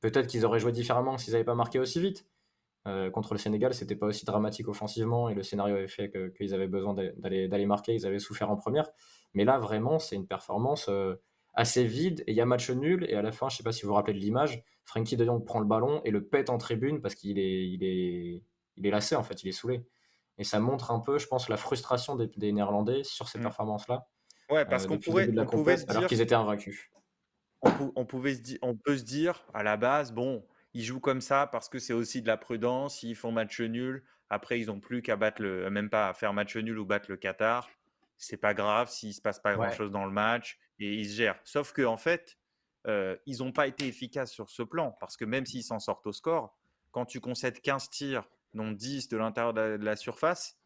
peut-être 0.00 0.26
qu'ils 0.26 0.44
auraient 0.44 0.58
joué 0.58 0.72
différemment 0.72 1.16
s'ils 1.18 1.32
n'avaient 1.32 1.44
pas 1.44 1.54
marqué 1.54 1.78
aussi 1.78 2.00
vite. 2.00 2.26
contre 3.12 3.34
le 3.34 3.38
Sénégal, 3.38 3.74
c'était 3.74 3.96
pas 3.96 4.06
aussi 4.06 4.24
dramatique 4.24 4.68
offensivement 4.68 5.28
et 5.28 5.34
le 5.34 5.42
scénario 5.42 5.76
avait 5.76 5.88
fait 5.88 6.10
qu'ils 6.36 6.54
avaient 6.54 6.68
besoin 6.68 6.94
d'aller 6.94 7.66
marquer, 7.66 7.94
ils 7.94 8.06
avaient 8.06 8.18
souffert 8.18 8.50
en 8.50 8.56
première. 8.56 8.88
Mais 9.34 9.44
là, 9.44 9.58
vraiment, 9.58 9.98
c'est 9.98 10.16
une 10.16 10.26
performance 10.26 10.88
euh, 10.88 11.14
assez 11.54 11.84
vide. 11.84 12.24
Et 12.26 12.32
il 12.32 12.36
y 12.36 12.40
a 12.40 12.46
match 12.46 12.70
nul. 12.70 13.06
Et 13.08 13.14
à 13.14 13.22
la 13.22 13.32
fin, 13.32 13.48
je 13.48 13.56
sais 13.56 13.62
pas 13.62 13.72
si 13.72 13.82
vous 13.82 13.88
vous 13.88 13.94
rappelez 13.94 14.14
de 14.14 14.18
l'image, 14.18 14.62
Frankie 14.84 15.16
de 15.16 15.24
Jong 15.24 15.44
prend 15.44 15.60
le 15.60 15.66
ballon 15.66 16.00
et 16.04 16.10
le 16.10 16.24
pète 16.24 16.50
en 16.50 16.58
tribune 16.58 17.00
parce 17.00 17.14
qu'il 17.14 17.38
est, 17.38 17.68
il 17.68 17.84
est, 17.84 18.42
il 18.76 18.86
est 18.86 18.90
lassé, 18.90 19.16
en 19.16 19.22
fait, 19.22 19.42
il 19.42 19.48
est 19.48 19.52
saoulé. 19.52 19.84
Et 20.38 20.44
ça 20.44 20.60
montre 20.60 20.90
un 20.90 21.00
peu, 21.00 21.18
je 21.18 21.26
pense, 21.26 21.48
la 21.48 21.56
frustration 21.56 22.16
des, 22.16 22.52
Néerlandais 22.52 23.04
sur 23.04 23.28
ces 23.28 23.38
mm. 23.38 23.42
performances-là. 23.42 24.06
Ouais, 24.50 24.64
parce 24.64 24.84
euh, 24.84 24.88
qu'on 24.88 24.98
pourrait, 24.98 25.28
on 25.36 25.46
pouvait 25.46 25.76
se 25.76 25.84
dire. 25.84 25.96
Alors 25.96 26.08
qu'ils 26.08 26.20
étaient 26.20 26.34
invaincus. 26.34 26.90
On, 27.60 28.06
pouvait 28.06 28.34
se 28.34 28.40
dire, 28.40 28.58
on 28.62 28.76
peut 28.76 28.96
se 28.96 29.02
dire, 29.02 29.44
à 29.52 29.64
la 29.64 29.76
base, 29.76 30.12
bon, 30.12 30.46
ils 30.74 30.84
jouent 30.84 31.00
comme 31.00 31.20
ça 31.20 31.48
parce 31.48 31.68
que 31.68 31.80
c'est 31.80 31.92
aussi 31.92 32.22
de 32.22 32.28
la 32.28 32.36
prudence. 32.36 33.02
Ils 33.02 33.16
font 33.16 33.32
match 33.32 33.60
nul. 33.60 34.04
Après, 34.30 34.60
ils 34.60 34.66
n'ont 34.66 34.78
plus 34.78 35.02
qu'à 35.02 35.16
battre 35.16 35.42
le, 35.42 35.68
même 35.70 35.90
pas 35.90 36.08
à 36.08 36.14
faire 36.14 36.32
match 36.32 36.56
nul 36.56 36.78
ou 36.78 36.84
battre 36.84 37.06
le 37.10 37.16
Qatar 37.16 37.68
c'est 38.18 38.36
pas 38.36 38.52
grave 38.52 38.90
s'il 38.90 39.14
se 39.14 39.20
passe 39.20 39.38
pas 39.38 39.54
grand 39.54 39.70
chose 39.70 39.90
dans 39.90 40.04
le 40.04 40.10
match 40.10 40.58
et 40.80 40.92
ils 40.92 41.08
se 41.08 41.14
gèrent. 41.14 41.40
Sauf 41.44 41.72
que 41.72 41.82
en 41.82 41.96
fait, 41.96 42.36
ils 42.86 43.38
n'ont 43.38 43.52
pas 43.52 43.66
été 43.66 43.86
efficaces 43.86 44.32
sur 44.32 44.50
ce 44.50 44.62
plan 44.62 44.96
parce 45.00 45.16
que 45.16 45.24
même 45.24 45.46
s'ils 45.46 45.62
s'en 45.62 45.78
sortent 45.78 46.06
au 46.06 46.12
score, 46.12 46.56
quand 46.90 47.06
tu 47.06 47.20
concèdes 47.20 47.60
15 47.60 47.90
tirs, 47.90 48.28
dont 48.54 48.70
10 48.70 49.08
de 49.08 49.16
l'intérieur 49.16 49.54
de, 49.54 49.78
la 49.80 49.96
surface, 49.96 50.58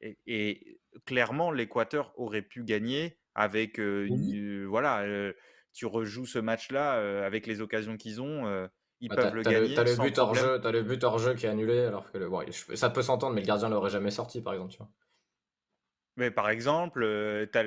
et, 0.00 0.80
clairement 1.04 1.50
l'Équateur 1.50 2.12
aurait 2.16 2.42
pu 2.42 2.64
gagner 2.64 3.18
avec 3.34 3.78
voilà, 3.78 5.32
tu 5.72 5.86
rejoues 5.86 6.26
ce 6.26 6.38
match-là 6.38 7.24
avec 7.24 7.46
les 7.46 7.60
occasions 7.60 7.96
qu'ils 7.96 8.20
ont. 8.20 8.68
Ils 9.02 9.08
bah, 9.08 9.16
peuvent 9.16 9.34
le 9.34 9.42
gagner. 9.42 9.74
Tu 9.74 9.80
as, 9.80 9.84
le 9.84 9.96
but 9.96 10.18
hors 10.18 10.34
jeu, 10.34 10.60
as 10.62 10.72
le 10.72 10.82
but 10.82 11.02
hors 11.04 11.18
jeu 11.18 11.34
qui 11.34 11.46
est 11.46 11.48
annulé, 11.48 11.80
alors 11.80 12.10
que 12.10 12.18
le, 12.18 12.30
ça 12.76 12.90
peut 12.90 13.02
s'entendre, 13.02 13.34
mais 13.34 13.40
le 13.40 13.46
gardien 13.46 13.70
l'aurait 13.70 13.90
jamais 13.90 14.10
sorti, 14.10 14.42
par 14.42 14.52
exemple. 14.52 14.72
Tu 14.72 14.78
vois. 14.78 14.90
Mais 16.16 16.30
par 16.30 16.50
exemple, 16.50 17.00
tu 17.50 17.58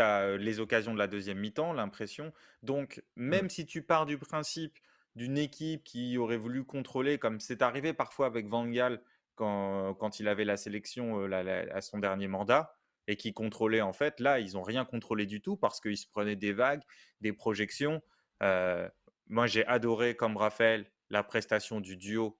as, 0.00 0.36
les 0.36 0.60
occasions 0.60 0.94
de 0.94 0.98
la 0.98 1.08
deuxième 1.08 1.38
mi-temps, 1.38 1.72
l'impression. 1.72 2.32
Donc, 2.62 3.02
mmh. 3.16 3.26
même 3.26 3.50
si 3.50 3.66
tu 3.66 3.82
pars 3.82 4.06
du 4.06 4.18
principe 4.18 4.78
d'une 5.14 5.38
équipe 5.38 5.84
qui 5.84 6.16
aurait 6.18 6.36
voulu 6.36 6.64
contrôler, 6.64 7.18
comme 7.18 7.40
c'est 7.40 7.62
arrivé 7.62 7.92
parfois 7.92 8.26
avec 8.26 8.46
Van 8.48 8.66
Gaal 8.66 9.02
quand, 9.34 9.94
quand 9.94 10.20
il 10.20 10.28
avait 10.28 10.44
la 10.44 10.56
sélection 10.56 11.24
à 11.32 11.80
son 11.80 11.98
dernier 11.98 12.28
mandat, 12.28 12.74
et 13.08 13.16
qui 13.16 13.32
contrôlait 13.32 13.80
en 13.80 13.92
fait, 13.92 14.20
là, 14.20 14.38
ils 14.38 14.52
n'ont 14.54 14.62
rien 14.62 14.84
contrôlé 14.84 15.26
du 15.26 15.40
tout 15.40 15.56
parce 15.56 15.80
qu'ils 15.80 15.98
se 15.98 16.06
prenaient 16.06 16.36
des 16.36 16.52
vagues, 16.52 16.82
des 17.20 17.32
projections. 17.32 18.00
moi, 18.40 19.46
j'ai 19.46 19.66
adoré, 19.66 20.14
comme 20.14 20.36
Raphaël, 20.36 20.90
la 21.10 21.22
prestation 21.22 21.80
du 21.80 21.96
duo 21.96 22.38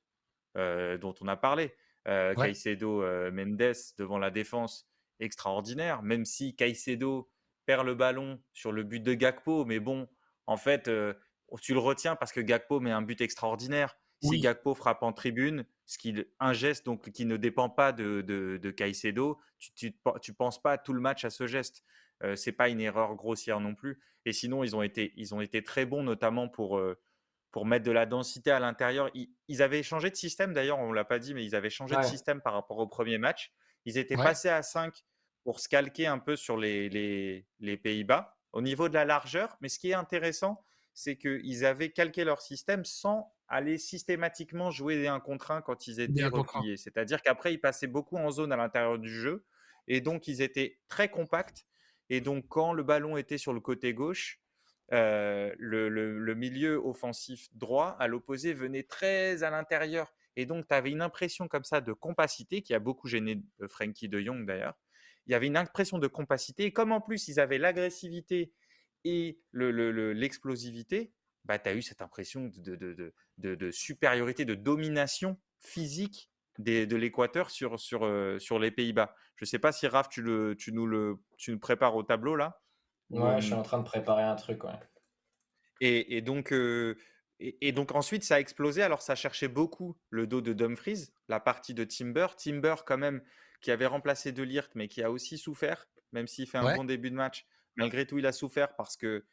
dont 0.54 1.14
on 1.20 1.28
a 1.28 1.36
parlé. 1.36 1.74
Caicedo-Mendes 2.06 3.74
devant 3.98 4.18
la 4.18 4.30
défense 4.30 4.88
extraordinaire, 5.20 6.02
même 6.02 6.24
si 6.24 6.54
Caicedo 6.54 7.30
perd 7.66 7.86
le 7.86 7.94
ballon 7.94 8.42
sur 8.52 8.72
le 8.72 8.82
but 8.82 9.00
de 9.00 9.14
Gakpo, 9.14 9.64
mais 9.64 9.80
bon, 9.80 10.08
en 10.46 10.56
fait, 10.56 10.88
euh, 10.88 11.14
tu 11.60 11.72
le 11.72 11.78
retiens 11.78 12.16
parce 12.16 12.32
que 12.32 12.40
Gakpo 12.40 12.80
met 12.80 12.92
un 12.92 13.02
but 13.02 13.20
extraordinaire. 13.20 13.96
Si 14.22 14.38
Gakpo 14.38 14.74
frappe 14.74 15.02
en 15.02 15.12
tribune, 15.12 15.66
ce 15.84 15.98
qui, 15.98 16.14
un 16.38 16.52
geste 16.52 16.86
donc, 16.86 17.10
qui 17.10 17.24
ne 17.24 17.36
dépend 17.36 17.68
pas 17.68 17.90
de, 17.90 18.20
de, 18.20 18.70
Caicedo, 18.70 19.40
tu 19.58 19.94
ne 20.04 20.32
penses 20.32 20.62
pas 20.62 20.78
tout 20.78 20.92
le 20.92 21.00
match 21.00 21.24
à 21.24 21.30
ce 21.30 21.48
geste. 21.48 21.82
Euh, 22.22 22.36
c'est 22.36 22.52
pas 22.52 22.68
une 22.68 22.80
erreur 22.80 23.16
grossière 23.16 23.58
non 23.58 23.74
plus. 23.74 24.00
Et 24.24 24.32
sinon, 24.32 24.62
ils 24.62 24.76
ont 24.76 24.82
été, 24.82 25.12
ils 25.16 25.34
ont 25.34 25.40
été 25.40 25.62
très 25.62 25.86
bons, 25.86 26.02
notamment 26.04 26.48
pour, 26.48 26.78
euh, 26.78 27.00
pour 27.50 27.66
mettre 27.66 27.84
de 27.84 27.90
la 27.90 28.06
densité 28.06 28.50
à 28.50 28.60
l'intérieur. 28.60 29.10
Ils, 29.48 29.62
avaient 29.62 29.82
changé 29.82 30.10
de 30.10 30.16
système, 30.16 30.52
d'ailleurs, 30.52 30.78
on 30.78 30.90
ne 30.90 30.94
l'a 30.94 31.04
pas 31.04 31.18
dit, 31.18 31.34
mais 31.34 31.44
ils 31.44 31.56
avaient 31.56 31.70
changé 31.70 31.96
de 31.96 32.02
système 32.02 32.40
par 32.40 32.52
rapport 32.52 32.78
au 32.78 32.86
premier 32.86 33.18
match. 33.18 33.52
Ils 33.84 33.98
étaient 33.98 34.16
passés 34.16 34.48
à 34.48 34.62
5 34.62 35.04
pour 35.44 35.58
se 35.58 35.68
calquer 35.68 36.06
un 36.06 36.18
peu 36.18 36.36
sur 36.36 36.56
les, 36.56 36.88
les, 37.58 37.76
Pays-Bas 37.76 38.38
au 38.52 38.62
niveau 38.62 38.88
de 38.88 38.94
la 38.94 39.04
largeur. 39.04 39.56
Mais 39.60 39.68
ce 39.68 39.80
qui 39.80 39.90
est 39.90 39.94
intéressant, 39.94 40.64
c'est 40.94 41.16
qu'ils 41.16 41.64
avaient 41.64 41.90
calqué 41.90 42.24
leur 42.24 42.42
système 42.42 42.84
sans 42.84 43.32
aller 43.48 43.78
systématiquement 43.78 44.70
jouer 44.70 45.06
un 45.08 45.20
contre 45.20 45.50
un 45.50 45.62
quand 45.62 45.86
ils 45.86 46.00
étaient 46.00 46.24
repliés. 46.24 46.76
C'est-à-dire 46.76 47.22
qu'après, 47.22 47.52
ils 47.52 47.60
passaient 47.60 47.86
beaucoup 47.86 48.16
en 48.16 48.30
zone 48.30 48.52
à 48.52 48.56
l'intérieur 48.56 48.98
du 48.98 49.10
jeu. 49.10 49.44
Et 49.88 50.00
donc, 50.00 50.28
ils 50.28 50.42
étaient 50.42 50.78
très 50.88 51.10
compacts. 51.10 51.66
Et 52.08 52.20
donc, 52.20 52.46
quand 52.48 52.72
le 52.72 52.82
ballon 52.82 53.16
était 53.16 53.38
sur 53.38 53.52
le 53.52 53.60
côté 53.60 53.94
gauche, 53.94 54.40
euh, 54.92 55.52
le, 55.58 55.88
le, 55.88 56.34
milieu 56.34 56.76
offensif 56.76 57.48
droit 57.54 57.96
à 57.98 58.08
l'opposé 58.08 58.52
venait 58.52 58.82
très 58.82 59.42
à 59.42 59.50
l'intérieur. 59.50 60.12
Et 60.36 60.44
donc, 60.44 60.66
tu 60.68 60.74
avais 60.74 60.90
une 60.90 61.02
impression 61.02 61.48
comme 61.48 61.64
ça 61.64 61.80
de 61.80 61.92
compacité 61.92 62.62
qui 62.62 62.74
a 62.74 62.78
beaucoup 62.78 63.08
gêné 63.08 63.42
euh, 63.60 63.68
Frankie 63.68 64.08
de 64.08 64.20
Jong 64.20 64.46
d'ailleurs 64.46 64.74
il 65.26 65.32
y 65.32 65.34
avait 65.34 65.46
une 65.46 65.56
impression 65.56 65.98
de 65.98 66.06
compacité. 66.06 66.64
Et 66.64 66.72
comme 66.72 66.92
en 66.92 67.00
plus, 67.00 67.28
ils 67.28 67.40
avaient 67.40 67.58
l'agressivité 67.58 68.52
et 69.04 69.40
l'explosivité, 69.52 70.98
le, 70.98 71.10
bah, 71.44 71.58
tu 71.58 71.68
as 71.68 71.74
eu 71.74 71.82
cette 71.82 72.02
impression 72.02 72.50
de, 72.54 72.76
de, 72.76 73.54
de, 73.54 73.70
supériorité, 73.70 74.44
de 74.44 74.54
domination 74.54 75.38
physique 75.58 76.30
de 76.58 76.96
l'Équateur 76.96 77.50
sur, 77.50 77.78
sur, 77.80 78.04
euh, 78.04 78.38
sur 78.38 78.58
les 78.58 78.70
Pays-Bas. 78.70 79.14
Je 79.36 79.44
ne 79.44 79.48
sais 79.48 79.58
pas 79.58 79.72
si 79.72 79.86
Raph, 79.86 80.08
tu, 80.08 80.22
le, 80.22 80.54
tu, 80.56 80.72
nous 80.72 80.86
le, 80.86 81.16
tu 81.38 81.50
nous 81.50 81.58
prépares 81.58 81.96
au 81.96 82.02
tableau 82.02 82.36
là 82.36 82.60
Ouais, 83.10 83.40
je 83.40 83.46
suis 83.46 83.54
en 83.54 83.62
train 83.62 83.78
de 83.78 83.84
préparer 83.84 84.22
un 84.22 84.36
truc. 84.36 84.64
Ouais. 84.64 84.72
Et, 85.80 86.16
et 86.16 86.22
donc, 86.22 86.52
euh, 86.52 86.96
et, 87.40 87.72
donc 87.72 87.92
ensuite, 87.94 88.24
ça 88.24 88.36
a 88.36 88.40
explosé. 88.40 88.82
Alors, 88.82 89.02
ça 89.02 89.14
cherchait 89.14 89.48
beaucoup 89.48 89.98
le 90.10 90.26
dos 90.26 90.40
de 90.40 90.52
Dumfries, 90.52 91.08
la 91.28 91.40
partie 91.40 91.74
de 91.74 91.84
Timber. 91.84 92.28
Timber, 92.36 92.76
quand 92.86 92.98
même, 92.98 93.22
qui 93.60 93.70
avait 93.70 93.86
remplacé 93.86 94.32
De 94.32 94.42
Ligt, 94.42 94.70
mais 94.74 94.88
qui 94.88 95.02
a 95.02 95.10
aussi 95.10 95.38
souffert, 95.38 95.88
même 96.12 96.26
s'il 96.26 96.46
fait 96.46 96.58
un 96.58 96.76
bon 96.76 96.84
début 96.84 97.10
de 97.10 97.16
match. 97.16 97.46
Malgré 97.76 98.06
tout, 98.06 98.18
il 98.18 98.26
a 98.26 98.32
souffert 98.32 98.74
parce 98.76 98.96
que, 98.96 99.26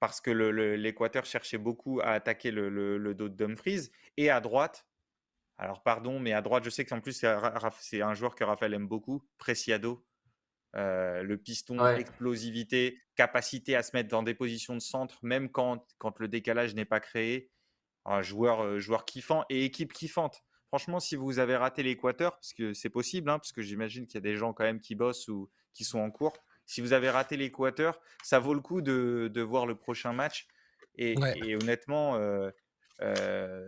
parce 0.00 0.20
que 0.20 0.30
l'Équateur 0.30 1.24
cherchait 1.24 1.58
beaucoup 1.58 2.00
à 2.00 2.10
attaquer 2.10 2.50
le, 2.50 3.14
dos 3.14 3.28
de 3.28 3.34
Dumfries. 3.34 3.90
Et 4.16 4.30
à 4.30 4.40
droite, 4.40 4.86
alors 5.58 5.82
pardon, 5.82 6.20
mais 6.20 6.32
à 6.32 6.42
droite, 6.42 6.64
je 6.64 6.70
sais 6.70 6.84
qu'en 6.84 7.00
plus, 7.00 7.24
c'est 7.80 8.02
un 8.02 8.14
joueur 8.14 8.34
que 8.34 8.44
Raphaël 8.44 8.74
aime 8.74 8.88
beaucoup, 8.88 9.26
Preciado. 9.38 10.04
Euh, 10.76 11.22
le 11.22 11.38
piston, 11.38 11.86
explosivité, 11.94 13.00
capacité 13.14 13.76
à 13.76 13.84
se 13.84 13.94
mettre 13.94 14.08
dans 14.08 14.24
des 14.24 14.34
positions 14.34 14.74
de 14.74 14.80
centre, 14.80 15.18
même 15.22 15.48
quand, 15.48 15.86
quand 15.98 16.18
le 16.18 16.26
décalage 16.26 16.74
n'est 16.74 16.84
pas 16.84 16.98
créé. 16.98 17.50
Un 18.06 18.22
joueur, 18.22 18.62
euh, 18.62 18.78
joueur 18.80 19.04
kiffant 19.04 19.44
et 19.48 19.64
équipe 19.64 19.92
kiffante. 19.92 20.42
Franchement, 20.68 20.98
si 20.98 21.14
vous 21.14 21.38
avez 21.38 21.56
raté 21.56 21.84
l'Équateur, 21.84 22.32
parce 22.32 22.52
que 22.52 22.74
c'est 22.74 22.90
possible, 22.90 23.30
hein, 23.30 23.38
parce 23.38 23.52
que 23.52 23.62
j'imagine 23.62 24.06
qu'il 24.06 24.16
y 24.16 24.18
a 24.18 24.20
des 24.22 24.36
gens 24.36 24.52
quand 24.52 24.64
même 24.64 24.80
qui 24.80 24.96
bossent 24.96 25.28
ou 25.28 25.48
qui 25.72 25.84
sont 25.84 26.00
en 26.00 26.10
cours. 26.10 26.36
Si 26.66 26.80
vous 26.80 26.92
avez 26.92 27.10
raté 27.10 27.36
l'Équateur, 27.36 28.00
ça 28.22 28.38
vaut 28.38 28.54
le 28.54 28.60
coup 28.60 28.80
de, 28.80 29.30
de, 29.32 29.42
voir 29.42 29.66
le 29.66 29.74
prochain 29.74 30.12
match. 30.12 30.46
Et, 30.96 31.16
honnêtement, 31.60 32.16
euh, 32.16 32.50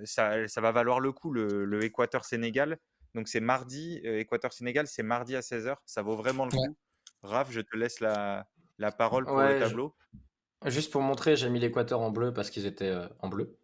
ça, 0.05 0.49
ça, 0.49 0.61
va 0.61 0.73
valoir 0.73 1.01
le 1.01 1.13
coup, 1.13 1.33
le, 1.33 1.85
Équateur-Sénégal. 1.85 2.79
Donc 3.15 3.29
c'est 3.29 3.41
mardi, 3.41 3.97
Équateur-Sénégal, 4.05 4.87
c'est 4.87 5.03
mardi 5.03 5.37
à 5.37 5.41
16h. 5.41 5.77
Ça 5.85 6.03
vaut 6.03 6.17
vraiment 6.17 6.45
le 6.45 6.51
coup. 6.51 6.77
Raph, 7.23 7.51
je 7.51 7.61
te 7.61 7.77
laisse 7.77 8.01
la, 8.01 8.47
la 8.79 8.93
parole 8.93 9.27
pour 9.27 9.41
le 9.41 9.59
tableau. 9.59 9.95
Juste 10.65 10.91
pour 10.91 11.03
montrer, 11.03 11.37
j'ai 11.37 11.49
mis 11.49 11.61
l'Équateur 11.61 12.01
en 12.01 12.11
bleu 12.11 12.33
parce 12.33 12.51
qu'ils 12.51 12.67
étaient 12.67 12.91
euh, 12.91 13.07
en 13.21 13.29
bleu. 13.29 13.59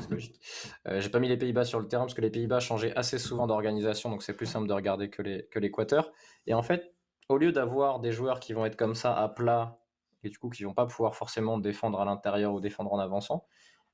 C'est 0.00 0.10
logique. 0.10 0.40
Euh, 0.86 1.00
j'ai 1.00 1.08
pas 1.08 1.18
mis 1.18 1.28
les 1.28 1.36
Pays-Bas 1.36 1.64
sur 1.64 1.78
le 1.78 1.88
terrain 1.88 2.04
parce 2.04 2.14
que 2.14 2.20
les 2.20 2.30
Pays-Bas 2.30 2.60
changeaient 2.60 2.94
assez 2.96 3.18
souvent 3.18 3.46
d'organisation, 3.46 4.10
donc 4.10 4.22
c'est 4.22 4.34
plus 4.34 4.46
simple 4.46 4.66
de 4.66 4.72
regarder 4.72 5.10
que 5.10 5.58
l'Équateur. 5.58 6.12
et 6.46 6.54
en 6.54 6.62
fait, 6.62 6.94
au 7.28 7.36
lieu 7.36 7.52
d'avoir 7.52 8.00
des 8.00 8.12
joueurs 8.12 8.40
qui 8.40 8.52
vont 8.52 8.64
être 8.64 8.76
comme 8.76 8.94
ça 8.94 9.16
à 9.16 9.28
plat 9.28 9.78
et 10.24 10.30
du 10.30 10.38
coup 10.38 10.50
qui 10.50 10.64
vont 10.64 10.74
pas 10.74 10.86
pouvoir 10.86 11.14
forcément 11.14 11.58
défendre 11.58 12.00
à 12.00 12.04
l'intérieur 12.04 12.52
ou 12.54 12.60
défendre 12.60 12.92
en 12.92 12.98
avançant, 12.98 13.46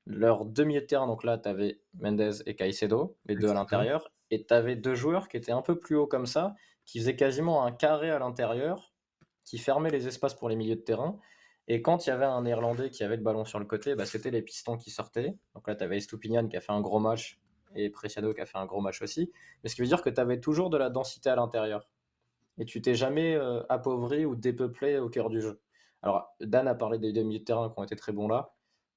leur 0.05 0.45
demi 0.45 0.75
de 0.75 0.79
terrain, 0.81 1.07
donc 1.07 1.23
là 1.23 1.37
tu 1.37 1.49
avais 1.49 1.81
Mendez 1.99 2.41
et 2.45 2.55
Caicedo, 2.55 3.17
les 3.25 3.35
deux 3.35 3.49
à 3.49 3.53
l'intérieur, 3.53 4.11
et 4.31 4.45
tu 4.45 4.53
avais 4.53 4.75
deux 4.75 4.95
joueurs 4.95 5.27
qui 5.27 5.37
étaient 5.37 5.51
un 5.51 5.61
peu 5.61 5.79
plus 5.79 5.95
hauts 5.95 6.07
comme 6.07 6.25
ça, 6.25 6.55
qui 6.85 6.99
faisaient 6.99 7.15
quasiment 7.15 7.65
un 7.65 7.71
carré 7.71 8.11
à 8.11 8.19
l'intérieur 8.19 8.93
qui 9.43 9.57
fermait 9.57 9.91
les 9.91 10.07
espaces 10.07 10.33
pour 10.33 10.49
les 10.49 10.55
milieux 10.55 10.75
de 10.75 10.81
terrain. 10.81 11.19
Et 11.67 11.81
quand 11.81 12.05
il 12.05 12.09
y 12.09 12.11
avait 12.11 12.25
un 12.25 12.41
Néerlandais 12.43 12.89
qui 12.89 13.03
avait 13.03 13.15
le 13.15 13.23
ballon 13.23 13.45
sur 13.45 13.59
le 13.59 13.65
côté, 13.65 13.95
bah, 13.95 14.05
c'était 14.05 14.31
les 14.31 14.41
pistons 14.41 14.77
qui 14.77 14.91
sortaient. 14.91 15.35
Donc 15.53 15.67
là, 15.67 15.75
tu 15.75 15.83
avais 15.83 15.97
Estupinian 15.97 16.47
qui 16.47 16.57
a 16.57 16.61
fait 16.61 16.71
un 16.71 16.81
gros 16.81 16.99
match 16.99 17.39
et 17.75 17.89
Preciado 17.89 18.33
qui 18.33 18.41
a 18.41 18.45
fait 18.45 18.57
un 18.57 18.65
gros 18.65 18.81
match 18.81 19.01
aussi. 19.01 19.31
Mais 19.63 19.69
ce 19.69 19.75
qui 19.75 19.81
veut 19.81 19.87
dire 19.87 20.01
que 20.01 20.09
tu 20.09 20.19
avais 20.19 20.39
toujours 20.39 20.69
de 20.69 20.77
la 20.77 20.89
densité 20.89 21.29
à 21.29 21.35
l'intérieur. 21.35 21.87
Et 22.57 22.65
tu 22.65 22.81
t'es 22.81 22.95
jamais 22.95 23.35
euh, 23.35 23.63
appauvri 23.69 24.25
ou 24.25 24.35
dépeuplé 24.35 24.97
au 24.97 25.09
cœur 25.09 25.29
du 25.29 25.41
jeu. 25.41 25.61
Alors, 26.01 26.27
Dan 26.39 26.67
a 26.67 26.75
parlé 26.75 26.99
des 26.99 27.11
deux 27.11 27.23
milieux 27.23 27.39
de 27.39 27.43
terrain 27.43 27.69
qui 27.69 27.79
ont 27.79 27.83
été 27.83 27.95
très 27.95 28.11
bons 28.11 28.27
là. 28.27 28.53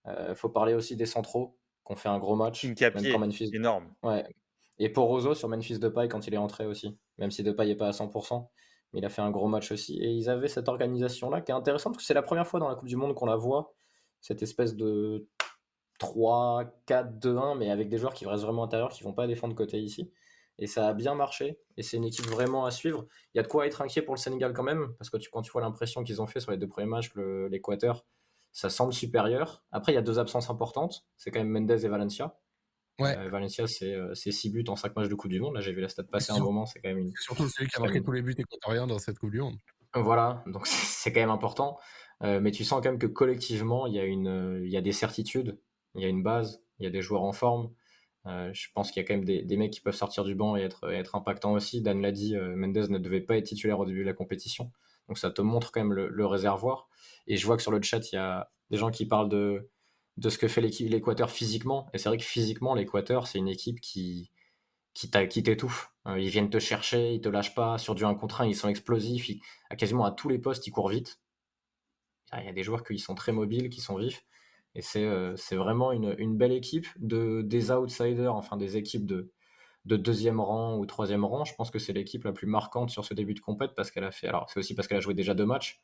Il 0.06 0.10
euh, 0.10 0.34
faut 0.34 0.48
parler 0.48 0.74
aussi 0.74 0.96
des 0.96 1.06
centraux 1.06 1.58
qui 1.86 1.92
ont 1.92 1.96
fait 1.96 2.08
un 2.08 2.18
gros 2.18 2.36
match. 2.36 2.64
Une 2.64 2.74
capier, 2.74 3.16
Memphis... 3.16 3.50
énorme. 3.52 3.92
Ouais. 4.02 4.24
Et 4.78 4.88
pour 4.88 5.08
Rosso 5.08 5.34
sur 5.34 5.48
Memphis 5.48 5.78
Depay 5.78 6.08
quand 6.08 6.26
il 6.26 6.34
est 6.34 6.38
entré 6.38 6.66
aussi. 6.66 6.96
Même 7.18 7.30
si 7.30 7.42
Depay 7.42 7.66
n'est 7.66 7.74
pas 7.74 7.88
à 7.88 7.90
100% 7.90 8.46
il 8.94 9.04
a 9.04 9.08
fait 9.08 9.22
un 9.22 9.30
gros 9.30 9.48
match 9.48 9.70
aussi. 9.70 9.98
Et 9.98 10.10
ils 10.10 10.30
avaient 10.30 10.48
cette 10.48 10.68
organisation-là 10.68 11.40
qui 11.40 11.52
est 11.52 11.54
intéressante 11.54 11.94
parce 11.94 12.04
que 12.04 12.06
c'est 12.06 12.14
la 12.14 12.22
première 12.22 12.46
fois 12.46 12.60
dans 12.60 12.68
la 12.68 12.74
Coupe 12.74 12.88
du 12.88 12.96
Monde 12.96 13.14
qu'on 13.14 13.26
la 13.26 13.36
voit, 13.36 13.74
cette 14.20 14.42
espèce 14.42 14.74
de 14.76 15.28
3, 15.98 16.64
4, 16.86 17.18
2, 17.18 17.36
1, 17.36 17.54
mais 17.56 17.70
avec 17.70 17.88
des 17.88 17.98
joueurs 17.98 18.14
qui 18.14 18.26
restent 18.26 18.44
vraiment 18.44 18.64
intérieurs, 18.64 18.90
qui 18.90 19.02
vont 19.02 19.12
pas 19.12 19.26
défendre 19.26 19.54
côté 19.54 19.78
ici. 19.78 20.10
Et 20.58 20.66
ça 20.66 20.88
a 20.88 20.94
bien 20.94 21.14
marché. 21.14 21.58
Et 21.76 21.82
c'est 21.82 21.96
une 21.96 22.04
équipe 22.04 22.26
vraiment 22.26 22.64
à 22.64 22.70
suivre. 22.70 23.06
Il 23.34 23.38
y 23.38 23.40
a 23.40 23.42
de 23.42 23.48
quoi 23.48 23.66
être 23.66 23.80
inquiet 23.80 24.02
pour 24.02 24.14
le 24.14 24.20
Sénégal 24.20 24.52
quand 24.52 24.64
même, 24.64 24.94
parce 24.98 25.10
que 25.10 25.16
tu, 25.16 25.30
quand 25.30 25.42
tu 25.42 25.52
vois 25.52 25.62
l'impression 25.62 26.02
qu'ils 26.02 26.20
ont 26.20 26.26
fait 26.26 26.40
sur 26.40 26.50
les 26.50 26.56
deux 26.56 26.68
premiers 26.68 26.88
matchs, 26.88 27.10
l'Équateur, 27.14 28.04
ça 28.52 28.70
semble 28.70 28.92
supérieur. 28.92 29.62
Après, 29.70 29.92
il 29.92 29.94
y 29.94 29.98
a 29.98 30.02
deux 30.02 30.18
absences 30.18 30.50
importantes. 30.50 31.06
C'est 31.16 31.30
quand 31.30 31.38
même 31.38 31.48
Mendez 31.50 31.84
et 31.84 31.88
Valencia. 31.88 32.38
Ouais. 32.98 33.16
Euh, 33.16 33.28
Valencia, 33.28 33.66
c'est 33.68 33.94
6 34.14 34.48
euh, 34.48 34.52
buts 34.52 34.64
en 34.68 34.76
5 34.76 34.96
matchs 34.96 35.08
de 35.08 35.14
Coupe 35.14 35.30
du 35.30 35.40
Monde. 35.40 35.54
Là, 35.54 35.60
j'ai 35.60 35.72
vu 35.72 35.80
la 35.80 35.88
stat 35.88 36.02
passer 36.04 36.32
un 36.32 36.40
moment. 36.40 36.66
C'est 36.66 36.80
quand 36.80 36.88
même 36.88 36.98
une. 36.98 37.12
surtout 37.16 37.48
celui 37.48 37.68
qui 37.68 37.76
a 37.76 37.80
marqué 37.80 38.02
tous 38.02 38.12
les 38.12 38.22
buts 38.22 38.34
équatoriens 38.36 38.86
dans 38.86 38.98
cette 38.98 39.18
Coupe 39.18 39.30
du 39.30 39.40
Monde. 39.40 39.56
Voilà, 39.94 40.42
donc 40.46 40.66
c'est 40.66 41.12
quand 41.12 41.20
même 41.20 41.30
important. 41.30 41.78
Euh, 42.24 42.40
mais 42.40 42.50
tu 42.50 42.64
sens 42.64 42.82
quand 42.82 42.90
même 42.90 42.98
que 42.98 43.06
collectivement, 43.06 43.86
il 43.86 43.94
y, 43.94 44.00
a 44.00 44.04
une, 44.04 44.60
il 44.64 44.70
y 44.70 44.76
a 44.76 44.80
des 44.80 44.92
certitudes, 44.92 45.60
il 45.94 46.02
y 46.02 46.04
a 46.04 46.08
une 46.08 46.22
base, 46.22 46.60
il 46.80 46.84
y 46.84 46.86
a 46.88 46.90
des 46.90 47.00
joueurs 47.00 47.22
en 47.22 47.32
forme. 47.32 47.72
Je 48.26 48.66
pense 48.74 48.90
qu'il 48.90 49.02
y 49.02 49.04
a 49.04 49.08
quand 49.08 49.14
même 49.14 49.24
des, 49.24 49.56
mecs 49.56 49.72
qui 49.72 49.80
peuvent 49.80 49.94
sortir 49.94 50.24
du 50.24 50.34
banc 50.34 50.56
et 50.56 50.60
être, 50.60 50.90
être 50.92 51.14
impactants 51.14 51.52
aussi. 51.52 51.80
Dan 51.80 52.02
l'a 52.02 52.12
dit, 52.12 52.36
Mendes 52.36 52.90
ne 52.90 52.98
devait 52.98 53.20
pas 53.20 53.36
être 53.36 53.46
titulaire 53.46 53.80
au 53.80 53.86
début 53.86 54.00
de 54.00 54.06
la 54.06 54.12
compétition. 54.12 54.70
Donc 55.08 55.18
ça 55.18 55.30
te 55.30 55.40
montre 55.40 55.72
quand 55.72 55.80
même 55.80 55.94
le, 55.94 56.26
réservoir. 56.26 56.88
Et 57.26 57.36
je 57.36 57.46
vois 57.46 57.56
que 57.56 57.62
sur 57.62 57.72
le 57.72 57.80
chat, 57.82 58.12
il 58.12 58.16
y 58.16 58.18
a 58.18 58.50
des 58.70 58.76
gens 58.76 58.90
qui 58.90 59.06
parlent 59.06 59.30
de, 59.30 59.70
ce 60.22 60.38
que 60.38 60.48
fait 60.48 60.60
l'Équateur 60.60 61.30
physiquement. 61.30 61.88
Et 61.94 61.98
c'est 61.98 62.08
vrai 62.08 62.18
que 62.18 62.24
physiquement, 62.24 62.74
l'Équateur, 62.74 63.26
c'est 63.26 63.38
une 63.38 63.48
équipe 63.48 63.80
qui, 63.80 64.30
qui 64.94 65.10
t'étouffe. 65.10 65.92
Euh, 66.06 66.18
ils 66.20 66.28
viennent 66.28 66.50
te 66.50 66.58
chercher, 66.58 67.14
ils 67.14 67.20
te 67.20 67.28
lâchent 67.28 67.54
pas. 67.54 67.78
Sur 67.78 67.94
du 67.94 68.04
1 68.04 68.14
contre 68.14 68.42
1, 68.42 68.46
ils 68.46 68.54
sont 68.54 68.68
explosifs. 68.68 69.30
à 69.70 69.76
quasiment 69.76 70.04
à 70.04 70.12
tous 70.12 70.28
les 70.28 70.38
postes, 70.38 70.66
ils 70.66 70.70
courent 70.70 70.90
vite. 70.90 71.20
Il 72.36 72.44
y 72.44 72.48
a 72.48 72.52
des 72.52 72.62
joueurs 72.62 72.84
qui 72.84 72.98
sont 72.98 73.14
très 73.14 73.32
mobiles, 73.32 73.70
qui 73.70 73.80
sont 73.80 73.96
vifs. 73.96 74.24
Et 74.74 74.82
c'est 74.82 75.04
euh, 75.04 75.34
vraiment 75.52 75.92
une, 75.92 76.36
belle 76.36 76.52
équipe 76.52 76.86
de, 76.98 77.42
des 77.42 77.70
outsiders, 77.70 78.34
enfin 78.34 78.56
des 78.56 78.76
équipes 78.76 79.06
de, 79.06 79.32
de 79.86 79.96
deuxième 79.96 80.40
rang 80.40 80.76
ou 80.76 80.86
troisième 80.86 81.24
rang. 81.24 81.44
Je 81.44 81.54
pense 81.54 81.70
que 81.70 81.78
c'est 81.78 81.92
l'équipe 81.92 82.24
la 82.24 82.32
plus 82.32 82.46
marquante 82.46 82.90
sur 82.90 83.04
ce 83.04 83.14
début 83.14 83.34
de 83.34 83.40
compète 83.40 83.72
parce 83.74 83.90
qu'elle 83.90 84.04
a 84.04 84.12
fait. 84.12 84.28
Alors, 84.28 84.48
c'est 84.50 84.60
aussi 84.60 84.74
parce 84.74 84.86
qu'elle 84.86 84.98
a 84.98 85.00
joué 85.00 85.14
déjà 85.14 85.34
deux 85.34 85.46
matchs, 85.46 85.80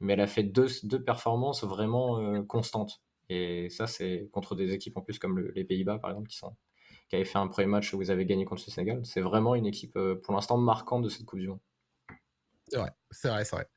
mais 0.00 0.14
elle 0.14 0.20
a 0.20 0.26
fait 0.26 0.42
deux, 0.42 0.68
deux 0.82 1.02
performances 1.02 1.64
vraiment 1.64 2.20
euh, 2.20 2.42
constantes. 2.42 3.02
Et 3.28 3.70
ça, 3.70 3.86
c'est 3.86 4.28
contre 4.32 4.54
des 4.54 4.72
équipes 4.72 4.96
en 4.96 5.00
plus 5.00 5.18
comme 5.18 5.40
les 5.54 5.64
Pays-Bas, 5.64 5.98
par 5.98 6.10
exemple, 6.10 6.28
qui, 6.28 6.36
sont, 6.36 6.54
qui 7.08 7.16
avaient 7.16 7.24
fait 7.24 7.38
un 7.38 7.48
premier 7.48 7.66
match 7.66 7.92
où 7.94 7.98
vous 7.98 8.10
avez 8.10 8.26
gagné 8.26 8.44
contre 8.44 8.64
le 8.66 8.72
Sénégal. 8.72 9.00
C'est 9.04 9.20
vraiment 9.20 9.54
une 9.54 9.66
équipe, 9.66 9.96
euh, 9.96 10.20
pour 10.22 10.34
l'instant, 10.34 10.58
marquante 10.58 11.02
de 11.02 11.08
cette 11.08 11.24
Coupe 11.24 11.38
du 11.38 11.48
Monde. 11.48 11.60
C'est 12.68 12.78
vrai, 12.78 12.90
c'est 13.10 13.28
vrai, 13.28 13.44
c'est 13.44 13.56
vrai. 13.56 13.68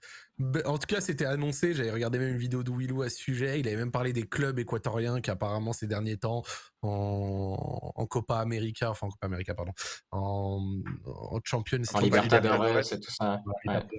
En 0.65 0.77
tout 0.77 0.85
cas, 0.85 1.01
c'était 1.01 1.25
annoncé. 1.25 1.73
J'avais 1.73 1.89
regardé 1.89 2.19
même 2.19 2.29
une 2.29 2.37
vidéo 2.37 2.61
de 2.61 2.71
Willou 2.71 3.01
à 3.01 3.09
ce 3.09 3.17
sujet. 3.17 3.59
Il 3.59 3.67
avait 3.67 3.77
même 3.77 3.91
parlé 3.91 4.13
des 4.13 4.27
clubs 4.27 4.59
équatoriens 4.59 5.19
qui 5.19 5.31
apparemment 5.31 5.73
ces 5.73 5.87
derniers 5.87 6.17
temps 6.17 6.43
en, 6.83 8.05
Copa 8.07 8.37
América, 8.37 8.91
enfin 8.91 9.07
en 9.07 9.09
Copa 9.09 9.25
América, 9.25 9.55
pardon, 9.55 9.71
en, 10.11 10.61
en 11.05 11.39
Champions 11.43 11.81
en 11.91 11.99
Libertadores 12.01 12.77
et 12.77 12.99
tout 12.99 13.11
ça. 13.11 13.41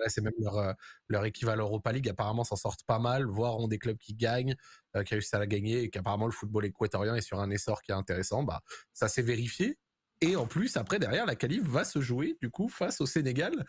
C'est 0.07 0.20
même 0.20 0.32
leur, 0.39 0.59
euh, 0.59 0.72
leur 1.09 1.24
équivalent 1.24 1.64
Europa 1.64 1.91
League. 1.91 2.09
Apparemment, 2.09 2.45
s'en 2.45 2.57
sortent 2.57 2.84
pas 2.84 3.01
mal, 3.01 3.26
voire 3.26 3.59
ont 3.59 3.66
des 3.66 3.78
clubs 3.78 3.99
qui 3.99 4.14
gagnent, 4.14 4.55
euh, 4.95 5.03
qui 5.03 5.14
réussissent 5.14 5.34
à 5.34 5.41
la 5.41 5.49
gagner, 5.49 5.82
et 5.82 5.91
qu'apparemment 5.91 6.26
le 6.26 6.32
football 6.32 6.66
équatorien 6.66 7.16
est 7.16 7.20
sur 7.20 7.41
un 7.41 7.51
essor 7.51 7.82
qui 7.82 7.91
est 7.91 7.97
intéressant. 7.97 8.45
Bah, 8.45 8.61
ça 8.93 9.09
s'est 9.09 9.22
vérifié. 9.22 9.76
Et 10.21 10.37
en 10.37 10.47
plus, 10.47 10.77
après, 10.77 10.99
derrière, 10.99 11.27
la 11.27 11.37
qualif 11.37 11.62
va 11.62 11.85
se 11.85 12.01
jouer, 12.01 12.37
du 12.41 12.51
coup, 12.51 12.69
face 12.69 13.01
au 13.01 13.07
Sénégal, 13.07 13.64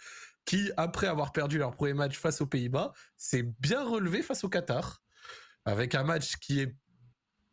qui, 0.45 0.71
après 0.77 1.07
avoir 1.07 1.31
perdu 1.31 1.57
leur 1.57 1.71
premier 1.71 1.93
match 1.93 2.17
face 2.17 2.41
aux 2.41 2.47
Pays-Bas, 2.47 2.93
s'est 3.17 3.43
bien 3.59 3.83
relevé 3.83 4.23
face 4.23 4.43
au 4.43 4.49
Qatar, 4.49 5.03
avec 5.65 5.93
un 5.93 6.03
match 6.03 6.37
qui 6.37 6.59
est 6.59 6.75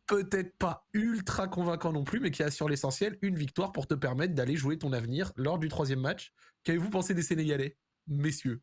peut-être 0.07 0.57
pas 0.57 0.87
ultra 0.93 1.47
convaincant 1.47 1.91
non 1.91 2.03
plus, 2.03 2.19
mais 2.19 2.31
qui 2.31 2.41
assure 2.41 2.69
l'essentiel, 2.69 3.19
une 3.21 3.35
victoire 3.35 3.71
pour 3.71 3.87
te 3.87 3.93
permettre 3.93 4.33
d'aller 4.33 4.55
jouer 4.55 4.79
ton 4.79 4.93
avenir 4.93 5.31
lors 5.35 5.59
du 5.59 5.67
troisième 5.67 5.99
match. 5.99 6.33
Qu'avez-vous 6.63 6.89
pensé 6.89 7.13
des 7.13 7.21
Sénégalais, 7.21 7.77
messieurs? 8.07 8.61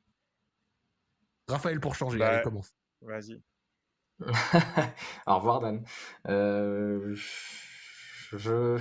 Raphaël 1.47 1.79
pour 1.79 1.95
changer, 1.95 2.19
bah, 2.19 2.29
allez, 2.29 2.43
commence. 2.43 2.75
Vas-y. 3.03 3.43
Au 5.27 5.37
revoir, 5.37 5.61
Dan. 5.61 5.85
Euh, 6.29 7.15
je 8.33 8.81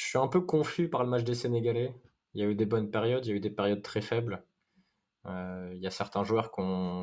je 0.00 0.06
suis 0.06 0.18
un 0.18 0.28
peu 0.28 0.40
confus 0.40 0.88
par 0.88 1.04
le 1.04 1.10
match 1.10 1.24
des 1.24 1.34
Sénégalais. 1.34 1.94
Il 2.32 2.40
y 2.40 2.44
a 2.44 2.48
eu 2.48 2.54
des 2.54 2.64
bonnes 2.64 2.90
périodes, 2.90 3.26
il 3.26 3.28
y 3.28 3.32
a 3.32 3.36
eu 3.36 3.40
des 3.40 3.50
périodes 3.50 3.82
très 3.82 4.00
faibles. 4.00 4.42
Euh, 5.26 5.70
il 5.74 5.80
y 5.80 5.86
a 5.86 5.90
certains 5.90 6.24
joueurs 6.24 6.50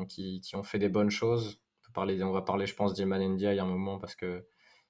qui, 0.08 0.42
ont 0.54 0.62
fait 0.64 0.80
des 0.80 0.88
bonnes 0.88 1.10
choses. 1.10 1.60
On, 1.96 2.32
va 2.32 2.42
parler, 2.42 2.66
je 2.66 2.74
pense, 2.74 2.94
d'Iman 2.94 3.38
y 3.38 3.46
a 3.46 3.62
un 3.62 3.66
moment 3.66 3.98
parce 3.98 4.16
que 4.16 4.46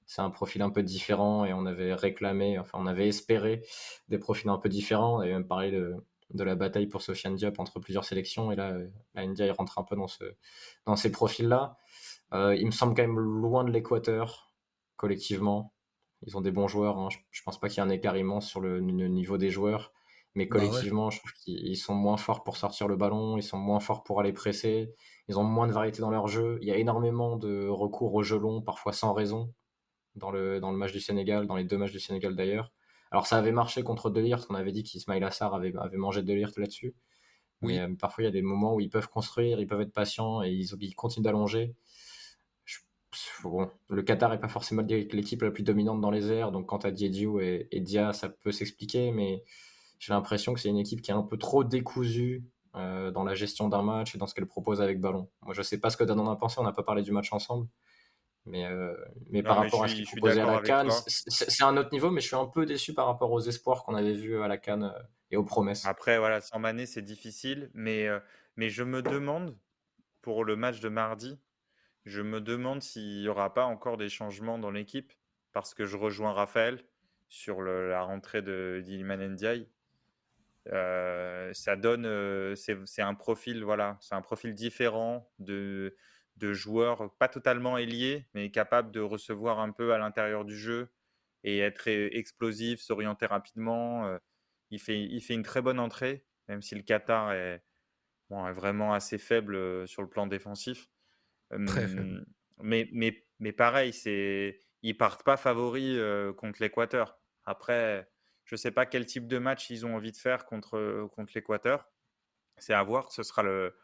c'est 0.06 0.22
un 0.22 0.30
profil 0.30 0.62
un 0.62 0.70
peu 0.70 0.82
différent 0.82 1.44
et 1.44 1.52
on 1.52 1.66
avait 1.66 1.92
réclamé, 1.92 2.58
enfin, 2.58 2.78
on 2.80 2.86
avait 2.86 3.08
espéré 3.08 3.62
des 4.08 4.18
profils 4.18 4.48
un 4.48 4.58
peu 4.58 4.70
différents. 4.70 5.18
On 5.18 5.20
avait 5.20 5.32
même 5.32 5.46
parlé 5.46 5.70
de, 5.70 5.94
la 6.42 6.54
bataille 6.54 6.86
pour 6.86 7.02
Sofiane 7.02 7.36
Diop 7.36 7.58
entre 7.58 7.78
plusieurs 7.78 8.04
sélections 8.04 8.50
et 8.52 8.56
là, 8.56 8.74
India 9.16 9.46
il 9.46 9.52
rentre 9.52 9.78
un 9.78 9.84
peu 9.84 9.96
dans 10.86 10.96
ces 10.96 11.12
profils-là. 11.12 11.76
Euh, 12.32 12.56
il 12.56 12.64
me 12.64 12.70
semble 12.70 12.94
quand 12.94 13.02
même 13.02 13.18
loin 13.18 13.64
de 13.64 13.70
l'équateur 13.70 14.50
collectivement. 14.96 15.72
Ils 16.26 16.36
ont 16.36 16.40
des 16.40 16.50
bons 16.50 16.68
joueurs. 16.68 16.98
Hein. 16.98 17.08
Je, 17.10 17.18
ne 17.18 17.44
pense 17.44 17.58
pas 17.60 17.68
qu'il 17.68 17.78
y 17.82 17.86
ait 17.86 17.88
un 17.88 17.90
écart 17.90 18.16
immense 18.16 18.48
sur 18.48 18.60
le, 18.60 18.80
niveau 18.80 19.38
des 19.38 19.50
joueurs. 19.50 19.92
Mais 20.34 20.46
bah 20.46 20.58
collectivement, 20.58 21.10
je 21.10 21.18
trouve 21.18 21.32
qu'ils 21.32 21.76
sont 21.76 21.94
moins 21.94 22.16
forts 22.16 22.44
pour 22.44 22.56
sortir 22.56 22.86
le 22.86 22.96
ballon, 22.96 23.36
ils 23.36 23.42
sont 23.42 23.58
moins 23.58 23.80
forts 23.80 24.04
pour 24.04 24.20
aller 24.20 24.32
presser, 24.32 24.94
ils 25.26 25.38
ont 25.38 25.42
moins 25.42 25.66
de 25.66 25.72
variété 25.72 26.00
dans 26.00 26.10
leur 26.10 26.28
jeu. 26.28 26.58
Il 26.60 26.68
y 26.68 26.70
a 26.70 26.76
énormément 26.76 27.36
de 27.36 27.66
recours 27.66 28.14
au 28.14 28.22
jeu 28.22 28.38
long, 28.38 28.62
parfois 28.62 28.92
sans 28.92 29.14
raison. 29.14 29.52
dans 30.16 30.30
le, 30.30 30.60
dans 30.60 30.70
le 30.70 30.76
match 30.78 30.92
du 30.92 31.00
Sénégal, 31.00 31.46
dans 31.46 31.56
les 31.56 31.64
deux 31.64 31.78
matchs 31.78 31.92
du 31.92 32.00
Sénégal 32.00 32.36
d'ailleurs. 32.36 32.72
Alors 33.10 33.26
ça 33.26 33.38
avait 33.38 33.52
marché 33.52 33.82
contre 33.82 34.10
Delirte, 34.10 34.46
on 34.50 34.54
avait 34.54 34.72
dit 34.72 34.82
qu'Ismail 34.82 35.24
Assar 35.24 35.54
avait, 35.54 35.74
avait 35.76 35.96
mangé 35.96 36.22
Delirte 36.22 36.58
là-dessus. 36.58 36.94
Mais 37.62 37.80
euh, 37.80 37.94
parfois 37.98 38.22
il 38.22 38.26
y 38.26 38.28
a 38.28 38.32
des 38.32 38.42
moments 38.42 38.74
où 38.74 38.80
ils 38.80 38.90
peuvent 38.90 39.08
construire, 39.08 39.60
ils 39.60 39.66
peuvent 39.66 39.80
être 39.80 39.92
patients 39.92 40.42
et 40.42 40.50
ils, 40.50 40.68
ils 40.80 40.94
continuent 40.94 41.24
d'allonger. 41.24 41.74
Bon, 43.42 43.70
le 43.88 44.02
Qatar 44.02 44.30
n'est 44.30 44.38
pas 44.38 44.48
forcément 44.48 44.82
l'équipe 44.82 45.42
la 45.42 45.50
plus 45.50 45.62
dominante 45.62 46.00
dans 46.00 46.10
les 46.10 46.30
airs, 46.30 46.52
donc 46.52 46.66
quant 46.66 46.78
à 46.78 46.90
Diédiou 46.90 47.40
et, 47.40 47.68
et 47.70 47.80
Dia, 47.80 48.12
ça 48.12 48.28
peut 48.28 48.52
s'expliquer, 48.52 49.12
mais 49.12 49.44
j'ai 49.98 50.12
l'impression 50.12 50.54
que 50.54 50.60
c'est 50.60 50.68
une 50.68 50.78
équipe 50.78 51.02
qui 51.02 51.10
est 51.10 51.14
un 51.14 51.22
peu 51.22 51.38
trop 51.38 51.64
décousue 51.64 52.44
euh, 52.74 53.10
dans 53.10 53.24
la 53.24 53.34
gestion 53.34 53.68
d'un 53.68 53.82
match 53.82 54.14
et 54.14 54.18
dans 54.18 54.26
ce 54.26 54.34
qu'elle 54.34 54.46
propose 54.46 54.80
avec 54.80 55.00
ballon. 55.00 55.28
Moi, 55.42 55.54
je 55.54 55.62
sais 55.62 55.78
pas 55.78 55.90
ce 55.90 55.96
que 55.96 56.04
Dan 56.04 56.20
en 56.20 56.30
a 56.30 56.36
pensé, 56.36 56.60
on 56.60 56.64
n'a 56.64 56.72
pas 56.72 56.82
parlé 56.82 57.02
du 57.02 57.12
match 57.12 57.32
ensemble. 57.32 57.66
Mais, 58.44 58.66
euh, 58.66 58.94
mais 59.30 59.42
par 59.42 59.56
rapport 59.56 59.84
à 59.84 59.88
ce 59.88 59.94
qu'il 59.94 60.06
proposait 60.06 60.40
à 60.40 60.46
la 60.46 60.60
Cannes, 60.60 60.90
c'est 61.06 61.64
un 61.64 61.76
autre 61.76 61.90
niveau, 61.92 62.10
mais 62.10 62.20
je 62.20 62.28
suis 62.28 62.36
un 62.36 62.46
peu 62.46 62.66
déçu 62.66 62.94
par 62.94 63.06
rapport 63.06 63.30
aux 63.32 63.40
espoirs 63.40 63.84
qu'on 63.84 63.94
avait 63.94 64.14
vus 64.14 64.40
à 64.42 64.48
la 64.48 64.58
Cannes 64.58 64.92
euh, 64.94 65.02
et 65.30 65.36
aux 65.36 65.44
promesses. 65.44 65.84
Après, 65.86 66.18
voilà, 66.18 66.40
sans 66.40 66.58
Mané, 66.58 66.86
c'est 66.86 67.02
difficile, 67.02 67.70
mais, 67.74 68.06
mais 68.56 68.70
je 68.70 68.84
me 68.84 69.02
demande, 69.02 69.58
pour 70.22 70.44
le 70.44 70.56
match 70.56 70.80
de 70.80 70.88
mardi, 70.88 71.38
je 72.08 72.22
me 72.22 72.40
demande 72.40 72.82
s'il 72.82 73.20
n'y 73.20 73.28
aura 73.28 73.52
pas 73.52 73.64
encore 73.64 73.98
des 73.98 74.08
changements 74.08 74.58
dans 74.58 74.70
l'équipe, 74.70 75.12
parce 75.52 75.74
que 75.74 75.84
je 75.84 75.96
rejoins 75.96 76.32
Raphaël 76.32 76.82
sur 77.28 77.62
la 77.62 78.02
rentrée 78.02 78.42
de 78.42 78.80
d'Iliman 78.82 79.20
Ndiaye. 79.20 79.68
Euh, 80.72 81.52
ça 81.52 81.76
donne, 81.76 82.06
euh, 82.06 82.54
c'est 82.54 83.02
un 83.02 83.14
profil, 83.14 83.62
voilà, 83.64 83.96
c'est 84.00 84.14
un 84.14 84.22
profil 84.22 84.54
différent 84.54 85.30
de, 85.38 85.96
de 86.36 86.52
joueurs 86.52 87.14
pas 87.18 87.28
totalement 87.28 87.78
ailier, 87.78 88.26
mais 88.34 88.50
capable 88.50 88.90
de 88.90 89.00
recevoir 89.00 89.60
un 89.60 89.70
peu 89.70 89.92
à 89.92 89.98
l'intérieur 89.98 90.44
du 90.44 90.56
jeu 90.56 90.88
et 91.44 91.58
être 91.58 91.88
explosif, 91.88 92.80
s'orienter 92.80 93.26
rapidement. 93.26 94.06
Euh, 94.06 94.18
il, 94.70 94.80
fait, 94.80 95.34
une 95.34 95.42
très 95.42 95.62
bonne 95.62 95.80
entrée, 95.80 96.24
même 96.48 96.62
si 96.62 96.74
le 96.74 96.82
Qatar 96.82 97.32
est 97.32 97.62
vraiment 98.30 98.92
assez 98.92 99.18
faible 99.18 99.86
sur 99.88 100.02
le 100.02 100.08
plan 100.08 100.26
défensif. 100.26 100.88
Très 101.66 101.88
faible. 101.88 102.26
Mais, 102.60 102.88
mais, 102.92 103.24
mais 103.38 103.52
pareil, 103.52 103.92
c'est, 103.92 104.58
ils 104.82 104.96
partent 104.96 105.22
pas 105.22 105.36
favoris 105.36 105.98
contre 106.36 106.60
l'Équateur. 106.60 107.18
Après, 107.44 108.08
je 108.44 108.54
ne 108.54 108.58
sais 108.58 108.70
pas 108.70 108.86
quel 108.86 109.06
type 109.06 109.28
de 109.28 109.38
match 109.38 109.70
ils 109.70 109.86
ont 109.86 109.94
envie 109.94 110.12
de 110.12 110.16
faire 110.16 110.44
contre, 110.44 111.08
contre 111.14 111.32
l'Équateur. 111.34 111.88
C'est 112.56 112.74
à 112.74 112.82
voir. 112.82 113.12
Ce 113.12 113.22
sera, 113.22 113.42
le, 113.42 113.76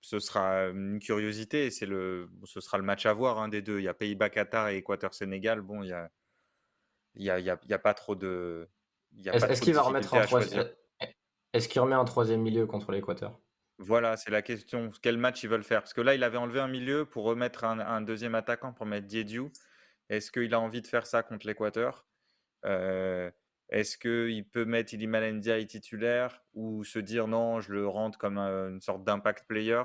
ce 0.00 0.18
sera 0.18 0.68
une 0.68 0.98
curiosité. 0.98 1.70
C'est 1.70 1.86
le, 1.86 2.30
ce 2.44 2.60
sera 2.60 2.78
le 2.78 2.84
match 2.84 3.06
à 3.06 3.12
voir 3.12 3.38
un 3.38 3.48
des 3.48 3.62
deux. 3.62 3.78
Il 3.78 3.84
y 3.84 3.88
a 3.88 3.94
Pays-Bas-Qatar 3.94 4.68
et 4.68 4.76
Équateur-Sénégal. 4.76 5.60
Bon, 5.60 5.82
il 5.82 5.88
y 5.88 5.92
a, 5.92 6.10
y, 7.16 7.30
a, 7.30 7.38
il 7.38 7.70
y 7.70 7.74
a, 7.74 7.78
pas 7.78 7.94
trop 7.94 8.14
de. 8.14 8.68
Est-ce 9.24 9.60
qu'il 9.62 9.74
va 9.74 9.82
remettre 9.82 10.14
un 10.14 10.24
troisième 10.24 10.70
Est-ce 11.52 11.68
qu'il 11.68 11.80
remet 11.80 11.94
un 11.94 12.04
troisième 12.04 12.42
milieu 12.42 12.66
contre 12.66 12.92
l'Équateur? 12.92 13.40
Voilà, 13.78 14.16
c'est 14.16 14.30
la 14.30 14.42
question. 14.42 14.90
Quel 15.02 15.18
match 15.18 15.42
ils 15.42 15.48
veulent 15.48 15.64
faire? 15.64 15.80
Parce 15.80 15.94
que 15.94 16.00
là, 16.00 16.14
il 16.14 16.22
avait 16.22 16.38
enlevé 16.38 16.60
un 16.60 16.68
milieu 16.68 17.04
pour 17.04 17.24
remettre 17.24 17.64
un, 17.64 18.00
deuxième 18.00 18.34
attaquant 18.34 18.72
pour 18.72 18.86
mettre 18.86 19.06
Diediou. 19.06 19.50
Est-ce 20.08 20.30
qu'il 20.30 20.54
a 20.54 20.60
envie 20.60 20.82
de 20.82 20.86
faire 20.86 21.06
ça 21.06 21.22
contre 21.22 21.46
l'Équateur? 21.46 22.06
Euh, 22.64 23.30
est-ce 23.70 23.96
qu'il 23.96 24.46
peut 24.46 24.64
mettre 24.66 24.92
Iliman 24.94 25.38
Ndiaye 25.38 25.66
titulaire 25.66 26.42
ou 26.54 26.84
se 26.84 26.98
dire 26.98 27.26
non, 27.26 27.60
je 27.60 27.72
le 27.72 27.86
rentre 27.88 28.18
comme 28.18 28.38
une 28.38 28.80
sorte 28.80 29.02
d'impact 29.04 29.46
player? 29.48 29.82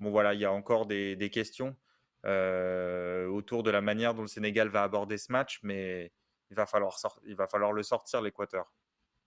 Bon 0.00 0.10
voilà, 0.10 0.34
il 0.34 0.40
y 0.40 0.44
a 0.44 0.52
encore 0.52 0.86
des, 0.86 1.30
questions 1.32 1.76
euh, 2.26 3.26
autour 3.28 3.62
de 3.62 3.70
la 3.70 3.80
manière 3.80 4.14
dont 4.14 4.22
le 4.22 4.28
Sénégal 4.28 4.68
va 4.68 4.82
aborder 4.82 5.16
ce 5.16 5.32
match, 5.32 5.60
mais 5.62 6.12
il 6.50 6.56
va 6.56 6.66
falloir, 6.66 6.98
il 7.24 7.36
va 7.36 7.46
falloir 7.46 7.72
le 7.72 7.82
sortir, 7.82 8.20
l'Équateur. 8.20 8.72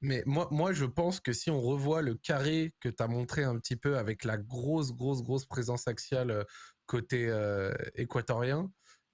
Mais 0.02 0.24
moi, 0.26 0.47
moi, 0.52 0.74
je 0.74 0.86
pense 0.86 1.20
que 1.20 1.32
si 1.32 1.49
on 1.52 1.62
revoit 1.62 2.02
le 2.02 2.16
carré 2.16 2.74
que 2.80 2.89
tu 2.89 3.02
as 3.04 3.08
montré 3.08 3.43
un 3.43 3.58
petit 3.60 3.76
peu 3.76 3.97
avec 3.97 4.24
la 4.24 4.38
grosse, 4.38 4.93
grosse, 4.93 5.22
grosse 5.22 5.45
présence 5.45 5.88
axiale 5.88 6.32
euh, 6.32 6.43
côté 6.88 7.28
euh, 7.30 7.72
équatorien, 7.95 8.72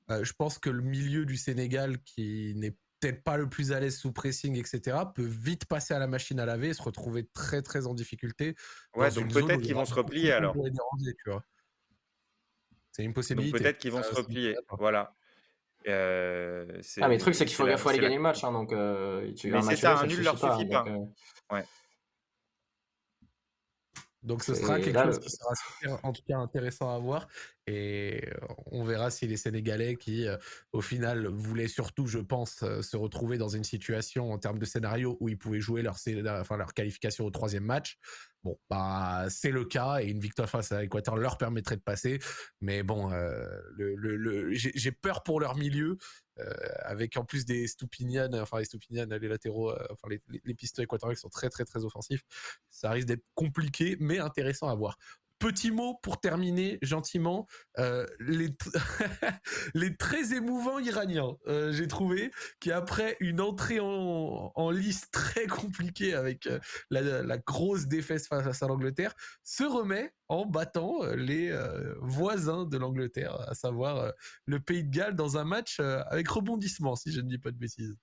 je 0.09 0.31
pense 0.31 0.57
que 0.57 0.69
le 0.69 0.81
milieu 0.81 1.25
du 1.25 1.35
Sénégal 1.35 2.01
qui 2.03 2.53
n'est 2.55 2.77
peut-être 2.99 3.23
pas 3.23 3.38
le 3.38 3.49
plus 3.49 3.71
à 3.71 3.79
l'aise 3.79 3.97
sous 3.97 4.11
pressing, 4.11 4.57
etc., 4.57 4.97
peut 5.13 5.25
vite 5.25 5.65
passer 5.65 5.93
à 5.93 5.99
la 5.99 6.07
machine 6.07 6.39
à 6.39 6.45
laver 6.45 6.69
et 6.69 6.73
se 6.73 6.81
retrouver 6.81 7.27
très 7.33 7.61
très 7.61 7.88
en 7.88 7.93
difficulté. 7.93 8.55
Ouais, 8.95 9.11
donc 9.11 9.31
peut-être 9.33 9.61
qu'ils 9.61 9.75
vont 9.75 9.85
se 9.85 9.93
replier 9.93 10.31
alors. 10.31 10.55
C'est 12.91 13.03
une 13.03 13.13
possibilité. 13.13 13.59
Peut-être 13.59 13.77
qu'ils 13.77 13.91
vont 13.91 14.01
se 14.01 14.15
replier. 14.15 14.55
Voilà. 14.71 15.15
Euh, 15.88 16.81
ah, 17.01 17.07
mais 17.07 17.15
le 17.15 17.19
truc, 17.19 17.35
c'est 17.35 17.45
qu'il 17.45 17.55
faut, 17.55 17.65
faut 17.77 17.89
aller 17.89 17.99
gagner 17.99 18.15
le 18.15 18.21
match. 18.21 18.43
Hein, 18.43 18.51
donc, 18.51 18.73
euh, 18.73 19.33
tu 19.33 19.51
mais 19.51 19.61
c'est 19.61 19.75
ça, 19.75 19.99
un 19.99 20.07
nul 20.07 20.23
leur 20.23 20.38
suffit 20.38 20.65
pas. 20.65 20.85
Euh, 20.88 21.05
ouais. 21.55 21.63
Donc 24.23 24.43
ce 24.43 24.53
sera 24.55 24.79
quelque 24.79 25.03
chose 25.03 25.19
qui 25.19 25.29
sera 25.29 25.99
en 26.03 26.11
tout 26.11 26.23
cas 26.27 26.38
intéressant 26.38 26.93
à 26.93 26.99
voir 26.99 27.27
et 27.68 28.30
on 28.68 28.84
verra 28.84 29.11
si 29.11 29.28
les 29.28 29.38
Sénégalais 29.38 29.95
qui 29.95 30.26
au 30.72 30.82
final 30.82 31.28
voulaient 31.28 31.68
surtout 31.68 32.07
je 32.07 32.20
pense 32.20 32.63
se 32.82 32.97
retrouver 32.97 33.38
dans 33.38 33.49
une 33.49 33.63
situation 33.63 34.32
en 34.32 34.38
termes 34.38 34.59
de 34.59 34.65
scénario 34.65 35.18
où 35.20 35.30
ils 35.30 35.38
pouvaient 35.38 35.59
jouer 35.59 35.82
leur 35.82 35.97
enfin 36.39 36.57
leur 36.57 36.74
qualification 36.74 37.26
au 37.26 37.30
troisième 37.30 37.65
match 37.65 37.97
Bon, 38.43 38.57
bah, 38.70 39.26
c'est 39.30 39.51
le 39.51 39.65
cas 39.65 39.99
et 39.99 40.05
une 40.05 40.22
victoire 40.22 40.49
face 40.49 40.72
à 40.72 40.82
l'Équateur 40.82 41.18
leur 41.18 41.38
permettrait 41.38 41.76
de 41.76 41.82
passer. 41.82 42.20
Mais 42.61 42.82
bon, 42.82 43.11
j'ai 44.53 44.91
peur 44.93 45.24
pour 45.24 45.41
leur 45.41 45.55
milieu. 45.57 45.97
Euh, 46.39 46.53
avec 46.84 47.18
en 47.18 47.26
plus 47.26 47.45
des 47.45 47.68
Stupinian, 47.68 48.32
enfin 48.34 48.59
les 48.59 48.65
Stupinian, 48.65 49.07
les 49.09 49.28
latéraux, 49.28 49.72
euh, 49.72 49.88
enfin 49.89 50.07
les, 50.07 50.22
les, 50.43 50.53
pistons 50.53 50.84
équatoriens 50.84 51.15
qui 51.15 51.22
sont 51.22 51.30
très 51.30 51.49
très 51.49 51.65
très 51.65 51.84
offensifs. 51.84 52.22
Ça 52.70 52.91
risque 52.91 53.07
d'être 53.07 53.26
compliqué, 53.34 53.97
mais 53.99 54.20
intéressant 54.20 54.68
à 54.70 54.76
voir. 54.76 54.97
Petit 55.39 55.69
mot 55.69 55.93
pour 56.01 56.19
terminer 56.19 56.79
gentiment, 56.81 57.45
euh, 57.77 58.07
les, 59.75 59.95
très 59.95 60.33
émouvants 60.33 60.79
Iraniens, 60.79 61.38
euh, 61.47 61.71
j'ai 61.71 61.88
trouvé, 61.88 62.31
qui 62.59 62.71
après 62.71 63.17
une 63.19 63.39
entrée 63.39 63.79
en, 63.79 64.51
en 64.55 64.71
liste 64.71 65.11
très 65.11 65.45
compliquée 65.45 66.15
avec 66.15 66.47
euh, 66.47 66.59
la, 66.89 67.21
la, 67.21 67.38
grosse 67.38 67.85
défaite 67.85 68.25
face 68.25 68.63
à 68.63 68.67
l'Angleterre, 68.67 69.13
se 69.43 69.63
remet 69.63 70.11
en 70.27 70.45
battant 70.45 71.05
les 71.15 71.55
voisins 72.01 72.65
de 72.65 72.77
l'Angleterre, 72.77 73.39
à 73.47 73.53
savoir 73.53 74.11
le 74.45 74.59
Pays 74.59 74.83
de 74.83 74.89
Galles, 74.89 75.15
dans 75.15 75.38
un 75.38 75.45
match 75.45 75.79
avec 75.79 76.27
rebondissement, 76.27 76.95
si 76.95 77.11
je 77.11 77.21
ne 77.21 77.29
dis 77.29 77.38
pas 77.38 77.51
de 77.51 77.57
bêtises. 77.57 77.95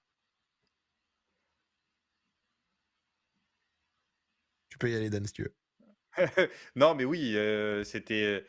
Tu 4.68 4.78
peux 4.78 4.90
y 4.90 4.94
aller, 4.94 5.10
Dan, 5.10 5.24
si 5.26 5.32
tu 5.32 5.42
veux. 5.42 5.54
non, 6.76 6.94
mais 6.94 7.04
oui, 7.04 7.36
c'était. 7.84 8.44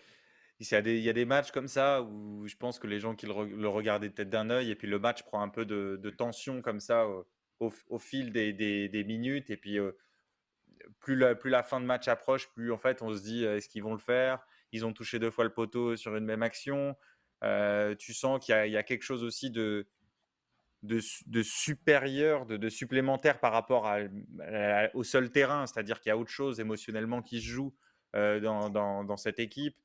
Il 0.60 0.68
y, 0.72 1.10
a 1.10 1.14
des, 1.14 1.26
matchs 1.26 1.52
comme 1.52 1.68
ça 1.68 2.02
où 2.02 2.48
je 2.48 2.56
pense 2.56 2.80
que 2.80 2.88
les 2.88 3.02
gens 3.02 3.14
qui 3.14 3.26
le, 3.26 3.68
regardaient 3.68 4.10
peut-être 4.10 4.30
d'un 4.30 4.50
œil, 4.50 4.72
et 4.72 4.76
puis 4.76 4.88
le 4.88 5.00
match 5.00 5.24
prend 5.24 5.42
un 5.42 5.50
peu 5.50 5.66
de, 5.66 6.10
tension 6.12 6.62
comme 6.62 6.80
ça 6.80 7.06
au, 7.60 8.00
fil 8.00 8.32
des, 8.32 9.04
minutes. 9.06 9.50
Et 9.50 9.58
puis, 9.58 9.78
plus, 11.00 11.18
la, 11.18 11.64
fin 11.64 11.82
de 11.82 11.86
match 11.86 12.08
approche, 12.08 12.48
plus 12.54 12.72
en 12.72 12.78
fait 12.78 13.02
on 13.02 13.14
se 13.14 13.22
dit 13.22 13.44
est-ce 13.44 13.68
qu'ils 13.68 13.84
vont 13.84 13.94
le 13.94 14.00
faire? 14.00 14.46
Ils 14.72 14.86
ont 14.86 14.94
touché 14.94 15.20
deux 15.20 15.32
fois 15.32 15.44
le 15.44 15.54
poteau 15.54 15.98
sur 15.98 16.16
une 16.16 16.26
même 16.26 16.44
action. 16.44 16.96
tu 18.00 18.14
sens 18.14 18.46
qu'il 18.46 18.56
y, 18.56 18.78
a 18.78 18.84
quelque 18.84 19.04
chose 19.04 19.26
aussi 19.26 19.52
de, 19.52 19.86
de, 20.86 21.42
supérieur, 21.42 22.46
de, 22.46 22.70
supplémentaire 22.70 23.40
par 23.40 23.52
rapport 23.52 23.92
au 24.94 25.04
seul 25.04 25.32
terrain, 25.32 25.66
c'est-à-dire 25.68 26.00
qu'il 26.00 26.10
y 26.10 26.14
a 26.14 26.18
autre 26.18 26.32
chose 26.32 26.60
émotionnellement 26.60 27.22
qui 27.22 27.42
se 27.42 27.48
joue 27.48 27.74
euh, 28.16 28.40
dans, 28.40 29.18
cette 29.18 29.40
équipe, 29.40 29.76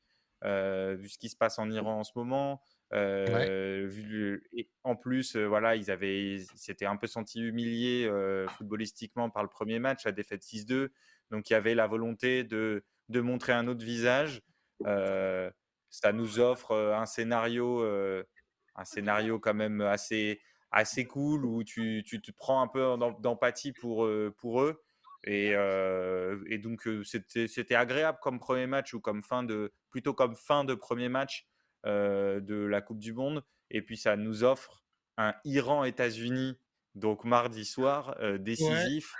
euh, 0.44 0.94
vu 0.96 1.08
ce 1.08 1.18
qui 1.18 1.28
se 1.28 1.36
passe 1.36 1.58
en 1.58 1.68
Iran 1.68 1.98
en 1.98 2.04
ce 2.04 2.12
moment. 2.14 2.62
Euh, 2.92 4.38
et 4.52 4.70
en 4.84 4.94
plus, 4.94 5.36
voilà, 5.36 5.74
ils 5.74 5.90
avaient, 5.90 6.38
s'étaient 6.54 6.86
un 6.86 6.96
peu 6.96 7.08
sentis 7.08 7.40
humiliés 7.40 8.08
footballistiquement 8.50 9.30
par 9.30 9.42
le 9.42 9.48
premier 9.48 9.80
match, 9.80 10.04
la 10.04 10.12
défaite 10.12 10.42
6-2. 10.42 10.90
Donc 11.32 11.50
il 11.50 11.54
y 11.54 11.56
avait 11.56 11.74
la 11.74 11.88
volonté 11.88 12.44
de, 12.44 12.84
de 13.08 13.20
montrer 13.20 13.52
un 13.52 13.66
autre 13.66 13.84
visage. 13.84 14.42
ça 14.84 16.12
nous 16.12 16.38
offre 16.38 16.76
un 16.76 17.06
scénario, 17.06 17.82
un 18.76 18.84
scénario 18.84 19.40
quand 19.40 19.54
même 19.54 19.80
assez, 19.80 20.40
assez 20.72 21.06
cool 21.06 21.44
où 21.44 21.64
tu, 21.64 22.02
tu 22.06 22.20
te 22.20 22.30
prends 22.32 22.62
un 22.62 22.68
peu 22.68 22.96
d'empathie 23.20 23.72
pour, 23.72 24.08
pour 24.38 24.62
eux. 24.62 24.82
Et, 25.24 25.50
et 26.46 26.58
donc, 26.58 26.88
c'était 27.04 27.74
agréable 27.74 28.18
comme 28.22 28.38
premier 28.38 28.66
match 28.66 28.94
ou 28.94 29.00
comme 29.00 29.22
fin 29.22 29.42
de, 29.42 29.72
plutôt 29.90 30.14
comme 30.14 30.34
fin 30.34 30.64
de 30.64 30.74
premier 30.74 31.08
match 31.08 31.46
de 31.84 32.66
la 32.66 32.80
Coupe 32.80 33.00
du 33.00 33.12
Monde. 33.12 33.44
Et 33.70 33.82
puis, 33.82 33.96
ça 33.96 34.16
nous 34.16 34.44
offre 34.44 34.82
un 35.16 35.34
Iran-États-Unis, 35.44 36.58
donc 36.94 37.24
mardi 37.24 37.64
soir, 37.64 38.16
décisif. 38.38 39.14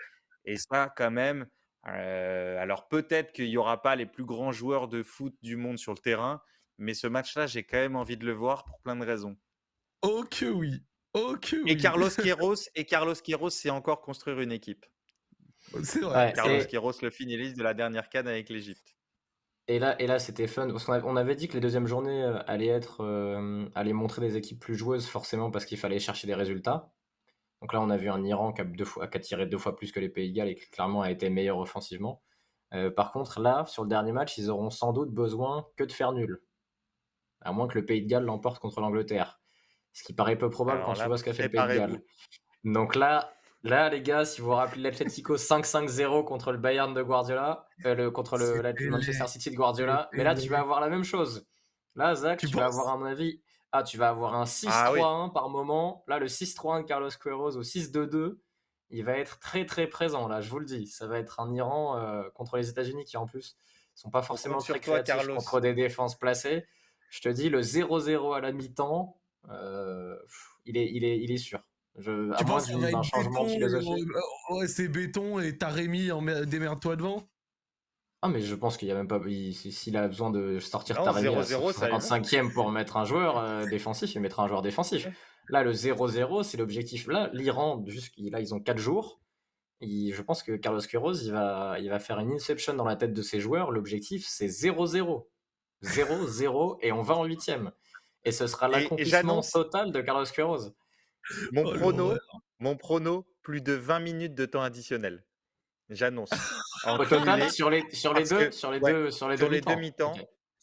Et 0.45 0.57
ça, 0.57 0.93
quand 0.97 1.11
même, 1.11 1.47
alors 1.83 2.89
peut-être 2.89 3.33
qu'il 3.33 3.49
n'y 3.49 3.57
aura 3.57 3.83
pas 3.83 3.97
les 3.97 4.07
plus 4.07 4.25
grands 4.25 4.53
joueurs 4.53 4.89
de 4.89 5.03
foot 5.03 5.35
du 5.43 5.57
monde 5.57 5.79
sur 5.79 5.93
le 5.93 5.99
terrain, 5.99 6.41
mais 6.79 6.95
ce 6.95 7.07
match-là, 7.07 7.47
j'ai 7.47 7.63
quand 7.63 7.77
même 7.77 7.97
envie 7.97 8.17
de 8.17 8.25
le 8.25 8.33
voir 8.33 8.65
pour 8.65 8.81
plein 8.81 8.97
de 8.97 9.05
raisons. 9.05 9.37
Oh 10.03 10.25
que 10.31 10.47
oui 10.47 10.83
Et 11.67 11.77
Carlos 11.77 12.09
Queiroz, 12.23 12.69
et 12.75 12.85
Carlos 12.85 13.15
Queiroz, 13.15 13.51
c'est 13.51 13.71
encore 13.71 14.01
construire 14.01 14.41
une 14.41 14.53
équipe. 14.53 14.87
C'est 15.83 16.01
vrai. 16.01 16.33
Carlos 16.35 16.65
Queiroz, 16.69 17.03
le 17.03 17.11
finaliste 17.11 17.57
de 17.57 17.63
la 17.63 17.75
dernière 17.75 18.09
canne 18.09 18.29
avec 18.29 18.49
l'Égypte. 18.49 18.97
Et 19.69 19.79
là, 19.79 20.01
et 20.01 20.09
là 20.09 20.19
c'était 20.19 20.49
fun 20.49 20.69
parce 20.69 20.85
qu'on 20.85 21.17
avait 21.17 21.37
dit 21.37 21.47
que 21.47 21.53
les 21.55 21.61
deuxièmes 21.61 21.87
journées 21.87 22.25
euh, 22.25 22.39
allaient 22.47 22.67
être, 22.67 23.05
euh, 23.05 23.69
allaient 23.77 23.93
montrer 23.93 24.21
des 24.23 24.37
équipes 24.37 24.59
plus 24.59 24.75
joueuses 24.75 25.07
forcément 25.07 25.53
parce 25.53 25.65
qu'il 25.65 25.79
fallait 25.79 26.01
chercher 26.01 26.27
des 26.27 26.35
résultats. 26.35 26.93
Donc 27.61 27.73
là, 27.73 27.81
on 27.81 27.91
a 27.91 27.97
vu 27.97 28.09
un 28.09 28.25
Iran 28.25 28.53
qui 28.53 28.63
a, 28.63 28.65
deux 28.65 28.85
fois, 28.85 29.07
qui 29.07 29.19
a 29.19 29.21
tiré 29.21 29.47
deux 29.47 29.59
fois 29.59 29.77
plus 29.77 29.93
que 29.93 30.01
les 30.01 30.09
Pays 30.09 30.31
de 30.31 30.37
Galles 30.37 30.49
et 30.49 30.55
qui 30.55 30.69
clairement 30.71 31.03
a 31.03 31.11
été 31.11 31.29
meilleur 31.29 31.59
offensivement. 31.59 32.23
Euh, 32.73 32.91
par 32.91 33.13
contre, 33.13 33.41
là, 33.41 33.67
sur 33.67 33.83
le 33.83 33.89
dernier 33.89 34.13
match, 34.13 34.39
ils 34.39 34.51
auront 34.51 34.71
sans 34.71 34.93
doute 34.93 35.11
besoin 35.11 35.69
que 35.77 35.85
de 35.85 35.93
faire 35.93 36.13
nul. 36.13 36.43
À 37.43 37.53
moins 37.53 37.69
que 37.69 37.79
le 37.79 37.85
Pays 37.85 38.03
de 38.03 38.09
Galles 38.09 38.25
l'emporte 38.25 38.61
contre 38.61 38.81
l'Angleterre. 38.81 39.39
Ce 39.93 40.03
qui 40.05 40.12
paraît 40.12 40.36
peu 40.36 40.51
probable 40.51 40.82
quand 40.84 40.95
tu 40.95 41.05
vois 41.05 41.18
ce 41.18 41.24
qu'a 41.24 41.32
fait 41.32 41.45
le 41.45 41.49
Pays 41.51 41.61
de 41.61 41.78
Galles. 41.78 42.03
Donc 42.64 42.95
là, 42.95 43.32
là, 43.62 43.88
les 43.88 44.03
gars, 44.03 44.24
si 44.24 44.41
vous 44.41 44.49
vous 44.49 44.55
rappelez 44.55 44.82
l'Atletico 44.82 45.36
5-5-0 45.36 46.24
contre 46.26 46.53
le 46.53 46.59
Bayern 46.59 46.95
de 46.95 47.03
Guardiola, 47.03 47.66
euh, 47.86 47.95
le, 47.95 48.11
contre 48.11 48.38
le, 48.38 48.62
Manchester 48.91 49.26
City 49.26 49.51
de 49.51 49.57
Guardiola, 49.57 50.09
mais 50.12 50.24
là, 50.24 50.34
tu 50.34 50.49
vas 50.49 50.61
avoir 50.61 50.80
la 50.80 50.88
même 50.88 51.05
chose. 51.05 51.47
Là, 51.97 52.14
Zach, 52.14 52.38
tu, 52.38 52.47
vas 52.49 52.66
avoir, 52.66 52.88
à 52.88 52.97
mon 52.97 53.07
avis, 53.07 53.43
ah, 53.72 53.82
tu 53.82 53.99
vas 53.99 54.09
avoir 54.09 54.34
un 54.34 54.45
6-3-1 54.45 54.68
ah 54.68 55.30
par 55.32 55.49
moment. 55.49 56.05
Là, 56.07 56.18
le 56.18 56.26
6-3-1 56.26 56.82
de 56.82 56.86
Carlos 56.86 57.11
Queiroz 57.20 57.57
au 57.57 57.62
6-2-2, 57.62 58.38
il 58.91 59.05
va 59.05 59.16
être 59.18 59.38
très 59.38 59.66
très 59.66 59.86
présent. 59.86 60.28
Là, 60.28 60.41
je 60.41 60.51
vous 60.51 60.59
le 60.59 60.66
dis. 60.66 60.86
Ça 60.86 61.07
va 61.07 61.18
être 61.18 61.41
un 61.41 61.53
Iran 61.53 61.97
euh, 61.97 62.28
contre 62.34 62.57
les 62.57 62.68
États-Unis 62.68 63.05
qui, 63.05 63.16
en 63.16 63.26
plus, 63.26 63.57
sont 63.95 64.11
pas 64.11 64.22
forcément 64.22 64.59
très 64.59 64.80
créatifs 64.80 65.26
contre 65.26 65.61
des 65.61 65.74
défenses 65.74 66.18
placées. 66.18 66.66
Je 67.11 67.20
te 67.20 67.28
dis, 67.28 67.49
le 67.49 67.61
0-0 67.61 68.36
à 68.36 68.41
la 68.41 68.53
mi-temps, 68.53 69.20
euh, 69.49 70.16
il, 70.66 70.76
est, 70.76 70.91
il, 70.93 71.05
est, 71.05 71.18
il 71.18 71.30
est 71.30 71.38
sûr. 71.38 71.61
Je, 71.97 72.36
tu 72.36 72.45
penses 72.45 72.66
qu'il 72.66 72.78
y 72.78 72.84
a 72.84 72.99
un 72.99 73.03
changement 73.03 73.47
philosophique. 73.47 74.09
Ouais, 74.51 74.66
c'est 74.68 74.88
béton 74.88 75.41
et 75.41 75.57
t'as 75.59 75.68
Rémi 75.68 76.12
en 76.12 76.22
démerde-toi 76.22 76.97
devant? 76.97 77.28
Ah, 78.22 78.28
mais 78.28 78.41
je 78.43 78.55
pense 78.55 78.76
qu'il 78.76 78.86
y 78.86 78.91
a 78.91 78.95
même 78.95 79.09
pas. 79.09 79.20
S'il 79.53 79.97
a 79.97 80.07
besoin 80.07 80.30
de 80.30 80.59
sortir 80.61 81.03
Taremi 81.03 81.28
à 81.28 81.43
55e 81.43 82.53
pour 82.53 82.70
mettre 82.70 82.99
un 82.99 83.05
joueur 83.05 83.38
euh, 83.38 83.64
défensif, 83.70 84.14
il 84.14 84.20
mettra 84.20 84.43
un 84.43 84.49
joueur 84.49 84.62
défensif. 84.62 85.09
Là, 85.49 85.62
le 85.62 85.72
0-0, 85.72 86.43
c'est 86.43 86.59
l'objectif. 86.59 87.07
Là, 87.07 87.30
l'Iran, 87.32 87.82
là, 88.18 88.41
ils 88.41 88.55
ont 88.55 88.61
4 88.61 88.76
jours. 88.76 89.20
je 89.80 90.22
pense 90.22 90.43
que 90.43 90.53
Carlos 90.53 90.80
Queiroz, 90.80 91.24
il 91.24 91.32
va, 91.32 91.76
il 91.80 91.88
va 91.88 91.99
faire 91.99 92.20
une 92.20 92.30
inception 92.30 92.74
dans 92.74 92.84
la 92.84 92.97
tête 92.97 93.14
de 93.14 93.22
ses 93.22 93.41
joueurs. 93.41 93.70
L'objectif, 93.70 94.26
c'est 94.28 94.47
0-0. 94.49 95.26
0-0 95.82 96.76
et 96.82 96.93
on 96.93 97.01
va 97.01 97.16
en 97.16 97.26
8e. 97.26 97.70
Et 98.25 98.33
ce 98.33 98.47
sera 98.47 98.68
l'accomplissement 98.68 99.41
total 99.41 99.93
de 99.93 100.01
Carlos 100.01 100.25
Queiroz. 100.25 100.73
Mon, 101.53 101.64
oh, 101.64 101.75
prono, 101.75 102.14
mon 102.59 102.77
prono, 102.77 103.27
plus 103.43 103.61
de 103.61 103.73
20 103.73 104.01
minutes 104.01 104.35
de 104.35 104.47
temps 104.47 104.62
additionnel. 104.62 105.25
J'annonce. 105.89 106.31
sur 107.51 107.71
les, 107.71 107.83
sur 107.91 108.14
les 108.14 108.25
deux, 108.25 108.51
sur 108.51 108.71
les 108.71 108.81
deux, 108.81 109.11
sur 109.11 109.29
les 109.29 109.37
deux, 109.37 109.77
mi-temps. 109.77 110.14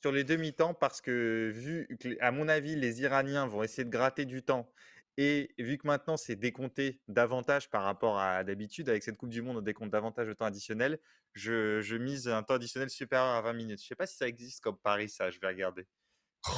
Sur 0.01 0.11
les 0.11 0.23
deux 0.23 0.37
mi-temps, 0.37 0.73
parce 0.73 1.01
que 1.01 1.51
vu 1.53 1.87
à 2.21 2.31
mon 2.31 2.47
avis, 2.47 2.75
les 2.75 3.01
Iraniens 3.01 3.47
vont 3.47 3.63
essayer 3.63 3.83
de 3.83 3.89
gratter 3.89 4.25
du 4.25 4.43
temps 4.43 4.71
et 5.17 5.53
vu 5.57 5.79
que 5.79 5.87
maintenant 5.87 6.15
c'est 6.15 6.35
décompté 6.35 7.01
davantage 7.07 7.69
par 7.69 7.83
rapport 7.83 8.19
à 8.19 8.43
d'habitude, 8.43 8.87
avec 8.87 9.03
cette 9.03 9.17
Coupe 9.17 9.31
du 9.31 9.41
Monde, 9.41 9.57
on 9.57 9.61
décompte 9.61 9.91
davantage 9.91 10.27
de 10.27 10.33
temps 10.33 10.45
additionnel, 10.45 10.99
je, 11.33 11.81
je 11.81 11.95
mise 11.95 12.27
un 12.27 12.43
temps 12.43 12.53
additionnel 12.53 12.89
supérieur 12.89 13.33
à 13.33 13.41
20 13.41 13.53
minutes. 13.53 13.81
Je 13.81 13.87
sais 13.87 13.95
pas 13.95 14.05
si 14.05 14.15
ça 14.15 14.27
existe 14.27 14.63
comme 14.63 14.77
Paris, 14.77 15.09
ça, 15.09 15.31
je 15.31 15.39
vais 15.39 15.47
regarder. 15.47 15.87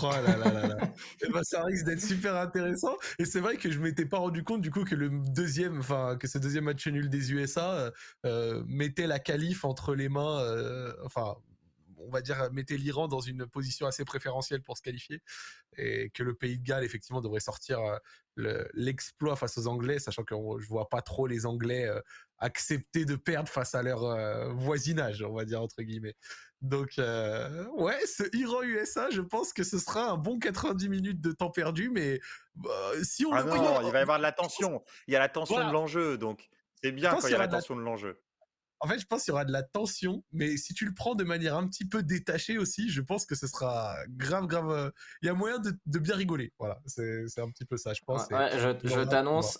Oh 0.01 0.11
là 0.11 0.37
là 0.37 0.67
là 0.67 0.77
eh 1.21 1.31
ben, 1.31 1.43
ça 1.43 1.63
risque 1.63 1.85
d'être 1.85 2.01
super 2.01 2.35
intéressant. 2.35 2.95
Et 3.17 3.25
c'est 3.25 3.39
vrai 3.39 3.57
que 3.57 3.71
je 3.71 3.79
m'étais 3.79 4.05
pas 4.05 4.17
rendu 4.17 4.43
compte 4.43 4.61
du 4.61 4.71
coup 4.71 4.83
que 4.83 4.95
le 4.95 5.09
deuxième, 5.09 5.79
enfin 5.79 6.17
que 6.17 6.27
ce 6.27 6.37
deuxième 6.37 6.65
match 6.65 6.87
nul 6.87 7.09
des 7.09 7.33
USA 7.33 7.73
euh, 7.73 7.91
euh, 8.25 8.63
mettait 8.67 9.07
la 9.07 9.19
qualif 9.19 9.65
entre 9.65 9.95
les 9.95 10.09
mains, 10.09 10.39
euh, 10.41 10.93
enfin 11.05 11.35
on 12.01 12.09
va 12.09 12.21
dire, 12.21 12.49
mettait 12.53 12.77
l'Iran 12.77 13.09
dans 13.09 13.19
une 13.19 13.45
position 13.45 13.85
assez 13.85 14.05
préférentielle 14.05 14.61
pour 14.61 14.77
se 14.77 14.81
qualifier 14.81 15.21
et 15.77 16.09
que 16.11 16.23
le 16.23 16.33
pays 16.33 16.57
de 16.57 16.63
Galles, 16.63 16.85
effectivement, 16.85 17.19
devrait 17.19 17.41
sortir 17.41 17.81
l'exploit 18.37 19.35
face 19.35 19.57
aux 19.57 19.67
Anglais, 19.67 19.99
sachant 19.99 20.23
que 20.23 20.33
je 20.59 20.67
vois 20.69 20.87
pas 20.87 21.01
trop 21.01 21.27
les 21.27 21.45
Anglais 21.45 21.91
accepter 22.37 23.03
de 23.03 23.17
perdre 23.17 23.49
face 23.49 23.75
à 23.75 23.83
leur 23.83 24.55
voisinage, 24.55 25.23
on 25.23 25.33
va 25.33 25.43
dire, 25.43 25.61
entre 25.61 25.81
guillemets. 25.81 26.15
Donc, 26.61 26.95
ouais, 26.97 28.05
ce 28.05 28.35
Iran-USA, 28.35 29.09
je 29.09 29.21
pense 29.21 29.53
que 29.53 29.63
ce 29.63 29.79
sera 29.79 30.09
un 30.09 30.17
bon 30.17 30.39
90 30.39 30.89
minutes 30.89 31.21
de 31.21 31.31
temps 31.31 31.51
perdu, 31.51 31.89
mais 31.89 32.19
bah, 32.55 32.69
si 33.03 33.25
on 33.25 33.31
ah 33.31 33.43
non, 33.43 33.81
il 33.81 33.91
va 33.91 33.99
y 33.99 34.01
avoir 34.01 34.17
de 34.17 34.23
la 34.23 34.31
tension. 34.31 34.83
Il 35.07 35.13
y 35.13 35.15
a 35.15 35.19
la 35.19 35.29
tension 35.29 35.65
de 35.65 35.71
l'enjeu, 35.71 36.17
donc 36.17 36.49
c'est 36.81 36.91
bien 36.91 37.11
quand 37.11 37.27
il 37.27 37.31
y 37.31 37.35
a 37.35 37.37
la 37.37 37.47
tension 37.47 37.75
de 37.75 37.81
l'enjeu. 37.81 38.21
En 38.81 38.87
fait, 38.87 38.97
je 38.97 39.05
pense 39.05 39.23
qu'il 39.23 39.31
y 39.31 39.33
aura 39.33 39.43
de 39.43 39.51
la 39.51 39.63
tension, 39.63 40.23
mais 40.31 40.55
si 40.55 40.73
tu 40.73 40.85
le 40.85 40.93
prends 40.93 41.13
de 41.13 41.25
manière 41.25 41.57
un 41.57 41.67
petit 41.67 41.85
peu 41.85 42.01
détachée 42.01 42.57
aussi, 42.57 42.89
je 42.89 43.01
pense 43.01 43.25
que 43.25 43.35
ce 43.35 43.45
sera 43.45 43.97
grave, 44.07 44.47
grave. 44.47 44.71
Euh, 44.71 44.89
il 45.21 45.25
y 45.25 45.29
a 45.29 45.33
moyen 45.33 45.59
de, 45.59 45.99
bien 45.99 46.15
rigoler. 46.15 46.53
Voilà, 46.59 46.79
c'est 46.85 47.39
un 47.39 47.49
petit 47.51 47.65
peu 47.65 47.75
ça, 47.75 47.93
je 47.93 48.01
pense. 48.05 48.27
je, 48.29 49.03
t'annonce, 49.03 49.59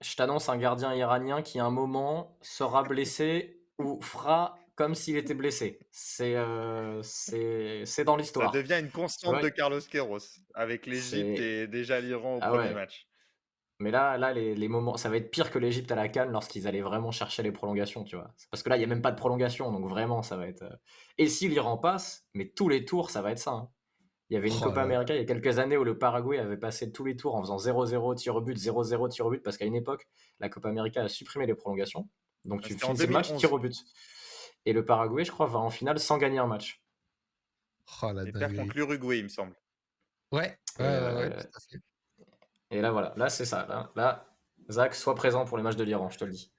je 0.00 0.16
t'annonce 0.16 0.48
un 0.48 0.56
gardien 0.56 0.92
iranien 0.94 1.42
qui, 1.42 1.60
à 1.60 1.64
un 1.64 1.70
moment, 1.70 2.36
sera 2.42 2.82
blessé 2.82 3.62
ou 3.78 4.00
fera 4.02 4.58
comme 4.80 4.94
s'il 4.94 5.18
était 5.18 5.34
blessé. 5.34 5.78
C'est 5.90 6.36
euh, 6.36 7.02
c'est 7.02 8.02
dans 8.02 8.16
l'histoire. 8.16 8.50
Ça 8.50 8.62
devient 8.62 8.80
une 8.80 8.90
constante 8.90 9.42
de 9.42 9.50
Carlos 9.50 9.78
Queiroz 9.78 10.40
avec 10.54 10.86
l'Égypte 10.86 11.38
et 11.38 11.66
déjà 11.66 12.00
l'Iran 12.00 12.36
au 12.36 12.38
ah 12.40 12.48
premier 12.48 12.72
match. 12.72 13.06
Mais 13.78 13.90
là, 13.90 14.16
là 14.16 14.32
les, 14.32 14.68
moments, 14.68 14.96
ça 14.96 15.10
va 15.10 15.18
être 15.18 15.30
pire 15.30 15.50
que 15.50 15.58
l'Égypte 15.58 15.92
à 15.92 15.96
la 15.96 16.08
Cannes 16.08 16.32
lorsqu'ils 16.32 16.66
allaient 16.66 16.80
vraiment 16.80 17.10
chercher 17.10 17.42
les 17.42 17.52
prolongations, 17.52 18.04
tu 18.04 18.16
vois. 18.16 18.32
Parce 18.50 18.62
que 18.62 18.70
là, 18.70 18.76
il 18.76 18.78
n'y 18.78 18.86
a 18.86 18.88
même 18.88 19.02
pas 19.02 19.10
de 19.10 19.18
prolongation, 19.18 19.70
donc 19.70 19.86
vraiment, 19.86 20.22
ça 20.22 20.38
va 20.38 20.48
être. 20.48 20.62
Euh, 20.62 20.74
et 21.18 21.28
si 21.28 21.46
l'Iran 21.48 21.76
passe, 21.76 22.26
mais 22.32 22.48
tous 22.48 22.70
les 22.70 22.86
tours, 22.86 23.10
ça 23.10 23.20
va 23.20 23.32
être 23.32 23.38
ça. 23.38 23.50
Hein. 23.50 23.68
Il 24.30 24.34
y 24.34 24.36
avait 24.38 24.48
une 24.48 24.56
oh 24.62 24.64
Copa 24.64 24.80
América 24.80 25.14
il 25.14 25.18
y 25.18 25.22
a 25.22 25.26
quelques 25.26 25.58
années 25.58 25.76
où 25.76 25.84
le 25.84 25.98
Paraguay 25.98 26.38
avait 26.38 26.56
passé 26.56 26.90
tous 26.90 27.04
les 27.04 27.16
tours 27.16 27.34
en 27.34 27.42
faisant 27.42 27.58
0-0 27.58 28.14
tir 28.16 28.34
au 28.34 28.40
but, 28.40 28.56
0-0 28.56 29.10
tir 29.10 29.26
au 29.26 29.30
but, 29.30 29.42
parce 29.42 29.58
qu'à 29.58 29.66
une 29.66 29.74
époque, 29.74 30.08
la 30.38 30.48
Copa 30.48 30.70
América 30.70 31.02
a 31.02 31.08
supprimé 31.08 31.46
les 31.46 31.54
prolongations. 31.54 32.08
Donc 32.46 32.62
tu 32.62 32.78
finis 32.78 32.98
le 32.98 33.06
match, 33.08 33.34
tir 33.36 33.52
au 33.52 33.58
but. 33.58 33.74
Et 34.66 34.72
le 34.72 34.84
Paraguay, 34.84 35.24
je 35.24 35.30
crois, 35.30 35.46
va 35.46 35.58
en 35.58 35.70
finale 35.70 35.98
sans 35.98 36.18
gagner 36.18 36.38
un 36.38 36.46
match. 36.46 36.82
Oh, 38.02 38.12
la 38.12 38.24
et 38.24 38.32
perd 38.32 38.56
contre 38.56 38.76
l'Uruguay, 38.76 39.18
il 39.18 39.24
me 39.24 39.28
semble. 39.28 39.56
Ouais, 40.32 40.58
ouais, 40.78 40.86
ouais, 40.86 41.30
tout 41.30 41.48
à 41.56 41.60
fait. 41.60 41.80
Et 42.70 42.80
là, 42.80 42.92
voilà, 42.92 43.12
là, 43.16 43.28
c'est 43.28 43.44
ça. 43.44 43.66
Là, 43.66 43.90
là, 43.96 44.26
Zach, 44.70 44.94
sois 44.94 45.14
présent 45.14 45.44
pour 45.44 45.56
les 45.56 45.62
matchs 45.62 45.76
de 45.76 45.84
l'Iran, 45.84 46.08
je 46.08 46.18
te 46.18 46.24
le 46.24 46.30
dis. 46.30 46.52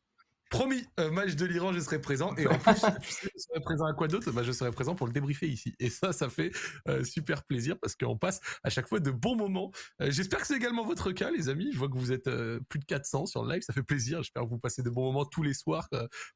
Promis, 0.51 0.85
euh, 0.99 1.09
match 1.11 1.35
de 1.35 1.45
l'Iran, 1.45 1.71
je 1.71 1.79
serai 1.79 2.01
présent. 2.01 2.35
Et 2.35 2.45
en 2.45 2.59
plus, 2.59 2.75
je 3.33 3.39
serai 3.41 3.61
présent 3.61 3.85
à 3.85 3.93
quoi 3.93 4.09
d'autre? 4.09 4.29
Bah, 4.33 4.43
Je 4.43 4.51
serai 4.51 4.69
présent 4.71 4.95
pour 4.95 5.07
le 5.07 5.13
débriefer 5.13 5.47
ici. 5.47 5.73
Et 5.79 5.89
ça, 5.89 6.11
ça 6.11 6.29
fait 6.29 6.51
euh, 6.89 7.05
super 7.05 7.45
plaisir 7.45 7.79
parce 7.79 7.95
qu'on 7.95 8.17
passe 8.17 8.41
à 8.61 8.69
chaque 8.69 8.89
fois 8.89 8.99
de 8.99 9.11
bons 9.11 9.37
moments. 9.37 9.71
Euh, 10.01 10.11
j'espère 10.11 10.41
que 10.41 10.47
c'est 10.47 10.57
également 10.57 10.85
votre 10.85 11.13
cas, 11.13 11.31
les 11.31 11.47
amis. 11.47 11.69
Je 11.71 11.77
vois 11.77 11.87
que 11.87 11.97
vous 11.97 12.11
êtes 12.11 12.29
plus 12.67 12.79
de 12.79 12.85
400 12.85 13.27
sur 13.27 13.45
le 13.45 13.53
live. 13.53 13.61
Ça 13.61 13.71
fait 13.71 13.81
plaisir. 13.81 14.23
J'espère 14.23 14.43
que 14.43 14.49
vous 14.49 14.59
passez 14.59 14.83
de 14.83 14.89
bons 14.89 15.05
moments 15.05 15.23
tous 15.23 15.41
les 15.41 15.53
soirs 15.53 15.87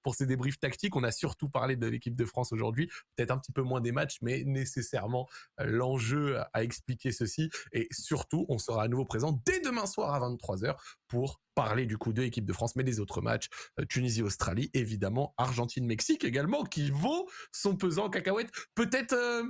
pour 0.01 0.15
ces 0.15 0.25
débriefs 0.25 0.61
tactiques. 0.61 0.95
On 0.95 1.03
a 1.03 1.11
surtout 1.11 1.49
parlé 1.49 1.75
de 1.75 1.85
l'équipe 1.85 2.15
de 2.15 2.25
France 2.25 2.53
aujourd'hui. 2.53 2.89
Peut-être 3.17 3.31
un 3.31 3.37
petit 3.37 3.51
peu 3.51 3.63
moins 3.63 3.81
des 3.81 3.91
matchs, 3.91 4.19
mais 4.21 4.45
nécessairement 4.45 5.27
l'enjeu 5.57 6.37
à 6.53 6.63
expliquer 6.63 7.11
ceci. 7.11 7.49
Et 7.73 7.89
surtout, 7.91 8.45
on 8.47 8.59
sera 8.59 8.83
à 8.83 8.87
nouveau 8.87 9.03
présent 9.03 9.41
dès 9.45 9.59
demain 9.59 9.85
soir 9.85 10.13
à 10.13 10.21
23h 10.21 10.77
pour 11.07 11.39
parler 11.55 11.85
du 11.85 11.97
coup 11.97 12.13
de 12.13 12.21
l'équipe 12.21 12.45
de 12.45 12.53
France, 12.53 12.75
mais 12.75 12.83
des 12.83 12.99
autres 12.99 13.21
matchs, 13.21 13.47
euh, 13.79 13.85
Tunisie-Australie, 13.85 14.69
évidemment, 14.73 15.33
Argentine-Mexique 15.37 16.23
également, 16.23 16.63
qui 16.63 16.91
vaut 16.91 17.27
son 17.51 17.75
pesant 17.75 18.09
cacahuète. 18.09 18.51
Peut-être 18.75 19.13
euh, 19.13 19.43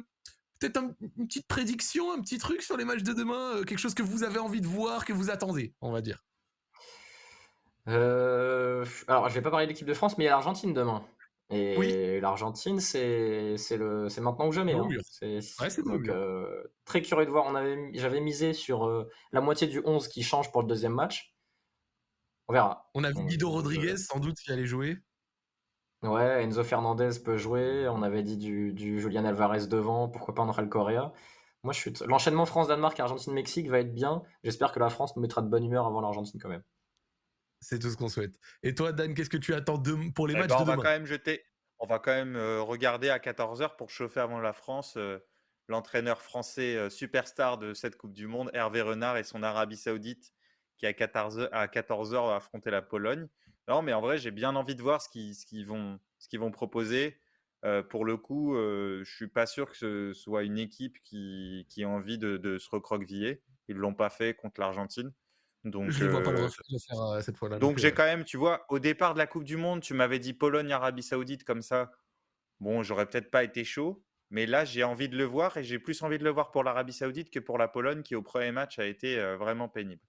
peut-être 0.60 0.82
une 1.18 1.28
petite 1.28 1.48
prédiction, 1.48 2.14
un 2.14 2.22
petit 2.22 2.38
truc 2.38 2.62
sur 2.62 2.78
les 2.78 2.86
matchs 2.86 3.04
de 3.04 3.14
demain, 3.14 3.58
euh, 3.58 3.64
quelque 3.64 3.80
chose 3.80 3.96
que 3.96 4.04
vous 4.04 4.24
avez 4.24 4.40
envie 4.40 4.62
de 4.62 4.68
voir, 4.68 5.04
que 5.04 5.14
vous 5.14 5.30
attendez, 5.30 5.74
on 5.82 5.92
va 5.92 6.02
dire. 6.02 6.24
alors, 7.88 9.30
je 9.30 9.34
vais 9.34 9.42
pas 9.42 9.52
parler 9.52 9.66
de 9.66 9.72
l'équipe 9.72 9.88
de 9.88 9.94
France, 9.94 10.18
mais 10.18 10.26
il 10.26 10.28
y 10.28 10.30
a 10.30 10.32
l'Argentine 10.32 10.74
demain. 10.74 11.06
Et 11.52 12.20
l'Argentine, 12.22 12.80
c'est 12.80 13.56
le 13.78 14.10
c'est 14.10 14.22
maintenant 14.22 14.48
ou 14.48 14.52
jamais. 14.52 14.74
Hein. 14.74 14.88
C'est 15.12 15.40
très 16.86 17.02
curieux 17.04 17.26
de 17.28 17.32
voir. 17.32 17.46
On 17.46 17.54
avait 17.54 17.92
j'avais 17.94 18.20
misé 18.20 18.54
sur 18.54 19.06
la 19.32 19.42
moitié 19.42 19.68
du 19.68 19.80
11 19.86 20.08
qui 20.08 20.24
change 20.24 20.52
pour 20.52 20.64
le 20.64 20.68
deuxième 20.68 20.94
match. 20.94 21.35
On 22.48 22.54
verra. 22.54 22.90
On 22.94 23.04
a 23.04 23.12
vu 23.12 23.24
Guido 23.26 23.50
Rodriguez, 23.50 23.98
sans 23.98 24.20
doute, 24.20 24.38
qui 24.38 24.52
allait 24.52 24.66
jouer. 24.66 24.98
Ouais, 26.04 26.44
Enzo 26.44 26.64
Fernandez 26.64 27.12
peut 27.24 27.38
jouer. 27.38 27.88
On 27.90 28.04
avait 28.04 28.24
dit 28.24 28.38
du, 28.38 28.74
du 28.74 29.00
Julian 29.00 29.26
Alvarez 29.26 29.68
devant. 29.68 30.08
Pourquoi 30.08 30.36
pas 30.36 30.44
André 30.44 30.68
Correa? 30.70 31.14
Moi, 31.64 31.74
je 31.74 31.80
suis. 31.80 31.94
L'enchaînement 32.06 32.46
France-Danemark, 32.46 33.00
Argentine-Mexique 33.00 33.70
va 33.70 33.80
être 33.80 33.94
bien. 33.94 34.22
J'espère 34.44 34.72
que 34.72 34.80
la 34.80 34.90
France 34.90 35.16
nous 35.16 35.22
mettra 35.22 35.42
de 35.42 35.48
bonne 35.48 35.66
humeur 35.66 35.88
avant 35.88 36.02
l'Argentine 36.02 36.40
quand 36.40 36.50
même. 36.50 36.64
C'est 37.60 37.80
tout 37.80 37.90
ce 37.90 37.98
qu'on 37.98 38.10
souhaite. 38.10 38.40
Et 38.62 38.76
toi, 38.76 38.92
Dan, 38.92 39.16
qu'est-ce 39.16 39.30
que 39.30 39.38
tu 39.38 39.56
attends 39.56 39.82
pour 40.14 40.28
les 40.28 40.36
eh 40.36 40.38
matchs 40.38 40.50
ben, 40.50 40.58
de 40.58 40.62
on 40.62 40.66
va 40.66 40.76
quand 40.76 40.84
même 40.84 41.08
jeter. 41.08 41.44
On 41.80 41.88
va 41.88 41.98
quand 41.98 42.12
même 42.12 42.36
euh, 42.36 42.62
regarder 42.62 43.10
à 43.10 43.18
14h 43.18 43.76
pour 43.76 43.90
chauffer 43.90 44.20
avant 44.20 44.40
la 44.40 44.54
France 44.54 44.96
euh, 44.98 45.18
l'entraîneur 45.68 46.22
français 46.22 46.76
euh, 46.76 46.90
superstar 46.90 47.58
de 47.58 47.74
cette 47.74 47.98
Coupe 47.98 48.14
du 48.14 48.28
Monde, 48.28 48.52
Hervé 48.54 48.82
Renard, 48.82 49.18
et 49.18 49.24
son 49.24 49.42
Arabie 49.42 49.78
Saoudite 49.78 50.32
qui 50.78 50.86
à 50.86 50.92
14h, 50.92 51.50
à 51.52 51.68
14 51.68 52.14
va 52.14 52.36
affronter 52.36 52.72
la 52.72 52.82
Pologne. 52.82 53.28
Non, 53.68 53.82
mais 53.82 53.94
en 53.94 54.02
vrai, 54.02 54.18
j'ai 54.18 54.32
bien 54.32 54.56
envie 54.56 54.76
de 54.76 54.82
voir 54.82 55.02
ce 55.02 55.10
qu'ils 55.10 55.66
vont, 55.66 56.00
ce 56.20 56.38
vont 56.38 56.52
proposer. 56.52 57.20
Euh, 57.66 57.82
pour 57.82 58.06
le 58.06 58.16
coup, 58.16 58.56
euh, 58.56 59.04
je 59.04 59.16
suis 59.16 59.28
pas 59.28 59.48
sûr 59.48 59.72
que 59.72 59.76
ce 59.76 60.14
soit 60.14 60.44
une 60.44 60.60
équipe 60.60 61.02
qui, 61.04 61.66
qui 61.68 61.84
a 61.84 61.90
envie 61.90 62.20
de, 62.20 62.38
de 62.38 62.60
se 62.60 62.70
recroqueviller. 62.70 63.42
Ils 63.68 63.76
l'ont 63.76 63.96
pas 63.96 64.12
fait 64.12 64.36
contre 64.36 64.62
l'Argentine. 64.62 65.12
Donc, 65.64 65.90
je 65.90 66.06
ne 66.06 66.12
vois 66.12 66.22
pas 66.22 66.32
le 66.32 66.48
faire 66.48 67.02
euh, 67.02 67.22
cette 67.22 67.38
fois-là. 67.38 67.58
Donc, 67.58 67.80
j'ai 67.80 67.92
quand 67.92 68.04
même, 68.04 68.24
tu 68.24 68.38
vois, 68.38 68.66
au 68.70 68.78
départ 68.78 69.16
de 69.16 69.18
la 69.18 69.26
Coupe 69.26 69.46
du 69.46 69.58
Monde, 69.58 69.82
tu 69.82 69.96
m'avais 69.96 70.20
dit 70.20 70.34
Pologne, 70.34 70.72
Arabie 70.72 71.02
Saoudite 71.02 71.44
comme 71.44 71.64
ça. 71.64 71.92
Bon, 72.60 72.84
j'aurais 72.84 73.08
peut-être 73.08 73.32
pas 73.32 73.44
été 73.44 73.64
chaud, 73.64 74.06
mais 74.30 74.46
là, 74.46 74.64
j'ai 74.64 74.84
envie 74.84 75.10
de 75.10 75.18
le 75.18 75.24
voir 75.24 75.58
et 75.58 75.64
j'ai 75.64 75.80
plus 75.80 76.04
envie 76.04 76.20
de 76.20 76.24
le 76.24 76.30
voir 76.30 76.52
pour 76.52 76.64
l'Arabie 76.64 76.94
Saoudite 76.94 77.32
que 77.32 77.40
pour 77.40 77.58
la 77.58 77.68
Pologne, 77.68 78.04
qui 78.04 78.14
au 78.14 78.22
premier 78.22 78.52
match 78.52 78.78
a 78.78 78.86
été 78.86 79.18
vraiment 79.38 79.68
pénible. 79.68 80.04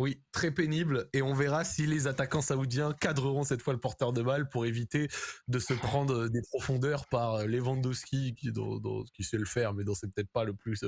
Oui, 0.00 0.22
très 0.32 0.50
pénible. 0.50 1.10
Et 1.12 1.20
on 1.20 1.34
verra 1.34 1.62
si 1.62 1.86
les 1.86 2.06
attaquants 2.06 2.40
saoudiens 2.40 2.94
cadreront 2.94 3.44
cette 3.44 3.60
fois 3.60 3.74
le 3.74 3.78
porteur 3.78 4.14
de 4.14 4.22
balle 4.22 4.48
pour 4.48 4.64
éviter 4.64 5.08
de 5.46 5.58
se 5.58 5.74
prendre 5.74 6.26
des 6.28 6.40
profondeurs 6.40 7.06
par 7.06 7.46
Lewandowski, 7.46 8.34
qui, 8.34 8.50
qui 9.12 9.24
sait 9.24 9.36
le 9.36 9.44
faire, 9.44 9.74
mais 9.74 9.84
dont 9.84 9.92
c'est 9.92 10.10
peut-être 10.10 10.30
pas 10.32 10.44
le 10.44 10.54
plus 10.54 10.86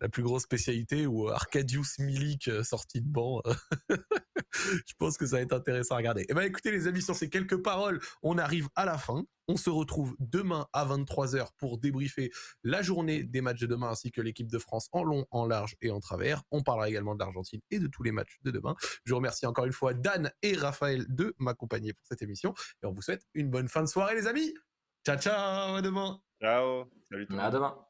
la 0.00 0.08
plus 0.08 0.22
grosse 0.22 0.42
spécialité 0.42 1.06
ou 1.06 1.28
Arcadius 1.28 1.98
Milik 1.98 2.48
euh, 2.48 2.62
sorti 2.62 3.00
de 3.00 3.08
banc. 3.08 3.42
je 4.52 4.94
pense 4.98 5.16
que 5.16 5.26
ça 5.26 5.36
va 5.36 5.42
être 5.42 5.52
intéressant 5.52 5.94
à 5.94 5.98
regarder. 5.98 6.26
Eh 6.28 6.34
ben 6.34 6.42
écoutez 6.42 6.70
les 6.70 6.86
amis, 6.86 7.02
sur 7.02 7.14
ces 7.14 7.28
quelques 7.28 7.62
paroles, 7.62 8.00
on 8.22 8.38
arrive 8.38 8.68
à 8.74 8.84
la 8.84 8.98
fin. 8.98 9.24
On 9.48 9.56
se 9.56 9.70
retrouve 9.70 10.14
demain 10.20 10.68
à 10.72 10.86
23h 10.86 11.48
pour 11.58 11.78
débriefer 11.78 12.30
la 12.62 12.82
journée 12.82 13.24
des 13.24 13.40
matchs 13.40 13.60
de 13.60 13.66
demain 13.66 13.88
ainsi 13.88 14.12
que 14.12 14.20
l'équipe 14.20 14.50
de 14.50 14.58
France 14.58 14.88
en 14.92 15.02
long, 15.02 15.26
en 15.30 15.46
large 15.46 15.74
et 15.80 15.90
en 15.90 15.98
travers. 15.98 16.42
On 16.52 16.62
parlera 16.62 16.88
également 16.88 17.14
de 17.14 17.20
l'Argentine 17.20 17.60
et 17.70 17.80
de 17.80 17.88
tous 17.88 18.04
les 18.04 18.12
matchs 18.12 18.38
de 18.42 18.50
demain. 18.52 18.76
Je 19.04 19.14
remercie 19.14 19.46
encore 19.46 19.64
une 19.64 19.72
fois 19.72 19.92
Dan 19.92 20.30
et 20.42 20.54
Raphaël 20.54 21.04
de 21.08 21.34
m'accompagner 21.38 21.92
pour 21.92 22.06
cette 22.06 22.22
émission 22.22 22.54
et 22.82 22.86
on 22.86 22.92
vous 22.92 23.02
souhaite 23.02 23.26
une 23.34 23.50
bonne 23.50 23.68
fin 23.68 23.82
de 23.82 23.88
soirée 23.88 24.14
les 24.14 24.26
amis. 24.26 24.54
Ciao 25.04 25.18
ciao, 25.18 25.76
à 25.76 25.82
demain. 25.82 26.20
Ciao. 26.40 26.84
Salut 27.10 27.26
À 27.38 27.50
demain. 27.50 27.89